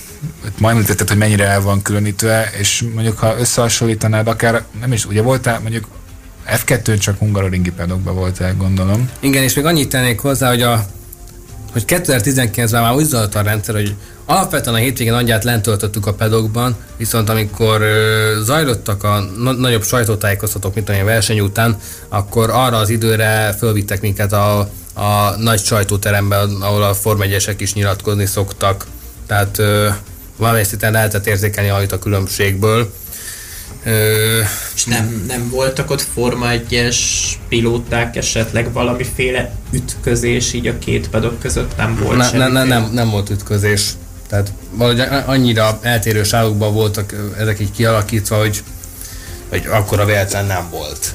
majd 0.58 0.74
említetted, 0.74 1.08
hogy 1.08 1.16
mennyire 1.16 1.46
el 1.46 1.60
van 1.60 1.82
különítve, 1.82 2.50
és 2.58 2.84
mondjuk 2.94 3.18
ha 3.18 3.38
összehasonlítanád, 3.38 4.28
akár 4.28 4.64
nem 4.80 4.92
is, 4.92 5.04
ugye 5.04 5.22
voltál 5.22 5.60
mondjuk 5.60 5.88
F2-n 6.46 7.00
csak 7.00 7.18
hungaroringi 7.18 7.70
pedokban 7.70 8.14
voltál, 8.14 8.56
gondolom. 8.56 9.10
Igen, 9.20 9.42
és 9.42 9.54
még 9.54 9.64
annyit 9.64 9.88
tennék 9.88 10.20
hozzá, 10.20 10.48
hogy 10.48 10.62
a 10.62 10.86
hogy 11.72 11.84
2019-ben 11.86 12.82
már 12.82 12.94
úgy 12.94 13.04
zajlott 13.04 13.34
a 13.34 13.42
rendszer, 13.42 13.74
hogy 13.74 13.94
alapvetően 14.24 14.74
a 14.74 14.78
hétvégén 14.78 15.12
nagyját 15.12 15.44
lent 15.44 15.62
töltöttük 15.62 16.06
a 16.06 16.14
pedokban, 16.14 16.76
viszont 16.96 17.28
amikor 17.28 17.80
ö, 17.80 18.38
zajlottak 18.42 19.04
a 19.04 19.20
na- 19.20 19.52
nagyobb 19.52 19.82
sajtótájékoztatók, 19.82 20.74
mint 20.74 20.88
a 20.88 21.04
verseny 21.04 21.40
után, 21.40 21.76
akkor 22.08 22.50
arra 22.50 22.76
az 22.76 22.88
időre 22.88 23.54
fölvittek 23.58 24.00
minket 24.00 24.32
a, 24.32 24.58
a 24.94 25.36
nagy 25.38 25.62
sajtóterembe, 25.64 26.38
ahol 26.60 26.82
a 26.82 26.94
Form 26.94 27.22
is 27.56 27.74
nyilatkozni 27.74 28.26
szoktak. 28.26 28.86
Tehát 29.26 29.58
ö, 29.58 29.88
valamelyik 30.36 30.66
szinten 30.66 30.92
lehetett 30.92 31.26
érzékelni 31.26 31.86
a 31.92 31.98
különbségből. 31.98 32.92
Ö, 33.84 34.40
és 34.74 34.84
nem, 34.84 35.24
nem 35.26 35.48
voltak 35.50 35.90
ott 35.90 36.00
Forma 36.14 36.46
1-es 36.50 36.96
pilóták, 37.48 38.16
esetleg 38.16 38.72
valamiféle 38.72 39.54
ütközés 39.70 40.52
így 40.52 40.66
a 40.66 40.78
két 40.78 41.08
pedok 41.08 41.40
között 41.40 41.76
nem 41.76 41.98
volt 42.02 42.16
ne, 42.16 42.38
ne, 42.38 42.48
ne, 42.48 42.64
nem, 42.64 42.90
nem 42.92 43.10
volt 43.10 43.30
ütközés. 43.30 43.90
Tehát 44.28 44.52
valahogy 44.70 45.00
annyira 45.26 45.78
eltérő 45.82 46.22
sávokban 46.22 46.72
voltak 46.72 47.14
ezek 47.38 47.60
így 47.60 47.70
kialakítva, 47.70 48.38
hogy, 48.38 48.62
hogy 49.48 49.66
akkor 49.70 50.00
a 50.00 50.04
véletlen 50.04 50.46
nem 50.46 50.68
volt. 50.70 51.14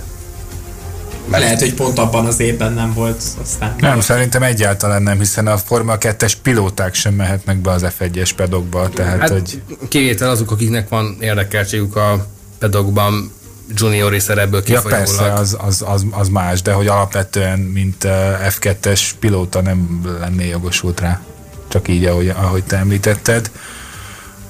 Mert 1.27 1.43
lehet, 1.43 1.59
hogy 1.59 1.73
pont 1.73 1.97
abban 1.97 2.25
az 2.25 2.39
évben 2.39 2.73
nem 2.73 2.93
volt, 2.93 3.23
aztán... 3.41 3.75
Nem, 3.79 3.93
volt. 3.93 4.05
szerintem 4.05 4.43
egyáltalán 4.43 5.01
nem, 5.01 5.17
hiszen 5.17 5.47
a 5.47 5.57
Forma 5.57 5.95
2-es 5.99 6.33
pilóták 6.41 6.93
sem 6.93 7.13
mehetnek 7.13 7.57
be 7.57 7.71
az 7.71 7.85
F1-es 7.99 8.31
pedokba, 8.35 8.89
tehát 8.89 9.19
hát, 9.19 9.29
hogy... 9.29 9.61
Kivétel 9.87 10.29
azok, 10.29 10.51
akiknek 10.51 10.89
van 10.89 11.17
érdekeltségük 11.19 11.95
a 11.95 12.27
pedokban 12.59 13.31
juniori 13.75 14.19
szerepből 14.19 14.63
kifolyólag. 14.63 14.91
Ja 14.91 14.97
persze, 14.97 15.33
az, 15.33 15.57
az, 15.59 15.83
az, 15.87 16.05
az 16.11 16.29
más, 16.29 16.61
de 16.61 16.73
hogy 16.73 16.87
alapvetően, 16.87 17.59
mint 17.59 18.03
F2-es 18.49 19.11
pilóta 19.19 19.61
nem 19.61 20.01
lenné 20.19 20.47
jogosult 20.47 20.99
rá. 20.99 21.21
Csak 21.67 21.87
így, 21.87 22.05
ahogy, 22.05 22.29
ahogy 22.29 22.63
te 22.63 22.77
említetted. 22.77 23.51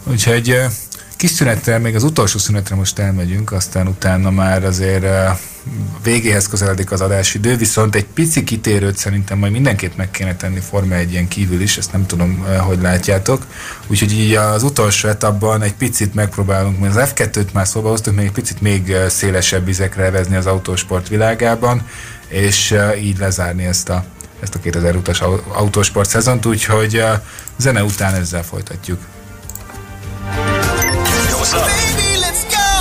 Úgyhogy 0.04 0.62
kis 1.18 1.32
szünettel, 1.32 1.80
még 1.80 1.96
az 1.96 2.04
utolsó 2.04 2.38
szünetre 2.38 2.76
most 2.76 3.00
elmegyünk, 3.00 3.52
aztán 3.52 3.88
utána 3.88 4.30
már 4.30 4.64
azért 4.64 5.06
végéhez 6.04 6.48
közeledik 6.48 6.92
az 6.92 7.02
adásidő, 7.02 7.56
viszont 7.56 7.96
egy 7.96 8.06
pici 8.06 8.44
kitérőt 8.44 8.98
szerintem 8.98 9.38
majd 9.38 9.52
mindenképp 9.52 9.96
meg 9.96 10.12
kéne 10.12 10.36
tenni 10.36 10.60
Forma 10.60 10.96
egy 10.96 11.12
ilyen 11.12 11.28
kívül 11.28 11.62
is, 11.62 11.78
ezt 11.78 11.92
nem 11.92 12.06
tudom, 12.06 12.46
hogy 12.60 12.82
látjátok. 12.82 13.46
Úgyhogy 13.88 14.12
így 14.12 14.34
az 14.34 14.64
utolsó 14.64 15.08
etapban 15.08 15.62
egy 15.62 15.74
picit 15.74 16.14
megpróbálunk, 16.14 16.80
mert 16.80 16.96
az 16.96 17.12
F2-t 17.16 17.52
már 17.54 17.68
szóba 17.68 17.90
hoztuk, 17.90 18.16
még 18.16 18.26
egy 18.26 18.32
picit 18.32 18.62
még 18.62 18.96
szélesebb 19.08 19.66
vizekre 19.66 20.12
vezni 20.12 20.36
az 20.36 20.46
autósport 20.46 21.08
világában, 21.08 21.88
és 22.28 22.76
így 23.02 23.18
lezárni 23.18 23.66
ezt 23.66 23.90
a 23.90 24.06
ezt 24.42 24.56
a 24.56 24.60
2000 24.60 24.96
utas 24.96 25.22
autósport 25.48 26.10
szezont, 26.10 26.46
úgyhogy 26.46 27.04
zene 27.58 27.84
után 27.84 28.14
ezzel 28.14 28.44
folytatjuk. 28.44 29.00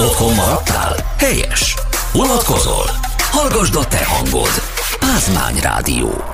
Otthon 0.01 0.35
maradtál? 0.35 1.15
Helyes! 1.19 1.75
Unatkozol? 2.13 2.91
Hallgasd 3.31 3.77
a 3.77 3.85
te 3.85 4.05
hangod! 4.05 4.63
Pázmány 5.01 5.61
Rádió. 5.61 6.25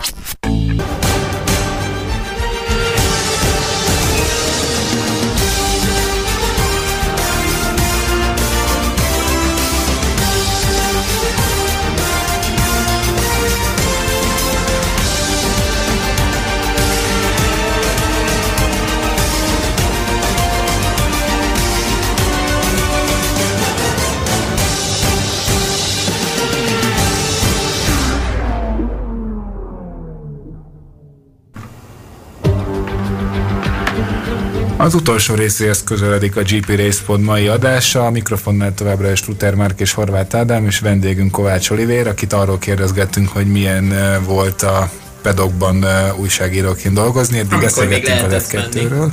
Az 34.82 34.94
utolsó 34.94 35.34
részéhez 35.34 35.82
közeledik 35.84 36.36
a 36.36 36.42
GP 36.42 36.76
Racepod 36.76 37.20
mai 37.20 37.46
adása. 37.46 38.06
A 38.06 38.10
mikrofonnál 38.10 38.74
továbbra 38.74 39.10
is 39.10 39.26
Luther 39.26 39.54
Márk 39.54 39.80
és 39.80 39.92
Horváth 39.92 40.36
Ádám, 40.36 40.66
és 40.66 40.78
vendégünk 40.78 41.30
Kovács 41.30 41.70
Olivér, 41.70 42.06
akit 42.06 42.32
arról 42.32 42.58
kérdezgettünk, 42.58 43.28
hogy 43.28 43.46
milyen 43.46 43.94
volt 44.26 44.62
a 44.62 44.90
pedokban 45.22 45.84
újságíróként 46.16 46.94
dolgozni. 46.94 47.38
Eddig 47.38 47.60
beszélgettünk 47.60 48.20
a 48.20 48.26
F2-ről. 48.26 49.10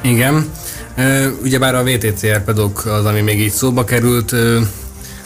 Igen. 0.00 0.50
Ugyebár 1.42 1.74
a 1.74 1.82
VTCR 1.82 2.44
pedok 2.44 2.86
az, 2.86 3.04
ami 3.04 3.20
még 3.20 3.40
így 3.40 3.52
szóba 3.52 3.84
került, 3.84 4.34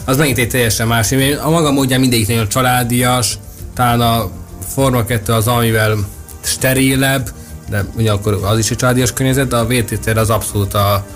az 0.04 0.16
megint 0.16 0.38
egy 0.38 0.48
teljesen 0.48 0.86
más. 0.86 1.12
A 1.42 1.50
maga 1.50 1.72
módján 1.72 2.00
mindegyik 2.00 2.28
nagyon 2.28 2.48
családias, 2.48 3.38
talán 3.74 4.00
a 4.00 4.30
Forma 4.74 5.04
2 5.04 5.32
az, 5.32 5.46
amivel 5.46 5.96
sterilebb, 6.40 7.30
de 7.68 7.84
ugyanakkor 7.96 8.40
az 8.42 8.58
is 8.58 8.70
egy 8.70 8.76
családias 8.76 9.12
környezet, 9.12 9.48
de 9.48 9.56
a 9.56 9.66
VTT 9.66 10.06
az 10.06 10.30
abszolút 10.30 10.74
a 10.74 11.06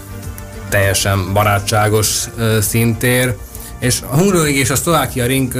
teljesen 0.68 1.32
barátságos 1.32 2.24
szintér. 2.60 3.36
És 3.78 4.01
a 4.10 4.16
Hungaroring 4.16 4.56
és 4.56 4.70
a 4.70 4.77
Szlovákia 4.77 5.27
Ring 5.27 5.52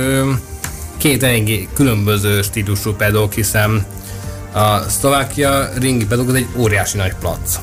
két 0.97 1.23
eléggé 1.23 1.69
különböző 1.75 2.43
stílusú 2.43 2.93
pedok, 2.93 3.33
hiszen 3.33 3.87
a 4.53 4.79
Szlovákia 4.89 5.69
ringi 5.79 6.07
pedok 6.07 6.29
az 6.29 6.35
egy 6.35 6.47
óriási 6.57 6.97
nagy 6.97 7.15
plac. 7.15 7.59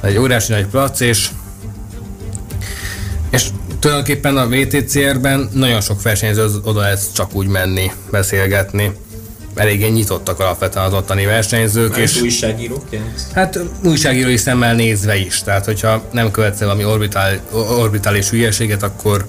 Egy 0.00 0.16
óriási 0.16 0.52
nagy 0.52 0.66
plac, 0.66 1.00
és 1.00 1.28
és 3.30 3.48
tulajdonképpen 3.78 4.36
a 4.36 4.48
VTCR-ben 4.48 5.48
nagyon 5.52 5.80
sok 5.80 6.02
versenyző 6.02 6.46
oda 6.62 6.80
lehet 6.80 7.14
csak 7.14 7.34
úgy 7.34 7.46
menni, 7.46 7.90
beszélgetni. 8.10 8.92
Eléggé 9.58 9.88
nyitottak 9.88 10.40
alapvetően 10.40 10.84
az 10.84 10.92
ottani 10.92 11.24
versenyzők. 11.24 11.90
Már 11.90 12.00
és 12.00 12.20
újságíróként? 12.20 13.20
Hát 13.34 13.58
újságírói 13.84 14.36
szemmel 14.36 14.74
nézve 14.74 15.16
is. 15.16 15.42
Tehát, 15.42 15.64
hogyha 15.64 16.02
nem 16.12 16.30
követsz 16.30 16.58
valami 16.58 16.84
orbitál, 16.84 17.40
orbitális 17.52 18.28
hülyeséget, 18.28 18.82
akkor 18.82 19.26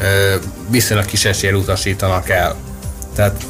ö, 0.00 0.34
viszonylag 0.68 1.06
kis 1.06 1.24
esélye 1.24 1.56
utasítanak 1.56 2.28
el. 2.28 2.56
Tehát 3.14 3.44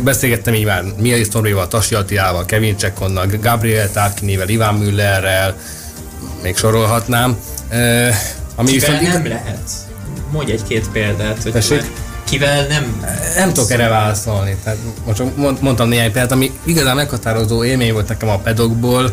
beszélgettem 0.00 0.54
így 0.54 0.64
már 0.64 0.84
Mia 0.98 1.24
Sztorival, 1.24 1.68
Tasi 1.68 1.94
Attilával, 1.94 2.44
Kevin 2.44 2.76
Csekonnal, 2.76 3.26
Gabriel 3.40 3.90
Tarkinivel, 3.90 4.48
Iván 4.48 4.74
Müllerrel, 4.74 5.56
még 6.42 6.56
sorolhatnám. 6.56 7.36
Ö, 7.70 8.08
ami 8.54 8.70
Kivel 8.70 8.98
viszont 8.98 9.12
nem 9.12 9.26
lehet? 9.26 9.70
Mondj 10.30 10.52
egy-két 10.52 10.88
példát, 10.92 11.42
hogy 11.42 11.52
Tessék? 11.52 11.82
Kivel 12.34 12.66
nem... 12.66 13.04
Nem 13.36 13.52
tudok 13.52 13.70
erre 13.70 13.88
válaszolni. 13.88 14.56
Tehát 14.64 14.78
most 15.04 15.22
mondtam 15.60 15.88
néhány 15.88 16.12
példát, 16.12 16.32
ami 16.32 16.52
igazán 16.64 16.96
meghatározó 16.96 17.64
élmény 17.64 17.92
volt 17.92 18.08
nekem 18.08 18.28
a 18.28 18.38
pedokból, 18.38 19.12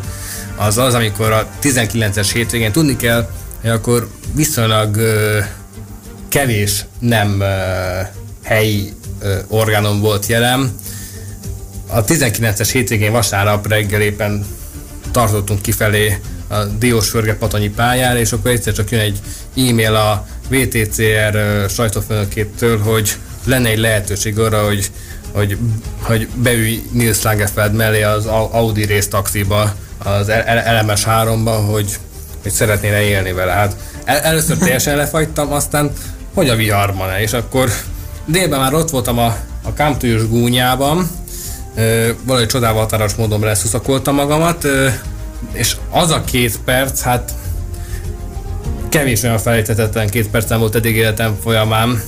az 0.55 0.77
az, 0.77 0.93
amikor 0.93 1.31
a 1.31 1.47
19-es 1.61 2.29
hétvégén 2.33 2.71
tudni 2.71 2.95
kell, 2.95 3.29
hogy 3.61 3.69
akkor 3.69 4.09
viszonylag 4.33 4.97
kevés 6.29 6.85
nem 6.99 7.43
helyi 8.43 8.93
ö, 9.19 9.35
orgánom 9.47 9.99
volt 9.99 10.25
jelen. 10.25 10.75
A 11.87 12.03
19-es 12.03 12.69
hétvégén 12.71 13.11
vasárnap 13.11 13.67
reggel 13.67 14.01
éppen 14.01 14.45
tartottunk 15.11 15.61
kifelé 15.61 16.19
a 16.47 16.63
Diós 16.63 17.09
Förge 17.09 17.35
Patonyi 17.35 17.69
pályára, 17.69 18.19
és 18.19 18.31
akkor 18.31 18.51
egyszer 18.51 18.73
csak 18.73 18.91
jön 18.91 19.01
egy 19.01 19.19
e-mail 19.55 19.95
a 19.95 20.25
VTCR 20.51 21.65
sajtófőnökétől, 21.69 22.79
hogy 22.79 23.17
lenne 23.45 23.69
egy 23.69 23.77
lehetőség 23.77 24.39
arra, 24.39 24.65
hogy, 24.65 24.91
hogy, 25.31 25.57
hogy 26.01 26.27
beülj 26.35 26.83
Nils 26.91 27.21
Langefeld 27.21 27.73
mellé 27.73 28.01
az 28.01 28.25
Audi 28.25 28.85
résztaxiba, 28.85 29.73
az 29.97 30.31
LMS 30.81 31.03
3-ba, 31.05 31.59
hogy, 31.71 31.97
hogy 32.41 32.51
szeretnéne 32.51 33.01
élni 33.01 33.31
vele. 33.31 33.51
Hát 33.51 33.75
el, 34.05 34.19
először 34.19 34.57
teljesen 34.57 34.95
lefagytam, 34.95 35.53
aztán 35.53 35.91
hogy 36.33 36.49
a 36.49 36.55
viharban 36.55 37.19
és 37.19 37.33
akkor 37.33 37.69
délben 38.25 38.59
már 38.59 38.73
ott 38.73 38.89
voltam 38.89 39.17
a, 39.19 39.35
a 39.63 39.73
Kámtős 39.73 40.27
gúnyában, 40.27 41.09
valahogy 42.23 42.47
csodával 42.47 42.81
határos 42.81 43.13
módon 43.13 43.39
leszuszakoltam 43.39 44.15
magamat, 44.15 44.67
és 45.51 45.75
az 45.89 46.11
a 46.11 46.23
két 46.23 46.59
perc, 46.65 47.01
hát 47.01 47.33
kevés 48.91 49.23
olyan 49.23 49.37
felejthetetlen 49.37 50.09
két 50.09 50.29
percen 50.29 50.59
volt 50.59 50.75
eddig 50.75 50.95
életem 50.95 51.37
folyamán. 51.43 52.01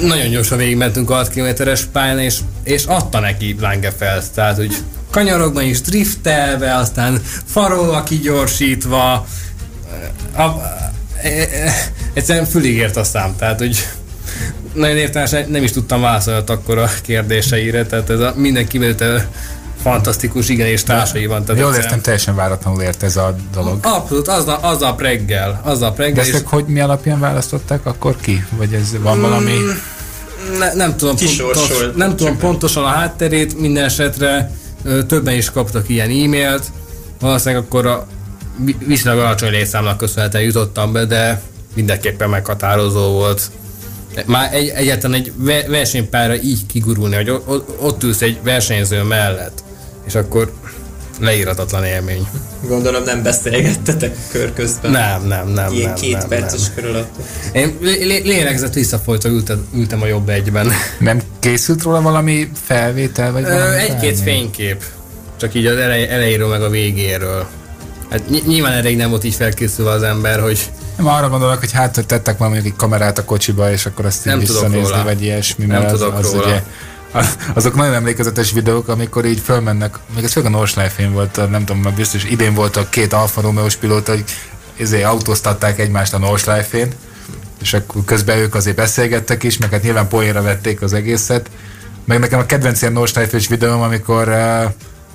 Nagyon 0.00 0.30
gyorsan 0.30 0.58
végigmentünk 0.58 1.10
a 1.10 1.14
6 1.14 1.28
kilométeres 1.28 1.84
pályán, 1.84 2.18
és, 2.18 2.38
és 2.64 2.84
adta 2.84 3.20
neki 3.20 3.56
Langefeld, 3.60 4.24
tehát 4.34 4.56
hogy 4.56 4.76
kanyarokban 5.10 5.64
is 5.64 5.80
driftelve, 5.80 6.74
aztán 6.74 7.22
farolva 7.44 8.02
kigyorsítva, 8.02 9.12
a, 9.12 9.26
a, 10.36 10.42
a, 10.42 10.42
a, 10.42 10.66
egyszerűen 12.12 12.46
fülig 12.46 12.76
ért 12.76 12.96
a 12.96 13.04
szám, 13.04 13.34
tehát 13.38 13.58
hogy 13.58 13.86
nagyon 14.74 14.96
értelmesen 14.96 15.50
nem 15.50 15.62
is 15.62 15.70
tudtam 15.72 16.00
válaszolni 16.00 16.42
akkor 16.46 16.78
a 16.78 16.90
kérdéseire, 17.02 17.86
tehát 17.86 18.10
ez 18.10 18.20
a 18.20 18.32
minden 18.36 18.66
kivétel 18.66 19.28
fantasztikus, 19.88 20.48
igen, 20.48 20.66
és 20.66 20.82
társai 20.82 21.26
van. 21.26 21.44
Tehát 21.44 21.60
Jól 21.60 21.74
értem, 21.74 22.00
teljesen 22.00 22.34
váratlanul 22.34 22.82
ért 22.82 23.02
ez 23.02 23.16
a 23.16 23.36
dolog. 23.52 23.78
Abszolút, 23.82 24.28
az 24.28 24.48
a, 24.48 24.58
az 24.62 24.82
a 24.82 24.94
reggel. 24.98 25.60
Az 25.64 25.82
a 25.82 25.94
reggel. 25.96 26.24
De 26.24 26.30
és... 26.30 26.42
hogy 26.44 26.64
mi 26.66 26.80
alapján 26.80 27.20
választották 27.20 27.86
akkor 27.86 28.16
ki? 28.20 28.44
Vagy 28.56 28.72
ez 28.74 28.96
van 29.02 29.20
valami... 29.20 29.52
Mm, 29.52 30.58
ne, 30.58 30.72
nem 30.74 30.96
tudom, 30.96 31.16
pontos, 31.16 31.68
nem 31.94 32.16
tudom 32.16 32.38
pontosan 32.38 32.84
a 32.84 32.88
hátterét, 32.88 33.60
minden 33.60 33.84
esetre 33.84 34.50
többen 35.06 35.34
is 35.34 35.50
kaptak 35.50 35.88
ilyen 35.88 36.08
e-mailt. 36.08 36.64
Valószínűleg 37.20 37.64
akkor 37.64 37.86
a 37.86 38.06
viszonylag 38.86 39.24
alacsony 39.24 39.50
létszámnak 39.50 39.96
köszönhetően 39.96 40.44
jutottam 40.44 40.92
be, 40.92 41.04
de 41.04 41.40
mindenképpen 41.74 42.28
meghatározó 42.28 43.10
volt. 43.10 43.50
Már 44.26 44.54
egy, 44.54 44.68
egyáltalán 44.68 45.16
egy 45.20 45.32
versenypára 45.68 46.40
így 46.40 46.66
kigurulni, 46.66 47.14
hogy 47.14 47.30
ott 47.80 48.02
ülsz 48.02 48.22
egy 48.22 48.38
versenyző 48.42 49.02
mellett, 49.02 49.62
és 50.08 50.14
akkor 50.14 50.52
leíratatlan 51.20 51.84
élmény. 51.84 52.28
Gondolom 52.66 53.02
nem 53.02 53.22
beszélgettetek 53.22 54.16
kör 54.30 54.52
közben. 54.52 54.90
Nem, 54.90 55.26
nem, 55.26 55.48
nem. 55.48 55.72
Ilyen 55.72 55.88
nem, 55.88 56.00
két 56.00 56.18
nem, 56.18 56.28
perces 56.28 56.60
nem. 56.60 56.74
kör 56.74 56.84
alatt. 56.84 57.14
Én 57.52 57.76
lé- 57.80 58.24
lélegzett 58.24 58.72
visszafolytva 58.72 59.28
ültem, 59.28 59.66
ültem 59.74 60.02
a 60.02 60.06
jobb 60.06 60.28
egyben. 60.28 60.72
Nem 60.98 61.20
készült 61.38 61.82
róla 61.82 62.00
valami 62.00 62.50
felvétel? 62.64 63.32
Vagy 63.32 63.42
valami 63.42 63.76
Egy-két 63.76 64.20
fénykép. 64.20 64.84
Csak 65.36 65.54
így 65.54 65.66
az 65.66 65.76
elej, 65.76 66.08
elejéről 66.08 66.48
meg 66.48 66.62
a 66.62 66.68
végéről. 66.68 67.46
Hát 68.10 68.46
nyilván 68.46 68.72
elég 68.72 68.96
nem 68.96 69.10
volt 69.10 69.24
így 69.24 69.34
felkészülve 69.34 69.90
az 69.90 70.02
ember, 70.02 70.40
hogy 70.40 70.70
nem 70.96 71.06
arra 71.06 71.28
gondolok, 71.28 71.58
hogy 71.58 71.72
hát 71.72 72.04
tettek 72.06 72.38
valami 72.38 72.56
egy 72.56 72.72
kamerát 72.76 73.18
a 73.18 73.24
kocsiba, 73.24 73.72
és 73.72 73.86
akkor 73.86 74.04
azt 74.04 74.24
nem 74.24 74.40
így 74.40 74.46
visszanézni, 74.46 75.02
vagy 75.04 75.22
ilyesmi, 75.22 75.64
mert 75.64 75.84
nem 75.84 75.94
az, 75.94 76.00
az, 76.00 76.10
az 76.18 76.34
ugye, 76.34 76.62
azok 77.54 77.74
nagyon 77.74 77.94
emlékezetes 77.94 78.52
videók, 78.52 78.88
amikor 78.88 79.24
így 79.24 79.40
fölmennek, 79.40 79.98
még 80.14 80.24
ez 80.24 80.32
főleg 80.32 80.52
a 80.52 80.56
Norslife-én 80.56 81.12
volt, 81.12 81.50
nem 81.50 81.64
tudom, 81.64 81.94
biztos 81.94 82.24
idén 82.24 82.54
voltak 82.54 82.90
két 82.90 83.12
Alfa 83.12 83.40
Romeo-s 83.40 83.76
pilóta, 83.76 84.12
hogy 84.12 84.24
ezért 84.78 85.04
autóztatták 85.04 85.78
egymást 85.78 86.14
a 86.14 86.18
Norslife-én, 86.18 86.92
és 87.60 87.72
akkor 87.72 88.04
közben 88.04 88.38
ők 88.38 88.54
azért 88.54 88.76
beszélgettek 88.76 89.42
is, 89.42 89.58
meg 89.58 89.70
hát 89.70 89.82
nyilván 89.82 90.08
poénra 90.08 90.42
vették 90.42 90.82
az 90.82 90.92
egészet. 90.92 91.50
Meg 92.04 92.18
nekem 92.18 92.38
a 92.38 92.46
kedvenc 92.46 92.80
ilyen 92.80 92.92
Norslife-es 92.92 93.48
videóm, 93.48 93.80
amikor 93.80 94.28
uh, 94.28 94.70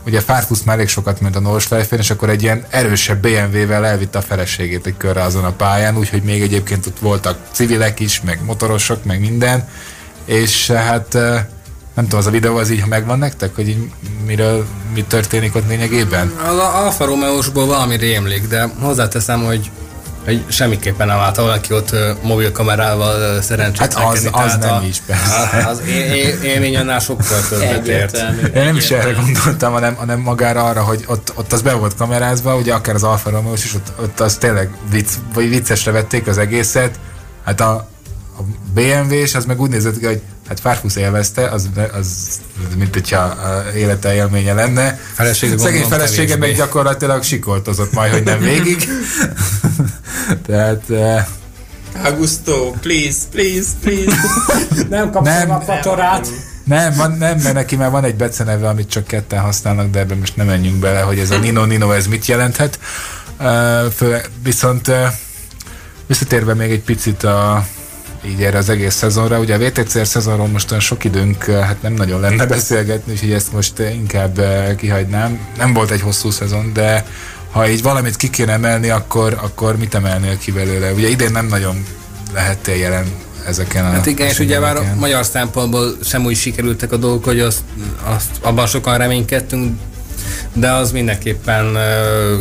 ugye 0.06 0.20
Farfus 0.20 0.64
már 0.64 0.76
elég 0.76 0.88
sokat 0.88 1.22
ment 1.22 1.36
a 1.36 1.40
Nordschleifen, 1.40 2.00
és 2.00 2.10
akkor 2.10 2.30
egy 2.30 2.44
ilyen 2.44 2.66
erősebb 2.70 3.22
BMW-vel 3.22 3.86
elvitte 3.86 4.18
a 4.18 4.22
feleségét 4.22 4.86
egy 4.86 4.98
körre 4.98 5.22
azon 5.22 5.44
a 5.44 5.52
pályán, 5.52 5.98
úgyhogy 5.98 6.24
még 6.24 6.42
egyébként 6.42 6.86
ott 6.86 7.00
voltak 7.00 7.38
civilek 7.52 8.00
is, 8.00 8.22
meg 8.22 8.40
motorosok, 8.46 9.04
meg 9.04 9.20
minden, 9.20 9.68
és 10.26 10.72
hát 10.72 11.18
nem 11.94 12.04
tudom, 12.04 12.20
az 12.20 12.26
a 12.26 12.32
videó 12.32 12.56
az 12.56 12.70
így, 12.70 12.82
ha 12.82 12.88
megvan 12.88 13.18
nektek, 13.18 13.56
hogy 13.56 13.68
így 13.68 13.92
miről, 14.26 14.66
mi 14.94 15.04
történik 15.04 15.56
ott 15.56 15.68
lényegében? 15.68 16.34
Az 16.48 16.58
Alfa 16.58 17.06
Romeo-sból 17.06 17.66
valami 17.66 17.96
rémlik, 17.96 18.48
de 18.48 18.70
hozzáteszem, 18.80 19.44
hogy 19.44 19.72
hogy 20.26 20.44
semmiképpen 20.48 21.08
nem 21.08 21.18
állt 21.18 21.36
valaki 21.36 21.74
ott 21.74 21.96
mobilkamerával 22.22 23.42
szerencsét 23.42 23.94
Hát 23.94 24.12
az, 24.12 24.30
az 24.32 24.58
nem 24.60 24.74
a, 24.74 24.82
is, 24.88 25.02
persze. 25.06 25.66
Az 25.68 25.82
élmény 26.44 26.78
annál 26.78 27.00
sokkal 27.00 27.40
többet 27.50 27.88
ért. 27.88 28.18
Én 28.56 28.64
nem 28.64 28.76
is 28.76 28.92
erre 28.92 29.12
gondoltam, 29.12 29.74
hanem, 29.74 29.96
hanem 29.96 30.20
magára 30.20 30.64
arra, 30.64 30.84
hogy 30.84 31.04
ott, 31.08 31.32
ott 31.36 31.54
az 31.54 31.62
be 31.62 31.74
volt 31.74 31.96
kamerázva, 31.96 32.56
ugye 32.56 32.74
akár 32.74 32.96
az 32.96 33.04
Alfa 33.04 33.30
Romeo 33.30 33.54
is, 33.54 33.74
ott, 33.74 33.92
ott 34.02 34.20
az 34.20 34.36
tényleg 34.36 34.70
vicc, 34.90 35.10
vagy 35.34 35.50
viccesre 35.50 35.92
vették 35.92 36.28
az 36.28 36.38
egészet. 36.38 37.00
Hát 37.46 37.62
a, 37.62 37.72
a 38.38 38.42
BMW-s 38.74 39.36
az 39.36 39.46
meg 39.46 39.62
úgy 39.62 39.70
nézett 39.70 40.00
ki, 40.00 40.06
hogy 40.06 40.22
hát 40.48 40.60
Farfus 40.60 40.96
élvezte, 40.96 41.50
az, 41.50 41.70
az 41.94 42.42
mint 42.78 42.94
hogyha 42.94 43.36
élete 43.76 44.14
élménye 44.14 44.54
lenne. 44.54 45.00
Felesége 45.14 45.58
Szegény 45.58 45.84
felesége 45.84 46.36
meg 46.36 46.56
gyakorlatilag 46.56 47.24
sikoltozott 47.24 47.94
majd, 47.94 48.12
hogy 48.12 48.24
nem 48.24 48.40
végig. 48.40 48.88
Tehát... 50.48 50.82
Uh, 50.88 51.20
Augusto, 52.04 52.72
please, 52.82 53.18
please, 53.32 53.70
please. 53.82 54.18
nem 54.90 55.12
kapsz 55.12 55.26
nem, 55.26 55.52
a 55.52 55.60
fatorát. 55.60 56.28
Nem, 56.64 56.94
van, 56.96 57.12
nem, 57.12 57.38
mert 57.38 57.54
neki 57.54 57.76
már 57.76 57.92
van 57.92 58.04
egy 58.04 58.16
beceneve, 58.16 58.68
amit 58.68 58.90
csak 58.90 59.08
ketten 59.08 59.40
használnak, 59.40 59.90
de 59.90 60.00
ebben 60.00 60.18
most 60.18 60.36
nem 60.36 60.46
menjünk 60.46 60.80
bele, 60.80 61.00
hogy 61.00 61.20
ez 61.20 61.32
a 61.32 61.38
Nino 61.38 61.66
Nino, 61.66 61.92
ez 61.92 62.08
mit 62.08 62.26
jelenthet. 62.26 62.80
Uh, 63.40 63.92
fő, 63.92 64.22
viszont 64.44 64.88
uh, 64.88 65.08
visszatérve 66.08 66.54
még 66.54 66.72
egy 66.72 66.82
picit 66.82 67.24
a, 67.24 67.66
így 68.26 68.44
erre 68.44 68.58
az 68.58 68.70
egész 68.70 68.96
szezonra. 68.96 69.40
Ugye 69.40 69.56
a 69.56 69.58
VTCR 69.58 70.08
szezonról 70.08 70.48
most 70.48 70.70
olyan 70.70 70.84
sok 70.84 71.04
időnk 71.04 71.44
hát 71.44 71.82
nem 71.82 71.94
nagyon 71.94 72.20
lenne 72.20 72.46
beszélgetni, 72.56 73.12
úgyhogy 73.12 73.32
ezt 73.32 73.52
most 73.52 73.80
inkább 73.80 74.42
kihagynám. 74.78 75.40
Nem 75.58 75.74
volt 75.74 75.92
egy 75.92 76.02
hosszú 76.02 76.30
szezon, 76.30 76.74
de 76.74 77.06
ha 77.52 77.70
így 77.70 77.82
valamit 77.82 78.16
ki 78.16 78.30
kéne 78.30 78.52
emelni, 78.52 78.90
akkor, 78.90 79.38
akkor 79.42 79.78
mit 79.78 79.96
emelnél 79.96 80.38
ki 80.38 80.52
belőle? 80.52 80.92
Ugye 80.92 81.08
idén 81.08 81.32
nem 81.32 81.46
nagyon 81.46 81.86
lehettél 82.34 82.76
jelen 82.76 83.06
ezeken 83.48 83.86
a 83.86 83.90
Hát 83.90 84.06
igen, 84.06 84.28
és 84.28 84.40
ugye 84.40 84.60
már 84.60 84.96
magyar 85.00 85.26
szempontból 85.26 85.98
sem 86.04 86.26
úgy 86.26 86.36
sikerültek 86.36 86.92
a 86.92 86.98
dolgok, 86.98 87.24
hogy 87.24 87.40
azt, 87.40 87.62
azt 88.04 88.30
abban 88.42 88.68
sokan 88.68 88.98
reménykedtünk, 88.98 89.80
de 90.54 90.72
az 90.72 90.92
mindenképpen 90.92 91.78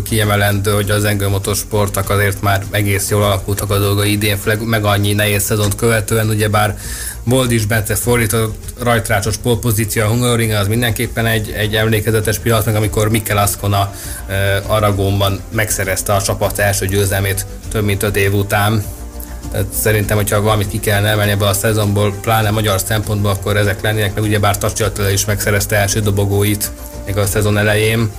kiemelendő, 0.03 0.71
hogy 0.71 0.91
az 0.91 1.05
Engő 1.05 1.29
motorsportak 1.29 2.11
azért 2.11 2.43
már 2.43 2.65
egész 2.71 3.11
jól 3.11 3.23
alakultak 3.23 3.71
a 3.71 3.79
dolgai 3.79 4.11
idén, 4.11 4.37
főleg 4.37 4.63
meg 4.63 4.85
annyi 4.85 5.13
nehéz 5.13 5.43
szezont 5.43 5.75
követően, 5.75 6.29
ugyebár 6.29 6.79
Boldis 7.25 7.67
Bence 7.67 7.95
fordított 7.95 8.57
rajtrácsos 8.81 9.37
polpozíció 9.37 10.03
a 10.03 10.07
Hungaroringen, 10.07 10.61
az 10.61 10.69
mindenképpen 10.69 11.27
egy, 11.27 11.51
egy 11.51 11.75
emlékezetes 11.75 12.39
pillanat, 12.39 12.67
meg 12.67 12.75
amikor 12.75 13.09
Mikkel 13.09 13.37
Ascona 13.37 13.95
uh, 14.29 14.71
Aragonban 14.71 15.41
megszerezte 15.51 16.13
a 16.13 16.23
csapat 16.23 16.59
első 16.59 16.87
győzelmét 16.87 17.47
több 17.71 17.85
mint 17.85 18.03
öt 18.03 18.17
év 18.17 18.35
után. 18.35 18.85
Tehát 19.51 19.67
szerintem, 19.73 20.17
hogyha 20.17 20.41
valamit 20.41 20.69
ki 20.69 20.81
kellene 20.81 21.09
emelni 21.09 21.31
ebből 21.31 21.49
a 21.49 21.53
szezonból, 21.53 22.15
pláne 22.21 22.51
magyar 22.51 22.81
szempontból, 22.81 23.31
akkor 23.31 23.57
ezek 23.57 23.81
lennének, 23.81 24.15
meg 24.15 24.23
ugyebár 24.23 24.59
Tacsi 24.59 24.85
is 25.13 25.25
megszerezte 25.25 25.77
első 25.77 26.01
dobogóit 26.01 26.71
még 27.07 27.17
a 27.17 27.27
szezon 27.27 27.59
elején. 27.59 28.11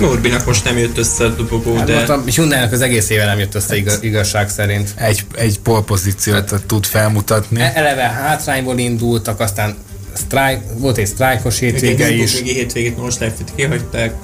Norbinak 0.00 0.46
most 0.46 0.64
nem 0.64 0.78
jött 0.78 0.98
össze 0.98 1.24
a 1.24 1.28
dobogó, 1.28 1.76
hát 1.76 1.86
de... 1.86 2.12
a 2.12 2.22
hyundai 2.26 2.58
az 2.70 2.80
egész 2.80 3.10
éve 3.10 3.24
nem 3.24 3.38
jött 3.38 3.54
össze 3.54 3.76
igaz, 3.76 3.98
igazság 4.02 4.48
szerint. 4.48 4.90
Egy, 4.94 5.24
egy 5.36 5.58
polpozíciót 5.60 6.50
hát, 6.50 6.66
tud 6.66 6.84
felmutatni. 6.84 7.60
E- 7.60 7.72
eleve 7.74 8.02
hátrányból 8.02 8.78
indultak, 8.78 9.40
aztán 9.40 9.76
sztrájk, 10.12 10.60
volt 10.78 10.96
egy 10.96 11.06
sztrájkos 11.06 11.58
hétvége 11.58 12.10
is. 12.10 12.40
Még 12.40 12.52
hétvégét 12.52 12.96
most 12.96 13.18
lehet 13.20 13.44
kihagyták. 13.54 14.14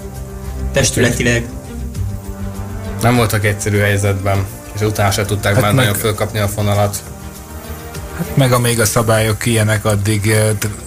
Testületileg. 0.72 1.44
Nem 3.02 3.16
voltak 3.16 3.44
egyszerű 3.44 3.78
helyzetben, 3.78 4.46
és 4.74 4.80
utána 4.80 5.10
se 5.10 5.24
tudták 5.24 5.52
hát 5.54 5.62
már 5.62 5.72
meg... 5.72 5.84
nagyon 5.84 6.00
fölkapni 6.00 6.38
a 6.38 6.48
fonalat. 6.48 6.96
Hát 8.16 8.36
meg 8.36 8.52
amíg 8.52 8.80
a 8.80 8.84
szabályok 8.84 9.46
ilyenek, 9.46 9.84
addig 9.84 10.34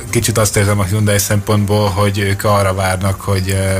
kicsit 0.09 0.37
azt 0.37 0.57
érzem 0.57 0.79
a 0.79 0.83
Hyundai 0.83 1.17
szempontból, 1.17 1.89
hogy 1.89 2.19
ők 2.19 2.43
arra 2.43 2.73
várnak, 2.73 3.21
hogy 3.21 3.49
eh, 3.49 3.77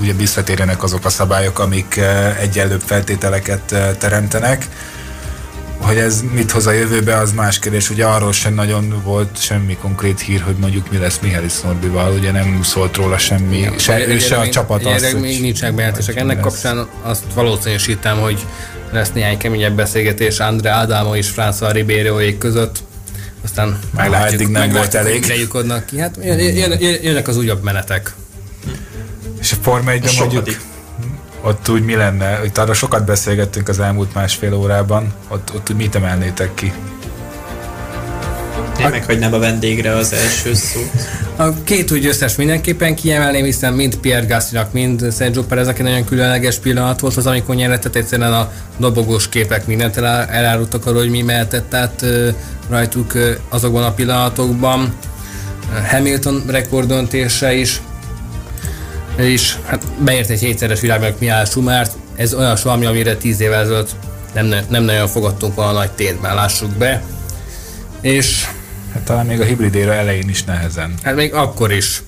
ugye 0.00 0.12
visszatérjenek 0.12 0.82
azok 0.82 1.04
a 1.04 1.08
szabályok, 1.08 1.58
amik 1.58 2.00
egyenlőbb 2.40 2.80
feltételeket 2.80 3.74
teremtenek. 3.98 4.68
Hogy 5.80 5.96
ez 5.96 6.24
mit 6.32 6.50
hoz 6.50 6.66
a 6.66 6.72
jövőbe, 6.72 7.16
az 7.16 7.32
más 7.32 7.58
kérdés. 7.58 7.90
Ugye 7.90 8.04
arról 8.04 8.32
sem 8.32 8.54
nagyon 8.54 9.02
volt 9.04 9.42
semmi 9.42 9.76
konkrét 9.76 10.20
hír, 10.20 10.40
hogy 10.40 10.56
mondjuk 10.56 10.90
mi 10.90 10.96
lesz 10.96 11.18
Mihály 11.22 11.46
Norbival, 11.62 12.12
ugye 12.12 12.30
nem 12.30 12.62
szólt 12.62 12.96
róla 12.96 13.18
semmi, 13.18 13.56
Igen, 13.56 13.78
se, 13.78 14.06
ő 14.06 14.18
se 14.18 14.36
a 14.36 14.48
csapat 14.48 14.86
az, 14.86 15.10
hogy... 15.12 15.20
még 15.20 15.40
nincsenek 15.40 15.74
bejelentések. 15.74 16.16
Ennek 16.16 16.40
kapcsán 16.40 16.88
azt 17.02 17.24
valószínűsítem, 17.34 18.18
hogy 18.20 18.46
lesz 18.92 19.12
néhány 19.12 19.38
keményebb 19.38 19.76
beszélgetés 19.76 20.38
André 20.38 20.68
Adamo 20.68 21.14
és 21.14 21.30
François 21.36 21.70
Ribeiro 21.72 22.16
között, 22.38 22.78
aztán 23.44 23.78
meglátjuk, 23.96 24.40
eddig 24.40 24.52
nem 24.52 24.70
volt 24.70 24.94
elég. 24.94 25.48
Jönnek 25.52 25.84
ki. 25.84 25.98
Hát 25.98 26.18
jön, 26.22 26.38
jön, 26.38 26.78
jönnek 27.02 27.28
az 27.28 27.36
újabb 27.36 27.62
menetek. 27.62 28.14
És 29.40 29.52
a 29.52 29.56
Forma 29.62 29.90
1 29.90 30.16
mondjuk 30.18 30.69
ott 31.42 31.68
úgy 31.68 31.84
mi 31.84 31.94
lenne, 31.94 32.40
itt 32.44 32.58
arra 32.58 32.74
sokat 32.74 33.04
beszélgettünk 33.04 33.68
az 33.68 33.80
elmúlt 33.80 34.14
másfél 34.14 34.54
órában, 34.54 35.12
ott, 35.28 35.54
ott 35.54 35.70
úgy 35.70 35.76
mit 35.76 35.94
emelnétek 35.94 36.54
ki? 36.54 36.72
Én 38.80 38.88
meghagynám 38.88 39.32
a 39.32 39.38
vendégre 39.38 39.94
az 39.96 40.12
első 40.12 40.54
szót. 40.54 40.90
A 41.36 41.62
két 41.64 41.90
úgy 41.90 42.06
összes 42.06 42.36
mindenképpen 42.36 42.94
kiemelném, 42.94 43.44
hiszen 43.44 43.72
mind 43.72 43.96
Pierre 43.96 44.26
Gassinak, 44.26 44.72
mind 44.72 45.14
Sergio 45.18 45.42
Perez, 45.42 45.68
aki 45.68 45.82
nagyon 45.82 46.04
különleges 46.04 46.56
pillanat 46.56 47.00
volt 47.00 47.16
az, 47.16 47.26
amikor 47.26 47.54
nyerett, 47.54 47.96
egyszerűen 47.96 48.32
a 48.32 48.52
dobogós 48.76 49.28
képek 49.28 49.66
mindent 49.66 49.96
elárultak 49.96 50.86
arról, 50.86 51.00
hogy 51.00 51.10
mi 51.10 51.22
mehetett 51.22 51.74
át 51.74 52.04
rajtuk 52.68 53.12
azokban 53.48 53.82
a 53.82 53.92
pillanatokban. 53.92 54.94
Hamilton 55.90 56.42
rekordöntése 56.46 57.52
is, 57.52 57.80
és 59.16 59.56
hát 59.66 59.86
beért 59.98 60.30
egy 60.30 60.40
hétszeres 60.40 60.80
világban 60.80 61.14
Mihály 61.18 61.44
Schumárt, 61.44 61.96
ez 62.16 62.34
olyan 62.34 62.56
valami, 62.62 62.86
amire 62.86 63.16
tíz 63.16 63.40
évvel 63.40 63.60
ezelőtt 63.60 63.90
nem, 64.34 64.54
nem 64.68 64.82
nagyon 64.82 65.08
fogadtunk 65.08 65.54
volna 65.54 65.72
nagy 65.72 65.90
tétben, 65.90 66.34
lássuk 66.34 66.70
be. 66.70 67.02
És 68.00 68.46
Hát 68.92 69.02
talán 69.02 69.26
még 69.26 69.40
a 69.40 69.44
hibridéra 69.44 69.92
elején 69.92 70.28
is 70.28 70.44
nehezen. 70.44 70.94
Hát 71.02 71.14
még 71.14 71.34
akkor 71.34 71.72
is. 71.72 72.02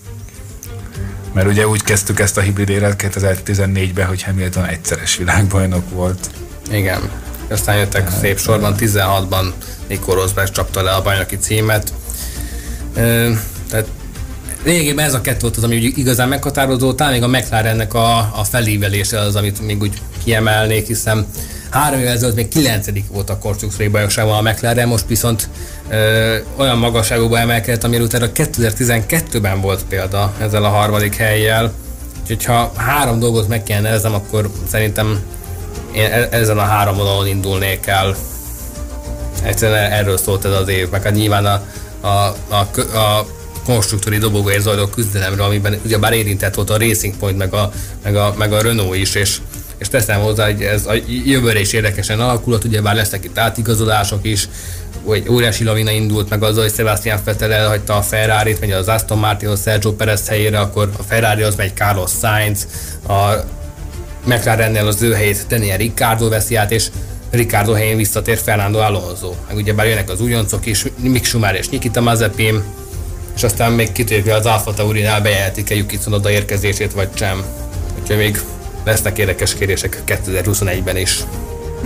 Mert 1.32 1.46
ugye 1.46 1.68
úgy 1.68 1.82
kezdtük 1.82 2.20
ezt 2.20 2.36
a 2.36 2.40
hibridéret 2.40 3.02
2014-ben, 3.02 4.06
hogy 4.06 4.22
Hamilton 4.22 4.64
egyszeres 4.64 5.16
világbajnok 5.16 5.90
volt. 5.90 6.30
Igen. 6.70 7.10
Aztán 7.50 7.76
jöttek 7.76 8.08
hát, 8.08 8.18
szép 8.20 8.38
sorban, 8.38 8.74
16-ban 8.78 9.52
Nico 9.88 10.14
Rosberg 10.14 10.50
csapta 10.50 10.82
le 10.82 10.90
a 10.90 11.02
bajnoki 11.02 11.36
címet. 11.36 11.92
tehát 13.68 13.86
lényegében 14.64 15.06
ez 15.06 15.14
a 15.14 15.20
kettő 15.20 15.40
volt 15.40 15.56
az, 15.56 15.64
ami 15.64 15.74
igazán 15.74 16.28
meghatározó, 16.28 16.92
talán 16.92 17.12
még 17.12 17.22
a 17.22 17.28
McLarennek 17.28 17.94
a, 17.94 18.18
a 18.18 18.44
felívelése 18.50 19.18
az, 19.18 19.36
amit 19.36 19.60
még 19.66 19.82
úgy 19.82 20.00
kiemelnék, 20.24 20.86
hiszen 20.86 21.26
Három 21.72 22.00
évvel 22.00 22.12
ezelőtt 22.12 22.34
még 22.34 22.48
kilencedik 22.48 23.04
volt 23.12 23.30
a 23.30 23.38
konstrukciói 23.38 23.88
bajnokságban 23.88 24.46
a 24.46 24.50
McLaren, 24.50 24.88
most 24.88 25.04
viszont 25.08 25.48
ö, 25.88 26.36
olyan 26.56 26.78
magasságokba 26.78 27.38
emelkedett, 27.38 27.84
amire 27.84 28.02
utána 28.02 28.26
2012-ben 28.34 29.60
volt 29.60 29.84
példa 29.88 30.32
ezzel 30.40 30.64
a 30.64 30.68
harmadik 30.68 31.16
helyjel. 31.16 31.72
Úgyhogy 32.20 32.44
ha 32.44 32.72
három 32.76 33.18
dolgot 33.18 33.48
meg 33.48 33.62
kell 33.62 33.80
neveznem, 33.80 34.14
akkor 34.14 34.50
szerintem 34.68 35.20
én 35.92 36.04
e-, 36.04 36.28
ezen 36.30 36.58
a 36.58 36.62
három 36.62 36.96
vonalon 36.96 37.26
indulnék 37.26 37.86
el. 37.86 38.16
Egyszerűen 39.42 39.92
erről 39.92 40.18
szólt 40.18 40.44
ez 40.44 40.52
az 40.52 40.68
év, 40.68 40.90
meg 40.90 41.02
hát 41.02 41.14
nyilván 41.14 41.46
a, 41.46 41.62
a, 42.00 42.36
a, 42.48 42.56
a 42.98 43.26
konstruktúri 43.64 44.18
dobogóért 44.18 44.62
zajló 44.62 44.86
küzdelemről, 44.86 45.46
amiben 45.46 45.80
ugyebár 45.84 46.12
érintett 46.12 46.54
volt 46.54 46.70
a 46.70 46.78
Racing 46.78 47.16
Point, 47.16 47.38
meg 47.38 47.54
a, 47.54 47.72
meg 48.02 48.16
a, 48.16 48.34
meg 48.38 48.52
a 48.52 48.62
Renault 48.62 48.96
is, 48.96 49.14
és 49.14 49.38
és 49.82 49.88
teszem 49.88 50.20
hozzá, 50.20 50.44
hogy 50.44 50.62
ez 50.62 50.86
a 50.86 50.94
jövőre 51.24 51.60
is 51.60 51.72
érdekesen 51.72 52.20
alakulhat, 52.20 52.64
ugye 52.64 52.80
bár 52.80 52.94
lesznek 52.94 53.24
itt 53.24 53.38
átigazolások 53.38 54.26
is, 54.26 54.48
hogy 55.04 55.28
óriási 55.28 55.64
lavina 55.64 55.90
indult 55.90 56.28
meg 56.28 56.42
azzal, 56.42 56.62
hogy 56.62 56.72
Sebastian 56.74 57.20
Vettel 57.24 57.52
elhagyta 57.52 57.96
a 57.96 58.02
Ferrari-t, 58.02 58.60
megy 58.60 58.70
az 58.70 58.88
Aston 58.88 59.18
Martinhoz 59.18 59.62
Sergio 59.62 59.92
Perez 59.92 60.28
helyére, 60.28 60.58
akkor 60.58 60.90
a 60.98 61.02
Ferrari 61.02 61.42
az 61.42 61.54
megy 61.54 61.74
Carlos 61.74 62.10
Sainz, 62.20 62.66
a 63.08 63.32
McLarennel 64.24 64.86
az 64.86 65.02
ő 65.02 65.12
helyét 65.12 65.46
Daniel 65.48 65.76
Ricciardo 65.76 66.28
veszi 66.28 66.54
át, 66.54 66.70
és 66.70 66.86
Ricardo 67.30 67.72
helyén 67.72 67.96
visszatér 67.96 68.38
Fernando 68.38 68.78
Alonso. 68.78 69.34
Meg 69.48 69.56
ugye 69.56 69.72
bár 69.72 69.86
jönnek 69.86 70.10
az 70.10 70.20
újoncok 70.20 70.66
is, 70.66 70.84
Mick 70.96 71.24
Schumacher 71.24 71.54
és 71.54 71.68
Nikita 71.68 72.00
Mazepin, 72.00 72.62
és 73.36 73.42
aztán 73.42 73.72
még 73.72 73.92
kitérjük, 73.92 74.34
az 74.34 74.46
Alfa 74.46 74.74
Taurinál 74.74 75.20
bejelentik-e 75.20 75.74
Yuki 75.74 75.98
Tsunoda 75.98 76.30
érkezését, 76.30 76.92
vagy 76.92 77.08
sem. 77.14 77.42
Úgyhogy 78.00 78.16
még 78.16 78.40
lesznek 78.84 79.18
érdekes 79.18 79.54
kérések 79.54 80.02
2021-ben 80.06 80.96
is. 80.96 81.20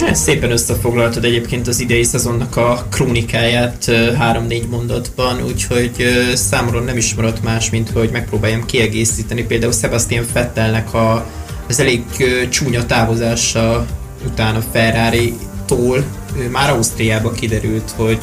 Ez 0.04 0.20
szépen 0.20 0.50
összefoglaltad 0.50 1.24
egyébként 1.24 1.66
az 1.66 1.80
idei 1.80 2.02
szezonnak 2.02 2.56
a 2.56 2.86
krónikáját 2.90 3.84
3-4 3.86 4.68
mondatban, 4.68 5.42
úgyhogy 5.42 6.06
számomra 6.34 6.80
nem 6.80 6.96
is 6.96 7.14
maradt 7.14 7.42
más, 7.42 7.70
mint 7.70 7.90
hogy 7.90 8.10
megpróbáljam 8.10 8.66
kiegészíteni 8.66 9.42
például 9.42 9.72
Sebastian 9.72 10.24
Fettelnek 10.32 10.94
a, 10.94 11.26
az 11.68 11.80
elég 11.80 12.04
csúnya 12.48 12.86
távozása 12.86 13.86
után 14.26 14.54
a 14.54 14.62
Ferrari-tól. 14.72 16.04
Már 16.50 16.70
Ausztriában 16.70 17.32
kiderült, 17.32 17.92
hogy 17.96 18.20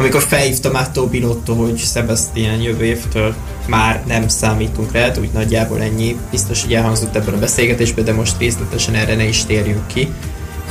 amikor 0.00 0.22
felhívta 0.22 0.70
Matteo 0.70 1.06
Binotto, 1.06 1.54
hogy 1.54 1.78
Sebastian 1.78 2.60
jövő 2.60 2.84
évtől 2.84 3.34
már 3.66 4.02
nem 4.06 4.28
számítunk 4.28 4.92
rá, 4.92 5.12
úgy 5.20 5.30
nagyjából 5.32 5.82
ennyi. 5.82 6.16
Biztos, 6.30 6.62
hogy 6.62 6.74
elhangzott 6.74 7.16
ebben 7.16 7.34
a 7.34 7.38
beszélgetésben, 7.38 8.04
de 8.04 8.12
most 8.12 8.38
részletesen 8.38 8.94
erre 8.94 9.14
ne 9.14 9.24
is 9.24 9.44
térjünk 9.44 9.86
ki. 9.86 10.08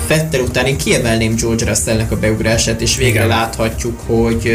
Fettel 0.07 0.41
után 0.41 0.65
én 0.65 0.77
kiemelném 0.77 1.35
George 1.35 1.65
Russellnek 1.65 2.11
a 2.11 2.19
beugrását, 2.19 2.81
és 2.81 2.97
végre 2.97 3.25
Igen. 3.25 3.27
láthatjuk, 3.27 3.99
hogy 4.05 4.51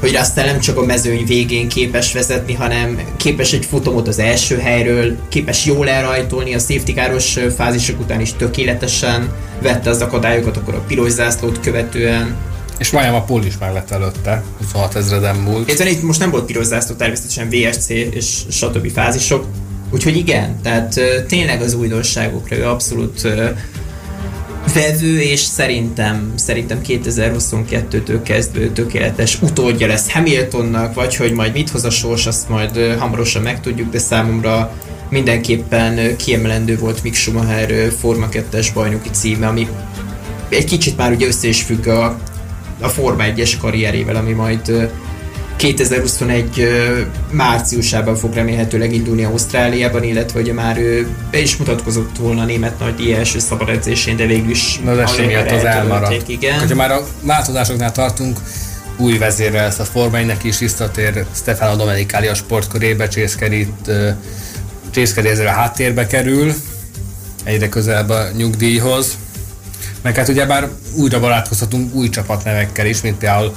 hogy 0.00 0.16
Russell 0.16 0.44
nem 0.44 0.60
csak 0.60 0.78
a 0.78 0.84
mezőny 0.84 1.24
végén 1.26 1.68
képes 1.68 2.12
vezetni, 2.12 2.54
hanem 2.54 3.00
képes 3.16 3.52
egy 3.52 3.64
futamot 3.64 4.08
az 4.08 4.18
első 4.18 4.58
helyről, 4.58 5.16
képes 5.28 5.66
jól 5.66 5.88
elrajtolni, 5.88 6.54
a 6.54 6.58
safety 6.58 6.92
káros 6.94 7.38
fázisok 7.56 8.00
után 8.00 8.20
is 8.20 8.32
tökéletesen 8.32 9.32
vette 9.62 9.90
az 9.90 10.00
akadályokat, 10.00 10.56
akkor 10.56 10.74
a 10.74 10.84
piros 10.86 11.10
zászlót 11.10 11.60
követően 11.60 12.36
és 12.80 12.90
vajon 12.90 13.14
a 13.14 13.24
pól 13.24 13.44
is 13.44 13.58
már 13.58 13.72
lett 13.72 13.90
előtte, 13.90 14.42
26 14.58 14.94
ezreden 14.94 15.36
múlt. 15.36 15.68
Érten 15.68 15.86
itt 15.86 16.02
most 16.02 16.18
nem 16.18 16.30
volt 16.30 16.44
piros 16.44 16.64
zászló, 16.64 16.94
természetesen 16.94 17.48
VSC 17.48 17.88
és 17.88 18.42
stb. 18.50 18.90
fázisok, 18.90 19.46
úgyhogy 19.90 20.16
igen, 20.16 20.60
tehát 20.62 21.00
tényleg 21.26 21.62
az 21.62 21.74
újdonságokra 21.74 22.56
ő 22.56 22.66
abszolút 22.66 23.28
vevő, 24.74 25.20
és 25.20 25.40
szerintem, 25.40 26.32
szerintem 26.36 26.80
2022-től 26.86 28.20
kezdve 28.22 28.66
tökéletes 28.66 29.42
utódja 29.42 29.86
lesz 29.86 30.12
Hamiltonnak, 30.12 30.94
vagy 30.94 31.16
hogy 31.16 31.32
majd 31.32 31.52
mit 31.52 31.70
hoz 31.70 31.84
a 31.84 31.90
sors, 31.90 32.26
azt 32.26 32.48
majd 32.48 32.96
hamarosan 32.98 33.42
megtudjuk, 33.42 33.90
de 33.90 33.98
számomra 33.98 34.72
mindenképpen 35.08 36.16
kiemelendő 36.16 36.78
volt 36.78 37.02
Mick 37.02 37.14
Schumacher 37.14 37.92
Forma 37.92 38.28
2-es 38.32 38.68
bajnoki 38.74 39.08
címe, 39.10 39.46
ami 39.46 39.68
egy 40.48 40.64
kicsit 40.64 40.96
már 40.96 41.12
ugye 41.12 41.26
össze 41.26 41.48
is 41.48 41.62
függ 41.62 41.86
a, 41.86 42.18
a 42.80 42.88
Forma 42.88 43.24
1-es 43.26 43.52
karrierével, 43.60 44.16
ami 44.16 44.32
majd 44.32 44.90
2021 45.56 46.68
márciusában 47.30 48.16
fog 48.16 48.34
remélhetőleg 48.34 48.94
indulni 48.94 49.24
Ausztráliában, 49.24 50.02
illetve 50.02 50.40
ugye 50.40 50.52
már 50.52 50.78
ő 50.78 51.08
be 51.30 51.40
is 51.40 51.56
mutatkozott 51.56 52.16
volna 52.18 52.42
a 52.42 52.44
német 52.44 52.78
nagy 52.78 53.10
első 53.10 53.38
szabad 53.38 53.68
edzésén, 53.68 54.16
de 54.16 54.26
végül 54.26 54.50
is 54.50 54.80
az 54.86 54.98
esély 54.98 55.26
miatt 55.26 55.50
az 55.50 55.64
elmaradt. 55.64 56.28
Igen. 56.28 56.68
Ha 56.68 56.74
már 56.74 56.90
a 56.90 57.06
változásoknál 57.22 57.92
tartunk, 57.92 58.38
új 58.96 59.18
vezérrel 59.18 59.64
lesz 59.64 59.78
a 59.78 59.84
Forma 59.84 60.18
is 60.42 60.58
visszatér 60.58 61.24
Stefano 61.34 61.76
Domenicali 61.76 62.26
a 62.26 62.34
sportkörébe, 62.34 63.08
Csészkerit, 63.08 63.90
Csészkeri 64.90 65.28
ezzel 65.28 65.46
a 65.46 65.50
háttérbe 65.50 66.06
kerül, 66.06 66.54
egyre 67.44 67.68
közelebb 67.68 68.08
a 68.08 68.28
nyugdíjhoz. 68.36 69.16
Meg 70.02 70.16
hát 70.16 70.28
ugye 70.28 70.46
bár 70.46 70.68
újra 70.96 71.20
barátkozhatunk 71.20 71.94
új 71.94 72.08
csapatnevekkel 72.08 72.86
is, 72.86 73.00
mint 73.00 73.18
például 73.18 73.54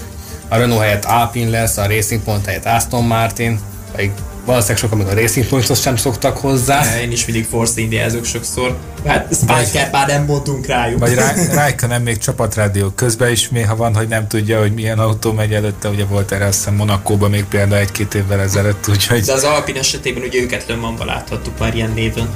a 0.47 0.57
Renault 0.57 0.81
helyett 0.81 1.05
Alpine 1.05 1.49
lesz, 1.49 1.77
a 1.77 1.87
Racing 1.87 2.21
Point 2.21 2.45
helyett 2.45 2.65
Aston 2.65 3.03
Martin, 3.03 3.59
vagy 3.95 4.11
valószínűleg 4.45 4.81
sokan 4.81 4.97
még 4.97 5.07
a 5.07 5.13
Racing 5.13 5.45
Pointhoz 5.45 5.81
sem 5.81 5.95
szoktak 5.95 6.37
hozzá. 6.37 6.99
Én 7.01 7.11
is 7.11 7.25
mindig 7.25 7.45
Force 7.45 7.81
Indiázok 7.81 8.25
sokszor. 8.25 8.77
Hát 9.05 9.35
Spiker 9.35 9.89
már 9.91 10.07
nem 10.07 10.25
mondtunk 10.25 10.65
rájuk. 10.65 10.99
Vagy 10.99 11.15
Rájka 11.53 11.87
nem 11.93 12.01
még 12.01 12.17
csapatrádió 12.17 12.89
közben 12.89 13.31
is, 13.31 13.49
még 13.49 13.67
ha 13.67 13.75
van, 13.75 13.95
hogy 13.95 14.07
nem 14.07 14.27
tudja, 14.27 14.59
hogy 14.59 14.73
milyen 14.73 14.99
autó 14.99 15.31
megy 15.31 15.53
előtte, 15.53 15.89
ugye 15.89 16.05
volt 16.05 16.31
erre 16.31 16.45
azt 16.45 16.57
hiszem 16.57 16.75
Monakóban 16.75 17.29
még 17.29 17.45
például 17.45 17.81
egy-két 17.81 18.13
évvel 18.13 18.39
ezelőtt, 18.39 18.87
úgyhogy... 18.89 19.21
De 19.21 19.33
az 19.33 19.43
Alpine 19.43 19.79
esetében 19.79 20.23
ugye 20.23 20.41
őket 20.41 20.65
Lömmanban 20.67 21.07
láthattuk 21.07 21.59
már 21.59 21.75
ilyen 21.75 21.91
néven. 21.93 22.29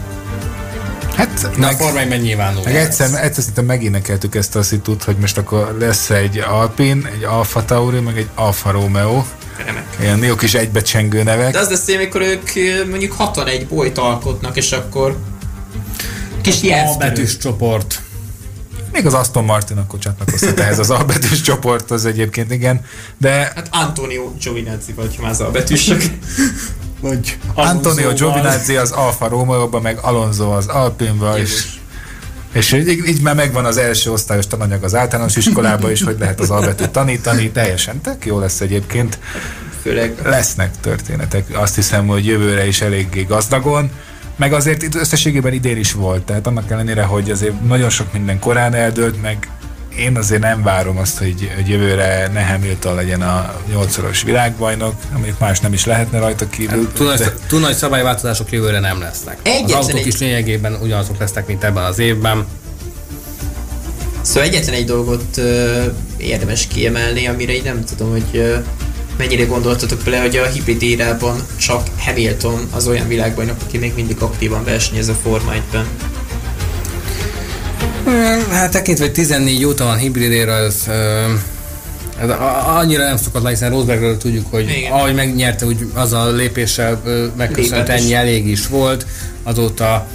Hát, 1.15 1.49
Na, 1.57 1.65
meg, 1.65 1.73
a 1.73 1.83
Forma 1.83 2.15
nyilvánul. 2.15 2.61
Meg 2.63 2.75
egyszer, 2.75 3.23
egyszer 3.23 3.43
szinte 3.43 3.61
megénekeltük 3.61 4.35
ezt 4.35 4.55
a 4.55 4.63
szitut, 4.63 5.03
hogy 5.03 5.17
most 5.17 5.37
akkor 5.37 5.75
lesz 5.79 6.09
egy 6.09 6.37
Alpin, 6.37 7.09
egy 7.15 7.23
Alfa 7.23 7.65
Tauri, 7.65 7.99
meg 7.99 8.17
egy 8.17 8.29
Alfa 8.35 8.71
Romeo. 8.71 9.23
Remek. 9.65 9.85
Ilyen 9.99 10.23
jók 10.23 10.41
is 10.41 10.53
egybecsengő 10.53 11.23
nevek. 11.23 11.51
De 11.51 11.59
az 11.59 11.69
lesz, 11.69 11.87
amikor 11.87 12.21
ők 12.21 12.49
mondjuk 12.89 13.11
61 13.11 13.67
bolyt 13.67 13.97
alkotnak, 13.97 14.57
és 14.57 14.71
akkor 14.71 15.17
kis 16.41 16.61
betűs 16.97 17.37
csoport. 17.37 18.01
Még 18.91 19.05
az 19.05 19.13
Aston 19.13 19.43
Martin 19.43 19.77
akkor 19.77 19.99
csatlakozhat 19.99 20.59
ehhez 20.59 20.79
az 20.79 20.89
albetűs 20.89 21.41
csoporthoz 21.41 22.05
egyébként, 22.05 22.51
igen. 22.51 22.85
De... 23.17 23.31
Hát 23.31 23.67
Antonio 23.71 24.31
Giovinazzi 24.41 24.93
vagy 24.93 25.17
már 25.21 25.31
az 25.31 25.41
albetűsök. 25.41 26.03
Vagy 26.99 27.37
Antonio 27.53 28.13
Giovinazzi 28.13 28.75
az 28.75 28.91
Alfa 28.91 29.27
romeo 29.27 29.79
meg 29.79 29.97
Alonso 30.01 30.49
az 30.49 30.67
Alpinba, 30.67 31.39
és 31.39 31.77
és 32.53 32.71
így, 32.71 32.87
így 32.87 33.21
már 33.21 33.35
megvan 33.35 33.65
az 33.65 33.77
első 33.77 34.11
osztályos 34.11 34.47
tananyag 34.47 34.83
az 34.83 34.95
általános 34.95 35.35
iskolában 35.35 35.91
is, 35.91 36.03
hogy 36.03 36.15
lehet 36.19 36.39
az 36.39 36.49
albetűt 36.49 36.89
tanítani, 36.89 37.51
teljesen 37.51 38.01
tök 38.01 38.25
jó 38.25 38.39
lesz 38.39 38.61
egyébként. 38.61 39.19
Főleg 39.81 40.15
lesznek 40.23 40.79
történetek, 40.81 41.45
azt 41.53 41.75
hiszem, 41.75 42.07
hogy 42.07 42.25
jövőre 42.25 42.67
is 42.67 42.81
eléggé 42.81 43.23
gazdagon, 43.23 43.91
meg 44.35 44.53
azért 44.53 44.81
itt 44.81 44.95
összességében 44.95 45.53
idén 45.53 45.77
is 45.77 45.93
volt, 45.93 46.23
tehát 46.23 46.47
annak 46.47 46.71
ellenére, 46.71 47.03
hogy 47.03 47.31
azért 47.31 47.61
nagyon 47.61 47.89
sok 47.89 48.13
minden 48.13 48.39
korán 48.39 48.73
eldőlt, 48.73 49.21
meg 49.21 49.49
én 49.97 50.17
azért 50.17 50.41
nem 50.41 50.63
várom 50.63 50.97
azt, 50.97 51.17
hogy, 51.17 51.51
hogy 51.55 51.69
jövőre 51.69 52.29
ne 52.33 52.45
Hamilton 52.45 52.95
legyen 52.95 53.21
a 53.21 53.53
nyolcszoros 53.71 54.23
világbajnok, 54.23 54.93
amit 55.15 55.39
más 55.39 55.59
nem 55.59 55.73
is 55.73 55.85
lehetne 55.85 56.19
rajta 56.19 56.49
kívül. 56.49 56.83
Hát, 56.83 56.93
túl, 56.93 57.15
de... 57.15 57.33
túl 57.47 57.59
nagy 57.59 57.75
szabályváltozások 57.75 58.51
jövőre 58.51 58.79
nem 58.79 58.99
lesznek. 58.99 59.37
Egyetlen 59.43 59.77
az 59.77 59.85
autók 59.85 59.99
egy... 59.99 60.07
is 60.07 60.17
lényegében 60.17 60.77
ugyanazok 60.81 61.19
lesznek, 61.19 61.47
mint 61.47 61.63
ebben 61.63 61.83
az 61.83 61.99
évben. 61.99 62.45
Szóval 64.21 64.43
egyetlen 64.43 64.75
egy 64.75 64.85
dolgot 64.85 65.37
uh, 65.37 65.83
érdemes 66.17 66.67
kiemelni, 66.67 67.27
amire 67.27 67.53
így 67.55 67.63
nem 67.63 67.83
tudom, 67.85 68.11
hogy 68.11 68.29
uh, 68.33 68.63
mennyire 69.17 69.45
gondoltatok 69.45 70.01
bele, 70.03 70.19
hogy 70.19 70.35
a 70.35 70.45
hibrid 70.45 70.81
érában 70.81 71.41
csak 71.55 71.87
Hamilton 71.97 72.67
az 72.71 72.87
olyan 72.87 73.07
világbajnok, 73.07 73.57
aki 73.65 73.77
még 73.77 73.93
mindig 73.95 74.17
aktívan 74.19 74.63
versenyez 74.63 75.07
a 75.07 75.13
Forma 75.13 75.51
1-ben. 75.51 75.87
Hát 78.51 78.71
tekintve, 78.71 79.03
hogy 79.05 79.13
14 79.13 79.65
óta 79.65 79.85
van 79.85 79.97
hibridére, 79.97 80.53
ez, 80.53 80.83
ez 82.21 82.29
annyira 82.65 83.03
nem 83.03 83.17
szokott 83.17 83.43
le, 83.43 83.49
hiszen 83.49 83.69
Rosbergről 83.69 84.17
tudjuk, 84.17 84.45
hogy 84.49 84.69
Igen. 84.69 84.91
ahogy 84.91 85.15
megnyerte, 85.15 85.65
úgy 85.65 85.91
az 85.93 86.13
a 86.13 86.31
lépéssel 86.31 87.01
megköszönt 87.37 87.89
ennyi 87.89 88.13
elég 88.13 88.47
is 88.47 88.67
volt. 88.67 89.05
Azóta 89.43 90.07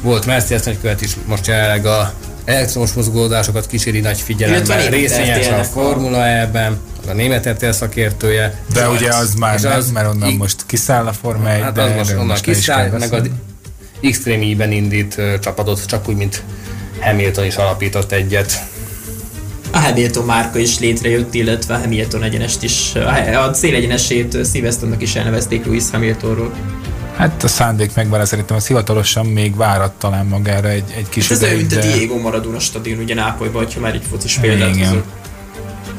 volt 0.00 0.26
Mercedes 0.26 0.64
nagykövet 0.64 1.00
is, 1.00 1.16
most 1.26 1.46
jelenleg 1.46 1.86
a 1.86 2.12
elektromos 2.44 2.92
mozgódásokat 2.92 3.66
kíséri 3.66 4.00
nagy 4.00 4.18
figyelemmel, 4.20 4.88
részvényes 4.88 5.48
a 5.48 5.64
Formula 5.64 6.26
E-ben, 6.26 6.78
a 7.08 7.12
német 7.12 7.48
RTL 7.48 7.70
szakértője. 7.70 8.60
De 8.72 8.88
ugye 8.88 9.14
az 9.14 9.34
már 9.34 9.60
nem, 9.60 9.72
az, 9.72 9.90
mert 9.90 10.08
onnan 10.08 10.28
ig- 10.28 10.38
most 10.38 10.66
kiszáll 10.66 11.06
a 11.06 11.12
Forma 11.12 11.50
1 11.50 11.60
Hát 11.60 11.78
az 11.78 11.90
most 11.96 12.16
onnan 12.16 12.36
kiszáll, 12.40 12.90
meg 12.98 13.12
az 13.12 13.30
Xtreme-ben 14.10 14.72
indít 14.72 15.20
csapatot, 15.40 15.86
csak 15.86 16.08
úgy, 16.08 16.16
mint 16.16 16.42
Hamilton 17.00 17.44
is 17.44 17.56
alapított 17.56 18.12
egyet. 18.12 18.62
A 19.72 19.78
Hamilton 19.78 20.24
márka 20.24 20.58
is 20.58 20.78
létrejött, 20.78 21.34
illetve 21.34 21.74
a 21.74 21.78
Hamilton 21.78 22.22
egyenest 22.22 22.62
is, 22.62 22.94
a 23.34 23.50
célegyenesét 23.50 24.46
Silverstone-nak 24.52 25.02
is 25.02 25.14
elnevezték 25.14 25.64
Lewis 25.64 25.84
Hamiltonról. 25.92 26.52
Hát 27.16 27.42
a 27.42 27.48
szándék 27.48 27.94
megvan, 27.94 28.24
szerintem 28.24 28.56
az 28.56 28.66
hivatalosan 28.66 29.26
még 29.26 29.56
várat 29.56 29.92
talán 29.92 30.26
magára 30.26 30.68
egy, 30.68 30.94
egy 30.96 31.08
kis 31.08 31.28
hát 31.28 31.42
ez 31.42 31.42
ideig, 31.42 31.66
de... 31.66 31.80
Diego 31.80 32.18
Maradona 32.18 32.58
stadion 32.58 32.98
ugye 32.98 33.14
Nápolyban, 33.14 33.66
ha 33.74 33.80
már 33.80 33.94
egy 33.94 34.04
focis 34.10 34.38
példát 34.38 34.74
Igen. 34.74 35.02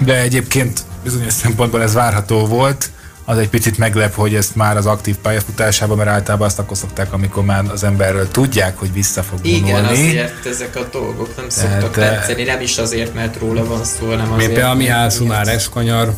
De 0.06 0.22
egyébként 0.22 0.84
bizonyos 1.04 1.34
szempontból 1.34 1.82
ez 1.82 1.94
várható 1.94 2.46
volt, 2.46 2.90
az 3.32 3.38
egy 3.38 3.50
picit 3.50 3.78
meglep, 3.78 4.16
hogy 4.16 4.36
ezt 4.36 4.56
már 4.56 4.78
az 4.78 4.86
aktív 4.86 5.16
pályafutásában, 5.16 5.98
mert 5.98 6.10
általában 6.10 6.48
azt 6.48 6.60
akkor 6.60 6.78
szokták, 6.78 7.14
amikor 7.14 7.44
már 7.44 7.64
az 7.72 7.84
emberről 7.84 8.28
tudják, 8.28 8.78
hogy 8.78 8.94
vissza 8.94 9.24
fog 9.24 9.40
vonulni. 9.44 9.68
Igen, 9.68 9.86
azért 9.86 10.46
ezek 10.46 10.76
a 10.76 10.88
dolgok 10.92 11.36
nem 11.38 11.50
szoktak 11.50 11.92
tetszeni, 11.92 12.44
nem 12.44 12.62
is 12.62 12.78
azért, 12.78 13.14
mert 13.14 13.40
róla 13.40 13.66
van 13.66 13.84
szó, 13.84 14.10
hanem 14.10 14.32
azért. 14.32 14.54
Például 14.54 14.76
Mihály 14.76 15.10
Sumár 15.10 15.60
kanyar. 15.74 16.14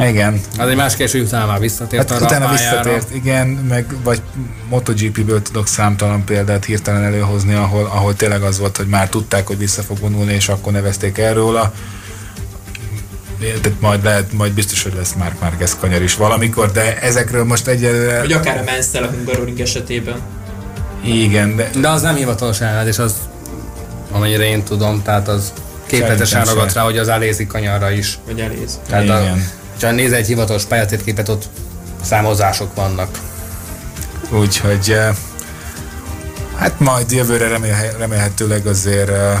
Igen. 0.00 0.40
Az 0.58 0.68
egy 0.68 0.76
más 0.76 0.96
kérdés, 0.96 1.12
hogy 1.12 1.20
utána 1.20 1.46
már 1.46 1.60
visszatért 1.60 2.10
hát, 2.10 2.20
utána 2.20 2.46
a 2.46 2.50
visszatért, 2.50 3.14
igen, 3.14 3.48
meg 3.48 3.94
vagy 4.04 4.20
MotoGP-ből 4.68 5.42
tudok 5.42 5.66
számtalan 5.66 6.24
példát 6.24 6.64
hirtelen 6.64 7.02
előhozni, 7.02 7.54
ahol, 7.54 7.84
ahol 7.84 8.14
tényleg 8.14 8.42
az 8.42 8.58
volt, 8.58 8.76
hogy 8.76 8.86
már 8.86 9.08
tudták, 9.08 9.46
hogy 9.46 9.58
vissza 9.58 9.82
fog 9.82 9.98
vonulni, 9.98 10.32
és 10.32 10.48
akkor 10.48 10.72
nevezték 10.72 11.18
erről 11.18 11.56
a 11.56 11.72
tehát 13.46 13.80
majd 13.80 14.04
lehet, 14.04 14.32
majd 14.32 14.52
biztos, 14.52 14.82
hogy 14.82 14.94
lesz 14.96 15.12
Mark 15.12 15.40
Marquez 15.40 15.76
kanyar 15.80 16.02
is 16.02 16.14
valamikor, 16.14 16.70
de 16.72 17.00
ezekről 17.00 17.44
most 17.44 17.66
egyelőre... 17.66 18.20
Vagy 18.20 18.32
akár 18.32 18.58
a 18.58 18.70
Mansell 18.70 19.02
a 19.02 19.06
Hungaroring 19.06 19.60
esetében. 19.60 20.20
Igen, 21.04 21.56
de... 21.56 21.70
De 21.80 21.88
az 21.88 22.02
nem 22.02 22.14
hivatalos 22.14 22.58
és 22.86 22.98
az 22.98 23.14
amennyire 24.10 24.44
én 24.44 24.62
tudom, 24.62 25.02
tehát 25.02 25.28
az 25.28 25.52
képletesen 25.86 26.44
ragadt 26.44 26.72
rá, 26.72 26.82
hogy 26.82 26.98
az 26.98 27.08
elézik 27.08 27.46
kanyarra 27.46 27.90
is. 27.90 28.18
Vagy 28.26 28.40
eléz. 28.40 28.80
Tehát 28.88 29.04
Igen. 29.04 29.44
A, 29.80 29.84
ha 29.84 29.90
néz 29.90 30.12
egy 30.12 30.26
hivatalos 30.26 30.64
pályatétképet, 30.64 31.28
ott 31.28 31.44
számozások 32.02 32.74
vannak. 32.74 33.18
Úgyhogy 34.30 34.90
eh, 34.90 35.14
hát 36.56 36.80
majd 36.80 37.10
jövőre 37.10 37.58
remélhetőleg 37.98 38.66
azért 38.66 39.08
eh, 39.08 39.38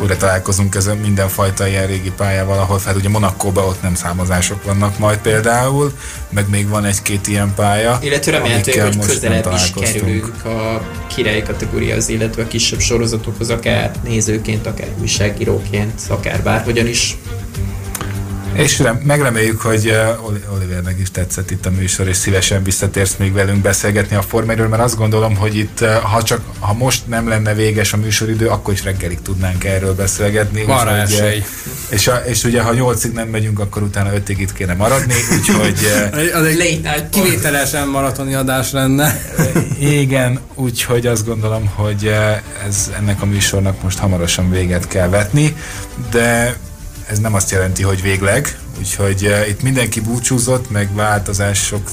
újra 0.00 0.16
találkozunk 0.16 0.74
ezen 0.74 0.96
mindenfajta 0.96 1.66
ilyen 1.66 1.86
régi 1.86 2.10
pályával, 2.16 2.58
ahol 2.58 2.78
fel 2.78 2.96
ugye 2.96 3.08
Monakóban 3.08 3.64
ott 3.64 3.82
nem 3.82 3.94
számozások 3.94 4.64
vannak 4.64 4.98
majd 4.98 5.18
például, 5.18 5.92
meg 6.28 6.48
még 6.48 6.68
van 6.68 6.84
egy-két 6.84 7.26
ilyen 7.26 7.54
pálya. 7.54 7.98
Illetve 8.02 8.32
remélhetőleg, 8.32 8.94
hogy 8.94 9.06
közelebb 9.06 9.52
is 9.54 9.70
kerülünk 9.70 10.44
a 10.44 10.82
király 11.14 11.42
kategóriához, 11.42 12.08
illetve 12.08 12.42
a 12.42 12.46
kisebb 12.46 12.80
sorozatokhoz, 12.80 13.50
akár 13.50 13.90
nézőként, 14.04 14.66
akár 14.66 14.88
újságíróként, 15.00 16.00
akár 16.08 16.42
bárhogyan 16.42 16.86
is. 16.86 17.16
És 18.52 18.78
rem, 18.78 18.96
megreméljük, 19.04 19.60
hogy 19.60 19.94
uh, 20.20 20.54
Olivernek 20.54 20.98
is 20.98 21.10
tetszett 21.10 21.50
itt 21.50 21.66
a 21.66 21.70
műsor, 21.70 22.08
és 22.08 22.16
szívesen 22.16 22.62
visszatérsz 22.62 23.16
még 23.18 23.32
velünk 23.32 23.62
beszélgetni 23.62 24.16
a 24.16 24.22
formáról, 24.22 24.68
mert 24.68 24.82
azt 24.82 24.96
gondolom, 24.96 25.36
hogy 25.36 25.56
itt, 25.56 25.80
uh, 25.80 25.88
ha 25.88 26.22
csak 26.22 26.40
ha 26.58 26.72
most 26.72 27.06
nem 27.06 27.28
lenne 27.28 27.54
véges 27.54 27.92
a 27.92 27.96
műsoridő, 27.96 28.46
akkor 28.46 28.72
is 28.72 28.84
reggelig 28.84 29.22
tudnánk 29.22 29.64
erről 29.64 29.94
beszélgetni. 29.94 30.64
Van 30.64 30.84
rá 30.84 31.02
esély. 31.02 31.44
És, 31.88 32.08
a, 32.08 32.16
és 32.16 32.44
ugye, 32.44 32.60
ha 32.60 32.72
nyolcig 32.72 33.12
nem 33.12 33.28
megyünk, 33.28 33.58
akkor 33.58 33.82
utána 33.82 34.14
ötig 34.14 34.40
itt 34.40 34.52
kéne 34.52 34.74
maradni, 34.74 35.14
úgyhogy... 35.38 35.78
Uh, 36.12 36.40
az 36.40 36.44
egy 36.44 37.08
kivételesen 37.10 37.88
maratoni 37.88 38.34
adás 38.34 38.72
lenne. 38.72 39.22
igen, 39.78 40.40
úgyhogy 40.54 41.06
azt 41.06 41.26
gondolom, 41.26 41.66
hogy 41.74 42.14
ez 42.66 42.90
ennek 42.98 43.22
a 43.22 43.26
műsornak 43.26 43.82
most 43.82 43.98
hamarosan 43.98 44.50
véget 44.50 44.88
kell 44.88 45.08
vetni, 45.08 45.56
de 46.10 46.56
ez 47.10 47.18
nem 47.18 47.34
azt 47.34 47.50
jelenti, 47.50 47.82
hogy 47.82 48.02
végleg, 48.02 48.58
úgyhogy 48.78 49.26
uh, 49.26 49.48
itt 49.48 49.62
mindenki 49.62 50.00
búcsúzott, 50.00 50.70
meg 50.70 50.94
változások 50.94 51.90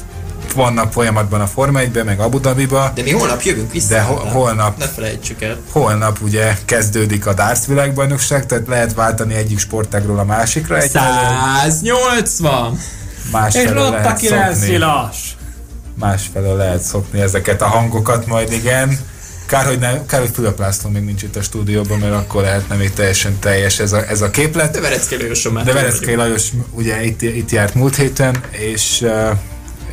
vannak 0.55 0.91
folyamatban 0.91 1.41
a 1.41 1.47
Forma 1.47 1.79
1 1.79 2.03
meg 2.03 2.19
Abu 2.19 2.39
Dhabiba. 2.39 2.91
De 2.95 3.01
mi 3.03 3.11
holnap 3.11 3.41
jövünk 3.41 3.71
vissza. 3.71 3.87
De 3.93 4.01
ho- 4.01 4.31
holnap, 4.31 4.77
ne 4.77 4.85
felejtsük 4.85 5.41
el. 5.41 5.57
Holnap 5.71 6.21
ugye 6.21 6.57
kezdődik 6.65 7.27
a 7.27 7.33
darts 7.33 7.65
világbajnokság, 7.65 8.45
tehát 8.45 8.67
lehet 8.67 8.93
váltani 8.93 9.33
egyik 9.33 9.59
sportágról 9.59 10.19
a 10.19 10.23
másikra. 10.23 10.77
Egy 10.77 10.89
180! 10.89 12.79
Másfelől 13.31 13.89
lehet 13.89 14.17
szokni. 14.17 14.65
Másfelől 15.99 16.55
lehet 16.55 16.81
szokni 16.81 17.19
ezeket 17.19 17.61
a 17.61 17.67
hangokat 17.67 18.25
majd, 18.25 18.51
igen. 18.51 18.99
Kár, 19.47 19.65
hogy, 19.65 19.79
nem, 19.79 20.05
kár, 20.05 20.19
hogy 20.19 20.29
Fülöp 20.33 20.59
László 20.59 20.89
még 20.89 21.03
nincs 21.03 21.23
itt 21.23 21.35
a 21.35 21.41
stúdióban, 21.41 21.99
mert 21.99 22.13
akkor 22.13 22.41
lehetne 22.41 22.75
még 22.75 22.93
teljesen 22.93 23.39
teljes 23.39 23.79
ez 23.79 23.91
a, 23.91 24.07
ez 24.09 24.21
a 24.21 24.29
képlet. 24.29 24.71
De 24.71 24.81
Vereckei 24.81 25.17
Lajos 25.17 25.49
már. 25.49 25.65
De 25.65 25.73
Vereckei 25.73 26.15
Lajos 26.15 26.49
ugye 26.71 27.05
itt, 27.05 27.21
itt 27.21 27.51
járt 27.51 27.73
múlt 27.73 27.95
héten, 27.95 28.43
és 28.51 29.07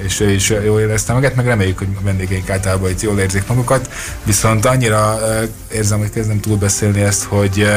és 0.05 0.21
ő 0.21 0.31
is 0.31 0.51
jól 0.65 0.81
érezte 0.81 1.13
magát, 1.13 1.35
meg 1.35 1.47
reméljük, 1.47 1.79
hogy 1.79 1.89
a 1.99 2.05
vendégeink 2.05 2.51
általában 2.51 2.91
itt 2.91 3.01
jól 3.01 3.19
érzik 3.19 3.47
magukat. 3.47 3.91
Viszont 4.25 4.65
annyira 4.65 5.19
érzem, 5.73 5.99
hogy 5.99 6.11
kezdem 6.11 6.41
túlbeszélni 6.41 7.01
ezt, 7.01 7.25
hogy 7.25 7.69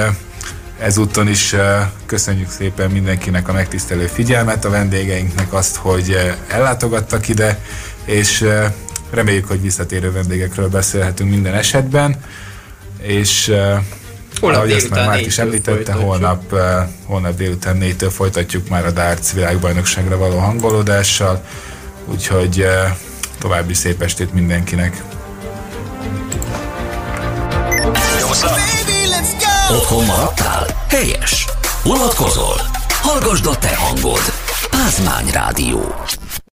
ezúton 0.79 1.27
is 1.27 1.55
köszönjük 2.05 2.49
szépen 2.49 2.91
mindenkinek 2.91 3.47
a 3.47 3.53
megtisztelő 3.53 4.07
figyelmet, 4.07 4.65
a 4.65 4.69
vendégeinknek 4.69 5.53
azt, 5.53 5.75
hogy 5.75 6.35
ellátogattak 6.47 7.27
ide, 7.27 7.59
és 8.05 8.45
reméljük, 9.09 9.47
hogy 9.47 9.61
visszatérő 9.61 10.11
vendégekről 10.11 10.69
beszélhetünk 10.69 11.29
minden 11.29 11.53
esetben, 11.53 12.15
és 13.01 13.53
holnap 14.39 14.59
ahogy 14.59 14.71
ezt 14.71 14.89
már 14.89 15.07
Márk 15.07 15.25
is 15.25 15.38
említette, 15.38 15.91
holnap, 15.91 16.55
holnap 17.05 17.35
délután 17.35 17.77
négytől 17.77 18.09
folytatjuk 18.09 18.69
már 18.69 18.85
a 18.85 18.91
darts 18.91 19.34
világbajnokságra 19.34 20.17
való 20.17 20.38
hangolódással, 20.38 21.43
úgyhogy 22.05 22.65
további 23.39 23.73
szép 23.73 24.01
estét 24.01 24.34
mindenkinek! 24.34 25.03
Otthon 29.71 30.05
maradtál? 30.05 30.85
Helyes! 30.89 31.45
Unatkozol? 31.84 32.61
Hallgasd 32.89 33.45
a 33.45 33.55
te 33.55 33.75
hangod! 33.75 34.21
Pázmány 34.69 35.29
Rádió. 35.31 35.95